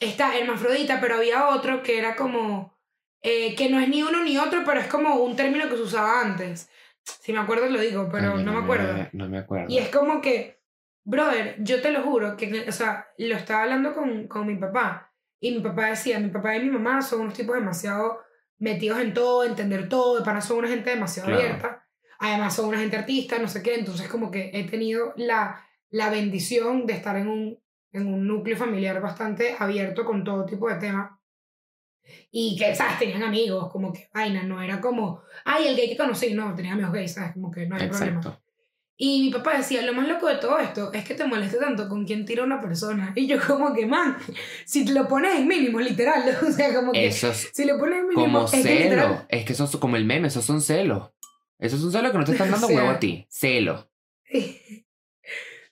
está 0.00 0.36
hermafrodita, 0.36 1.00
pero 1.00 1.16
había 1.16 1.48
otro 1.48 1.82
que 1.82 1.98
era 1.98 2.16
como 2.16 2.76
eh, 3.22 3.54
que 3.54 3.68
no 3.68 3.80
es 3.80 3.88
ni 3.88 4.02
uno 4.02 4.22
ni 4.22 4.38
otro, 4.38 4.62
pero 4.64 4.80
es 4.80 4.86
como 4.86 5.16
un 5.16 5.36
término 5.36 5.68
que 5.68 5.76
se 5.76 5.82
usaba 5.82 6.20
antes. 6.20 6.70
Si 7.20 7.32
me 7.32 7.40
acuerdo 7.40 7.68
lo 7.68 7.80
digo, 7.80 8.08
pero 8.10 8.36
yo 8.38 8.44
no 8.44 8.52
me 8.52 8.58
acuerdo. 8.58 9.08
No 9.12 9.28
me 9.28 9.38
acuerdo. 9.38 9.66
Y 9.68 9.78
es 9.78 9.88
como 9.88 10.20
que, 10.20 10.60
brother, 11.04 11.56
yo 11.60 11.80
te 11.80 11.90
lo 11.90 12.02
juro, 12.02 12.36
que, 12.36 12.66
o 12.68 12.72
sea, 12.72 13.08
lo 13.18 13.34
estaba 13.36 13.62
hablando 13.64 13.94
con, 13.94 14.28
con 14.28 14.46
mi 14.46 14.56
papá. 14.56 15.12
Y 15.40 15.52
mi 15.52 15.60
papá 15.60 15.86
decía, 15.90 16.18
mi 16.18 16.30
papá 16.30 16.56
y 16.56 16.64
mi 16.64 16.70
mamá 16.70 17.00
son 17.02 17.20
unos 17.22 17.34
tipos 17.34 17.54
demasiado 17.54 18.20
metidos 18.58 18.98
en 19.00 19.14
todo, 19.14 19.44
entender 19.44 19.88
todo, 19.88 20.18
de 20.18 20.24
pana 20.24 20.40
son 20.40 20.58
una 20.58 20.68
gente 20.68 20.90
demasiado 20.90 21.28
Claro. 21.28 21.42
abierta. 21.44 21.84
Además 22.18 22.56
son 22.56 22.66
una 22.70 22.78
gente 22.78 22.96
artista, 22.96 23.38
no 23.38 23.46
sé 23.46 23.62
qué. 23.62 23.76
Entonces 23.76 24.08
como 24.08 24.30
que 24.30 24.50
he 24.52 24.64
tenido 24.68 25.12
la, 25.16 25.64
la 25.90 26.10
bendición 26.10 26.84
de 26.86 26.94
estar 26.94 27.16
en 27.16 27.28
un, 27.28 27.62
en 27.92 28.06
un 28.12 28.26
núcleo 28.26 28.56
familiar 28.56 29.00
bastante 29.00 29.54
abierto 29.58 30.04
con 30.04 30.24
todo 30.24 30.44
tipo 30.44 30.68
de 30.68 30.74
temas. 30.76 31.12
Y 32.30 32.56
que, 32.56 32.74
¿sabes? 32.74 32.98
Tenían 32.98 33.22
amigos, 33.22 33.70
como 33.72 33.92
que 33.92 34.08
vaina, 34.12 34.42
no 34.42 34.60
era 34.62 34.80
como, 34.80 35.22
ay, 35.44 35.68
el 35.68 35.76
gay 35.76 35.88
que 35.88 35.96
conocí, 35.96 36.32
no, 36.34 36.54
tenía 36.54 36.72
amigos 36.72 36.92
gays, 36.92 37.14
¿sabes? 37.14 37.32
Como 37.32 37.50
que 37.50 37.66
no 37.66 37.76
hay 37.76 37.88
problema. 37.88 38.18
Exacto. 38.20 38.42
Y 39.00 39.22
mi 39.22 39.30
papá 39.30 39.56
decía, 39.56 39.82
lo 39.82 39.92
más 39.94 40.08
loco 40.08 40.26
de 40.26 40.36
todo 40.38 40.58
esto 40.58 40.92
es 40.92 41.04
que 41.04 41.14
te 41.14 41.24
moleste 41.24 41.58
tanto 41.58 41.88
con 41.88 42.04
quien 42.04 42.24
tira 42.24 42.42
una 42.42 42.60
persona. 42.60 43.12
Y 43.16 43.26
yo 43.28 43.38
como 43.46 43.72
que, 43.72 43.86
man, 43.86 44.16
si 44.66 44.84
te 44.84 44.92
lo 44.92 45.06
pones 45.06 45.36
en 45.38 45.46
mínimo, 45.46 45.78
literal, 45.80 46.36
o 46.46 46.50
sea, 46.50 46.74
como 46.74 46.92
que 46.92 47.06
Eso 47.06 47.30
es 47.30 47.50
si 47.52 47.64
lo 47.64 47.78
pones 47.78 47.98
en 48.00 48.08
mínimo, 48.08 48.22
como 48.24 48.44
es 48.46 48.50
que 48.50 48.62
celo. 48.62 48.80
literal, 48.84 49.26
Es 49.28 49.44
que 49.44 49.52
eso 49.52 49.64
es 49.64 49.76
como 49.76 49.96
el 49.96 50.04
meme, 50.04 50.28
esos 50.28 50.44
son 50.44 50.60
celos. 50.60 51.10
Esos 51.60 51.80
son 51.80 51.92
celos 51.92 52.10
que 52.12 52.18
no 52.18 52.24
te 52.24 52.32
están 52.32 52.50
dando 52.50 52.66
O 52.66 52.70
sea- 52.70 52.76
huevo 52.78 52.90
a 52.90 52.98
ti. 52.98 53.24
Celo. 53.30 53.88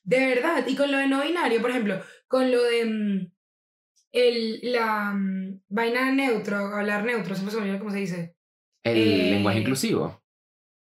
de 0.04 0.26
verdad. 0.26 0.64
Y 0.66 0.76
con 0.76 0.90
lo 0.92 0.98
de 0.98 1.08
no 1.08 1.22
binario, 1.22 1.60
por 1.60 1.70
ejemplo, 1.70 2.00
con 2.28 2.50
lo 2.50 2.62
de 2.62 2.84
mm, 2.84 3.32
el, 4.12 4.60
la 4.72 5.12
mm, 5.14 5.60
vaina 5.68 6.10
neutro, 6.12 6.56
hablar 6.74 7.04
neutro, 7.04 7.34
siempre 7.34 7.52
se 7.54 7.56
me 7.60 7.66
olvida 7.66 7.78
cómo 7.78 7.90
se 7.90 7.98
dice, 7.98 8.36
El 8.84 8.96
Eh, 8.98 9.30
lenguaje 9.32 9.60
inclusivo. 9.60 10.22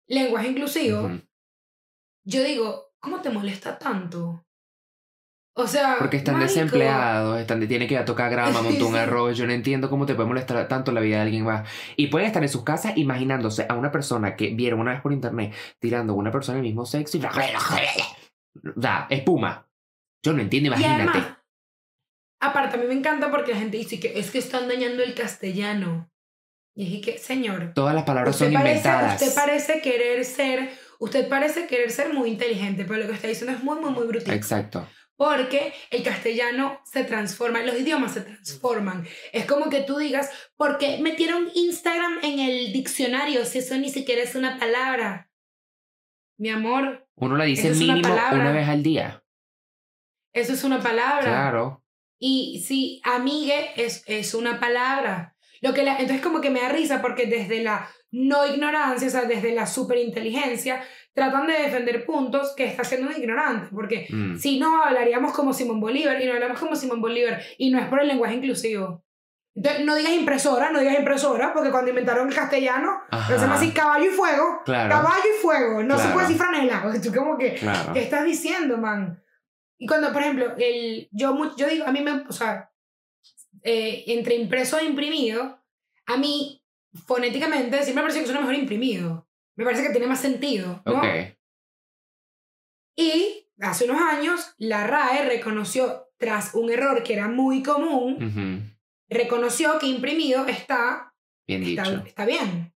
lenguaje 0.07 0.47
inclusivo, 0.49 1.09
yo 2.25 2.43
digo, 2.43 2.91
¿cómo 2.99 3.21
te 3.21 3.29
molesta 3.29 3.77
tanto? 3.77 4.45
O 5.55 5.67
sea, 5.67 5.97
Porque 5.99 6.15
están 6.17 6.39
desempleados, 6.39 7.37
están 7.39 7.59
de, 7.59 7.67
tienen 7.67 7.87
que 7.87 7.95
ir 7.95 7.99
a 7.99 8.05
tocar 8.05 8.31
grama, 8.31 8.61
montar 8.61 8.83
un 8.87 8.95
arroz. 8.95 9.37
Yo 9.37 9.45
no 9.45 9.51
entiendo 9.51 9.89
cómo 9.89 10.05
te 10.05 10.15
puede 10.15 10.27
molestar 10.29 10.65
tanto 10.69 10.91
la 10.93 11.01
vida 11.01 11.17
de 11.17 11.23
alguien 11.23 11.43
más. 11.43 11.67
Y 11.97 12.07
pueden 12.07 12.27
estar 12.27 12.41
en 12.41 12.47
sus 12.49 12.63
casas 12.63 12.95
imaginándose 12.97 13.65
a 13.67 13.73
una 13.75 13.91
persona 13.91 14.37
que 14.37 14.53
vieron 14.53 14.79
una 14.79 14.91
vez 14.91 15.01
por 15.01 15.11
internet 15.11 15.53
tirando 15.79 16.13
a 16.13 16.15
una 16.15 16.31
persona 16.31 16.57
del 16.57 16.63
mismo 16.67 16.85
sexo 16.85 17.17
y. 17.17 17.21
Sea, 17.21 19.07
espuma. 19.09 19.67
Yo 20.23 20.31
no 20.33 20.41
entiendo, 20.41 20.69
Y 20.69 20.73
imagínate. 20.73 21.17
además, 21.17 21.37
aparte, 22.39 22.77
a 22.77 22.79
mí 22.79 22.85
me 22.87 22.93
encanta 22.93 23.29
porque 23.31 23.51
la 23.53 23.59
gente 23.59 23.77
dice 23.77 23.99
que 23.99 24.19
es 24.19 24.31
que 24.31 24.37
están 24.39 24.67
dañando 24.67 25.03
el 25.03 25.13
castellano. 25.13 26.11
Y 26.75 26.85
dije 26.85 27.01
que, 27.01 27.17
señor, 27.17 27.73
Todas 27.75 27.93
las 27.95 28.03
palabras 28.05 28.35
son 28.35 28.53
parece, 28.53 28.77
inventadas. 28.77 29.21
usted 29.21 29.35
parece 29.35 29.81
querer 29.81 30.23
ser, 30.23 30.69
usted 30.99 31.27
parece 31.27 31.67
querer 31.67 31.91
ser 31.91 32.13
muy 32.13 32.29
inteligente, 32.29 32.85
pero 32.85 33.01
lo 33.01 33.07
que 33.07 33.13
está 33.15 33.27
diciendo 33.27 33.55
es 33.57 33.63
muy, 33.63 33.79
muy, 33.79 33.91
muy 33.91 34.07
brutal. 34.07 34.33
Exacto. 34.33 34.87
Porque 35.17 35.73
el 35.89 36.01
castellano 36.03 36.79
se 36.85 37.03
transforma, 37.03 37.61
los 37.63 37.77
idiomas 37.77 38.13
se 38.13 38.21
transforman. 38.21 39.05
Es 39.33 39.45
como 39.45 39.69
que 39.69 39.81
tú 39.81 39.97
digas, 39.97 40.29
¿por 40.55 40.77
qué 40.77 40.99
metieron 41.01 41.49
Instagram 41.53 42.19
en 42.23 42.39
el 42.39 42.71
diccionario 42.71 43.43
si 43.43 43.57
eso 43.59 43.77
ni 43.77 43.89
siquiera 43.89 44.21
es 44.21 44.35
una 44.35 44.57
palabra? 44.57 45.29
Mi 46.37 46.49
amor, 46.49 47.05
Uno 47.15 47.35
la 47.35 47.43
dice 47.43 47.71
una 47.71 47.77
mínimo 47.79 48.01
palabra. 48.07 48.39
una 48.39 48.51
vez 48.53 48.69
al 48.69 48.81
día. 48.81 49.21
eso 50.33 50.53
es 50.53 50.63
una 50.63 50.79
palabra. 50.81 51.23
Claro. 51.25 51.83
Y 52.19 52.63
sí, 52.67 53.01
amigue 53.05 53.71
es, 53.77 54.03
es 54.07 54.33
una 54.33 54.59
palabra. 54.59 55.35
Lo 55.61 55.73
que 55.73 55.83
la, 55.83 55.93
entonces 55.97 56.21
como 56.21 56.41
que 56.41 56.49
me 56.49 56.61
da 56.61 56.69
risa 56.69 57.01
porque 57.01 57.25
desde 57.25 57.63
la 57.63 57.89
no 58.11 58.45
ignorancia, 58.45 59.07
o 59.07 59.11
sea, 59.11 59.21
desde 59.25 59.53
la 59.53 59.67
superinteligencia, 59.67 60.81
tratan 61.13 61.47
de 61.47 61.53
defender 61.53 62.05
puntos 62.05 62.53
que 62.55 62.65
está 62.65 62.83
siendo 62.83 63.09
un 63.09 63.15
ignorante. 63.15 63.67
Porque 63.73 64.07
Mm. 64.09 64.37
si 64.37 64.59
no, 64.59 64.81
hablaríamos 64.83 65.33
como 65.33 65.53
Simón 65.53 65.79
Bolívar 65.79 66.21
y 66.21 66.25
no 66.25 66.33
hablamos 66.33 66.59
como 66.59 66.75
Simón 66.75 67.01
Bolívar. 67.01 67.41
Y 67.57 67.69
no 67.71 67.79
es 67.79 67.87
por 67.87 68.01
el 68.01 68.07
lenguaje 68.07 68.35
inclusivo. 68.35 69.03
Entonces, 69.55 69.83
no 69.85 69.95
digas 69.95 70.13
impresora, 70.13 70.71
no 70.71 70.79
digas 70.79 70.97
impresora, 70.97 71.51
porque 71.53 71.71
cuando 71.71 71.89
inventaron 71.89 72.29
el 72.29 72.35
castellano, 72.35 73.01
lo 73.11 73.35
llaman 73.35 73.51
así 73.57 73.71
caballo 73.71 74.05
y 74.05 74.09
fuego. 74.13 74.61
Claro. 74.63 74.89
Caballo 74.89 75.23
y 75.37 75.41
fuego. 75.41 75.83
No 75.83 75.95
se 75.95 76.01
Claro. 76.03 76.13
puede 76.13 76.27
decir 76.27 76.41
franela. 76.41 76.83
Tú 77.03 77.13
como 77.13 77.37
que... 77.37 77.55
Claro. 77.55 77.91
¿Qué 77.93 77.99
estás 78.03 78.23
diciendo, 78.23 78.77
man? 78.77 79.21
Y 79.79 79.87
cuando, 79.87 80.11
por 80.11 80.21
ejemplo, 80.21 80.55
el, 80.57 81.07
yo, 81.11 81.55
yo 81.55 81.67
digo, 81.67 81.85
a 81.87 81.91
mí 81.91 82.01
me, 82.01 82.11
o 82.27 82.33
sea, 82.33 82.71
eh, 83.63 84.03
entre 84.07 84.35
impreso 84.35 84.77
e 84.77 84.85
imprimido, 84.85 85.63
a 86.05 86.17
mí, 86.17 86.61
fonéticamente, 87.05 87.81
siempre 87.83 87.95
me 87.95 88.01
parece 88.01 88.19
que 88.19 88.25
suena 88.25 88.41
mejor 88.41 88.55
imprimido. 88.55 89.27
Me 89.55 89.63
parece 89.63 89.83
que 89.83 89.91
tiene 89.91 90.07
más 90.07 90.19
sentido, 90.19 90.81
¿no? 90.85 90.97
Ok. 90.97 91.05
Y 92.97 93.47
hace 93.61 93.85
unos 93.85 94.01
años, 94.01 94.53
la 94.57 94.85
RAE 94.85 95.25
reconoció, 95.25 96.07
tras 96.17 96.53
un 96.53 96.69
error 96.69 97.01
que 97.03 97.13
era 97.13 97.29
muy 97.29 97.63
común, 97.63 98.75
reconoció 99.07 99.79
que 99.79 99.87
imprimido 99.87 100.45
está, 100.47 101.13
Bien 101.47 101.63
está, 101.63 101.83
dicho. 101.83 102.03
está 102.05 102.25
bien. 102.25 102.73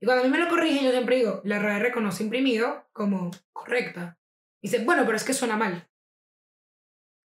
Y 0.00 0.04
cuando 0.04 0.22
a 0.22 0.26
mí 0.26 0.30
me 0.30 0.42
lo 0.42 0.50
corrigen, 0.50 0.84
yo 0.84 0.90
siempre 0.90 1.16
digo, 1.16 1.40
la 1.44 1.58
RAE 1.58 1.78
reconoce 1.78 2.22
imprimido 2.22 2.86
como 2.92 3.30
correcta. 3.52 4.18
Y 4.60 4.68
dice, 4.68 4.84
bueno, 4.84 5.04
pero 5.06 5.16
es 5.16 5.24
que 5.24 5.32
suena 5.32 5.56
mal. 5.56 5.88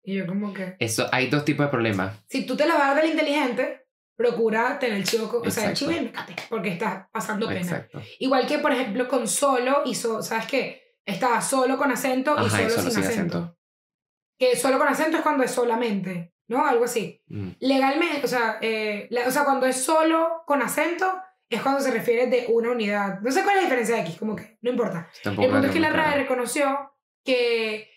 Y 0.03 0.17
yo 0.17 0.27
como 0.27 0.53
que... 0.53 0.77
Eso, 0.79 1.09
hay 1.13 1.29
dos 1.29 1.45
tipos 1.45 1.67
de 1.67 1.71
problemas. 1.71 2.19
Si 2.29 2.45
tú 2.47 2.57
te 2.57 2.67
la 2.67 2.75
vas 2.75 2.83
a 2.91 2.95
dar 2.95 3.03
del 3.03 3.13
inteligente, 3.13 3.87
procura 4.17 4.79
tener 4.79 4.97
el 4.99 5.05
chivo, 5.05 5.43
o 5.45 5.51
sea, 5.51 5.71
el 5.71 5.77
chivo 5.77 5.93
y 5.93 6.01
mécate, 6.01 6.35
porque 6.49 6.71
estás 6.71 7.07
pasando 7.13 7.47
pena. 7.49 7.61
Exacto. 7.61 8.01
Igual 8.19 8.47
que, 8.47 8.59
por 8.59 8.73
ejemplo, 8.73 9.07
con 9.09 9.27
solo 9.29 9.83
y 9.85 9.95
so, 9.95 10.23
¿sabes 10.23 10.47
qué? 10.47 10.83
Estaba 11.05 11.41
solo 11.41 11.77
con 11.79 11.91
acento 11.91 12.35
y 12.37 12.41
Ajá, 12.47 12.51
solo 12.51 12.67
y 12.67 12.71
solo 12.71 12.83
sin 12.83 12.93
sin 12.93 13.05
acento. 13.05 13.39
acento. 13.39 13.59
Que 14.39 14.57
solo 14.57 14.79
con 14.79 14.89
acento 14.89 15.17
es 15.17 15.23
cuando 15.23 15.45
es 15.45 15.51
solamente, 15.51 16.35
¿no? 16.49 16.67
Algo 16.67 16.85
así. 16.85 17.23
Mm. 17.29 17.49
Legalmente, 17.61 18.21
o 18.25 18.29
sea, 18.29 18.59
eh, 18.61 19.07
la- 19.11 19.27
o 19.29 19.31
sea, 19.31 19.45
cuando 19.45 19.67
es 19.67 19.77
solo 19.83 20.43
con 20.47 20.63
acento 20.63 21.13
es 21.49 21.61
cuando 21.63 21.81
se 21.81 21.91
refiere 21.91 22.27
de 22.29 22.47
una 22.49 22.71
unidad. 22.71 23.21
No 23.21 23.31
sé 23.31 23.43
cuál 23.43 23.57
es 23.57 23.63
la 23.63 23.69
diferencia 23.69 23.95
de 23.97 24.01
aquí, 24.03 24.17
como 24.17 24.35
que 24.37 24.59
no 24.63 24.71
importa. 24.71 25.09
Tampoco 25.23 25.47
El 25.47 25.53
punto 25.53 25.67
es 25.69 25.73
que 25.73 25.81
la 25.81 25.91
RAE 25.91 26.19
reconoció 26.19 26.93
que 27.25 27.91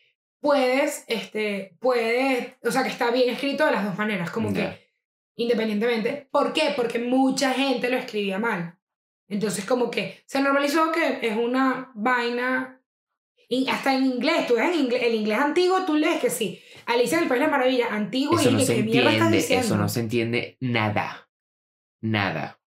puedes, 0.46 1.04
este, 1.08 1.76
puedes, 1.80 2.54
o 2.64 2.70
sea, 2.70 2.84
que 2.84 2.90
está 2.90 3.10
bien 3.10 3.34
escrito 3.34 3.66
de 3.66 3.72
las 3.72 3.84
dos 3.84 3.98
maneras, 3.98 4.30
como 4.30 4.52
Ya. 4.54 4.76
que 4.76 4.86
independientemente. 5.38 6.28
¿Por 6.32 6.54
qué? 6.54 6.74
Porque 6.76 7.00
mucha 7.00 7.52
gente 7.54 7.90
lo 7.90 7.98
escribía 7.98 8.38
mal. 8.38 8.78
Entonces, 9.28 9.66
como 9.66 9.90
que 9.90 10.22
se 10.28 10.40
normalizó 10.42 10.92
que 10.92 11.20
es 11.24 11.36
una 11.36 11.92
vaina. 11.96 12.80
Y 13.50 13.68
hasta 13.70 13.96
en 13.96 14.06
inglés, 14.06 14.46
tú 14.48 14.54
ves 14.54 14.68
en 14.72 14.82
inglés, 14.82 15.02
el 15.04 15.16
inglés 15.16 15.40
antiguo, 15.40 15.84
tú 15.84 15.96
lees 15.96 16.20
que 16.22 16.30
sí. 16.30 16.62
Alicia 16.86 17.18
en 17.18 17.24
el 17.24 17.30
País 17.30 17.42
de 17.42 17.48
la 17.48 17.52
Maravilla, 17.52 17.88
antiguo 17.92 18.40
Eso 18.40 18.50
y 18.50 18.54
no 18.54 18.60
que 18.60 18.66
se 18.66 18.76
¿qué 18.76 18.84
mierda 18.84 19.12
estás 19.14 19.34
entiende, 19.34 19.66
eso 19.66 19.78
no 19.78 19.90
se 19.90 20.00
entiende 20.00 20.58
nada. 20.60 21.28
Nada. 22.02 22.60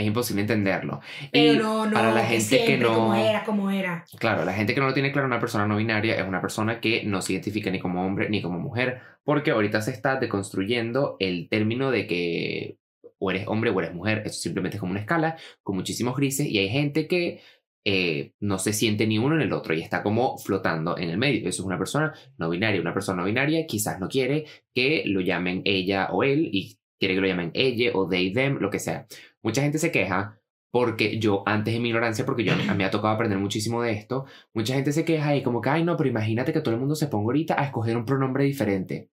Es 0.00 0.06
imposible 0.06 0.40
entenderlo. 0.42 1.00
Pero 1.30 1.52
y 1.52 1.56
no, 1.58 1.84
no, 1.84 1.92
para 1.92 2.12
la 2.12 2.24
gente 2.24 2.64
que 2.64 2.78
no- 2.78 2.94
como 2.94 3.14
era, 3.14 3.44
como 3.44 3.70
era. 3.70 4.04
Claro, 4.18 4.44
la 4.44 4.52
gente 4.54 4.74
que 4.74 4.80
no 4.80 4.86
lo 4.86 4.94
tiene 4.94 5.12
claro, 5.12 5.26
una 5.26 5.40
persona 5.40 5.66
no 5.66 5.76
binaria 5.76 6.14
es 6.16 6.26
una 6.26 6.40
persona 6.40 6.80
que 6.80 7.04
no 7.04 7.20
se 7.20 7.34
identifica 7.34 7.70
ni 7.70 7.78
como 7.78 8.04
hombre 8.06 8.30
ni 8.30 8.40
como 8.40 8.58
mujer, 8.58 9.00
porque 9.24 9.50
ahorita 9.50 9.82
se 9.82 9.90
está 9.90 10.16
deconstruyendo 10.16 11.16
el 11.18 11.48
término 11.50 11.90
de 11.90 12.06
que 12.06 12.76
o 13.18 13.30
eres 13.30 13.46
hombre 13.48 13.70
o 13.70 13.78
eres 13.80 13.92
mujer. 13.92 14.22
Eso 14.24 14.40
simplemente 14.40 14.76
es 14.76 14.80
como 14.80 14.92
una 14.92 15.00
escala 15.00 15.36
con 15.62 15.76
muchísimos 15.76 16.16
grises 16.16 16.46
y 16.46 16.56
hay 16.58 16.70
gente 16.70 17.06
que 17.06 17.40
eh, 17.84 18.32
no 18.40 18.58
se 18.58 18.72
siente 18.72 19.06
ni 19.06 19.18
uno 19.18 19.34
en 19.34 19.42
el 19.42 19.52
otro 19.52 19.74
y 19.74 19.80
está 19.82 20.02
como 20.02 20.38
flotando 20.38 20.96
en 20.96 21.10
el 21.10 21.18
medio. 21.18 21.40
Eso 21.48 21.62
es 21.62 21.66
una 21.66 21.78
persona 21.78 22.14
no 22.38 22.48
binaria. 22.48 22.80
Una 22.80 22.94
persona 22.94 23.20
no 23.20 23.26
binaria 23.26 23.66
quizás 23.66 24.00
no 24.00 24.08
quiere 24.08 24.46
que 24.74 25.02
lo 25.06 25.20
llamen 25.20 25.60
ella 25.66 26.08
o 26.10 26.22
él 26.22 26.48
y 26.52 26.78
quiere 26.98 27.14
que 27.14 27.20
lo 27.22 27.26
llamen 27.26 27.50
ella 27.54 27.90
o 27.94 28.06
they, 28.08 28.32
them, 28.32 28.58
lo 28.60 28.70
que 28.70 28.78
sea. 28.78 29.06
Mucha 29.42 29.62
gente 29.62 29.78
se 29.78 29.90
queja 29.90 30.40
porque 30.70 31.18
yo 31.18 31.42
antes 31.46 31.74
en 31.74 31.82
mi 31.82 31.88
ignorancia, 31.88 32.24
porque 32.24 32.44
yo 32.44 32.52
me 32.76 32.84
ha 32.84 32.90
tocado 32.90 33.14
aprender 33.14 33.38
muchísimo 33.38 33.82
de 33.82 33.92
esto, 33.92 34.26
mucha 34.54 34.74
gente 34.74 34.92
se 34.92 35.04
queja 35.04 35.34
y 35.36 35.42
como 35.42 35.60
que, 35.60 35.70
ay 35.70 35.84
no, 35.84 35.96
pero 35.96 36.08
imagínate 36.08 36.52
que 36.52 36.60
todo 36.60 36.74
el 36.74 36.80
mundo 36.80 36.94
se 36.94 37.08
ponga 37.08 37.24
ahorita 37.24 37.60
a 37.60 37.64
escoger 37.64 37.96
un 37.96 38.04
pronombre 38.04 38.44
diferente. 38.44 39.10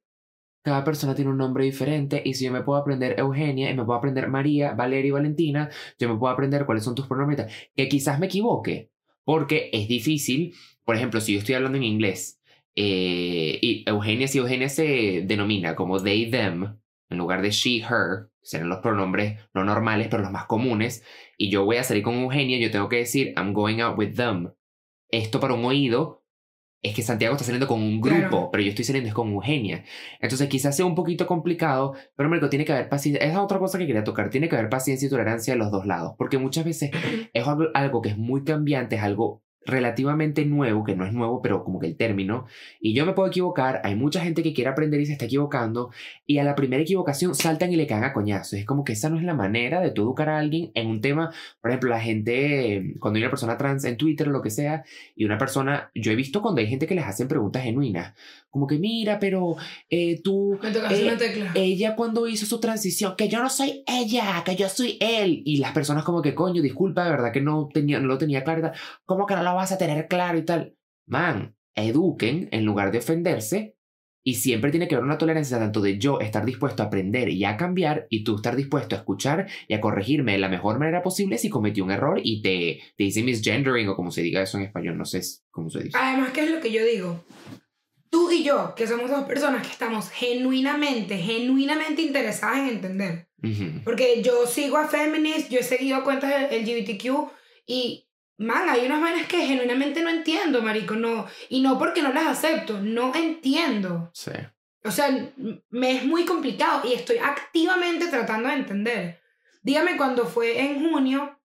Cada 0.63 0.84
persona 0.84 1.15
tiene 1.15 1.32
un 1.32 1.38
nombre 1.38 1.63
diferente 1.63 2.21
y 2.23 2.34
si 2.34 2.45
yo 2.45 2.51
me 2.51 2.61
puedo 2.61 2.78
aprender 2.78 3.17
Eugenia 3.19 3.71
y 3.71 3.75
me 3.75 3.86
puedo 3.86 3.97
aprender 3.97 4.28
María, 4.28 4.73
Valeria 4.73 5.07
y 5.07 5.11
Valentina, 5.11 5.69
yo 5.97 6.09
me 6.09 6.19
puedo 6.19 6.34
aprender 6.34 6.65
cuáles 6.65 6.84
son 6.84 6.93
tus 6.93 7.07
pronombres. 7.07 7.47
Que 7.75 7.88
quizás 7.88 8.19
me 8.19 8.25
equivoque, 8.25 8.91
porque 9.23 9.69
es 9.71 9.88
difícil. 9.88 10.53
Por 10.84 10.95
ejemplo, 10.97 11.21
si 11.21 11.34
yo 11.34 11.39
estoy 11.39 11.55
hablando 11.55 11.78
en 11.78 11.86
inglés 11.86 12.41
eh, 12.75 13.57
y 13.61 13.84
Eugenia, 13.88 14.28
si 14.28 14.39
Eugenia 14.39 14.67
se 14.67 15.23
denomina 15.25 15.73
como 15.75 16.03
they, 16.03 16.30
them, 16.30 16.78
en 17.10 17.18
lugar 17.18 17.41
de 17.41 17.51
she, 17.51 17.82
her, 17.84 18.30
serán 18.41 18.70
los 18.70 18.80
pronombres 18.80 19.39
no 19.53 19.64
normales, 19.64 20.08
pero 20.10 20.24
los 20.24 20.32
más 20.32 20.45
comunes, 20.45 21.03
y 21.38 21.49
yo 21.49 21.66
voy 21.66 21.78
a 21.78 21.84
salir 21.84 22.03
con 22.03 22.16
Eugenia, 22.16 22.58
yo 22.58 22.72
tengo 22.72 22.89
que 22.89 22.97
decir 22.97 23.34
I'm 23.38 23.53
going 23.53 23.80
out 23.82 23.97
with 23.97 24.14
them. 24.16 24.51
Esto 25.10 25.39
para 25.39 25.53
un 25.53 25.64
oído 25.66 26.24
es 26.84 26.93
que 26.93 27.01
Santiago 27.01 27.34
está 27.34 27.43
saliendo 27.45 27.68
con 27.68 27.82
un 27.82 27.99
grupo, 27.99 28.20
Claro. 28.30 28.49
pero 28.51 28.64
yo 28.64 28.70
estoy 28.70 28.86
saliendo 28.86 29.08
es 29.08 29.14
con 29.14 29.30
Eugenia. 29.32 29.84
Entonces 30.22 30.47
quizás 30.47 30.76
sea 30.76 30.86
un 30.86 30.95
poquito 30.95 31.26
complicado, 31.26 31.95
pero 32.16 32.30
Marco, 32.30 32.49
tiene 32.49 32.66
que 32.66 32.72
haber 32.74 32.88
paciencia. 32.88 33.24
Esa 33.26 33.34
es 33.34 33.39
otra 33.39 33.58
cosa 33.60 33.78
que 33.78 33.88
quería 33.88 34.03
tocar. 34.03 34.30
Tiene 34.30 34.47
que 34.47 34.55
haber 34.55 34.70
paciencia 34.70 35.08
y 35.08 35.10
tolerancia 35.10 35.53
de 35.53 35.60
los 35.60 35.72
dos 35.72 35.86
lados, 35.86 36.14
porque 36.18 36.38
muchas 36.38 36.66
veces 36.66 36.91
es 37.34 37.47
algo, 37.47 37.66
algo 37.74 38.01
que 38.01 38.10
es 38.10 38.18
muy 38.18 38.43
cambiante, 38.43 38.95
es 38.97 39.01
algo 39.01 39.43
relativamente 39.68 40.45
nuevo, 40.45 40.84
que 40.84 40.95
no 40.95 41.05
es 41.05 41.13
nuevo, 41.13 41.41
pero 41.41 41.63
como 41.63 41.80
que 41.80 41.88
el 41.88 41.95
término, 41.95 42.47
y 42.80 42.93
yo 42.93 43.05
me 43.05 43.13
puedo 43.13 43.28
equivocar, 43.28 43.82
hay 43.84 43.95
mucha 43.95 44.22
gente 44.22 44.41
que 44.41 44.53
quiere 44.53 44.70
aprender 44.70 44.99
y 44.99 45.05
se 45.05 45.11
está 45.13 45.26
equivocando, 45.26 45.91
y 46.26 46.39
a 46.39 46.43
la 46.43 46.55
primera 46.55 46.82
equivocación 46.82 47.36
saltan 47.36 47.72
y 47.72 47.76
le 47.76 47.86
caen 47.86 48.03
a 48.03 48.13
coñazos. 48.13 48.53
Es 48.53 48.65
como 48.65 48.84
que 48.84 48.93
esa 48.93 49.09
no 49.09 49.18
es 49.18 49.24
la 49.24 49.36
manera 49.36 49.82
de 49.82 49.91
tú 49.91 50.03
educar 50.03 50.30
a 50.30 50.39
alguien 50.39 50.72
en 50.74 50.88
un 50.88 51.01
tema, 51.01 51.32
por 51.61 51.72
ejemplo, 51.72 51.89
la 51.89 51.99
gente, 51.99 52.95
cuando 52.99 53.18
hay 53.18 53.24
una 53.24 53.30
persona 53.30 53.57
trans 53.57 53.84
en 53.86 53.97
Twitter 53.97 54.30
o 54.30 54.32
lo 54.32 54.41
que 54.41 54.49
sea, 54.49 54.84
y 55.15 55.26
una 55.26 55.38
persona, 55.38 55.91
yo 55.93 56.11
he 56.11 56.15
visto 56.15 56.41
cuando 56.41 56.61
hay 56.61 56.68
gente 56.68 56.88
que 56.88 56.95
les 56.95 57.05
hacen 57.05 57.28
preguntas 57.28 57.63
genuinas, 57.63 58.13
como 58.49 58.65
que 58.65 58.80
mira, 58.80 59.20
pero 59.20 59.55
eh, 59.89 60.20
tú 60.24 60.57
Me 60.61 60.70
Eh, 60.70 61.03
una 61.03 61.18
tecla. 61.18 61.51
ella 61.53 61.95
cuando 61.95 62.28
hizo 62.28 62.45
su 62.45 62.59
transición, 62.59 63.15
que 63.15 63.28
yo 63.28 63.41
no 63.41 63.49
soy 63.49 63.84
ella, 63.86 64.41
que 64.45 64.55
yo 64.55 64.70
soy 64.70 64.97
él. 64.99 65.43
Y 65.45 65.57
las 65.57 65.74
personas 65.74 66.03
como 66.03 66.22
que, 66.22 66.34
coño, 66.34 66.61
disculpa, 66.61 67.03
de 67.03 67.11
verdad 67.11 67.32
que 67.32 67.41
no, 67.41 67.70
tenía, 67.72 67.99
no 67.99 68.07
lo 68.07 68.18
tenía 68.18 68.43
claro. 68.43 68.72
¿Cómo 69.05 69.26
que 69.26 69.36
no 69.36 69.43
lo 69.43 69.53
vas 69.58 69.72
a 69.72 69.78
tener 69.78 70.08
claro 70.08 70.38
y 70.38 70.45
tal? 70.45 70.76
Man, 71.05 71.55
eduquen 71.76 72.49
en 72.51 72.66
lugar 72.66 72.91
de 72.91 72.99
ofenderse. 72.99 73.76
Y 74.24 74.36
siempre 74.36 74.72
tiene 74.72 74.89
que 74.89 74.95
haber 74.95 75.05
una 75.05 75.18
tolerancia 75.18 75.58
tanto 75.58 75.80
de 75.80 75.99
yo 75.99 76.20
estar 76.20 76.43
dispuesto 76.43 76.84
a 76.84 76.88
aprender 76.88 77.30
y 77.30 77.45
a 77.45 77.55
cambiar 77.55 78.08
y 78.10 78.26
tú 78.26 78.36
estar 78.36 78.58
dispuesto 78.58 78.95
a 78.95 78.97
escuchar 78.97 79.47
y 79.70 79.74
a 79.74 79.80
corregirme 79.80 80.34
de 80.34 80.39
la 80.39 80.49
mejor 80.49 80.80
manera 80.80 81.01
posible 81.01 81.38
si 81.38 81.47
cometí 81.47 81.80
un 81.80 81.91
error 81.91 82.20
y 82.22 82.41
te, 82.41 82.82
te 82.97 83.05
hice 83.05 83.24
misgendering 83.24 83.88
o 83.88 83.95
como 83.95 84.12
se 84.12 84.22
diga 84.22 84.41
eso 84.41 84.58
en 84.58 84.66
español, 84.66 84.97
no 84.97 85.05
sé 85.05 85.22
cómo 85.49 85.70
se 85.70 85.84
dice. 85.84 85.97
Además, 85.97 86.32
¿qué 86.34 86.41
es 86.43 86.51
lo 86.51 86.60
que 86.60 86.74
yo 86.74 86.84
digo? 86.84 87.24
Tú 88.10 88.30
y 88.30 88.43
yo, 88.43 88.76
que 88.76 88.86
somos 88.86 89.10
dos 89.10 89.24
personas 89.24 89.66
que 89.66 89.72
estamos 89.72 90.10
genuinamente, 90.10 91.18
genuinamente 91.20 92.01
interesadas 92.01 92.60
en 92.60 92.68
entender. 92.68 93.30
Ujú. 93.41 93.82
Porque 93.86 94.22
yo 94.24 94.45
sigo 94.45 94.78
a 94.78 94.88
Feminist, 94.88 95.49
yo 95.49 95.60
he 95.60 95.64
seguido 95.64 96.03
cuentas 96.03 96.51
LGBTQ 96.51 97.32
y, 97.66 98.07
man, 98.38 98.69
hay 98.69 98.85
unas 98.85 99.01
vainas 99.01 99.27
que 99.27 99.45
genuinamente 99.45 100.01
no 100.01 100.09
entiendo, 100.09 100.61
marico, 100.61 100.95
no. 100.95 101.27
Y 101.49 101.61
no 101.61 101.77
porque 101.79 102.01
no 102.01 102.13
las 102.13 102.27
acepto, 102.27 102.79
no 102.81 103.13
entiendo. 103.15 104.09
Sí. 104.13 104.31
O 104.83 104.91
sea, 104.91 105.09
me 105.69 105.91
es 105.97 106.05
muy 106.05 106.25
complicado 106.25 106.88
y 106.88 106.93
estoy 106.93 107.17
activamente 107.17 108.07
tratando 108.07 108.49
de 108.49 108.55
entender. 108.55 109.21
Dígame 109.61 109.97
cuando 109.97 110.25
fue 110.27 110.61
en 110.61 110.79
junio 110.79 111.41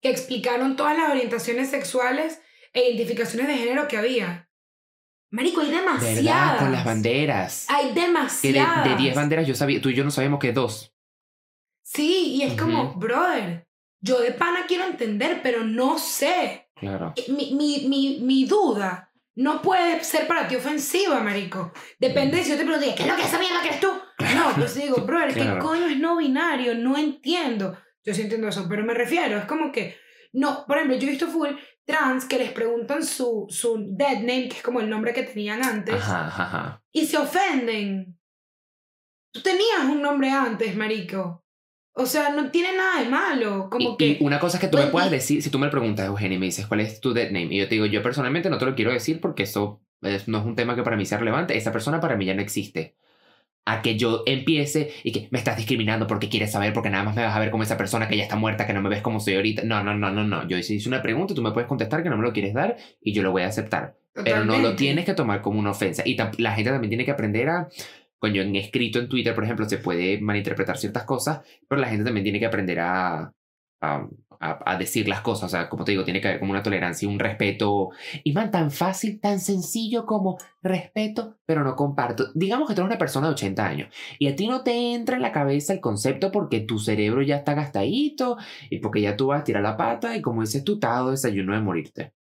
que 0.00 0.10
explicaron 0.10 0.74
todas 0.76 0.96
las 0.96 1.10
orientaciones 1.10 1.70
sexuales 1.70 2.40
e 2.72 2.88
identificaciones 2.88 3.48
de 3.48 3.56
género 3.58 3.86
que 3.86 3.96
había. 3.98 4.48
Marico, 5.30 5.60
hay 5.60 5.70
demasiadas. 5.70 6.14
¿Verdad? 6.24 6.58
Con 6.58 6.72
las 6.72 6.84
banderas. 6.84 7.66
Hay 7.68 7.88
Que 7.88 7.94
de- 7.94 8.00
demasiadas. 8.00 8.84
de 8.88 8.96
10 8.96 9.14
banderas 9.14 9.46
yo 9.46 9.54
sabía, 9.54 9.80
tú 9.80 9.90
y 9.90 9.94
yo 9.94 10.02
no 10.04 10.10
sabíamos 10.10 10.40
que 10.40 10.52
dos. 10.52 10.94
Sí, 11.82 12.34
y 12.36 12.42
es 12.42 12.54
como, 12.60 12.94
brother, 12.94 13.67
yo 14.00 14.20
de 14.20 14.32
pana 14.32 14.64
quiero 14.66 14.84
entender, 14.84 15.40
pero 15.42 15.64
no 15.64 15.98
sé. 15.98 16.70
Claro. 16.76 17.14
Mi, 17.28 17.54
mi, 17.54 17.86
mi, 17.88 18.20
mi 18.20 18.44
duda 18.44 19.12
no 19.34 19.62
puede 19.62 20.02
ser 20.04 20.26
para 20.26 20.46
ti 20.48 20.56
ofensiva, 20.56 21.20
marico. 21.20 21.72
Depende 21.98 22.36
de 22.38 22.44
si 22.44 22.50
yo 22.50 22.56
te 22.56 22.64
pregunto, 22.64 22.86
¿qué 22.96 23.02
es 23.02 23.08
lo 23.08 23.14
que 23.16 23.22
es 23.22 23.28
esa 23.28 23.38
mierda 23.38 23.60
que 23.62 23.68
eres 23.68 23.80
tú? 23.80 23.90
No, 24.36 24.52
pues 24.56 24.74
digo, 24.74 24.96
brother, 25.02 25.32
¿qué 25.34 25.40
Claro. 25.42 25.64
coño 25.64 25.86
es 25.86 25.98
no 25.98 26.16
binario? 26.16 26.74
No 26.74 26.96
entiendo. 26.96 27.76
Yo 28.04 28.14
sí 28.14 28.22
entiendo 28.22 28.48
eso, 28.48 28.66
pero 28.68 28.84
me 28.84 28.94
refiero, 28.94 29.38
es 29.38 29.44
como 29.44 29.70
que, 29.70 29.96
no, 30.32 30.64
por 30.66 30.76
ejemplo, 30.76 30.96
yo 30.98 31.06
he 31.06 31.10
visto 31.10 31.26
full 31.28 31.50
trans 31.84 32.24
que 32.24 32.38
les 32.38 32.52
preguntan 32.52 33.04
su, 33.04 33.46
su 33.48 33.84
dead 33.96 34.18
name, 34.18 34.48
que 34.48 34.56
es 34.58 34.62
como 34.62 34.80
el 34.80 34.90
nombre 34.90 35.12
que 35.14 35.22
tenían 35.22 35.62
antes, 35.64 35.94
Ajá, 35.94 36.26
ajá, 36.26 36.42
ajá. 36.44 36.82
y 36.92 37.06
se 37.06 37.16
ofenden. 37.18 38.18
Tú 39.32 39.40
tenías 39.42 39.84
un 39.84 40.00
nombre 40.02 40.30
antes, 40.30 40.74
marico. 40.74 41.44
O 42.00 42.06
sea, 42.06 42.30
no 42.30 42.50
tiene 42.50 42.76
nada 42.76 43.02
de 43.02 43.08
malo. 43.08 43.68
Como 43.70 43.90
Y, 43.94 43.96
que. 43.96 44.06
y 44.06 44.18
una 44.20 44.38
cosa 44.38 44.56
es 44.56 44.60
que 44.60 44.68
tú 44.68 44.76
me 44.78 44.84
Pues, 44.84 44.92
puedas 44.92 45.08
y- 45.08 45.12
decir, 45.12 45.42
si 45.42 45.50
tú 45.50 45.58
me 45.58 45.68
preguntas, 45.68 46.06
Eugenia, 46.06 46.36
y 46.36 46.38
me 46.38 46.46
dices 46.46 46.66
cuál 46.66 46.80
es 46.80 47.00
tu 47.00 47.12
dead 47.12 47.26
name, 47.32 47.48
y 47.50 47.58
yo 47.58 47.68
te 47.68 47.74
digo, 47.74 47.86
yo 47.86 48.02
personalmente 48.02 48.48
no 48.50 48.58
te 48.58 48.66
lo 48.66 48.74
quiero 48.74 48.92
decir 48.92 49.20
porque 49.20 49.42
eso 49.42 49.80
es- 50.02 50.28
no 50.28 50.38
es 50.38 50.44
un 50.44 50.54
tema 50.54 50.74
que 50.76 50.82
para 50.84 50.96
mí 50.96 51.04
sea 51.04 51.18
relevante, 51.18 51.56
esa 51.56 51.72
persona 51.72 52.00
para 52.00 52.16
mí 52.16 52.24
ya 52.24 52.34
no 52.34 52.40
existe. 52.42 52.94
A 53.66 53.82
que 53.82 53.98
yo 53.98 54.22
empiece 54.26 54.92
y 55.04 55.12
que 55.12 55.28
me 55.30 55.38
estás 55.38 55.56
discriminando 55.58 56.06
porque 56.06 56.30
quieres 56.30 56.52
saber, 56.52 56.72
porque 56.72 56.88
nada 56.88 57.04
más 57.04 57.14
me 57.16 57.22
vas 57.22 57.36
a 57.36 57.40
ver 57.40 57.50
como 57.50 57.64
esa 57.64 57.76
persona 57.76 58.08
que 58.08 58.16
ya 58.16 58.22
está 58.22 58.34
muerta, 58.36 58.66
que 58.66 58.72
no 58.72 58.80
me 58.80 58.88
ves 58.88 59.02
como 59.02 59.20
soy 59.20 59.34
ahorita. 59.34 59.62
No, 59.64 59.82
no, 59.84 59.92
no, 59.94 60.10
no, 60.10 60.24
no. 60.24 60.48
Yo 60.48 60.56
hice 60.56 60.88
una 60.88 61.02
pregunta, 61.02 61.34
tú 61.34 61.42
me 61.42 61.50
puedes 61.52 61.68
contestar 61.68 62.02
que 62.02 62.08
no 62.08 62.16
me 62.16 62.22
lo 62.22 62.32
quieres 62.32 62.54
dar 62.54 62.76
y 63.02 63.12
yo 63.12 63.22
lo 63.22 63.30
voy 63.32 63.42
a 63.42 63.48
aceptar. 63.48 63.96
Pero 64.14 64.38
no 64.38 64.44
lo 64.44 64.52
Totalmente. 64.52 64.76
tienes 64.78 65.04
que 65.04 65.12
tomar 65.14 65.42
como 65.42 65.58
una 65.60 65.70
ofensa. 65.72 66.02
Y 66.06 66.16
la 66.38 66.52
gente 66.52 66.70
también 66.70 66.88
tiene 66.88 67.04
que 67.04 67.10
aprender 67.10 67.48
a. 67.50 67.68
Coño, 68.18 68.42
en 68.42 68.56
escrito 68.56 68.98
en 68.98 69.08
Twitter, 69.08 69.34
por 69.34 69.44
ejemplo, 69.44 69.68
se 69.68 69.78
puede 69.78 70.20
malinterpretar 70.20 70.76
ciertas 70.78 71.04
cosas, 71.04 71.40
pero 71.68 71.80
la 71.80 71.88
gente 71.88 72.04
también 72.04 72.24
tiene 72.24 72.40
que 72.40 72.46
aprender 72.46 72.80
a, 72.80 73.32
a, 74.40 74.76
decir 74.78 75.08
las 75.08 75.20
cosas. 75.20 75.44
O 75.44 75.48
sea, 75.48 75.68
como 75.68 75.84
te 75.84 75.92
digo, 75.92 76.04
tiene 76.04 76.20
que 76.20 76.28
haber 76.28 76.40
como 76.40 76.52
una 76.52 76.62
tolerancia 76.62 77.06
y 77.06 77.12
un 77.12 77.18
respeto. 77.18 77.90
Y 78.24 78.32
man, 78.32 78.50
tan 78.50 78.70
fácil, 78.70 79.20
tan 79.20 79.40
sencillo 79.40 80.06
como 80.06 80.38
respeto, 80.62 81.36
pero 81.46 81.64
no 81.64 81.76
comparto. 81.76 82.30
Digamos 82.34 82.68
que 82.68 82.74
tú 82.74 82.80
eres 82.82 82.90
una 82.90 82.98
persona 82.98 83.28
de 83.28 83.34
80 83.34 83.66
años 83.66 83.94
y 84.18 84.28
a 84.28 84.36
ti 84.36 84.46
no 84.48 84.62
te 84.62 84.94
entra 84.94 85.16
en 85.16 85.22
la 85.22 85.32
cabeza 85.32 85.72
el 85.72 85.80
concepto 85.80 86.30
porque 86.32 86.60
tu 86.60 86.78
cerebro 86.78 87.22
ya 87.22 87.36
está 87.36 87.54
gastadito 87.54 88.36
y 88.70 88.78
porque 88.78 89.00
ya 89.00 89.16
tú 89.16 89.28
vas 89.28 89.40
a 89.40 89.44
tirar 89.44 89.62
la 89.62 89.76
pata 89.76 90.16
y 90.16 90.22
como 90.22 90.42
dices 90.42 90.64
tú, 90.64 90.74
estás 90.74 91.10
desayuno 91.10 91.54
de 91.54 91.60
morirte. 91.60 92.14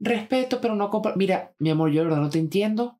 Respeto, 0.00 0.60
pero 0.60 0.74
no 0.74 0.88
comparto. 0.90 1.18
Mira, 1.18 1.52
mi 1.58 1.70
amor, 1.70 1.90
yo 1.90 2.00
de 2.00 2.08
verdad 2.08 2.22
no 2.22 2.30
te 2.30 2.38
entiendo, 2.38 2.99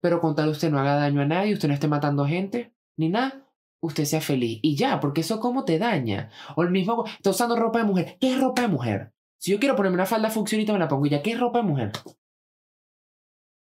pero 0.00 0.20
con 0.20 0.34
tal 0.34 0.48
usted 0.48 0.70
no 0.70 0.78
haga 0.78 0.96
daño 0.96 1.22
a 1.22 1.26
nadie, 1.26 1.54
usted 1.54 1.68
no 1.68 1.74
esté 1.74 1.88
matando 1.88 2.26
gente, 2.26 2.74
ni 2.96 3.08
nada, 3.08 3.46
usted 3.80 4.04
sea 4.04 4.20
feliz. 4.20 4.60
Y 4.62 4.76
ya, 4.76 5.00
porque 5.00 5.20
eso 5.22 5.40
cómo 5.40 5.64
te 5.64 5.78
daña. 5.78 6.30
O 6.56 6.62
el 6.62 6.70
mismo, 6.70 7.04
está 7.06 7.30
usando 7.30 7.56
ropa 7.56 7.78
de 7.80 7.84
mujer. 7.84 8.16
¿Qué 8.20 8.32
es 8.32 8.40
ropa 8.40 8.62
de 8.62 8.68
mujer? 8.68 9.12
Si 9.38 9.50
yo 9.52 9.58
quiero 9.58 9.76
ponerme 9.76 9.96
una 9.96 10.06
falda 10.06 10.30
funcionita, 10.30 10.72
me 10.72 10.78
la 10.78 10.88
pongo 10.88 11.06
y 11.06 11.10
ya. 11.10 11.22
¿Qué 11.22 11.32
es 11.32 11.40
ropa 11.40 11.58
de 11.58 11.64
mujer? 11.64 11.92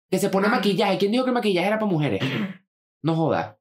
Que 0.09 0.19
se 0.19 0.29
pone 0.29 0.47
Ah. 0.47 0.51
maquillaje. 0.51 0.97
¿Quién 0.97 1.11
dijo 1.11 1.23
que 1.23 1.29
el 1.31 1.35
maquillaje 1.35 1.67
era 1.67 1.79
para 1.79 1.91
mujeres? 1.91 2.21
No 3.01 3.15
joda. 3.15 3.59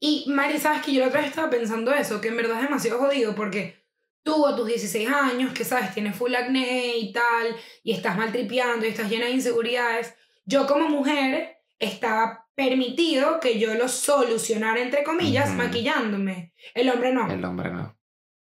Y 0.00 0.24
Mari, 0.28 0.58
sabes 0.58 0.82
que 0.82 0.92
yo 0.92 1.00
la 1.00 1.08
otra 1.08 1.20
vez 1.20 1.30
estaba 1.30 1.50
pensando 1.50 1.92
eso, 1.92 2.20
que 2.20 2.28
en 2.28 2.36
verdad 2.36 2.56
es 2.58 2.62
demasiado 2.64 2.98
jodido 3.00 3.34
porque 3.34 3.84
tú 4.22 4.46
a 4.46 4.54
tus 4.54 4.66
16 4.66 5.08
años, 5.08 5.52
que 5.52 5.64
sabes, 5.64 5.92
tienes 5.92 6.14
full 6.14 6.34
acné 6.34 6.96
y 6.98 7.12
tal, 7.12 7.56
y 7.82 7.92
estás 7.92 8.16
maltripeando 8.16 8.86
y 8.86 8.90
estás 8.90 9.10
llena 9.10 9.26
de 9.26 9.32
inseguridades. 9.32 10.14
Yo 10.44 10.66
como 10.66 10.88
mujer 10.88 11.57
estaba 11.78 12.46
permitido 12.54 13.40
que 13.40 13.58
yo 13.58 13.74
lo 13.74 13.88
solucionara, 13.88 14.80
entre 14.80 15.04
comillas, 15.04 15.54
maquillándome. 15.54 16.52
El 16.74 16.90
hombre 16.90 17.12
no. 17.12 17.30
El 17.30 17.44
hombre 17.44 17.70
no. 17.70 17.96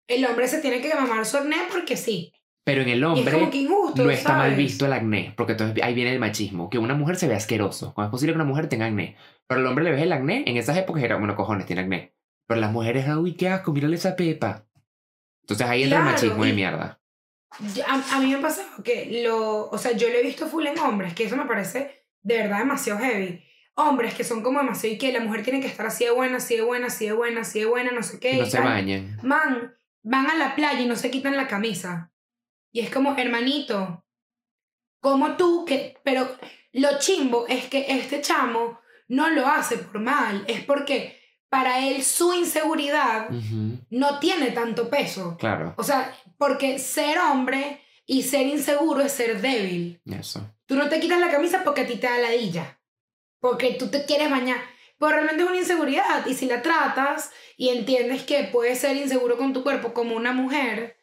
El 0.09 0.25
hombre 0.25 0.49
se 0.49 0.61
tiene 0.61 0.81
que 0.81 0.95
mamar 0.95 1.27
su 1.27 1.37
acné 1.37 1.57
porque 1.71 1.97
sí. 1.97 2.33
Pero 2.65 2.83
en 2.83 2.89
el 2.89 2.99
Y 2.99 3.03
es 3.03 3.07
hombre 3.07 3.33
como 3.33 3.51
que 3.51 3.59
injusto, 3.59 4.05
no 4.05 4.11
está 4.11 4.37
mal 4.37 4.55
visto 4.55 4.87
el 4.87 4.93
acné, 4.93 5.33
porque 5.37 5.53
entonces 5.53 5.83
ahí 5.85 5.95
viene 5.95 6.13
el 6.13 6.19
machismo, 6.19 6.69
que 6.69 6.79
una 6.79 6.95
mujer 6.95 7.17
se 7.17 7.29
ve 7.29 7.35
asqueroso. 7.35 7.95
¿Cómo 7.95 8.07
es 8.07 8.11
posible 8.11 8.33
que 8.33 8.37
una 8.37 8.45
mujer 8.45 8.69
tenga 8.69 8.87
acné? 8.87 9.17
Pero 9.47 9.61
al 9.61 9.67
hombre 9.67 9.85
le 9.85 9.93
ves 9.93 10.03
el 10.03 10.13
acné, 10.13 10.43
en 10.47 10.57
esas 10.57 10.77
épocas 10.77 11.03
era, 11.03 11.17
bueno, 11.17 11.37
cojones, 11.37 11.67
tiene 11.67 11.83
acné. 11.83 12.15
Pero 12.49 12.61
las 12.61 12.73
mujeres, 12.73 13.07
uy, 13.17 13.37
qué 13.37 13.51
asco, 13.51 13.73
mírale 13.73 13.97
esa 13.97 14.17
pepa. 14.17 14.67
Entonces 15.43 15.67
ahí 15.67 15.85
entra 15.85 15.99
Claro, 15.99 16.11
el 16.11 16.15
machismo 16.15 16.45
de 16.45 16.53
mierda. 16.55 17.01
A, 17.87 18.17
a 18.17 18.21
mí 18.21 18.27
me 18.27 18.37
ha 18.37 18.41
pasado 18.41 18.83
que 18.83 19.23
lo, 19.23 19.69
o 19.69 19.79
sea, 19.79 19.93
yo 19.93 20.09
lo 20.09 20.15
he 20.15 20.23
visto 20.23 20.47
full 20.47 20.67
en 20.67 20.79
hombres, 20.79 21.15
que 21.15 21.25
eso 21.25 21.37
me 21.37 21.47
parece 21.47 22.06
de 22.23 22.37
verdad 22.37 22.59
demasiado 22.59 23.01
heavy. 23.01 23.43
Hombres 23.75 24.15
que 24.15 24.25
son 24.25 24.43
como 24.43 24.61
demasiado 24.61 24.95
y 24.95 24.99
que 24.99 25.13
la 25.13 25.21
mujer 25.21 25.43
tiene 25.43 25.61
que 25.61 25.67
estar 25.67 25.87
así 25.87 26.05
de 26.05 26.11
buena, 26.11 26.39
así 26.39 26.57
de 26.57 26.63
buena, 26.63 26.87
así 26.87 27.07
de 27.07 27.13
buena, 27.13 27.43
así 27.43 27.61
de 27.61 27.67
buena, 27.67 27.93
no 27.93 28.03
sé 28.03 28.19
qué. 28.19 28.37
No 28.37 28.47
y 28.47 28.51
se 28.51 28.61
bañan. 28.61 29.19
Man, 29.23 29.77
van 30.03 30.31
a 30.31 30.35
la 30.35 30.55
playa 30.55 30.81
y 30.81 30.87
no 30.87 30.97
se 30.97 31.11
quitan 31.11 31.37
la 31.37 31.47
camisa. 31.47 32.11
Y 32.73 32.81
es 32.81 32.91
como, 32.91 33.17
hermanito, 33.17 34.05
como 35.01 35.37
tú, 35.37 35.65
que, 35.67 35.99
pero 36.05 36.29
lo 36.73 36.99
chimbo 36.99 37.47
es 37.49 37.67
que 37.67 37.87
este 37.89 38.21
chamo 38.21 38.81
no 39.09 39.31
lo 39.31 39.47
hace 39.47 39.79
por 39.79 40.01
mal, 40.01 40.45
es 40.49 40.65
porque 40.65 41.21
para 41.49 41.87
él 41.87 42.03
su 42.03 42.35
inseguridad 42.35 43.31
no 43.91 44.19
tiene 44.19 44.51
tanto 44.51 44.91
peso. 44.91 45.37
Claro, 45.39 45.75
O 45.77 45.83
sea, 45.83 46.13
porque 46.39 46.79
ser 46.79 47.19
hombre 47.19 47.81
y 48.07 48.23
ser 48.23 48.47
inseguro 48.47 49.01
es 49.03 49.13
ser 49.13 49.41
débil. 49.41 50.01
eso. 50.19 50.55
Tú 50.67 50.75
no 50.77 50.89
te 50.89 51.01
quitas 51.01 51.21
la 51.21 51.31
camisa 51.31 51.63
porque 51.65 51.83
a 51.83 51.87
ti 51.87 51.97
te 51.97 52.07
da 52.07 52.19
ladilla. 52.19 52.81
Porque 53.41 53.75
tú 53.79 53.89
te 53.89 54.05
quieres 54.05 54.31
bañar. 54.31 54.59
Pero 54.99 55.13
realmente 55.13 55.43
es 55.43 55.49
una 55.49 55.59
inseguridad. 55.59 56.27
Y 56.27 56.35
si 56.35 56.47
la 56.47 56.63
tratas 56.63 57.31
y 57.57 57.69
entiendes 57.69 58.23
que 58.23 58.45
puedes 58.45 58.79
ser 58.79 58.97
inseguro 58.97 59.37
con 59.37 59.53
tu 59.53 59.63
cuerpo 59.63 59.93
como 59.93 60.17
una 60.17 60.33
mujer, 60.33 60.97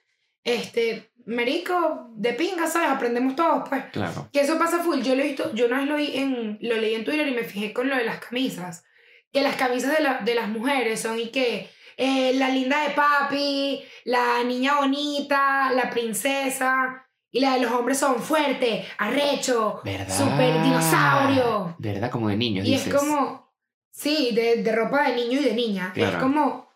este, 0.44 1.12
merico, 1.26 2.08
de 2.16 2.34
pinga, 2.34 2.68
¿sabes? 2.68 2.90
Aprendemos 2.90 3.36
todos, 3.36 3.68
pues. 3.70 3.86
Claro. 3.92 4.30
Que 4.34 4.42
eso 4.42 4.58
pasa 4.58 4.80
full. 4.80 5.02
Yo 5.02 5.16
lo 5.16 5.22
he 5.22 5.28
visto, 5.28 5.54
yo 5.54 5.68
una 5.68 5.80
vez 5.80 5.88
lo, 5.88 5.96
vi 5.96 6.18
en, 6.18 6.58
lo 6.62 6.76
leí 6.78 6.96
en 6.96 7.06
Twitter 7.06 7.28
y 7.28 7.32
me 7.36 7.44
fijé 7.44 7.72
con 7.74 7.88
lo 7.90 7.96
de 7.96 8.04
las 8.06 8.20
camisas. 8.20 8.84
Que 9.32 9.42
las 9.42 9.56
camisas 9.56 9.96
de, 9.98 10.04
la- 10.04 10.20
de 10.20 10.36
las 10.36 10.50
mujeres 10.50 11.00
son 11.02 11.20
y 11.20 11.30
que 11.30 11.70
eh, 11.98 12.34
la 12.36 12.50
linda 12.50 12.82
de 12.84 12.90
papi, 12.92 13.84
la 14.06 14.44
niña 14.44 14.80
bonita, 14.80 15.72
la 15.74 15.90
princesa. 15.90 17.00
Y 17.36 17.40
la 17.40 17.56
de 17.56 17.62
los 17.62 17.72
hombres 17.72 17.98
son 17.98 18.22
fuerte, 18.22 18.86
arrecho, 19.00 19.82
¿Verdad? 19.84 20.16
super 20.16 20.62
dinosaurio. 20.62 21.76
¿Verdad? 21.80 22.12
Como 22.12 22.30
de 22.30 22.38
niños, 22.38 22.64
Y 22.68 22.74
dices. 22.74 22.88
es 22.88 22.94
como, 22.94 23.52
sí, 23.92 24.30
de, 24.36 24.62
de 24.62 24.72
ropa 24.76 25.10
de 25.10 25.16
niño 25.16 25.40
y 25.40 25.44
de 25.46 25.54
niña. 25.56 25.92
Es 25.96 26.16
como, 26.18 26.70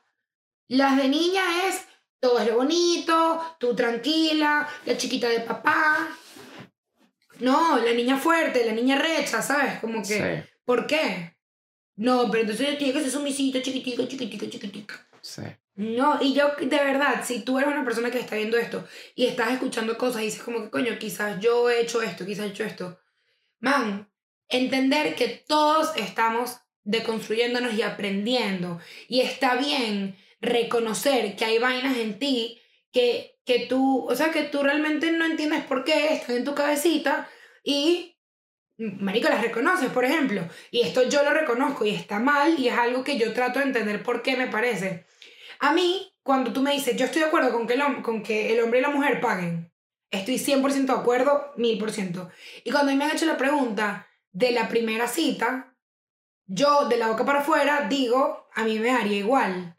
las 0.67 0.97
de 0.97 1.09
niña 1.09 1.43
es 1.67 1.85
todo 2.19 2.39
es 2.39 2.47
lo 2.47 2.55
bonito, 2.55 3.55
tú 3.59 3.75
tranquila, 3.75 4.67
la 4.85 4.97
chiquita 4.97 5.29
de 5.29 5.41
papá. 5.41 6.07
No, 7.39 7.77
la 7.77 7.93
niña 7.93 8.17
fuerte, 8.17 8.65
la 8.65 8.71
niña 8.73 8.97
recha, 8.97 9.41
¿sabes? 9.43 9.79
Como 9.79 9.99
que, 10.01 10.05
Sí, 10.43 10.49
¿por 10.65 10.87
qué? 10.87 11.36
No, 11.97 12.29
pero 12.31 12.43
entonces 12.43 12.77
tiene 12.77 12.93
que 12.93 13.01
ser 13.01 13.11
sumisita, 13.11 13.61
chiquitica, 13.61 14.07
chiquitica, 14.07 14.49
chiquitica. 14.49 15.07
sí. 15.21 15.43
No, 15.75 16.17
y 16.19 16.33
yo, 16.33 16.53
de 16.59 16.65
verdad, 16.65 17.23
si 17.23 17.41
tú 17.41 17.59
eres 17.59 17.71
una 17.71 17.85
persona 17.85 18.09
que 18.09 18.17
está 18.17 18.35
viendo 18.35 18.57
esto 18.57 18.87
y 19.13 19.27
estás 19.27 19.51
escuchando 19.51 19.95
cosas 19.95 20.23
y 20.23 20.25
dices 20.25 20.41
como 20.41 20.63
que, 20.63 20.71
coño, 20.71 20.97
quizás 20.97 21.39
yo 21.39 21.69
he 21.69 21.81
hecho 21.81 22.01
esto, 22.01 22.25
quizás 22.25 22.47
he 22.47 22.49
hecho 22.49 22.63
esto. 22.63 22.99
Man, 23.59 24.09
entender 24.49 25.13
que 25.13 25.27
todos 25.47 25.95
estamos 25.95 26.57
deconstruyéndonos 26.83 27.75
y 27.75 27.83
aprendiendo. 27.83 28.79
Y 29.07 29.21
está 29.21 29.55
bien 29.55 30.17
reconocer 30.41 31.35
que 31.35 31.45
hay 31.45 31.59
vainas 31.59 31.97
en 31.97 32.17
ti 32.17 32.59
que, 32.91 33.39
que 33.45 33.67
tú, 33.67 34.07
o 34.09 34.15
sea, 34.15 34.31
que 34.31 34.43
tú 34.43 34.63
realmente 34.63 35.11
no 35.11 35.25
entiendes 35.25 35.63
por 35.65 35.83
qué 35.83 36.13
están 36.13 36.37
en 36.37 36.45
tu 36.45 36.55
cabecita 36.55 37.29
y, 37.63 38.16
marico, 38.77 39.29
las 39.29 39.41
reconoces, 39.41 39.89
por 39.89 40.05
ejemplo. 40.05 40.41
Y 40.71 40.81
esto 40.81 41.07
yo 41.09 41.23
lo 41.23 41.33
reconozco 41.33 41.85
y 41.85 41.89
está 41.89 42.19
mal 42.19 42.59
y 42.59 42.67
es 42.67 42.77
algo 42.77 43.03
que 43.03 43.17
yo 43.17 43.33
trato 43.33 43.59
de 43.59 43.65
entender 43.65 44.03
por 44.03 44.21
qué 44.21 44.37
me 44.37 44.47
parece. 44.47 45.05
A 45.59 45.73
mí, 45.73 46.13
cuando 46.23 46.53
tú 46.53 46.61
me 46.61 46.73
dices, 46.73 46.95
yo 46.95 47.05
estoy 47.05 47.21
de 47.21 47.27
acuerdo 47.27 47.51
con 47.51 47.67
que 47.67 48.53
el, 48.53 48.61
hombre 48.61 48.79
y 48.79 48.81
la 48.81 48.89
mujer 48.89 49.19
paguen, 49.19 49.71
estoy 50.11 50.35
100% 50.35 50.85
de 50.85 50.91
acuerdo, 50.93 51.53
1000%. 51.57 52.29
Y 52.63 52.71
cuando 52.71 52.95
me 52.95 53.05
han 53.05 53.11
hecho 53.11 53.25
la 53.25 53.37
pregunta 53.37 54.07
de 54.31 54.51
la 54.51 54.67
primera 54.67 55.07
cita, 55.07 55.75
yo 56.45 56.87
de 56.87 56.97
la 56.97 57.07
boca 57.07 57.25
para 57.25 57.39
afuera 57.39 57.87
digo, 57.89 58.47
a 58.53 58.63
mí 58.63 58.79
me 58.79 58.91
daría 58.91 59.17
igual. 59.17 59.75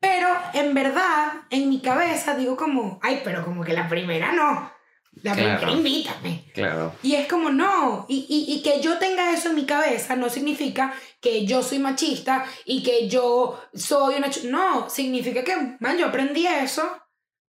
Pero 0.00 0.28
en 0.54 0.74
verdad, 0.74 1.42
en 1.50 1.68
mi 1.68 1.80
cabeza 1.80 2.36
digo 2.36 2.56
como, 2.56 2.98
ay, 3.02 3.20
pero 3.24 3.44
como 3.44 3.64
que 3.64 3.72
la 3.72 3.88
primera 3.88 4.32
no. 4.32 4.77
La 5.22 5.34
Claro. 5.34 5.72
invítame. 5.72 6.44
Claro. 6.54 6.94
Y 7.02 7.14
es 7.16 7.26
como, 7.26 7.50
no, 7.50 8.06
y, 8.08 8.26
y, 8.28 8.54
y 8.54 8.62
que 8.62 8.80
yo 8.80 8.98
tenga 8.98 9.32
eso 9.32 9.48
en 9.48 9.56
mi 9.56 9.66
cabeza 9.66 10.14
no 10.14 10.30
significa 10.30 10.94
que 11.20 11.44
yo 11.44 11.62
soy 11.62 11.80
machista 11.80 12.44
y 12.64 12.82
que 12.82 13.08
yo 13.08 13.60
soy 13.74 14.14
una... 14.14 14.30
No, 14.44 14.88
significa 14.88 15.42
que, 15.42 15.76
man, 15.80 15.98
yo 15.98 16.06
aprendí 16.06 16.46
eso 16.46 16.88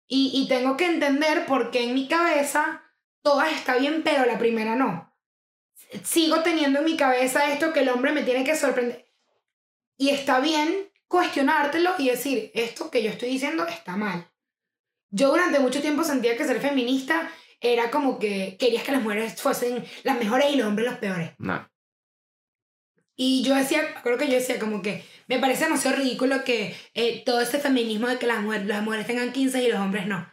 y, 0.07 0.31
y 0.33 0.47
tengo 0.47 0.75
que 0.77 0.85
entender 0.85 1.45
por 1.45 1.69
qué 1.69 1.83
en 1.83 1.93
mi 1.93 2.07
cabeza 2.07 2.83
todas 3.21 3.51
está 3.53 3.75
bien, 3.75 4.01
pero 4.03 4.25
la 4.25 4.39
primera 4.39 4.75
no. 4.75 5.13
Sigo 6.03 6.41
teniendo 6.41 6.79
en 6.79 6.85
mi 6.85 6.97
cabeza 6.97 7.51
esto 7.51 7.71
que 7.73 7.81
el 7.81 7.89
hombre 7.89 8.11
me 8.11 8.23
tiene 8.23 8.43
que 8.43 8.55
sorprender. 8.55 9.07
Y 9.97 10.09
está 10.09 10.39
bien 10.39 10.89
cuestionártelo 11.07 11.91
y 11.97 12.09
decir, 12.09 12.51
esto 12.53 12.89
que 12.89 13.03
yo 13.03 13.09
estoy 13.09 13.29
diciendo 13.29 13.65
está 13.67 13.95
mal. 13.97 14.31
Yo 15.11 15.29
durante 15.29 15.59
mucho 15.59 15.81
tiempo 15.81 16.03
sentía 16.03 16.37
que 16.37 16.45
ser 16.45 16.59
feminista 16.61 17.29
era 17.61 17.91
como 17.91 18.19
que 18.19 18.55
querías 18.59 18.83
que 18.83 18.91
las 18.91 19.01
mujeres 19.03 19.41
fuesen 19.41 19.83
las 20.03 20.17
mejores 20.17 20.53
y 20.53 20.57
los 20.57 20.67
hombres 20.67 20.89
los 20.89 20.99
peores. 20.99 21.31
No. 21.37 21.67
Y 23.15 23.43
yo 23.43 23.53
decía, 23.55 23.81
creo 24.01 24.17
que 24.17 24.27
yo 24.27 24.35
decía 24.35 24.59
como 24.59 24.81
que 24.81 25.03
me 25.27 25.39
parece 25.39 25.65
demasiado 25.65 25.97
ridículo 25.97 26.43
que 26.45 26.73
eh, 26.93 27.21
todo 27.25 27.41
este 27.41 27.59
feminismo 27.59 28.07
de 28.07 28.17
que 28.17 28.27
las 28.27 28.41
mujeres, 28.41 28.65
las 28.67 28.81
mujeres 28.81 29.07
tengan 29.07 29.33
15 29.33 29.61
y 29.63 29.71
los 29.71 29.79
hombres 29.81 30.07
no. 30.07 30.25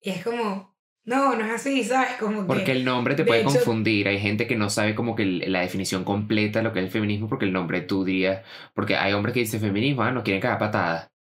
Y 0.00 0.10
es 0.10 0.22
como, 0.22 0.76
no, 1.04 1.34
no 1.34 1.44
es 1.44 1.50
así, 1.52 1.82
¿sabes? 1.82 2.12
Como 2.20 2.42
que... 2.42 2.46
Porque 2.46 2.70
el 2.72 2.84
nombre 2.84 3.16
te 3.16 3.24
de 3.24 3.26
puede 3.26 3.40
hecho- 3.40 3.50
confundir. 3.50 4.06
Hay 4.06 4.20
gente 4.20 4.46
que 4.46 4.54
no 4.56 4.70
sabe 4.70 4.94
como 4.94 5.16
que 5.16 5.24
la 5.24 5.60
definición 5.62 6.04
completa 6.04 6.60
de 6.60 6.62
lo 6.64 6.72
que 6.72 6.78
es 6.78 6.84
el 6.86 6.90
feminismo 6.92 7.28
porque 7.28 7.44
el 7.46 7.52
nombre 7.52 7.80
tú 7.80 8.04
dirías... 8.04 8.46
Porque 8.72 8.94
hay 8.96 9.12
hombres 9.14 9.34
que 9.34 9.40
dicen 9.40 9.60
feminismo, 9.60 10.02
ah, 10.02 10.12
no 10.12 10.22
quieren 10.22 10.40
cagar 10.40 10.58
patadas. 10.60 11.08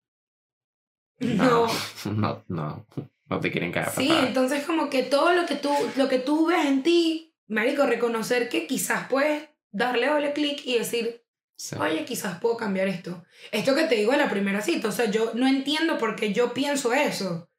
No. 1.20 1.68
No, 2.14 2.44
no. 2.50 2.86
No 2.96 3.10
te 3.40 3.52
quieren 3.52 3.72
cagar 3.72 3.94
Sí, 3.94 4.10
entonces 4.12 4.64
como 4.66 4.90
que 4.90 5.04
todo 5.04 5.34
lo 5.34 5.46
que 5.46 5.56
tú, 5.56 5.72
lo 5.96 6.10
que 6.10 6.20
tú 6.20 6.48
ves 6.48 6.66
en 6.66 6.82
ti, 6.84 7.36
marico, 7.48 7.86
reconocer 7.86 8.50
que 8.50 8.66
quizás 8.66 9.08
puedes 9.08 9.50
darle 9.72 10.08
doble 10.08 10.34
clic 10.34 10.62
y 10.66 10.78
decir, 10.78 11.24
Sí. 11.56 11.76
oye, 11.80 12.06
quizás 12.06 12.40
puedo 12.40 12.56
cambiar 12.58 12.88
esto. 12.88 13.24
Esto 13.52 13.76
que 13.76 13.84
te 13.84 13.96
digo 13.96 14.14
en 14.14 14.20
la 14.20 14.30
primera 14.30 14.62
cita, 14.62 14.88
o 14.88 14.92
sea, 14.94 15.12
yo 15.12 15.32
no 15.36 15.46
entiendo 15.48 15.98
por 15.98 16.16
qué 16.16 16.32
yo 16.34 16.54
pienso 16.54 16.94
eso. 16.94 17.50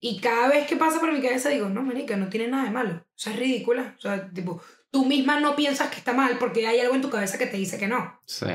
Y 0.00 0.20
cada 0.20 0.48
vez 0.48 0.66
que 0.66 0.76
pasa 0.76 0.98
por 0.98 1.12
mi 1.12 1.20
cabeza 1.20 1.50
digo, 1.50 1.68
no, 1.68 1.82
marica, 1.82 2.16
no 2.16 2.30
tiene 2.30 2.48
nada 2.48 2.64
de 2.64 2.70
malo. 2.70 2.94
O 2.94 3.18
sea, 3.18 3.34
es 3.34 3.38
ridícula. 3.38 3.94
O 3.98 4.00
sea, 4.00 4.30
tipo, 4.32 4.62
tú 4.90 5.04
misma 5.04 5.38
no 5.40 5.54
piensas 5.54 5.90
que 5.90 5.96
está 5.98 6.14
mal 6.14 6.38
porque 6.38 6.66
hay 6.66 6.80
algo 6.80 6.94
en 6.94 7.02
tu 7.02 7.10
cabeza 7.10 7.36
que 7.36 7.46
te 7.46 7.58
dice 7.58 7.78
que 7.78 7.86
no. 7.86 8.18
Sí. 8.24 8.46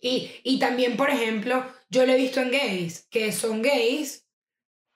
Y, 0.00 0.32
y 0.42 0.58
también, 0.58 0.96
por 0.96 1.08
ejemplo, 1.08 1.64
yo 1.88 2.04
lo 2.04 2.12
he 2.12 2.16
visto 2.16 2.40
en 2.40 2.50
gays, 2.50 3.06
que 3.08 3.30
son 3.30 3.62
gays 3.62 4.21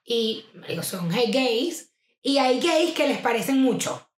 y 0.06 0.46
marico, 0.54 0.82
son 0.82 1.08
gays, 1.08 1.92
y 2.22 2.38
hay 2.38 2.60
gays 2.60 2.94
que 2.94 3.08
les 3.08 3.18
parecen 3.18 3.60
mucho. 3.60 4.08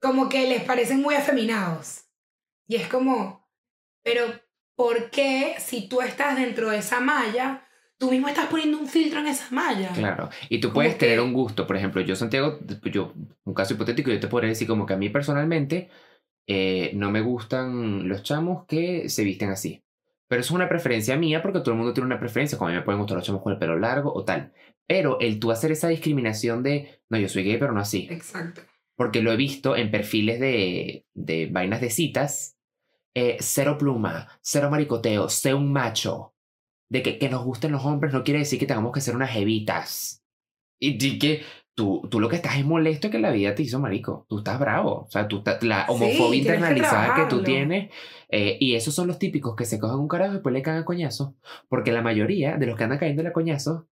Como 0.00 0.28
que 0.28 0.48
les 0.48 0.62
parecen 0.62 1.02
muy 1.02 1.14
afeminados. 1.14 2.04
Y 2.68 2.76
es 2.76 2.88
como, 2.88 3.48
pero 4.02 4.22
¿por 4.76 5.10
qué 5.10 5.56
si 5.58 5.88
tú 5.88 6.00
estás 6.00 6.36
dentro 6.36 6.70
de 6.70 6.78
esa 6.78 7.00
malla, 7.00 7.66
tú 7.98 8.10
mismo 8.10 8.28
estás 8.28 8.46
poniendo 8.46 8.78
un 8.78 8.86
filtro 8.86 9.20
en 9.20 9.26
esa 9.26 9.46
malla? 9.50 9.90
Claro. 9.94 10.30
Y 10.48 10.60
tú 10.60 10.72
puedes 10.72 10.96
tener 10.98 11.16
que- 11.16 11.22
un 11.22 11.32
gusto. 11.32 11.66
Por 11.66 11.76
ejemplo, 11.76 12.00
yo, 12.02 12.14
Santiago, 12.16 12.58
yo, 12.84 13.12
un 13.44 13.54
caso 13.54 13.74
hipotético, 13.74 14.10
yo 14.10 14.20
te 14.20 14.28
podría 14.28 14.50
decir 14.50 14.68
como 14.68 14.86
que 14.86 14.94
a 14.94 14.98
mí 14.98 15.08
personalmente 15.08 15.90
eh, 16.46 16.90
no 16.94 17.10
me 17.10 17.22
gustan 17.22 18.06
los 18.08 18.22
chamos 18.22 18.66
que 18.66 19.08
se 19.08 19.24
visten 19.24 19.50
así. 19.50 19.82
Pero 20.28 20.40
eso 20.40 20.48
es 20.48 20.56
una 20.56 20.68
preferencia 20.68 21.16
mía 21.16 21.42
porque 21.42 21.60
todo 21.60 21.70
el 21.72 21.76
mundo 21.78 21.94
tiene 21.94 22.06
una 22.06 22.18
preferencia. 22.20 22.58
Como 22.58 22.68
a 22.68 22.72
mí 22.72 22.78
me 22.78 22.84
pueden 22.84 22.98
gustar 23.00 23.16
los 23.16 23.26
chamos 23.26 23.42
con 23.42 23.52
el 23.52 23.58
pelo 23.58 23.78
largo 23.78 24.12
o 24.12 24.24
tal. 24.24 24.52
Pero 24.86 25.18
el 25.20 25.38
tú 25.40 25.50
hacer 25.50 25.72
esa 25.72 25.88
discriminación 25.88 26.62
de, 26.62 27.00
no, 27.08 27.18
yo 27.18 27.28
soy 27.28 27.44
gay, 27.44 27.58
pero 27.58 27.72
no 27.72 27.80
así. 27.80 28.06
Exacto. 28.10 28.60
Porque 28.96 29.22
lo 29.22 29.32
he 29.32 29.36
visto 29.36 29.76
en 29.76 29.90
perfiles 29.90 30.38
de, 30.40 31.06
de 31.14 31.46
vainas 31.46 31.80
de 31.80 31.90
citas. 31.90 32.56
eh, 33.14 33.36
cero 33.40 33.76
pluma, 33.78 34.28
cero 34.42 34.70
maricoteo, 34.70 35.28
sé 35.28 35.54
un 35.54 35.72
macho. 35.72 36.34
De 36.90 37.02
que, 37.02 37.18
que 37.18 37.28
nos 37.28 37.44
gusten 37.44 37.72
los 37.72 37.84
hombres 37.84 38.12
no 38.12 38.22
quiere 38.24 38.40
decir 38.40 38.58
que 38.58 38.66
tengamos 38.66 38.92
que 38.92 39.00
ser 39.00 39.16
unas 39.16 39.30
jevitas. 39.30 40.22
Y 40.80 40.98
di 40.98 41.18
que, 41.18 41.42
tú, 41.74 42.02
tú 42.10 42.20
lo 42.20 42.28
que 42.28 42.36
estás 42.36 42.56
es 42.58 42.64
molesto 42.64 43.10
que 43.10 43.18
la 43.18 43.30
vida 43.32 43.54
te 43.54 43.62
hizo 43.62 43.80
marico. 43.80 44.26
Tú 44.28 44.38
estás 44.38 44.58
bravo. 44.60 45.04
O 45.06 45.10
sea, 45.10 45.26
tú 45.28 45.38
estás, 45.38 45.62
la 45.62 45.86
homofobia 45.88 46.30
que 46.30 46.36
internalizada 46.38 47.14
que, 47.14 47.26
tú 47.26 47.42
trabajarlo. 47.42 47.42
tienes. 47.42 47.90
eh, 48.28 48.56
y 48.60 48.74
esos 48.74 48.94
son 48.94 49.08
los 49.08 49.18
típicos 49.18 49.56
que 49.56 49.64
se 49.64 49.78
cogen 49.78 49.98
un 49.98 50.08
carajo 50.08 50.32
y 50.32 50.34
después 50.34 50.52
le 50.52 50.62
cagan 50.62 50.84
coñazo. 50.84 51.36
Porque 51.68 51.92
la 51.92 52.02
mayoría 52.02 52.56
de 52.58 52.66
los 52.66 52.76
que 52.76 52.84
andan 52.84 52.98
cayendo 52.98 53.26
a 53.26 53.32
coñazo 53.32 53.88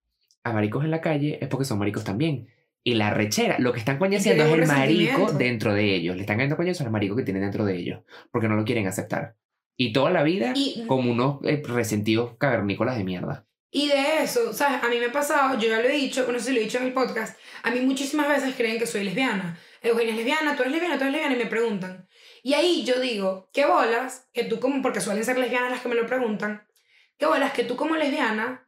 a 0.44 0.52
maricos 0.52 0.84
en 0.84 0.90
la 0.90 1.00
calle 1.00 1.38
es 1.40 1.48
porque 1.48 1.64
son 1.64 1.78
maricos 1.78 2.04
también. 2.04 2.48
Y 2.82 2.94
la 2.94 3.12
rechera, 3.12 3.58
lo 3.58 3.72
que 3.72 3.78
están 3.78 3.98
coñaciendo 3.98 4.44
es 4.44 4.52
el 4.52 4.66
marico 4.66 5.32
dentro 5.32 5.74
de 5.74 5.94
ellos. 5.94 6.16
Le 6.16 6.22
están 6.22 6.36
cayendo 6.38 6.56
coñazo 6.56 6.82
al 6.84 6.90
marico 6.90 7.14
que 7.14 7.24
tienen 7.24 7.42
dentro 7.42 7.64
de 7.64 7.76
ellos. 7.76 8.02
Porque 8.30 8.48
no 8.48 8.56
lo 8.56 8.64
quieren 8.64 8.86
aceptar. 8.86 9.36
Y 9.76 9.92
toda 9.92 10.10
la 10.10 10.22
vida 10.22 10.52
Y, 10.54 10.84
como 10.86 11.10
unos 11.10 11.40
eh, 11.44 11.62
resentidos 11.66 12.36
cavernícolas 12.38 12.96
de 12.96 13.04
mierda. 13.04 13.46
y 13.70 13.88
de 13.88 14.22
eso, 14.22 14.52
¿sabes? 14.52 14.82
A 14.82 14.88
mí 14.88 14.98
me 14.98 15.06
ha 15.06 15.12
pasado, 15.12 15.58
yo 15.58 15.68
ya 15.68 15.80
lo 15.80 15.88
he 15.88 15.92
dicho, 15.92 16.26
no 16.30 16.38
sé 16.38 16.46
si 16.46 16.52
lo 16.52 16.60
he 16.60 16.64
dicho 16.64 16.78
en 16.78 16.84
el 16.84 16.92
podcast, 16.92 17.38
a 17.62 17.70
mí 17.70 17.80
muchísimas 17.80 18.28
veces 18.28 18.54
creen 18.56 18.78
que 18.78 18.86
soy 18.86 19.04
lesbiana. 19.04 19.58
Eugenia 19.82 20.10
es 20.10 20.16
lesbiana, 20.16 20.56
tú 20.56 20.62
eres 20.62 20.72
lesbiana, 20.72 20.96
tú 20.98 21.04
eres 21.04 21.12
lesbiana, 21.12 21.36
y 21.36 21.38
me 21.38 21.46
preguntan. 21.46 22.08
Y 22.42 22.54
ahí 22.54 22.82
yo 22.84 22.98
digo, 23.00 23.48
¿qué 23.52 23.66
bolas? 23.66 24.28
Que 24.32 24.44
tú 24.44 24.58
como, 24.58 24.82
porque 24.82 25.00
suelen 25.00 25.24
ser 25.24 25.38
lesbianas 25.38 25.70
las 25.70 25.80
que 25.82 25.88
me 25.88 25.94
lo 25.94 26.06
preguntan, 26.06 26.66
¿qué 27.16 27.26
bolas 27.26 27.52
que 27.52 27.64
tú 27.64 27.76
como 27.76 27.94
lesbiana, 27.96 28.66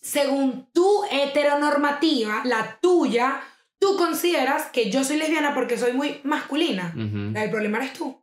según 0.00 0.70
tu 0.72 1.04
heteronormativa, 1.10 2.42
la 2.44 2.78
tuya, 2.80 3.40
tú 3.78 3.96
consideras 3.96 4.66
que 4.66 4.90
yo 4.90 5.04
soy 5.04 5.16
lesbiana 5.18 5.54
porque 5.54 5.76
soy 5.78 5.92
muy 5.92 6.20
masculina? 6.24 6.92
El 7.36 7.50
problema 7.50 7.78
eres 7.78 7.92
tú. 7.92 8.20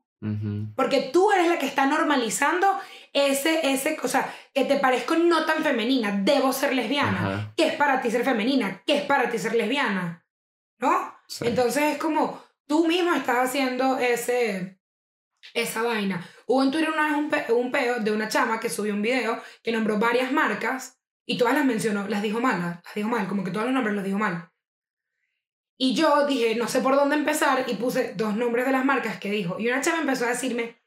Porque 0.75 1.09
tú 1.13 1.31
eres 1.31 1.47
la 1.47 1.59
que 1.59 1.67
está 1.67 1.85
normalizando 1.85 2.67
ese, 3.13 3.71
ese, 3.71 3.97
o 4.01 4.07
sea, 4.07 4.33
que 4.53 4.65
te 4.65 4.77
parezco 4.77 5.15
no 5.15 5.45
tan 5.45 5.63
femenina, 5.63 6.11
debo 6.23 6.51
ser 6.53 6.73
lesbiana. 6.73 7.19
Ajá, 7.19 7.53
¿Qué 7.55 7.67
es 7.67 7.75
para 7.75 8.01
ti 8.01 8.09
ser 8.09 8.23
femenina? 8.23 8.81
¿Qué 8.85 8.97
es 8.97 9.03
para 9.03 9.29
ti 9.29 9.37
ser 9.37 9.53
lesbiana? 9.55 10.25
¿No? 10.79 11.15
sí. 11.27 11.45
Entonces 11.47 11.83
es 11.93 11.97
como 11.99 12.41
tú 12.67 12.87
mismo 12.87 13.13
estás 13.13 13.49
haciendo 13.49 13.97
ese, 13.99 14.79
esa 15.53 15.83
vaina. 15.83 16.27
Hubo 16.47 16.63
en 16.63 16.71
Twitter 16.71 16.89
una 16.89 17.07
vez 17.09 17.17
un, 17.17 17.29
pe- 17.29 17.53
un 17.53 17.71
peo 17.71 17.99
de 17.99 18.11
una 18.11 18.27
chama 18.27 18.59
que 18.59 18.69
subió 18.69 18.93
un 18.93 19.01
video 19.01 19.41
que 19.63 19.71
nombró 19.71 19.97
varias 19.99 20.31
marcas 20.31 20.96
y 21.29 21.37
todas 21.37 21.53
las 21.53 21.65
mencionó, 21.65 22.07
las 22.07 22.23
dijo 22.23 22.39
mal, 22.39 22.81
las 22.83 22.95
dijo 22.95 23.09
mal, 23.09 23.27
como 23.27 23.43
que 23.43 23.51
todos 23.51 23.65
los 23.65 23.73
nombres 23.73 23.93
los 23.93 24.05
dijo 24.05 24.17
mal. 24.17 24.49
Y 25.77 25.93
yo 25.93 26.25
dije, 26.25 26.55
no 26.55 26.67
sé 26.67 26.79
por 26.79 26.95
dónde 26.95 27.17
empezar 27.17 27.65
y 27.67 27.75
puse 27.75 28.13
dos 28.15 28.35
nombres 28.35 28.65
de 28.65 28.71
las 28.71 28.85
marcas 28.85 29.19
que 29.19 29.29
dijo. 29.29 29.59
Y 29.59 29.67
una 29.67 29.81
chama 29.81 30.01
empezó 30.01 30.25
a 30.25 30.29
decirme, 30.29 30.81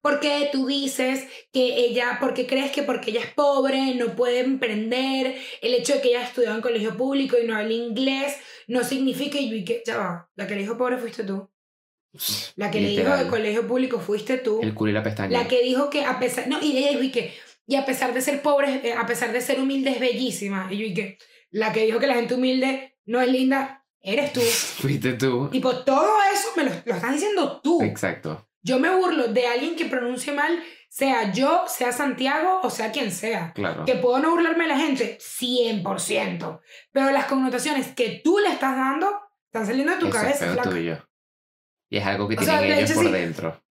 ¿por 0.00 0.20
qué 0.20 0.50
tú 0.52 0.66
dices 0.66 1.26
que 1.52 1.86
ella, 1.86 2.18
porque 2.20 2.46
crees 2.46 2.70
que 2.70 2.82
porque 2.82 3.10
ella 3.10 3.20
es 3.20 3.32
pobre, 3.32 3.94
no 3.94 4.14
puede 4.14 4.40
emprender, 4.40 5.34
el 5.62 5.74
hecho 5.74 5.94
de 5.94 6.02
que 6.02 6.08
ella 6.10 6.22
estudió 6.22 6.54
en 6.54 6.60
colegio 6.60 6.96
público 6.96 7.36
y 7.42 7.46
no 7.46 7.56
habla 7.56 7.72
inglés, 7.72 8.36
no 8.68 8.84
significa 8.84 9.38
y 9.38 9.48
yo, 9.48 9.56
y 9.56 9.64
que, 9.64 9.82
ya 9.84 9.96
va, 9.96 10.30
la 10.36 10.46
que 10.46 10.54
le 10.54 10.60
dijo 10.60 10.76
pobre 10.76 10.98
fuiste 10.98 11.24
tú. 11.24 11.48
La 12.56 12.70
que 12.70 12.80
le 12.80 12.88
dijo 12.88 13.02
Literal. 13.02 13.24
de 13.24 13.30
colegio 13.30 13.66
público 13.66 14.00
fuiste 14.00 14.38
tú. 14.38 14.60
El 14.62 14.74
culo 14.74 14.90
y 14.90 14.94
la 14.94 15.02
pestaña. 15.02 15.42
La 15.42 15.48
que 15.48 15.62
dijo 15.62 15.88
que 15.88 16.04
a 16.04 16.18
pesar, 16.18 16.46
no, 16.48 16.60
y 16.62 16.76
ella 16.76 16.90
dijo 16.90 17.02
y 17.02 17.10
que, 17.10 17.34
y 17.68 17.76
a 17.76 17.84
pesar 17.84 18.14
de 18.14 18.22
ser 18.22 18.40
pobre, 18.40 18.80
eh, 18.82 18.94
a 18.94 19.06
pesar 19.06 19.30
de 19.30 19.42
ser 19.42 19.60
humilde 19.60 19.90
es 19.90 20.00
bellísima. 20.00 20.68
Y 20.70 20.88
yo 20.88 20.94
que, 20.94 21.18
la 21.50 21.70
que 21.70 21.84
dijo 21.84 22.00
que 22.00 22.06
la 22.06 22.14
gente 22.14 22.34
humilde 22.34 22.96
no 23.04 23.20
es 23.20 23.28
linda, 23.30 23.84
eres 24.00 24.32
tú. 24.32 24.40
Fuiste 24.80 25.12
tú. 25.12 25.50
Tipo, 25.50 25.84
todo 25.84 26.16
eso 26.32 26.48
me 26.56 26.64
lo, 26.64 26.70
lo 26.86 26.94
estás 26.94 27.12
diciendo 27.12 27.60
tú. 27.62 27.82
Exacto. 27.82 28.48
Yo 28.62 28.78
me 28.78 28.88
burlo 28.96 29.28
de 29.28 29.46
alguien 29.46 29.76
que 29.76 29.84
pronuncie 29.84 30.32
mal, 30.32 30.62
sea 30.88 31.30
yo, 31.30 31.64
sea 31.68 31.92
Santiago 31.92 32.60
o 32.62 32.70
sea 32.70 32.90
quien 32.90 33.12
sea. 33.12 33.52
Claro. 33.54 33.84
Que 33.84 33.96
puedo 33.96 34.18
no 34.18 34.30
burlarme 34.30 34.64
de 34.64 34.68
la 34.70 34.78
gente, 34.78 35.18
100%. 35.20 36.60
Pero 36.90 37.10
las 37.10 37.26
connotaciones 37.26 37.88
que 37.88 38.22
tú 38.24 38.38
le 38.38 38.48
estás 38.48 38.76
dando 38.76 39.10
están 39.44 39.66
saliendo 39.66 39.92
de 39.92 39.98
tu 39.98 40.06
es 40.06 40.14
cabeza, 40.14 40.52
flaca. 40.54 40.70
tuyo. 40.70 41.06
Y 41.90 41.98
es 41.98 42.06
algo 42.06 42.28
que 42.28 42.36
O 42.36 42.42
sea, 42.42 42.60
tienen 42.60 42.76
de 42.78 42.82
ellos 42.82 42.90
hecho, 42.92 43.00
por 43.00 43.06
sí. 43.06 43.12
dentro. 43.12 43.62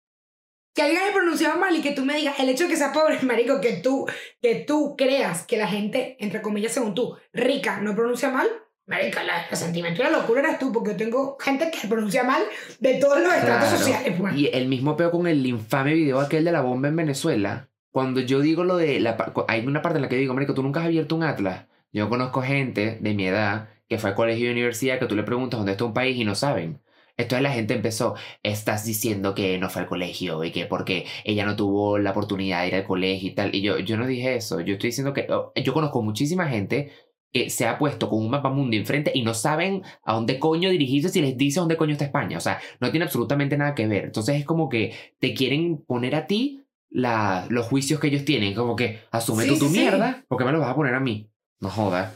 Que 0.76 0.82
alguien 0.82 1.00
haya 1.02 1.12
pronunciado 1.14 1.58
mal 1.58 1.74
y 1.74 1.80
que 1.80 1.92
tú 1.92 2.04
me 2.04 2.14
digas, 2.16 2.38
el 2.38 2.50
hecho 2.50 2.64
de 2.64 2.70
que 2.70 2.76
sea 2.76 2.92
pobre, 2.92 3.18
marico, 3.22 3.60
que 3.60 3.72
tú, 3.78 4.06
que 4.40 4.56
tú 4.56 4.94
creas 4.96 5.44
que 5.46 5.56
la 5.56 5.66
gente, 5.66 6.16
entre 6.20 6.42
comillas, 6.42 6.72
según 6.72 6.94
tú, 6.94 7.16
rica, 7.32 7.80
no 7.80 7.96
pronuncia 7.96 8.30
mal, 8.30 8.46
marica, 8.86 9.24
la, 9.24 9.48
sentimiento 9.56 10.02
y 10.02 10.04
la 10.04 10.10
locura 10.10 10.42
eres 10.42 10.58
tú, 10.58 10.72
porque 10.72 10.90
yo 10.90 10.96
tengo 10.96 11.36
gente 11.40 11.70
que 11.70 11.88
pronuncia 11.88 12.22
mal 12.24 12.42
de 12.78 12.94
todos 12.96 13.18
los 13.20 13.32
estratos 13.34 13.68
Claro. 13.70 13.76
sociales. 13.78 14.14
pues. 14.18 14.36
Y 14.36 14.48
el 14.52 14.68
mismo 14.68 14.96
peo 14.96 15.10
con 15.10 15.26
el 15.26 15.44
infame 15.46 15.94
video 15.94 16.20
aquel 16.20 16.44
de 16.44 16.52
la 16.52 16.60
bomba 16.60 16.88
en 16.88 16.96
Venezuela. 16.96 17.68
Cuando 17.90 18.20
yo 18.20 18.40
digo 18.40 18.62
lo 18.62 18.76
de 18.76 19.00
la 19.00 19.16
hay 19.48 19.66
una 19.66 19.80
parte 19.80 19.96
en 19.96 20.02
la 20.02 20.08
que 20.10 20.16
digo, 20.16 20.34
marico, 20.34 20.52
tú 20.52 20.62
nunca 20.62 20.80
has 20.80 20.86
abierto 20.86 21.16
un 21.16 21.22
atlas. 21.22 21.64
Yo 21.90 22.10
conozco 22.10 22.42
gente 22.42 22.98
de 23.00 23.14
mi 23.14 23.26
edad 23.26 23.70
que 23.88 23.96
fue 23.98 24.10
a 24.10 24.14
colegio 24.14 24.48
y 24.48 24.50
universidad 24.52 24.98
que 24.98 25.06
tú 25.06 25.16
le 25.16 25.22
preguntas 25.22 25.58
dónde 25.58 25.72
está 25.72 25.84
un 25.86 25.94
país 25.94 26.16
y 26.18 26.24
no 26.26 26.34
saben. 26.34 26.82
Entonces 27.16 27.43
la 27.43 27.52
gente 27.52 27.74
empezó, 27.74 28.14
estás 28.43 28.84
diciendo 28.84 29.34
que 29.34 29.59
no 29.59 29.70
fue 29.70 29.82
al 29.82 29.88
colegio 29.88 30.44
y 30.44 30.52
que 30.52 30.66
porque 30.66 31.06
ella 31.24 31.47
no 31.47 31.56
tuvo 31.56 31.98
la 31.98 32.10
oportunidad 32.10 32.62
de 32.62 32.68
ir 32.68 32.74
al 32.74 32.84
colegio 32.84 33.30
y 33.30 33.34
tal. 33.34 33.55
Y 33.55 33.62
yo, 33.62 33.78
yo 33.78 33.97
no 33.97 34.06
dije 34.06 34.36
eso. 34.36 34.60
Yo 34.60 34.74
estoy 34.74 34.88
diciendo 34.90 35.12
que 35.12 35.26
oh, 35.30 35.52
yo 35.55 35.72
conozco 35.72 36.02
muchísima 36.02 36.48
gente 36.48 36.93
que 37.32 37.51
se 37.51 37.66
ha 37.66 37.78
puesto 37.78 38.09
con 38.09 38.20
un 38.20 38.30
mapa 38.30 38.51
mundo 38.51 38.76
enfrente 38.76 39.12
y 39.14 39.22
no 39.22 39.34
saben 39.34 39.82
a 40.05 40.14
dónde 40.14 40.38
coño 40.38 40.70
dirigirse 40.70 41.09
si 41.09 41.20
les 41.20 41.36
dice 41.36 41.60
dónde 41.60 41.76
coño 41.76 41.93
está 41.93 42.05
España. 42.05 42.38
O 42.38 42.40
sea, 42.40 42.60
no 42.80 42.90
tiene 42.90 43.05
absolutamente 43.05 43.56
nada 43.56 43.74
que 43.74 43.86
ver. 43.86 44.05
Entonces 44.05 44.36
es 44.36 44.44
como 44.44 44.68
que 44.68 44.94
te 45.18 45.34
quieren 45.34 45.78
poner 45.86 46.14
a 46.14 46.26
ti 46.26 46.62
la, 46.90 47.47
los 47.51 47.66
juicios 47.66 48.01
que 48.01 48.09
ellos 48.09 48.24
tienen. 48.24 48.55
Como 48.55 48.76
que 48.76 49.01
asume 49.10 49.44
Sí, 49.44 49.51
tú 49.51 49.59
tu 49.59 49.68
sí, 49.68 49.74
sí. 49.74 49.80
mierda, 49.80 50.24
porque 50.28 50.44
me 50.44 50.52
lo 50.52 50.60
vas 50.60 50.70
a 50.70 50.74
poner 50.74 50.94
a 50.94 51.01
mí? 51.01 51.30
No 51.60 51.70
jodas. 51.70 52.14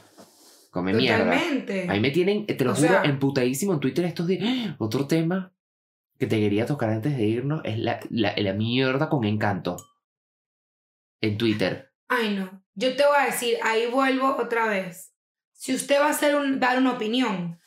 Come 0.71 0.93
mierda. 0.95 1.25
Totalmente. 1.25 1.87
Ahí 1.89 2.01
me 2.01 2.11
tienen, 2.11 2.47
te 2.47 2.65
lo 2.65 2.73
O 2.73 2.75
juro, 2.75 2.89
sea- 2.89 3.03
emputadísimo 3.05 3.73
en 3.75 3.81
Twitter 3.81 4.05
estos 4.05 4.27
días. 4.29 4.45
¡Ah! 4.47 4.77
Otro 4.79 5.07
tema 5.07 5.53
que 6.19 6.27
te 6.27 6.39
quería 6.39 6.65
tocar 6.67 6.91
antes 6.91 7.17
de 7.17 7.25
irnos 7.27 7.61
es 7.65 7.79
la, 7.79 7.99
la, 8.11 8.35
la 8.37 8.53
mierda 8.53 9.09
con 9.09 9.25
encanto. 9.25 9.77
En 11.21 11.37
Twitter. 11.39 11.93
Ay, 12.09 12.35
no. 12.37 12.63
Yo 12.75 12.97
te 12.97 13.05
voy 13.05 13.17
a 13.21 13.27
decir, 13.27 13.57
ahí 13.63 13.87
vuelvo 13.91 14.37
otra 14.39 14.67
vez. 14.69 15.13
Si 15.53 15.75
usted 15.75 16.01
va 16.01 16.07
a 16.07 16.11
hacer 16.11 16.35
un, 16.37 16.59
dar 16.61 16.79
una 16.79 16.93
opinión, 16.93 17.59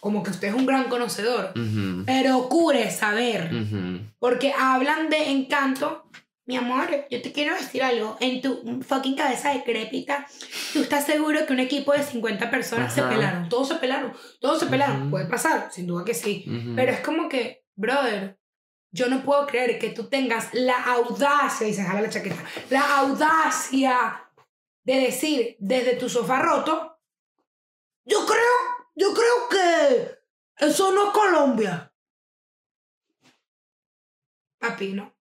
como 0.00 0.22
que 0.22 0.30
usted 0.30 0.48
es 0.48 0.54
un 0.54 0.66
gran 0.66 0.84
conocedor, 0.84 1.52
Ujú, 1.56 2.04
procure 2.04 2.90
saber. 2.90 3.50
ujú. 3.52 4.00
Porque 4.18 4.52
hablan 4.52 5.08
de 5.10 5.30
encanto. 5.30 6.04
Mi 6.46 6.56
amor, 6.56 7.06
yo 7.10 7.22
te 7.22 7.32
quiero 7.32 7.54
decir 7.54 7.82
algo. 7.82 8.18
En 8.20 8.42
tu 8.42 8.82
fucking 8.82 9.16
cabeza 9.16 9.54
decrépita, 9.54 10.26
tú 10.74 10.82
estás 10.82 11.06
seguro 11.06 11.46
que 11.46 11.54
un 11.54 11.60
equipo 11.60 11.92
de 11.92 12.02
50 12.02 12.50
personas 12.50 12.92
se 12.92 13.02
pelaron. 13.02 13.48
Todos 13.48 13.68
se 13.68 13.76
pelaron. 13.76 14.12
Todos 14.40 14.60
se 14.60 14.66
pelaron. 14.66 15.10
Puede 15.10 15.24
pasar, 15.26 15.72
sin 15.72 15.86
duda 15.86 16.04
que 16.04 16.12
sí. 16.12 16.44
Pero 16.76 16.92
es 16.92 17.00
como 17.00 17.30
que, 17.30 17.64
brother, 17.74 18.38
yo 18.92 19.08
no 19.08 19.24
puedo 19.24 19.46
creer 19.46 19.78
que 19.78 19.90
tú 19.90 20.08
tengas 20.08 20.52
la 20.52 20.84
audacia, 20.84 21.66
y 21.66 21.72
se 21.74 21.82
jala 21.82 22.02
la 22.02 22.10
chaqueta, 22.10 22.44
la 22.70 22.98
audacia 22.98 24.30
de 24.84 25.00
decir 25.00 25.56
desde 25.58 25.96
tu 25.96 26.08
sofá 26.08 26.42
roto, 26.42 27.00
yo 28.04 28.24
creo, 28.26 28.52
yo 28.94 29.14
creo 29.14 29.48
que 29.50 30.18
eso 30.58 30.92
no 30.92 31.06
es 31.06 31.10
Colombia. 31.10 31.92
Papi, 34.58 34.92
no. 34.92 35.13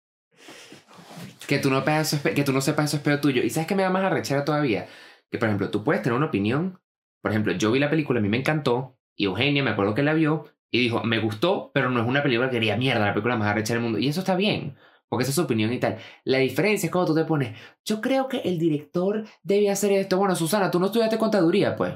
Que 1.54 1.60
tú 1.60 1.70
no, 1.70 1.86
pegas 1.86 2.12
eso 2.12 2.24
que 2.24 2.44
tú 2.44 2.52
no 2.52 2.62
sepas 2.62 2.86
eso 2.86 2.98
es 2.98 3.04
peor 3.04 3.22
tuyo. 3.22 3.44
¿Y 3.44 3.52
sabes 3.52 3.68
qué 3.68 3.76
me 3.76 3.84
da 3.84 3.92
más 3.92 4.04
arrechera 4.04 4.44
todavía? 4.44 4.88
Que, 5.30 5.38
por 5.38 5.50
ejemplo, 5.50 5.70
tú 5.70 5.84
puedes 5.84 6.02
tener 6.02 6.18
una 6.18 6.26
opinión. 6.26 6.82
Por 7.22 7.30
ejemplo, 7.30 7.54
yo 7.54 7.72
vi 7.72 7.78
la 7.78 7.92
película, 7.92 8.20
a 8.20 8.24
mí 8.24 8.28
me 8.28 8.38
encantó. 8.38 8.98
Y 9.16 9.26
Eugenia, 9.26 9.62
me 9.62 9.70
acuerdo 9.70 9.94
que 9.94 10.02
la 10.02 10.16
vio. 10.16 10.46
Y 10.72 10.80
dijo, 10.80 11.04
me 11.04 11.20
gustó, 11.20 11.70
pero 11.72 11.92
no 11.92 12.02
es 12.02 12.08
una 12.08 12.24
película 12.24 12.50
que 12.50 12.56
diría 12.56 12.76
mierda, 12.76 13.06
la 13.06 13.14
película 13.14 13.36
más 13.36 13.50
arrecha 13.50 13.76
del 13.76 13.84
mundo. 13.84 14.00
Y 14.00 14.08
eso 14.08 14.22
está 14.22 14.36
bien. 14.36 14.76
Porque 15.08 15.22
esa 15.22 15.30
es 15.30 15.36
su 15.36 15.44
opinión 15.44 15.72
y 15.72 15.80
tal. 15.80 16.00
La 16.24 16.40
diferencia 16.40 16.88
es 16.88 16.92
cuando 16.92 17.14
tú 17.14 17.20
te 17.20 17.26
pones, 17.26 17.56
yo 17.86 18.02
creo 18.02 18.28
que 18.28 18.40
el 18.40 18.58
director 18.58 19.24
debe 19.44 19.70
hacer 19.70 19.92
esto. 19.92 20.18
Bueno, 20.18 20.36
Susana, 20.36 20.72
tú 20.72 20.80
no 20.80 20.88
estudiaste 20.88 21.20
contaduría, 21.20 21.76
pues. 21.76 21.94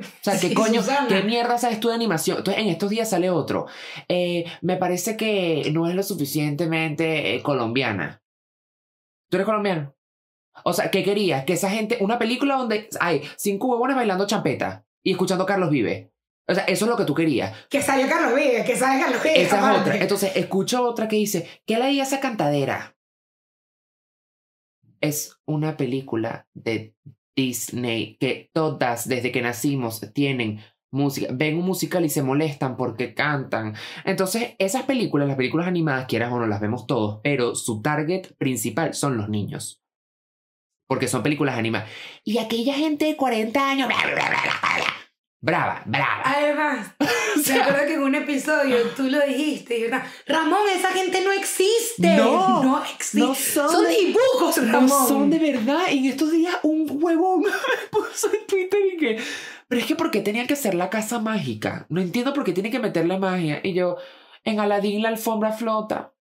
O 0.00 0.04
sea, 0.22 0.32
¿qué 0.40 0.48
Sí, 0.48 0.54
coño? 0.54 0.80
Susana. 0.80 1.08
¿Qué 1.08 1.24
mierda 1.24 1.58
sabes 1.58 1.78
tú 1.78 1.88
de 1.88 1.94
animación? 1.94 2.38
Entonces, 2.38 2.62
en 2.62 2.70
estos 2.70 2.88
días 2.88 3.10
sale 3.10 3.28
otro. 3.28 3.66
Eh, 4.08 4.46
me 4.62 4.78
parece 4.78 5.18
que 5.18 5.70
no 5.74 5.86
es 5.88 5.94
lo 5.94 6.02
suficientemente 6.02 7.34
eh, 7.34 7.42
colombiana. 7.42 8.22
¿Tú 9.28 9.36
eres 9.36 9.46
colombiano? 9.46 9.94
O 10.64 10.72
sea, 10.72 10.90
¿qué 10.90 11.04
querías? 11.04 11.44
Que 11.44 11.54
esa 11.54 11.70
gente, 11.70 11.98
una 12.00 12.18
película 12.18 12.56
donde 12.56 12.88
hay 13.00 13.22
cinco 13.36 13.68
huevones 13.68 13.96
bailando 13.96 14.26
champeta 14.26 14.84
y 15.02 15.12
escuchando 15.12 15.44
a 15.44 15.46
Carlos 15.46 15.70
Vive. 15.70 16.12
O 16.48 16.54
sea, 16.54 16.64
eso 16.64 16.84
es 16.84 16.90
lo 16.90 16.96
que 16.96 17.04
tú 17.04 17.14
querías. 17.14 17.66
Que 17.68 17.82
salió 17.82 18.08
Carlos 18.08 18.34
Vives, 18.34 18.64
que 18.64 18.76
sale 18.76 19.02
Carlos 19.02 19.22
Vives. 19.22 19.38
Esa 19.38 19.56
es 19.56 19.62
aparte. 19.62 19.80
otra. 19.80 19.96
Entonces, 19.96 20.32
escucho 20.36 20.82
otra 20.84 21.08
que 21.08 21.16
dice, 21.16 21.48
¿qué 21.66 21.78
le 21.78 21.88
di 21.88 22.00
a 22.00 22.04
esa 22.04 22.20
cantadera? 22.20 22.96
Es 25.00 25.38
una 25.44 25.76
película 25.76 26.46
de 26.54 26.94
Disney 27.36 28.16
que 28.18 28.50
todas, 28.52 29.08
desde 29.08 29.32
que 29.32 29.42
nacimos, 29.42 30.00
tienen 30.14 30.60
música. 30.90 31.28
Ven 31.32 31.58
un 31.58 31.64
musical 31.64 32.04
y 32.04 32.08
se 32.08 32.22
molestan 32.22 32.76
porque 32.76 33.14
cantan. 33.14 33.74
Entonces, 34.04 34.54
esas 34.58 34.82
películas, 34.82 35.28
las 35.28 35.36
películas 35.36 35.66
animadas, 35.66 36.06
quieras 36.06 36.32
o 36.32 36.38
no, 36.38 36.46
las 36.46 36.60
vemos 36.60 36.86
todos, 36.86 37.20
pero 37.22 37.54
su 37.54 37.82
target 37.82 38.34
principal 38.38 38.94
son 38.94 39.16
los 39.16 39.28
niños. 39.28 39.82
Porque 40.88 41.08
son 41.08 41.22
películas 41.22 41.58
animadas. 41.58 41.90
Y 42.24 42.38
aquella 42.38 42.74
gente 42.74 43.06
de 43.06 43.16
40 43.16 43.70
años, 43.70 43.88
bla, 43.88 43.96
bla, 43.96 44.14
bla, 44.14 44.28
bla, 44.28 44.40
bla, 44.40 44.96
Brava, 45.46 45.82
brava. 45.84 46.22
Además, 46.24 46.88
me 47.48 47.60
acuerdo 47.60 47.86
que 47.86 47.94
en 47.94 48.02
un 48.02 48.14
episodio 48.14 48.78
tú 48.96 49.04
lo 49.04 49.24
dijiste, 49.24 49.82
¿verdad? 49.82 50.04
Ramón, 50.26 50.62
esa 50.74 50.90
gente 50.92 51.20
no 51.20 51.30
existe. 51.30 52.16
No, 52.16 52.64
no 52.64 52.82
existe. 52.82 53.18
no 53.18 53.34
son 53.34 53.70
son 53.70 53.86
dibujos, 53.86 54.56
Ramón. 54.56 54.88
No 54.88 55.06
son 55.06 55.30
de 55.30 55.38
verdad. 55.38 55.84
En 55.88 56.06
estos 56.06 56.32
días 56.32 56.54
un 56.62 56.88
huevón 57.00 57.42
me 57.42 57.50
puso 57.90 58.32
en 58.32 58.46
Twitter 58.46 58.80
y 58.94 58.96
que... 58.96 59.22
Pero 59.68 59.80
es 59.80 59.86
que 59.86 59.96
¿por 59.96 60.10
qué 60.10 60.20
tenían 60.20 60.46
que 60.46 60.56
ser 60.56 60.74
la 60.74 60.90
casa 60.90 61.20
mágica? 61.20 61.86
No 61.88 62.00
entiendo 62.00 62.32
por 62.32 62.44
qué 62.44 62.52
tienen 62.52 62.72
que 62.72 62.78
meterle 62.78 63.18
magia. 63.18 63.60
Y 63.62 63.72
yo, 63.72 63.96
en 64.44 64.60
Aladdin 64.60 65.02
la 65.02 65.08
alfombra 65.08 65.52
flota. 65.52 66.12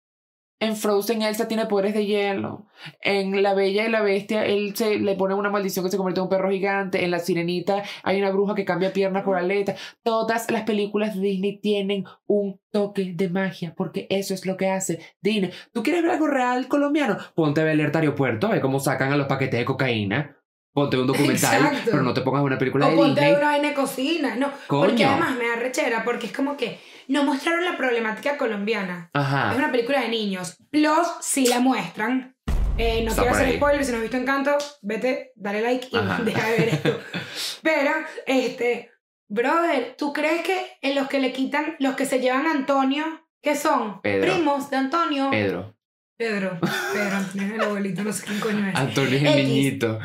En 0.60 0.76
Frozen 0.76 1.20
Elsa 1.20 1.46
tiene 1.46 1.66
poderes 1.66 1.92
de 1.92 2.06
hielo. 2.06 2.66
En 3.02 3.42
La 3.42 3.52
Bella 3.54 3.86
y 3.86 3.90
la 3.90 4.00
Bestia 4.00 4.46
él 4.46 4.74
se 4.74 4.98
le 4.98 5.14
pone 5.14 5.34
una 5.34 5.50
maldición 5.50 5.84
que 5.84 5.90
se 5.90 5.98
convierte 5.98 6.20
en 6.20 6.24
un 6.24 6.30
perro 6.30 6.50
gigante. 6.50 7.04
En 7.04 7.10
La 7.10 7.18
Sirenita 7.18 7.82
hay 8.02 8.18
una 8.18 8.30
bruja 8.30 8.54
que 8.54 8.64
cambia 8.64 8.92
piernas 8.92 9.24
por 9.24 9.36
aletas. 9.36 9.78
Todas 10.02 10.50
las 10.50 10.62
películas 10.62 11.16
de 11.16 11.20
Disney 11.20 11.58
tienen 11.60 12.04
un 12.26 12.60
toque 12.70 13.12
de 13.14 13.28
magia 13.28 13.74
porque 13.76 14.06
eso 14.08 14.32
es 14.32 14.46
lo 14.46 14.56
que 14.56 14.70
hace 14.70 15.00
Disney. 15.20 15.50
¿Tú 15.72 15.82
quieres 15.82 16.02
ver 16.02 16.12
algo 16.12 16.28
real 16.28 16.66
colombiano? 16.68 17.18
Ponte 17.34 17.60
a 17.60 17.64
ver 17.64 17.74
Alerta 17.74 17.98
Aeropuerto, 17.98 18.48
ve 18.48 18.60
cómo 18.62 18.80
sacan 18.80 19.12
a 19.12 19.16
los 19.16 19.26
paquetes 19.26 19.58
de 19.58 19.66
cocaína. 19.66 20.38
Ponte 20.74 20.96
un 20.98 21.06
documental, 21.06 21.66
Exacto. 21.66 21.90
pero 21.92 22.02
no 22.02 22.12
te 22.12 22.20
pongas 22.22 22.42
una 22.42 22.58
película 22.58 22.88
de 22.88 22.94
O 22.94 22.96
ponte 22.96 23.20
Disney. 23.20 23.36
una 23.36 23.46
vaina 23.46 23.68
de 23.68 23.74
cocina. 23.74 24.34
No, 24.36 24.50
porque 24.66 24.94
Coño. 24.96 25.08
además 25.08 25.36
me 25.36 25.46
da 25.48 25.54
rechera, 25.56 26.02
porque 26.04 26.26
es 26.26 26.32
como 26.32 26.56
que 26.56 26.80
no 27.08 27.22
mostraron 27.22 27.64
la 27.64 27.76
problemática 27.76 28.36
colombiana. 28.36 29.08
Es 29.14 29.20
Ajá. 29.20 29.54
una 29.56 29.70
película 29.70 30.00
de 30.00 30.08
niños. 30.08 30.56
Plus, 30.70 31.06
sí 31.20 31.46
la 31.46 31.60
muestran. 31.60 32.34
Eh, 32.76 33.02
no 33.04 33.10
Está 33.10 33.22
quiero 33.22 33.36
hacer 33.36 33.48
ahí. 33.50 33.56
spoilers, 33.56 33.86
si 33.86 33.92
no 33.92 33.98
has 33.98 34.02
visto 34.02 34.16
Encanto, 34.16 34.50
vete, 34.82 35.30
dale 35.36 35.62
like 35.62 35.86
y 35.92 35.96
Ajá. 35.96 36.20
deja 36.24 36.44
de 36.48 36.58
ver 36.58 36.68
esto. 36.70 37.00
Pero, 37.62 37.90
este, 38.26 38.90
brother, 39.28 39.94
¿tú 39.96 40.12
crees 40.12 40.42
que 40.42 40.66
en 40.82 40.96
los 40.96 41.06
que 41.08 41.20
le 41.20 41.32
quitan, 41.32 41.76
los 41.78 41.94
que 41.94 42.04
se 42.04 42.18
llevan 42.18 42.48
a 42.48 42.50
Antonio, 42.50 43.04
¿qué 43.40 43.54
son? 43.54 44.00
Pedro. 44.02 44.32
Primos 44.34 44.70
de 44.70 44.76
Antonio. 44.76 45.30
Pedro. 45.30 45.76
Pedro. 46.16 46.58
Pedro, 46.92 47.16
Antonio 47.16 47.46
es 47.46 47.52
el 47.54 47.60
abuelito, 47.60 48.02
no 48.02 48.12
sé 48.12 48.24
quién 48.24 48.40
coño 48.40 48.68
es. 48.68 48.74
Antonio 48.74 49.16
es 49.18 49.22
el 49.22 49.28
X. 49.38 49.44
niñito. 49.48 49.98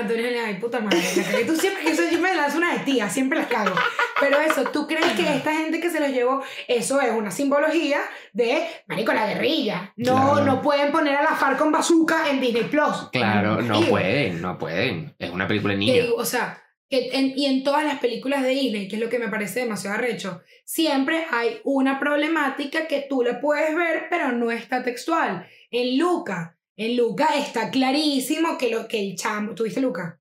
Antonio 0.00 0.26
es 0.26 0.32
el, 0.32 0.38
ay, 0.38 0.54
puta 0.54 0.80
madre, 0.80 0.98
la 1.16 1.22
cagué. 1.24 1.44
Tú 1.44 1.56
siempre, 1.56 1.90
eso 1.90 2.02
yo 2.10 2.18
me 2.20 2.34
lanzo 2.34 2.58
una 2.58 2.74
de 2.74 2.80
tía, 2.80 3.08
siempre 3.08 3.38
las 3.38 3.48
cago. 3.48 3.74
Pero 4.20 4.40
eso, 4.40 4.64
¿tú 4.70 4.86
crees 4.86 5.12
que 5.12 5.36
esta 5.36 5.52
gente 5.54 5.80
que 5.80 5.90
se 5.90 6.00
los 6.00 6.10
llevó, 6.10 6.42
eso 6.68 7.00
es 7.00 7.10
una 7.12 7.30
simbología 7.30 8.00
de, 8.32 8.66
marico, 8.86 9.12
la 9.12 9.26
guerrilla? 9.26 9.92
No, 9.96 10.14
Claro. 10.34 10.44
no 10.44 10.62
pueden 10.62 10.92
poner 10.92 11.16
a 11.16 11.22
la 11.22 11.34
FARC 11.36 11.58
con 11.58 11.72
bazooka 11.72 12.30
en 12.30 12.40
Disney 12.40 12.64
Plus. 12.64 13.08
Claro, 13.12 13.60
no 13.62 13.80
Y- 13.80 13.84
pueden, 13.86 14.40
no 14.40 14.56
pueden. 14.58 15.14
Es 15.18 15.30
una 15.30 15.46
película 15.48 15.74
niños. 15.74 15.96
digo, 16.06 16.16
o 16.16 16.24
sea, 16.24 16.60
que 16.88 17.10
en- 17.12 17.32
y 17.36 17.46
en 17.46 17.64
todas 17.64 17.84
las 17.84 17.98
películas 17.98 18.42
de 18.42 18.50
Disney, 18.50 18.88
que 18.88 18.96
es 18.96 19.02
lo 19.02 19.08
que 19.08 19.18
me 19.18 19.28
parece 19.28 19.60
demasiado 19.60 19.96
arrecho, 19.96 20.42
siempre 20.64 21.26
hay 21.30 21.60
una 21.64 21.98
problemática 21.98 22.86
que 22.86 23.06
tú 23.08 23.22
la 23.22 23.40
puedes 23.40 23.74
ver, 23.74 24.06
pero 24.10 24.32
no 24.32 24.50
está 24.50 24.82
textual. 24.82 25.46
En 25.70 25.98
Luca, 25.98 26.53
en 26.76 26.96
Luca 26.96 27.36
está 27.36 27.70
clarísimo 27.70 28.58
que, 28.58 28.70
lo, 28.70 28.88
que 28.88 29.00
el 29.00 29.16
chamo, 29.16 29.54
¿tuviste 29.54 29.80
Luca? 29.80 30.20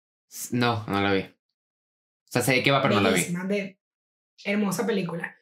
No, 0.51 0.85
no 0.87 1.01
la 1.01 1.11
vi. 1.13 1.21
O 1.21 2.31
sea, 2.31 2.41
sé 2.41 2.53
de 2.53 2.63
qué 2.63 2.71
va, 2.71 2.81
pero 2.81 2.95
no 2.95 3.01
la 3.01 3.11
vi. 3.11 3.23
De 3.47 3.79
hermosa 4.43 4.85
película. 4.85 5.35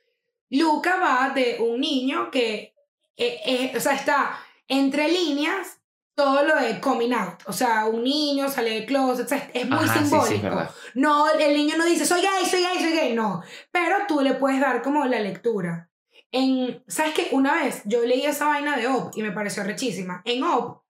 Luca 0.50 0.98
va 1.00 1.34
de 1.34 1.58
un 1.60 1.80
niño 1.80 2.30
que, 2.30 2.76
eh, 3.16 3.40
eh, 3.46 3.74
o 3.76 3.80
sea, 3.80 3.94
está 3.94 4.40
entre 4.68 5.08
líneas 5.08 5.82
todo 6.16 6.44
lo 6.44 6.56
de 6.56 6.80
coming 6.80 7.14
out. 7.14 7.42
O 7.48 7.54
sea, 7.54 7.86
un 7.86 8.04
niño 8.04 8.50
sale 8.50 8.72
del 8.72 8.86
closet, 8.86 9.26
o 9.26 9.30
sea, 9.30 9.50
es 9.54 9.68
muy 9.68 9.80
Ajá, 9.80 9.94
sí, 9.94 10.00
sí, 10.00 10.06
simbólico. 10.06 10.62
es 10.62 10.70
no, 10.96 11.32
el 11.32 11.56
niño 11.56 11.78
no 11.78 11.86
dice, 11.86 12.06
soy 12.06 12.22
gay, 12.22 12.46
soy 12.46 12.62
gay, 12.62 12.80
soy 12.80 12.94
gay, 12.94 13.14
no. 13.14 13.42
Pero 13.72 13.96
tú 14.08 14.22
le 14.22 14.36
puedes 14.36 14.60
dar 14.60 14.82
como 14.82 15.06
la 15.06 15.20
lectura. 15.20 15.90
En, 16.32 16.84
¿Sabes 16.88 17.14
qué? 17.14 17.30
Una 17.32 17.56
vez 17.56 17.82
yo 17.86 18.06
leí 18.06 18.26
esa 18.26 18.48
vaina 18.48 18.78
de 18.78 18.88
OP 18.88 19.18
y 19.18 19.24
me 19.24 19.32
pareció 19.32 19.64
rechísima. 19.64 20.22
En 20.26 20.44
OP, 20.44 20.81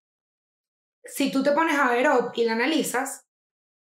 si 1.06 1.32
tú 1.32 1.44
te 1.44 1.52
pones 1.52 1.78
a 1.78 1.90
ver 1.90 2.08
y 2.36 2.44
la 2.44 2.54
analizas, 2.54 3.26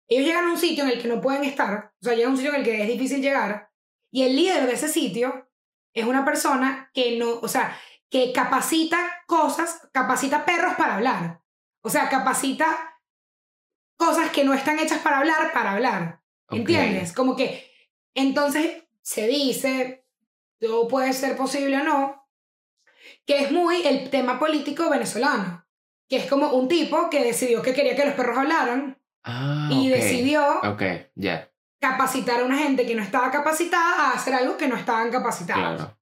ellos 0.09 0.27
llegan 0.27 0.47
a 0.47 0.53
un 0.53 0.59
sitio 0.59 0.85
en 0.85 0.91
el 0.91 1.01
que 1.01 1.09
no 1.09 1.21
pueden 1.21 1.45
estar, 1.45 1.93
o 2.01 2.05
sea, 2.05 2.15
llegan 2.15 2.31
a 2.31 2.33
un 2.33 2.37
sitio 2.37 2.53
en 2.53 2.61
el 2.61 2.65
que 2.65 2.83
es 2.83 2.89
difícil 2.89 3.23
llegar, 3.23 3.71
y 4.11 4.25
el 4.25 4.37
líder 4.37 4.67
de 4.67 4.75
ese 4.75 4.89
sitio 4.89 5.49
es 5.95 6.05
una 6.05 6.25
persona 6.25 6.91
que 6.93 7.19
no, 7.19 7.39
o 7.41 7.49
sea, 7.49 7.79
que 8.11 8.31
capacita 8.33 9.23
cosas, 9.27 9.89
capacita 9.93 10.45
perros 10.45 10.75
para 10.77 10.97
hablar. 10.97 11.41
O 11.81 11.89
sea, 11.89 12.11
capacita 12.11 13.01
cosas 13.97 14.31
que 14.31 14.45
no 14.45 14.53
están 14.53 14.79
hechas 14.79 15.01
para 15.01 15.19
hablar, 15.19 15.53
para 15.53 15.73
hablar. 15.73 16.21
¿Entiendes? 16.51 17.15
Como 17.15 17.35
que 17.35 17.71
entonces 18.15 18.85
se 19.01 19.27
dice, 19.27 20.05
todo 20.61 20.87
puede 20.89 21.15
ser 21.15 21.37
posible 21.37 21.79
o 21.79 21.85
no, 21.85 22.29
que 23.25 23.39
es 23.39 23.51
muy 23.51 23.87
el 23.87 24.11
tema 24.11 24.39
político 24.39 24.91
venezolano, 24.91 25.62
que 26.09 26.17
es 26.17 26.27
como 26.27 26.53
un 26.53 26.69
tipo 26.69 27.09
que 27.11 27.25
decidió 27.25 27.63
que 27.63 27.73
quería 27.75 27.97
que 27.97 28.05
los 28.05 28.15
perros 28.15 28.39
hablaran 28.39 28.99
Ah, 29.25 29.69
y 29.71 29.89
decidió 29.89 30.61
capacitar 31.81 32.41
a 32.41 32.45
una 32.45 32.59
gente 32.59 32.85
que 32.87 32.95
no 32.95 33.03
estaba 33.03 33.31
capacitada 33.31 34.11
a 34.11 34.13
hacer 34.15 34.35
algo 34.35 34.57
que 34.57 34.69
no 34.69 34.77
estaban 34.77 35.11
capacitados. 35.11 35.77
claro. 35.77 35.99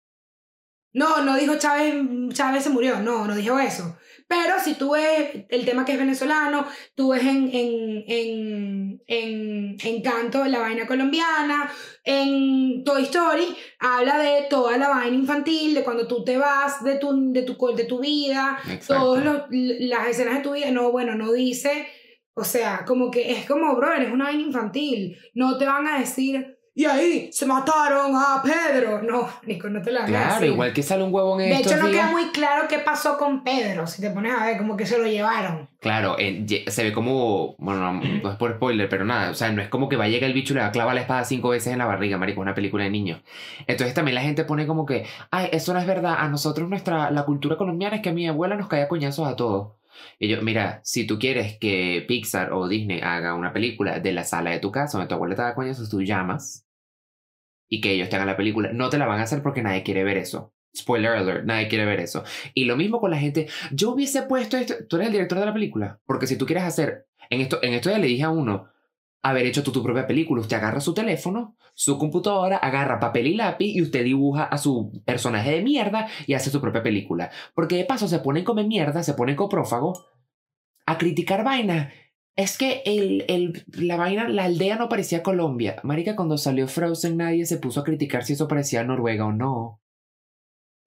No, 0.93 1.23
no 1.23 1.37
dijo 1.37 1.57
Chávez, 1.57 1.95
Chávez 2.33 2.65
se 2.65 2.71
murió, 2.71 3.01
no, 3.01 3.27
no 3.27 3.35
dijo 3.37 3.59
eso. 3.59 3.97
Pero 4.31 4.61
si 4.63 4.75
tú 4.75 4.93
ves 4.93 5.45
el 5.49 5.65
tema 5.65 5.85
que 5.85 5.95
es 5.95 5.99
venezolano, 5.99 6.65
tú 6.95 7.09
ves 7.09 7.23
en, 7.23 7.51
en, 7.53 8.05
en, 8.07 9.03
en 9.09 9.77
Encanto 9.83 10.45
la 10.45 10.61
vaina 10.61 10.87
colombiana, 10.87 11.69
en 12.05 12.85
Toy 12.85 13.03
Story 13.03 13.57
habla 13.81 14.19
de 14.19 14.43
toda 14.49 14.79
la 14.79 14.89
vaina 14.89 15.17
infantil, 15.17 15.75
de 15.75 15.83
cuando 15.83 16.07
tú 16.07 16.23
te 16.23 16.37
vas 16.37 16.85
de 16.85 16.95
tu, 16.95 17.33
de 17.33 17.43
tu, 17.43 17.57
de 17.75 17.85
tu 17.87 17.99
vida, 17.99 18.57
Exacto. 18.71 19.03
todas 19.03 19.47
las 19.51 20.07
escenas 20.07 20.37
de 20.37 20.43
tu 20.43 20.53
vida, 20.53 20.71
no, 20.71 20.93
bueno, 20.93 21.17
no 21.17 21.33
dice, 21.33 21.89
o 22.35 22.45
sea, 22.45 22.85
como 22.87 23.11
que 23.11 23.33
es 23.33 23.47
como, 23.47 23.75
bro, 23.75 23.93
eres 23.93 24.13
una 24.13 24.27
vaina 24.27 24.43
infantil, 24.43 25.19
no 25.35 25.59
te 25.59 25.67
van 25.67 25.89
a 25.89 25.99
decir, 25.99 26.57
y 26.81 26.85
ahí 26.87 27.29
se 27.31 27.45
mataron 27.45 28.15
a 28.17 28.43
Pedro, 28.43 29.03
no, 29.03 29.29
Nico, 29.45 29.69
no 29.69 29.83
te 29.83 29.91
la 29.93 30.07
Claro, 30.07 30.35
decir. 30.37 30.49
igual 30.53 30.73
que 30.73 30.83
sale 30.83 31.03
un 31.03 31.13
huevón 31.13 31.41
en 31.43 31.51
De 31.51 31.55
estos 31.57 31.73
hecho, 31.73 31.83
no 31.83 31.89
días. 31.89 32.01
queda 32.03 32.11
muy 32.13 32.31
claro 32.31 32.69
qué 32.69 32.79
pasó 32.79 33.19
con 33.19 33.45
Pedro, 33.45 33.87
si 33.87 34.01
te 34.01 34.09
pones 34.11 34.33
a 34.33 34.47
ver, 34.47 34.57
como 34.57 34.77
que 34.77 34.87
se 34.87 34.97
lo 34.99 35.07
llevaron. 35.07 35.69
Claro, 35.81 36.17
eh, 36.19 36.65
se 36.69 36.83
ve 36.85 36.93
como, 36.93 37.55
bueno, 37.59 37.93
no, 37.93 38.01
no 38.23 38.31
es 38.31 38.37
por 38.37 38.53
spoiler, 38.55 38.89
pero 38.89 39.05
nada, 39.05 39.31
o 39.31 39.35
sea, 39.35 39.51
no 39.53 39.61
es 39.61 39.69
como 39.69 39.89
que 39.89 39.97
va 39.97 40.05
a 40.05 40.09
llegar 40.09 40.29
el 40.29 40.35
bicho 40.35 40.53
y 40.53 40.57
le 40.57 40.63
va 40.63 40.69
a 40.69 40.73
clavar 40.73 40.95
la 40.95 41.03
espada 41.03 41.25
cinco 41.25 41.51
veces 41.51 41.73
en 41.73 41.79
la 41.79 41.87
barriga, 41.87 42.17
marico, 42.17 42.41
es 42.41 42.45
una 42.45 42.55
película 42.55 42.85
de 42.85 42.91
niños. 42.91 43.21
Entonces 43.67 43.93
también 43.95 44.15
la 44.15 44.23
gente 44.23 44.45
pone 44.45 44.67
como 44.67 44.87
que, 44.87 45.05
ay, 45.31 45.49
eso 45.53 45.75
no 45.75 45.81
es 45.81 45.87
verdad, 45.87 46.17
a 46.19 46.29
nosotros 46.29 46.69
nuestra, 46.69 47.11
la 47.11 47.25
cultura 47.25 47.57
colombiana 47.57 47.97
es 47.97 48.03
que 48.03 48.09
a 48.09 48.13
mi 48.13 48.27
abuela 48.27 48.57
nos 48.57 48.69
caía 48.69 48.89
coñazos 48.89 49.29
a 49.29 49.37
todos. 49.37 49.73
Y 50.19 50.29
yo, 50.29 50.41
mira, 50.41 50.81
si 50.83 51.07
tú 51.07 51.19
quieres 51.19 51.59
que 51.59 52.05
Pixar 52.09 52.53
o 52.55 52.69
Disney 52.69 53.01
haga 53.03 53.35
una 53.35 53.53
película 53.53 53.99
de 54.01 54.13
la 54.13 54.25
sala 54.25 54.51
de 54.51 54.59
tu 54.61 54.71
casa 54.73 54.97
donde 54.97 55.09
tu 55.09 55.15
abuela 55.15 55.35
te 55.35 55.43
da 55.43 55.55
coñazos, 55.55 55.91
tú 55.91 56.01
llamas 56.03 56.65
y 57.71 57.81
que 57.81 57.93
ellos 57.93 58.11
te 58.11 58.17
hagan 58.17 58.29
la 58.29 58.37
película. 58.37 58.73
No 58.75 58.91
te 58.91 58.99
la 58.99 59.07
van 59.07 59.21
a 59.21 59.23
hacer 59.23 59.43
porque 59.43 59.63
nadie 59.63 59.83
quiere 59.83 60.05
ver 60.05 60.19
eso. 60.19 60.53
Spoiler 60.77 61.13
alert, 61.13 61.45
nadie 61.47 61.69
quiere 61.69 61.87
ver 61.87 62.01
eso. 62.01 62.25
Y 62.53 62.65
lo 62.65 62.77
mismo 62.77 63.01
con 63.01 63.11
la 63.11 63.19
gente. 63.19 63.49
Yo 63.71 63.93
hubiese 63.93 64.23
puesto 64.23 64.57
esto. 64.57 64.75
Tú 64.89 64.97
eres 64.97 65.07
el 65.07 65.13
director 65.13 65.39
de 65.39 65.47
la 65.47 65.55
película. 65.55 66.01
Porque 66.05 66.27
si 66.27 66.37
tú 66.37 66.45
quieres 66.45 66.65
hacer. 66.65 67.07
En 67.31 67.41
esto, 67.41 67.61
en 67.63 67.73
esto 67.73 67.91
ya 67.91 67.99
le 67.99 68.09
dije 68.09 68.25
a 68.25 68.31
uno. 68.31 68.69
Haber 69.23 69.47
hecho 69.47 69.63
tú 69.63 69.71
tu 69.71 69.83
propia 69.83 70.07
película. 70.07 70.41
Usted 70.41 70.57
agarra 70.57 70.81
su 70.81 70.95
teléfono, 70.95 71.57
su 71.75 71.97
computadora, 71.97 72.57
agarra 72.57 72.99
papel 72.99 73.29
y 73.29 73.35
lápiz 73.35 73.73
y 73.73 73.83
usted 73.83 74.03
dibuja 74.03 74.45
a 74.45 74.59
su 74.59 75.03
personaje 75.05 75.53
de 75.53 75.63
mierda 75.63 76.09
y 76.27 76.35
hace 76.35 76.51
su 76.51 76.61
propia 76.61 76.83
película. 76.83 77.31
Porque 77.55 77.77
de 77.77 77.85
paso 77.85 78.09
se 78.09 78.19
ponen 78.19 78.45
come 78.45 78.65
mierda, 78.65 79.03
se 79.03 79.15
ponen 79.15 79.37
coprófago 79.37 80.07
a 80.87 80.99
criticar 80.99 81.45
vainas. 81.45 81.93
Es 82.37 82.57
que 82.57 82.83
el, 82.87 83.25
el, 83.29 83.65
la 83.73 83.97
vaina, 83.97 84.29
la 84.29 84.45
aldea 84.45 84.77
no 84.77 84.89
parecía 84.89 85.23
Colombia. 85.23 85.77
Marica, 85.83 86.17
cuando 86.17 86.39
salió 86.39 86.69
Frozen 86.69 87.17
nadie 87.19 87.45
se 87.47 87.59
puso 87.59 87.81
a 87.81 87.85
criticar 87.85 88.25
si 88.25 88.33
eso 88.35 88.49
parecía 88.49 88.83
Noruega 88.85 89.27
o 89.27 89.33
no. 89.33 89.81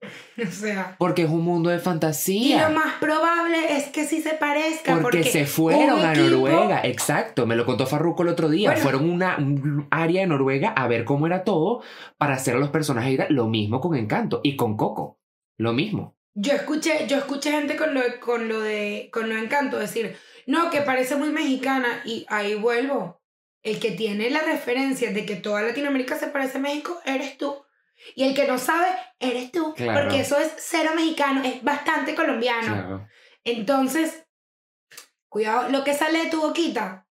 O 0.45 0.51
sea. 0.51 0.95
Porque 0.97 1.23
es 1.23 1.29
un 1.29 1.43
mundo 1.43 1.69
de 1.69 1.75
Y 1.75 1.79
lo 1.79 1.83
fantasía. 1.83 2.69
más 2.69 2.95
probable 2.99 3.77
es 3.77 3.85
que 3.89 4.05
sí 4.05 4.19
se 4.21 4.33
parezca. 4.33 4.93
Porque, 4.95 5.19
Porque, 5.19 5.23
se 5.23 5.45
fueron 5.45 5.99
a 6.03 6.13
equipo- 6.13 6.29
Noruega. 6.29 6.81
Exacto, 6.83 7.45
me 7.45 7.55
lo 7.55 7.65
contó 7.65 7.85
Farruko 7.85 8.23
el 8.23 8.29
otro 8.29 8.49
día. 8.49 8.71
Bueno. 8.71 8.83
Fueron 8.83 9.03
a 9.09 9.13
una 9.13 9.37
un 9.37 9.87
área 9.91 10.21
de 10.21 10.27
Noruega 10.27 10.69
a 10.69 10.87
ver 10.87 11.05
cómo 11.05 11.27
era 11.27 11.43
todo 11.43 11.83
para 12.17 12.33
hacer 12.33 12.55
a 12.55 12.59
los 12.59 12.69
personajes. 12.69 13.19
Lo 13.29 13.47
mismo 13.47 13.79
con 13.79 13.95
Encanto 13.95 14.41
y 14.43 14.55
con 14.55 14.75
Coco. 14.75 15.19
Lo 15.57 15.71
mismo. 15.71 16.15
Yo 16.35 16.53
escuché, 16.53 17.05
yo 17.07 17.17
escuché 17.17 17.51
gente 17.51 17.75
con 17.75 17.93
lo, 17.93 18.01
de- 18.01 18.19
con 18.19 18.47
lo 18.47 18.59
de 18.59 19.09
con 19.13 19.29
lo 19.29 19.35
de 19.35 19.41
encanto 19.41 19.77
decir, 19.77 20.17
no, 20.47 20.69
que 20.71 20.81
parece 20.81 21.15
muy 21.15 21.29
mexicana, 21.29 22.01
y 22.05 22.25
ahí 22.29 22.55
vuelvo. 22.55 23.21
El 23.61 23.79
que 23.79 23.91
tiene 23.91 24.29
la 24.29 24.41
referencia 24.41 25.11
de 25.13 25.25
que 25.25 25.35
toda 25.37 25.61
Latinoamérica 25.61 26.17
se 26.17 26.27
parece 26.27 26.57
a 26.57 26.61
México, 26.61 26.99
eres 27.05 27.37
tú. 27.37 27.55
Y 28.15 28.23
el 28.23 28.33
que 28.35 28.45
no 28.47 28.57
sabe, 28.57 28.87
eres 29.19 29.51
tú. 29.51 29.73
Claro. 29.75 30.01
Porque 30.01 30.19
eso 30.21 30.37
es 30.37 30.51
cero 30.57 30.91
mexicano, 30.95 31.41
es 31.45 31.63
bastante 31.63 32.13
colombiano. 32.15 32.73
Claro. 32.73 33.07
Entonces, 33.45 34.25
cuidado, 35.29 35.69
lo 35.69 35.83
que 35.83 35.93
sale 35.93 36.25
de 36.25 36.29
tu 36.29 36.41
boquita 36.41 37.07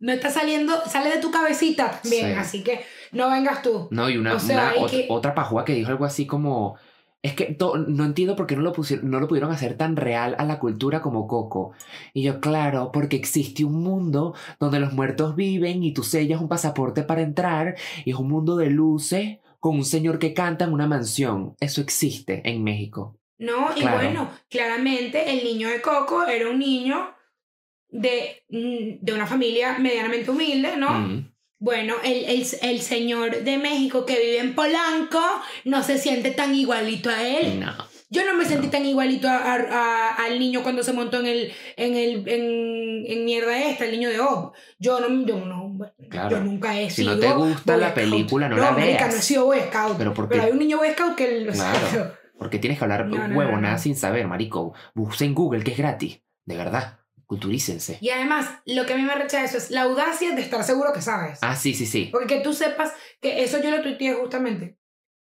no 0.00 0.12
está 0.12 0.30
saliendo, 0.30 0.84
sale 0.86 1.10
de 1.10 1.18
tu 1.18 1.30
cabecita 1.30 2.00
también, 2.02 2.32
Sí. 2.32 2.38
así 2.40 2.64
que 2.64 2.84
no 3.12 3.30
vengas 3.30 3.62
tú. 3.62 3.86
No, 3.92 4.10
y 4.10 4.16
una, 4.16 4.34
O 4.34 4.40
sea, 4.40 4.56
una 4.56 4.70
hay 4.70 4.78
ot- 4.80 4.90
que- 4.90 5.06
otra 5.10 5.34
pajúa 5.34 5.64
que 5.64 5.74
dijo 5.74 5.90
algo 5.90 6.04
así 6.04 6.26
como. 6.26 6.76
Es 7.22 7.34
que 7.34 7.54
to- 7.54 7.76
no 7.78 8.04
entiendo 8.04 8.34
por 8.34 8.46
qué 8.48 8.56
no 8.56 8.62
lo, 8.62 8.72
pusieron, 8.72 9.08
no 9.08 9.20
lo 9.20 9.28
pudieron 9.28 9.52
hacer 9.52 9.76
tan 9.76 9.94
real 9.94 10.34
a 10.38 10.44
la 10.44 10.58
cultura 10.58 11.00
como 11.00 11.28
Coco. 11.28 11.72
Y 12.14 12.22
yo, 12.24 12.40
claro, 12.40 12.90
porque 12.92 13.14
existe 13.16 13.64
un 13.64 13.80
mundo 13.82 14.34
donde 14.58 14.80
los 14.80 14.92
muertos 14.92 15.36
viven 15.36 15.84
y 15.84 15.92
tú 15.94 16.02
sellas 16.02 16.40
un 16.40 16.48
pasaporte 16.48 17.04
para 17.04 17.22
entrar 17.22 17.76
y 18.04 18.10
es 18.10 18.16
un 18.16 18.28
mundo 18.28 18.56
de 18.56 18.70
luces 18.70 19.38
con 19.60 19.76
un 19.76 19.84
señor 19.84 20.18
que 20.18 20.34
canta 20.34 20.64
en 20.64 20.72
una 20.72 20.88
mansión. 20.88 21.54
Eso 21.60 21.80
existe 21.80 22.42
en 22.44 22.64
México. 22.64 23.16
No, 23.38 23.70
y 23.76 23.82
bueno, 23.82 24.30
claramente 24.48 25.30
el 25.30 25.44
niño 25.44 25.68
de 25.68 25.80
Coco 25.80 26.24
era 26.24 26.50
un 26.50 26.58
niño 26.58 27.10
de, 27.88 28.42
mm, 28.48 29.04
de 29.04 29.12
una 29.12 29.26
familia 29.26 29.78
medianamente 29.78 30.30
humilde, 30.30 30.76
¿no? 30.76 30.90
Mm. 30.90 31.31
Bueno, 31.64 31.94
el, 32.02 32.24
el, 32.24 32.44
el 32.62 32.80
señor 32.80 33.44
de 33.44 33.56
México 33.56 34.04
que 34.04 34.18
vive 34.18 34.40
en 34.40 34.56
Polanco 34.56 35.20
no 35.64 35.84
se 35.84 35.96
siente 35.96 36.32
tan 36.32 36.56
igualito 36.56 37.08
a 37.08 37.22
él. 37.22 37.60
No. 37.60 37.72
Yo 38.10 38.26
no 38.26 38.34
me 38.36 38.44
sentí 38.44 38.66
No. 38.66 38.72
tan 38.72 38.84
igualito 38.84 39.28
a- 39.28 39.36
a- 39.36 39.54
a- 39.70 40.14
al 40.24 40.40
niño 40.40 40.64
cuando 40.64 40.82
se 40.82 40.92
montó 40.92 41.20
en 41.20 41.26
el 41.26 41.52
en 41.76 41.94
el 41.96 42.28
en, 42.28 43.04
en 43.06 43.24
mierda 43.24 43.56
esta, 43.62 43.84
el 43.84 43.92
niño 43.92 44.08
de 44.10 44.18
Ob. 44.18 44.52
Yo 44.80 44.98
no, 44.98 45.24
yo 45.24 45.36
no, 45.44 45.78
Claro. 46.10 46.30
yo 46.38 46.42
nunca 46.42 46.76
he 46.80 46.90
Si 46.90 47.02
sido 47.04 47.14
no 47.14 47.20
te 47.20 47.32
gusta 47.32 47.76
la 47.76 47.94
película, 47.94 48.48
no, 48.48 48.56
no 48.56 48.62
la 48.62 48.72
veas. 48.72 49.08
no 49.12 49.18
he 49.20 49.22
sido 49.22 49.44
Boy 49.44 49.60
Scout. 49.60 49.96
Pero 49.98 50.12
¿por 50.14 50.28
qué? 50.28 50.40
hay 50.40 50.50
un 50.50 50.58
niño 50.58 50.78
Boy 50.78 50.90
Scout 50.90 51.14
que 51.14 51.48
o 51.48 51.54
sea, 51.54 51.72
Claro. 51.72 52.12
Porque 52.38 52.58
tienes 52.58 52.76
que 52.78 52.84
hablar 52.84 53.06
No, 53.06 53.28
no, 53.28 53.60
no. 53.60 53.78
sin 53.78 53.94
saber, 53.94 54.26
marico. 54.26 54.74
Busca 54.94 55.24
en 55.24 55.32
Google, 55.32 55.62
que 55.62 55.70
es 55.70 55.78
gratis. 55.78 56.20
De 56.44 56.56
verdad. 56.56 56.98
Culturícense. 57.32 57.96
Y 58.02 58.10
además, 58.10 58.60
lo 58.66 58.84
que 58.84 58.92
a 58.92 58.96
mí 58.98 59.04
me 59.04 59.14
rechaza 59.14 59.44
eso 59.44 59.56
es 59.56 59.70
la 59.70 59.84
audacia 59.84 60.34
de 60.34 60.42
estar 60.42 60.62
seguro 60.64 60.92
que 60.92 61.00
sabes. 61.00 61.38
Ah, 61.40 61.56
sí, 61.56 61.72
sí, 61.72 61.86
sí. 61.86 62.10
Porque 62.12 62.26
que 62.26 62.40
tú 62.40 62.52
sepas 62.52 62.92
que 63.22 63.42
eso 63.42 63.58
yo 63.62 63.70
lo 63.70 63.80
tuiteé 63.80 64.12
justamente. 64.12 64.76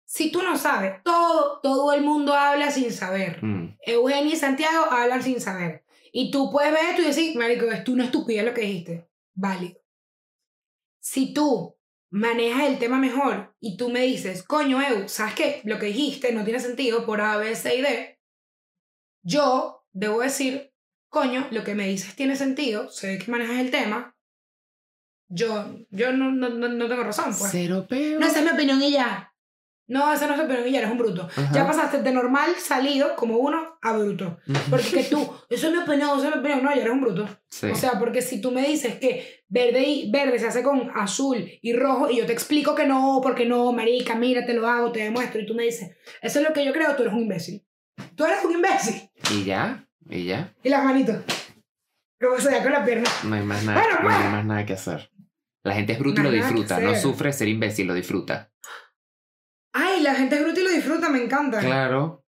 Si 0.06 0.32
tú 0.32 0.42
no 0.42 0.58
sabes, 0.58 1.04
todo, 1.04 1.60
todo 1.62 1.92
el 1.92 2.02
mundo 2.02 2.34
habla 2.34 2.72
sin 2.72 2.94
saber. 2.94 3.44
Mm. 3.44 3.76
Eugenia 3.82 4.34
y 4.34 4.38
Santiago 4.38 4.86
hablan 4.90 5.22
sin 5.22 5.42
saber. 5.42 5.84
Y 6.14 6.32
tú 6.32 6.50
puedes 6.50 6.72
ver 6.72 6.86
esto 6.92 7.02
y 7.02 7.06
decir, 7.08 7.38
marico, 7.38 7.66
es 7.66 7.84
tú 7.84 7.92
una 7.92 8.06
estupidez 8.06 8.46
lo 8.46 8.54
que 8.54 8.62
dijiste. 8.62 9.10
Válido. 9.34 9.82
Si 11.02 11.34
tú 11.34 11.78
manejas 12.10 12.64
el 12.64 12.80
tema 12.80 12.98
mejor 12.98 13.58
y 13.60 13.76
tú 13.76 13.90
me 13.90 14.04
dices, 14.04 14.42
coño, 14.44 14.82
Eu, 14.82 15.10
¿sabes 15.10 15.34
qué? 15.34 15.62
Lo 15.66 15.78
que 15.80 15.88
dijiste 15.88 16.32
no 16.32 16.46
tiene 16.46 16.62
sentido 16.62 17.06
por 17.06 17.20
A, 17.20 17.36
B, 17.36 17.54
C 17.58 17.76
y 17.76 17.82
D. 17.82 18.22
Yo 19.22 19.86
debo 19.92 20.22
decir, 20.22 20.69
coño, 21.10 21.48
lo 21.52 21.64
que 21.64 21.76
me 21.76 21.88
dices 21.88 22.16
tiene 22.16 22.36
sentido, 22.36 22.90
sé 22.90 23.18
que 23.18 23.32
manejas 23.32 23.60
el 23.60 23.72
tema. 23.72 24.16
Yo, 25.28 25.78
yo 25.92 26.12
no, 26.12 26.32
no, 26.32 26.50
no, 26.50 26.70
no 26.70 26.88
tengo 26.88 27.04
razón, 27.04 27.36
pues. 27.38 27.52
Cero 27.52 27.86
peo. 27.88 28.20
No, 28.20 28.26
esa 28.26 28.40
es 28.40 28.46
mi 28.46 28.52
opinión 28.52 28.82
y 28.82 28.94
ya. 28.94 29.30
No, 29.90 30.14
esa 30.14 30.28
no 30.28 30.34
es 30.34 30.40
tu 30.40 30.46
opinión 30.46 30.68
y 30.68 30.72
ya, 30.72 30.80
eres 30.80 30.92
un 30.92 31.00
bruto. 31.00 31.24
Ajá. 31.24 31.52
Ya 31.52 31.66
pasaste 31.66 32.04
de 32.04 32.12
normal, 32.12 32.52
salido, 32.60 33.16
como 33.16 33.38
uno, 33.38 33.80
a 33.82 33.94
bruto. 33.94 34.38
Porque 34.70 34.90
que 34.92 35.04
tú, 35.04 35.28
eso 35.50 35.68
es 35.68 35.74
mi 35.74 35.80
opinión, 35.80 36.12
eso 36.12 36.28
es 36.28 36.36
mi 36.36 36.40
opinión, 36.40 36.64
no, 36.64 36.70
ya 36.76 36.82
eres 36.82 36.94
un 36.94 37.02
bruto. 37.02 37.28
Sí. 37.50 37.68
O 37.72 37.76
sea, 37.76 37.98
porque 37.98 38.22
si 38.22 38.40
tú 38.40 38.52
me 38.52 38.62
dices 38.68 39.00
que 39.00 39.44
verde 39.48 39.82
y 39.82 40.12
verde 40.12 40.38
se 40.38 40.46
hace 40.46 40.62
con 40.62 40.92
azul 40.94 41.44
y 41.60 41.74
rojo 41.74 42.08
y 42.10 42.18
yo 42.18 42.28
te 42.28 42.34
explico 42.34 42.76
que 42.76 42.86
no, 42.86 43.20
porque 43.24 43.48
no, 43.48 43.72
marica, 43.72 44.14
mira, 44.14 44.46
te 44.46 44.54
lo 44.54 44.68
hago, 44.68 44.92
te 44.92 45.00
demuestro 45.00 45.42
y 45.42 45.48
tú 45.48 45.56
me 45.56 45.64
dices, 45.64 45.90
eso 46.22 46.40
es 46.40 46.48
lo 46.48 46.54
que 46.54 46.64
yo 46.64 46.72
creo, 46.72 46.96
tú 46.96 47.02
eres 47.02 47.14
un 47.16 47.22
imbécil. 47.22 47.66
Tú 48.16 48.26
eres 48.26 48.46
un 48.46 48.52
imbécil. 48.52 49.10
y 49.32 49.44
ya, 49.44 49.89
y 50.10 50.26
ya. 50.26 50.54
Y 50.64 50.70
las 50.70 50.84
manitos. 50.84 51.24
Como 52.20 52.38
sea, 52.40 52.62
con 52.62 52.74
la 52.74 52.84
pierna. 52.84 53.10
No 53.24 53.36
hay 53.36 53.44
más 53.44 53.64
nada, 53.64 53.82
no 54.02 54.10
hay 54.10 54.30
más 54.30 54.46
nada 54.46 54.66
que 54.66 54.74
hacer. 54.74 55.10
La 55.64 55.74
gente 55.76 55.94
es 55.94 56.00
bruta 56.00 56.22
y 56.22 56.24
No 56.24 56.30
lo 56.30 56.36
disfruta. 56.36 56.80
No 56.80 56.96
sufre 56.96 57.32
ser 57.32 57.48
imbécil, 57.48 57.88
lo 57.88 57.94
disfruta. 57.94 58.52
Ay, 59.74 60.02
la 60.02 60.16
gente 60.16 60.36
es 60.36 60.44
bruta 60.44 60.60
y 60.60 60.64
lo 60.64 60.72
disfruta, 60.72 61.10
me 61.10 61.24
encanta. 61.24 61.60
Claro. 61.60 62.26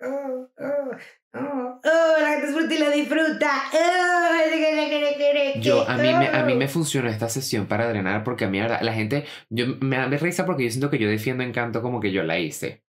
Oh, 0.00 0.48
oh, 0.58 0.90
oh, 1.34 1.80
oh, 1.82 2.16
la 2.20 2.28
gente 2.32 2.48
es 2.48 2.54
bruta 2.54 2.74
y 2.74 2.78
lo 2.78 2.90
disfruta. 2.90 3.50
Oh, 3.72 5.60
Yo, 5.60 5.88
a 5.88 5.96
mí, 5.96 6.12
me, 6.12 6.28
a 6.28 6.44
mí 6.44 6.52
oh. 6.52 6.56
me 6.56 6.68
funcionó 6.68 7.08
esta 7.08 7.28
sesión 7.28 7.66
para 7.66 7.88
drenar 7.88 8.22
porque 8.22 8.44
a 8.44 8.48
mí, 8.48 8.60
la 8.60 8.82
la 8.82 8.92
gente, 8.92 9.24
yo, 9.48 9.66
me 9.80 9.96
da 9.96 10.06
risa 10.08 10.44
porque 10.44 10.64
yo 10.64 10.70
siento 10.70 10.90
que 10.90 10.98
yo 10.98 11.08
defiendo 11.08 11.42
Encanto 11.42 11.80
como 11.80 12.00
que 12.00 12.12
yo 12.12 12.22
la 12.22 12.38
hice. 12.38 12.84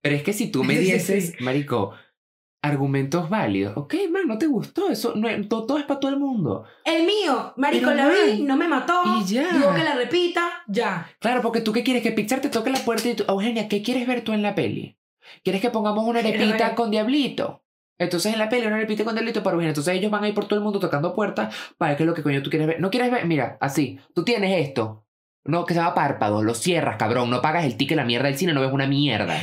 Pero 0.00 0.16
es 0.16 0.22
que 0.22 0.32
si 0.32 0.50
tú 0.50 0.64
me 0.64 0.76
sí. 0.98 1.34
marico, 1.40 1.94
argumentos 2.64 3.28
válidos, 3.28 3.76
ok, 3.76 3.94
man, 4.10 4.26
no 4.26 4.38
te 4.38 4.46
gustó, 4.46 4.88
eso 4.88 5.12
no, 5.14 5.28
todo, 5.48 5.66
todo 5.66 5.78
es 5.78 5.84
para 5.84 6.00
todo 6.00 6.10
el 6.10 6.18
mundo. 6.18 6.64
El 6.84 7.04
mío, 7.04 7.52
marico, 7.56 7.90
Pero 7.90 7.96
la 7.96 8.08
vi, 8.08 8.42
no 8.42 8.56
me 8.56 8.66
mató. 8.66 9.02
Y 9.20 9.24
ya. 9.26 9.52
Digo 9.52 9.74
que 9.74 9.84
la 9.84 9.94
repita, 9.94 10.62
ya. 10.66 11.06
Claro, 11.20 11.42
porque 11.42 11.60
tú 11.60 11.72
qué 11.72 11.84
quieres, 11.84 12.02
que 12.02 12.12
Pixar 12.12 12.40
te 12.40 12.48
toque 12.48 12.70
la 12.70 12.78
puerta 12.78 13.06
y 13.08 13.14
tú, 13.14 13.24
Eugenia, 13.28 13.68
¿qué 13.68 13.82
quieres 13.82 14.06
ver 14.06 14.24
tú 14.24 14.32
en 14.32 14.42
la 14.42 14.54
peli? 14.54 14.98
¿Quieres 15.42 15.60
que 15.60 15.68
pongamos 15.68 16.06
una 16.06 16.20
arepita 16.20 16.74
con 16.74 16.90
diablito? 16.90 17.62
Entonces 17.98 18.32
en 18.32 18.38
la 18.38 18.48
peli 18.48 18.66
una 18.66 18.76
arepita 18.76 19.04
con 19.04 19.14
diablito 19.14 19.42
para 19.42 19.54
Eugenia. 19.54 19.70
Entonces 19.70 19.94
ellos 19.94 20.10
van 20.10 20.24
a 20.24 20.28
ir 20.28 20.34
por 20.34 20.46
todo 20.46 20.58
el 20.58 20.64
mundo 20.64 20.80
tocando 20.80 21.14
puertas 21.14 21.54
para 21.76 21.90
ver 21.90 21.96
qué 21.98 22.02
es 22.04 22.06
lo 22.06 22.14
que 22.14 22.22
coño 22.22 22.42
tú 22.42 22.48
quieres 22.48 22.66
ver. 22.66 22.80
No 22.80 22.90
quieres 22.90 23.10
ver, 23.10 23.26
mira, 23.26 23.58
así, 23.60 24.00
tú 24.14 24.24
tienes 24.24 24.66
esto. 24.66 25.04
No, 25.44 25.66
que 25.66 25.74
se 25.74 25.80
llama 25.80 25.94
párpado, 25.94 26.42
lo 26.42 26.54
cierras, 26.54 26.96
cabrón, 26.96 27.28
no 27.28 27.42
pagas 27.42 27.66
el 27.66 27.76
ticket, 27.76 27.98
la 27.98 28.06
mierda 28.06 28.28
del 28.28 28.38
cine, 28.38 28.54
no 28.54 28.62
ves 28.62 28.72
una 28.72 28.86
mierda. 28.86 29.36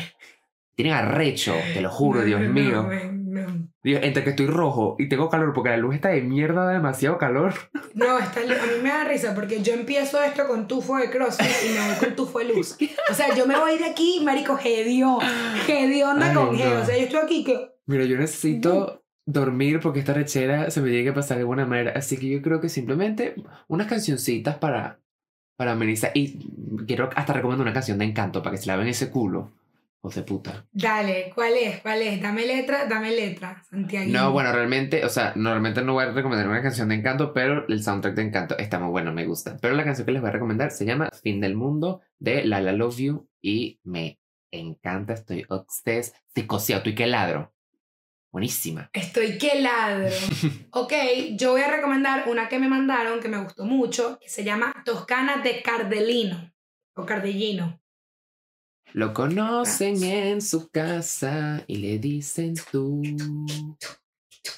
Tienen 0.75 0.93
arrecho, 0.93 1.53
te 1.73 1.81
lo 1.81 1.89
juro, 1.89 2.19
No, 2.21 2.25
Dios 2.25 2.41
no, 2.41 2.49
mío. 2.49 2.89
no. 2.89 3.69
Dios, 3.83 4.01
entre 4.03 4.23
que 4.23 4.29
estoy 4.31 4.45
rojo 4.47 4.95
y 4.99 5.09
tengo 5.09 5.29
calor 5.29 5.53
porque 5.53 5.71
la 5.71 5.77
luz 5.77 5.95
está 5.95 6.09
de 6.09 6.21
mierda, 6.21 6.65
da 6.65 6.73
demasiado 6.73 7.17
calor. 7.17 7.53
No, 7.93 8.17
está, 8.19 8.39
a 8.39 8.43
mí 8.43 8.81
me 8.81 8.87
da 8.89 9.03
risa 9.03 9.35
porque 9.35 9.61
yo 9.61 9.73
empiezo 9.73 10.21
esto 10.23 10.47
con 10.47 10.65
tufo 10.65 10.95
de 10.95 11.09
crossfit 11.09 11.45
y 11.69 11.73
me 11.73 11.87
voy 11.87 11.95
con 11.97 12.15
tufo 12.15 12.39
de 12.39 12.45
luz. 12.45 12.77
O 13.11 13.13
sea, 13.13 13.35
yo 13.35 13.45
me 13.45 13.57
voy 13.59 13.77
de 13.77 13.83
aquí, 13.85 14.21
marico, 14.23 14.57
hedio. 14.63 15.17
Hedionda 15.67 16.29
Ay, 16.29 16.33
con 16.35 16.55
G. 16.57 16.63
no. 16.63 16.81
O 16.81 16.85
sea, 16.85 16.95
yo 16.97 17.03
estoy 17.03 17.19
aquí 17.21 17.43
que... 17.43 17.69
Mira, 17.87 18.05
yo 18.05 18.17
necesito 18.17 19.03
dormir 19.25 19.81
porque 19.81 19.99
esta 19.99 20.13
rechera 20.13 20.71
se 20.71 20.79
me 20.81 20.89
tiene 20.89 21.03
que 21.03 21.11
pasar 21.13 21.35
de 21.37 21.41
alguna 21.41 21.65
manera. 21.65 21.91
Así 21.95 22.15
que 22.17 22.29
yo 22.29 22.41
creo 22.41 22.61
que 22.61 22.69
simplemente 22.69 23.35
unas 23.67 23.87
cancioncitas 23.87 24.55
para, 24.55 24.99
para 25.57 25.73
amenizar. 25.73 26.11
Y 26.13 26.39
quiero 26.87 27.09
hasta 27.15 27.33
recomendar 27.33 27.65
una 27.65 27.73
canción 27.73 27.97
de 27.97 28.05
encanto 28.05 28.41
para 28.41 28.55
que 28.55 28.61
se 28.61 28.67
laven 28.67 28.87
ese 28.87 29.09
culo. 29.09 29.51
O 30.03 30.09
de 30.09 30.23
puta. 30.23 30.65
Dale, 30.71 31.31
¿cuál 31.35 31.53
es? 31.53 31.79
¿Cuál 31.81 32.01
es? 32.01 32.19
Dame 32.19 32.45
letra, 32.45 32.85
dame 32.87 33.11
letra, 33.11 33.63
Santiago. 33.69 34.11
No, 34.11 34.31
bueno, 34.31 34.51
realmente, 34.51 35.05
o 35.05 35.09
sea, 35.09 35.33
normalmente 35.35 35.83
no 35.83 35.93
voy 35.93 36.05
a 36.05 36.11
recomendar 36.11 36.47
una 36.47 36.63
canción 36.63 36.89
de 36.89 36.95
encanto, 36.95 37.33
pero 37.33 37.67
el 37.67 37.83
soundtrack 37.83 38.15
de 38.15 38.23
encanto 38.23 38.57
está 38.57 38.79
muy 38.79 38.89
bueno, 38.89 39.13
me 39.13 39.27
gusta. 39.27 39.57
Pero 39.61 39.75
la 39.75 39.83
canción 39.83 40.07
que 40.07 40.13
les 40.13 40.21
voy 40.21 40.29
a 40.29 40.33
recomendar 40.33 40.71
se 40.71 40.85
llama 40.85 41.09
Fin 41.21 41.39
del 41.39 41.55
Mundo 41.55 42.01
de 42.17 42.43
La 42.45 42.61
La 42.61 42.71
Love 42.71 42.97
You 42.97 43.29
y 43.41 43.79
me 43.83 44.19
encanta, 44.49 45.13
estoy 45.13 45.45
obsessed, 45.49 46.13
psicoseado, 46.33 46.79
estoy 46.79 46.95
que 46.95 47.05
ladro. 47.05 47.53
Buenísima. 48.31 48.89
Estoy 48.93 49.37
que 49.37 49.61
ladro. 49.61 50.09
ok, 50.71 50.93
yo 51.33 51.51
voy 51.51 51.61
a 51.61 51.69
recomendar 51.69 52.29
una 52.29 52.47
que 52.47 52.59
me 52.59 52.69
mandaron 52.69 53.19
que 53.19 53.27
me 53.27 53.43
gustó 53.43 53.65
mucho, 53.65 54.17
que 54.19 54.29
se 54.29 54.43
llama 54.43 54.73
Toscana 54.85 55.43
de 55.43 55.61
Cardellino. 55.61 56.53
O 56.95 57.05
Cardellino. 57.05 57.80
Lo 58.93 59.13
conocen 59.13 60.03
en 60.03 60.41
su 60.41 60.69
casa 60.69 61.63
y 61.67 61.77
le 61.77 61.97
dicen 61.97 62.55
tú. 62.71 63.01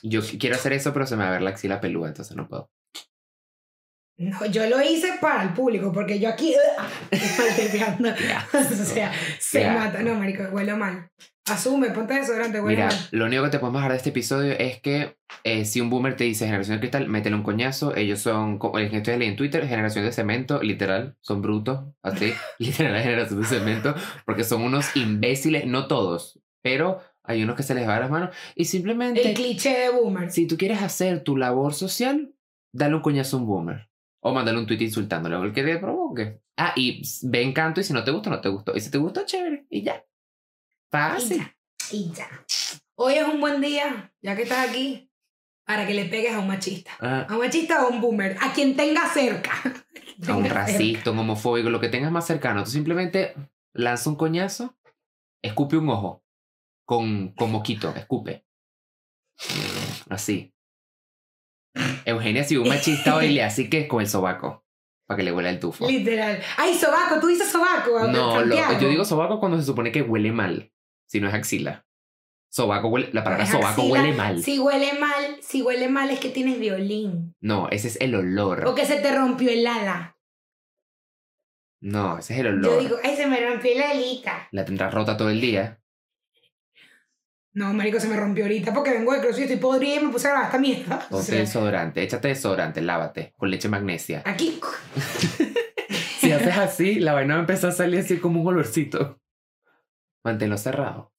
Yo 0.01 0.22
quiero 0.39 0.55
hacer 0.55 0.73
eso, 0.73 0.91
pero 0.93 1.05
se 1.05 1.15
me 1.15 1.23
va 1.23 1.30
a 1.30 1.34
ver 1.34 1.41
la 1.41 1.51
axila 1.51 1.80
pelúa, 1.80 2.07
entonces 2.07 2.35
no 2.35 2.47
puedo. 2.47 2.69
No, 4.18 4.45
yo 4.45 4.68
lo 4.68 4.81
hice 4.81 5.18
para 5.19 5.43
el 5.43 5.53
público, 5.53 5.91
porque 5.91 6.19
yo 6.19 6.30
aquí 6.30 6.55
limpiando. 7.57 8.10
o 8.53 8.85
sea, 8.85 9.11
se 9.39 9.69
mata. 9.69 10.01
No, 10.01 10.15
marico, 10.15 10.43
huele 10.51 10.76
mal. 10.76 11.10
Asume, 11.45 11.90
ponte 11.90 12.14
desodorante, 12.14 12.61
huele 12.61 12.78
Mira, 12.78 12.90
lo 13.11 13.26
único 13.26 13.44
que 13.44 13.49
te 13.49 13.60
podemos 13.60 13.80
dejar 13.80 13.91
de 13.91 13.98
este 13.98 14.10
episodio 14.11 14.53
es 14.53 14.80
que 14.80 15.18
eh, 15.44 15.65
si 15.65 15.82
un 15.82 15.90
boomer 15.90 16.15
te 16.15 16.24
dice 16.24 16.45
generación 16.45 16.78
de 16.78 16.80
cristal, 16.80 17.10
métele 17.10 17.36
un 17.36 17.44
coñazo. 17.44 17.94
Ellos 17.95 18.20
son, 18.20 18.60
estoy 18.64 18.82
leyendo 18.82 19.24
en 19.24 19.36
Twitter, 19.36 19.68
generación 19.68 20.06
de 20.06 20.14
cemento, 20.14 20.64
literal, 20.64 21.18
son 21.20 21.41
brutos, 21.41 21.82
así, 22.02 22.34
literal, 22.60 23.02
generación 23.02 23.41
de 23.41 23.48
cemento, 23.48 23.94
porque 24.26 24.45
son 24.45 24.61
unos 24.61 24.95
imbéciles, 24.95 25.65
no 25.65 25.88
todos, 25.88 26.40
pero 26.61 27.02
hay 27.24 27.44
unos 27.44 27.57
que 27.57 27.64
se 27.64 27.76
les 27.76 27.88
va 27.88 27.95
de 27.95 27.99
las 28.02 28.11
manos. 28.11 28.36
Y 28.56 28.65
simplemente. 28.65 29.28
El 29.28 29.36
cliché 29.36 29.78
de 29.78 29.90
boomer. 29.90 30.32
Si 30.32 30.48
tú 30.48 30.57
quieres 30.57 30.82
hacer 30.82 31.24
tu 31.24 31.36
labor 31.36 31.74
social, 31.74 32.34
dale 32.74 32.95
un 32.95 33.02
coñazo 33.02 33.38
a 33.38 33.40
un 33.41 33.48
boomer. 33.48 33.90
O 34.22 34.34
mándale 34.34 34.60
un 34.60 34.65
tweet 34.65 34.80
insultándole 34.80 35.36
o 35.36 35.44
el 35.44 35.52
que 35.52 35.64
te 35.64 35.78
provoque. 35.78 36.40
Ah, 36.56 36.72
y 36.78 37.02
ve 37.24 37.41
encanto 37.41 37.82
y 37.82 37.84
si 37.84 37.91
no 37.91 38.06
te 38.06 38.11
gusta, 38.11 38.30
no 38.30 38.40
te 38.40 38.48
gustó. 38.48 38.74
Y 38.76 38.80
si 38.80 38.90
te 38.90 38.98
gustó, 38.98 39.26
chévere. 39.26 39.65
Y 39.70 39.84
ya. 39.84 40.02
Y 40.94 40.98
Fácil. 40.98 41.38
ya, 41.38 41.56
y 41.91 42.11
ya. 42.14 42.45
Hoy 42.95 43.15
es 43.15 43.28
un 43.28 43.40
buen 43.41 43.60
día, 43.61 44.14
ya 44.22 44.36
que 44.36 44.44
estás 44.44 44.70
aquí, 44.70 45.10
para 45.65 45.88
que 45.88 45.94
le 45.95 46.06
pegues 46.06 46.34
a 46.34 46.40
un 46.40 46.48
machista. 46.48 46.91
Ah, 46.99 47.26
A 47.28 47.34
un 47.34 47.40
machista 47.40 47.84
o 47.84 47.88
a 47.88 47.90
un 47.90 47.99
boomer, 48.02 48.38
a 48.41 48.53
quien 48.53 48.76
tenga 48.76 49.07
cerca. 49.10 49.52
a 49.64 49.68
un 49.68 50.22
Tenga 50.22 50.44
cerca. 50.44 50.53
racista, 50.53 51.11
un 51.11 51.20
homofóbico, 51.20 51.70
lo 51.72 51.80
que 51.80 51.90
tengas 51.90 52.11
más 52.11 52.28
cercano. 52.28 52.64
Tú 52.64 52.70
simplemente 52.70 53.34
lanza 53.74 54.10
un 54.10 54.15
coñazo, 54.18 54.78
escupe 55.41 55.78
un 55.78 55.90
ojo. 55.90 56.24
Con, 56.86 57.30
con 57.34 57.49
moquito, 57.52 57.94
escupe. 57.95 58.45
Así. 60.10 60.53
Eugenia, 62.06 62.44
si 62.44 62.57
un 62.57 62.68
machista 62.68 63.15
hoy 63.15 63.30
le 63.32 63.44
así 63.44 63.70
que 63.70 63.80
es 63.82 63.88
con 63.88 64.02
el 64.02 64.07
sobaco. 64.07 64.64
Para 65.07 65.18
que 65.18 65.24
le 65.24 65.32
huela 65.34 65.49
el 65.49 65.60
tufo. 65.60 65.88
Literal. 65.88 66.41
¡Ay, 66.57 66.74
sobaco! 66.76 67.20
¿Tú 67.20 67.28
dices 67.28 67.49
sobaco? 67.52 68.07
No, 68.07 68.41
lo- 68.44 68.80
yo 68.80 68.88
digo 68.90 69.03
sobaco 69.03 69.40
cuando 69.40 69.57
se 69.60 69.65
supone 69.65 69.91
que 69.91 70.02
huele 70.02 70.32
mal. 70.32 70.72
Si 71.14 71.22
no 71.22 71.27
es 71.27 71.35
axila. 71.35 71.85
Sobaco 72.49 72.88
huele. 72.88 73.11
La 73.14 73.23
palabra 73.23 73.45
sobaco 73.45 73.68
axila. 73.84 73.91
huele 74.02 74.14
mal. 74.15 74.41
Si 74.41 74.57
huele 74.57 74.94
mal, 74.99 75.38
si 75.44 75.61
huele 75.61 75.88
mal 75.88 76.10
es 76.10 76.19
que 76.19 76.30
tienes 76.30 76.60
violín. 76.60 77.35
No, 77.40 77.69
ese 77.69 77.88
es 77.90 77.98
el 78.02 78.15
olor. 78.15 78.65
O 78.65 78.73
que 78.73 78.84
se 78.88 78.95
te 78.95 79.15
rompió 79.15 79.52
el 79.52 79.68
ala. 79.68 80.18
No, 81.81 82.18
ese 82.18 82.34
es 82.34 82.40
el 82.40 82.45
Yo 82.48 82.52
olor. 82.72 82.80
digo, 82.81 82.95
ay, 83.03 83.15
se 83.15 83.27
me 83.27 83.40
rompió 83.48 83.77
la 83.77 83.91
alita. 83.91 84.48
La 84.49 84.65
tendrás 84.65 84.91
rota 84.91 85.15
todo 85.15 85.30
el 85.30 85.40
día. 85.40 85.80
No, 87.53 87.72
marico, 87.76 87.99
se 87.99 88.07
me 88.07 88.18
rompió 88.18 88.45
ahorita 88.45 88.73
porque 88.73 88.90
vengo 88.90 89.14
de 89.14 89.19
CrossFit, 89.22 89.44
estoy 89.44 89.57
podrida 89.57 89.98
y 90.02 90.06
me 90.06 90.11
puse 90.11 90.26
a 90.27 90.31
grabar 90.31 90.48
esta 90.48 90.57
mierda. 90.57 91.06
O 91.06 91.10
Ponte 91.18 91.26
sea, 91.27 91.40
desodorante. 91.41 92.02
Échate 92.02 92.30
desodorante, 92.30 92.81
lávate. 92.81 93.35
Con 93.38 93.52
leche 93.52 93.69
magnesia. 93.69 94.23
aquí. 94.26 94.60
Si 96.18 96.31
haces 96.31 96.57
así, 96.57 96.95
la 97.02 97.11
vaina 97.14 97.34
va 97.34 97.40
a 97.40 97.44
empezar 97.44 97.69
a 97.72 97.73
salir 97.73 97.99
así 97.99 98.18
como 98.18 98.41
un 98.41 98.48
olorcito. 98.48 99.19
Manténlo 100.23 100.57
cerrado. 100.57 101.13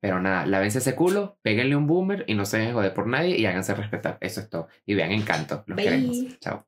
Pero 0.00 0.20
nada, 0.20 0.46
lávense 0.46 0.78
ese 0.78 0.96
culo, 0.96 1.38
péguenle 1.42 1.76
un 1.76 1.86
boomer 1.86 2.24
y 2.26 2.34
no 2.34 2.44
se 2.44 2.58
dejen 2.58 2.74
joder 2.74 2.92
por 2.92 3.06
nadie 3.06 3.38
y 3.38 3.46
háganse 3.46 3.74
respetar. 3.74 4.18
Eso 4.20 4.40
es 4.40 4.50
todo. 4.50 4.68
Y 4.84 4.94
vean 4.94 5.12
Encanto. 5.12 5.62
Los 5.66 5.76
Bye. 5.76 5.84
queremos. 5.84 6.38
Chao. 6.40 6.66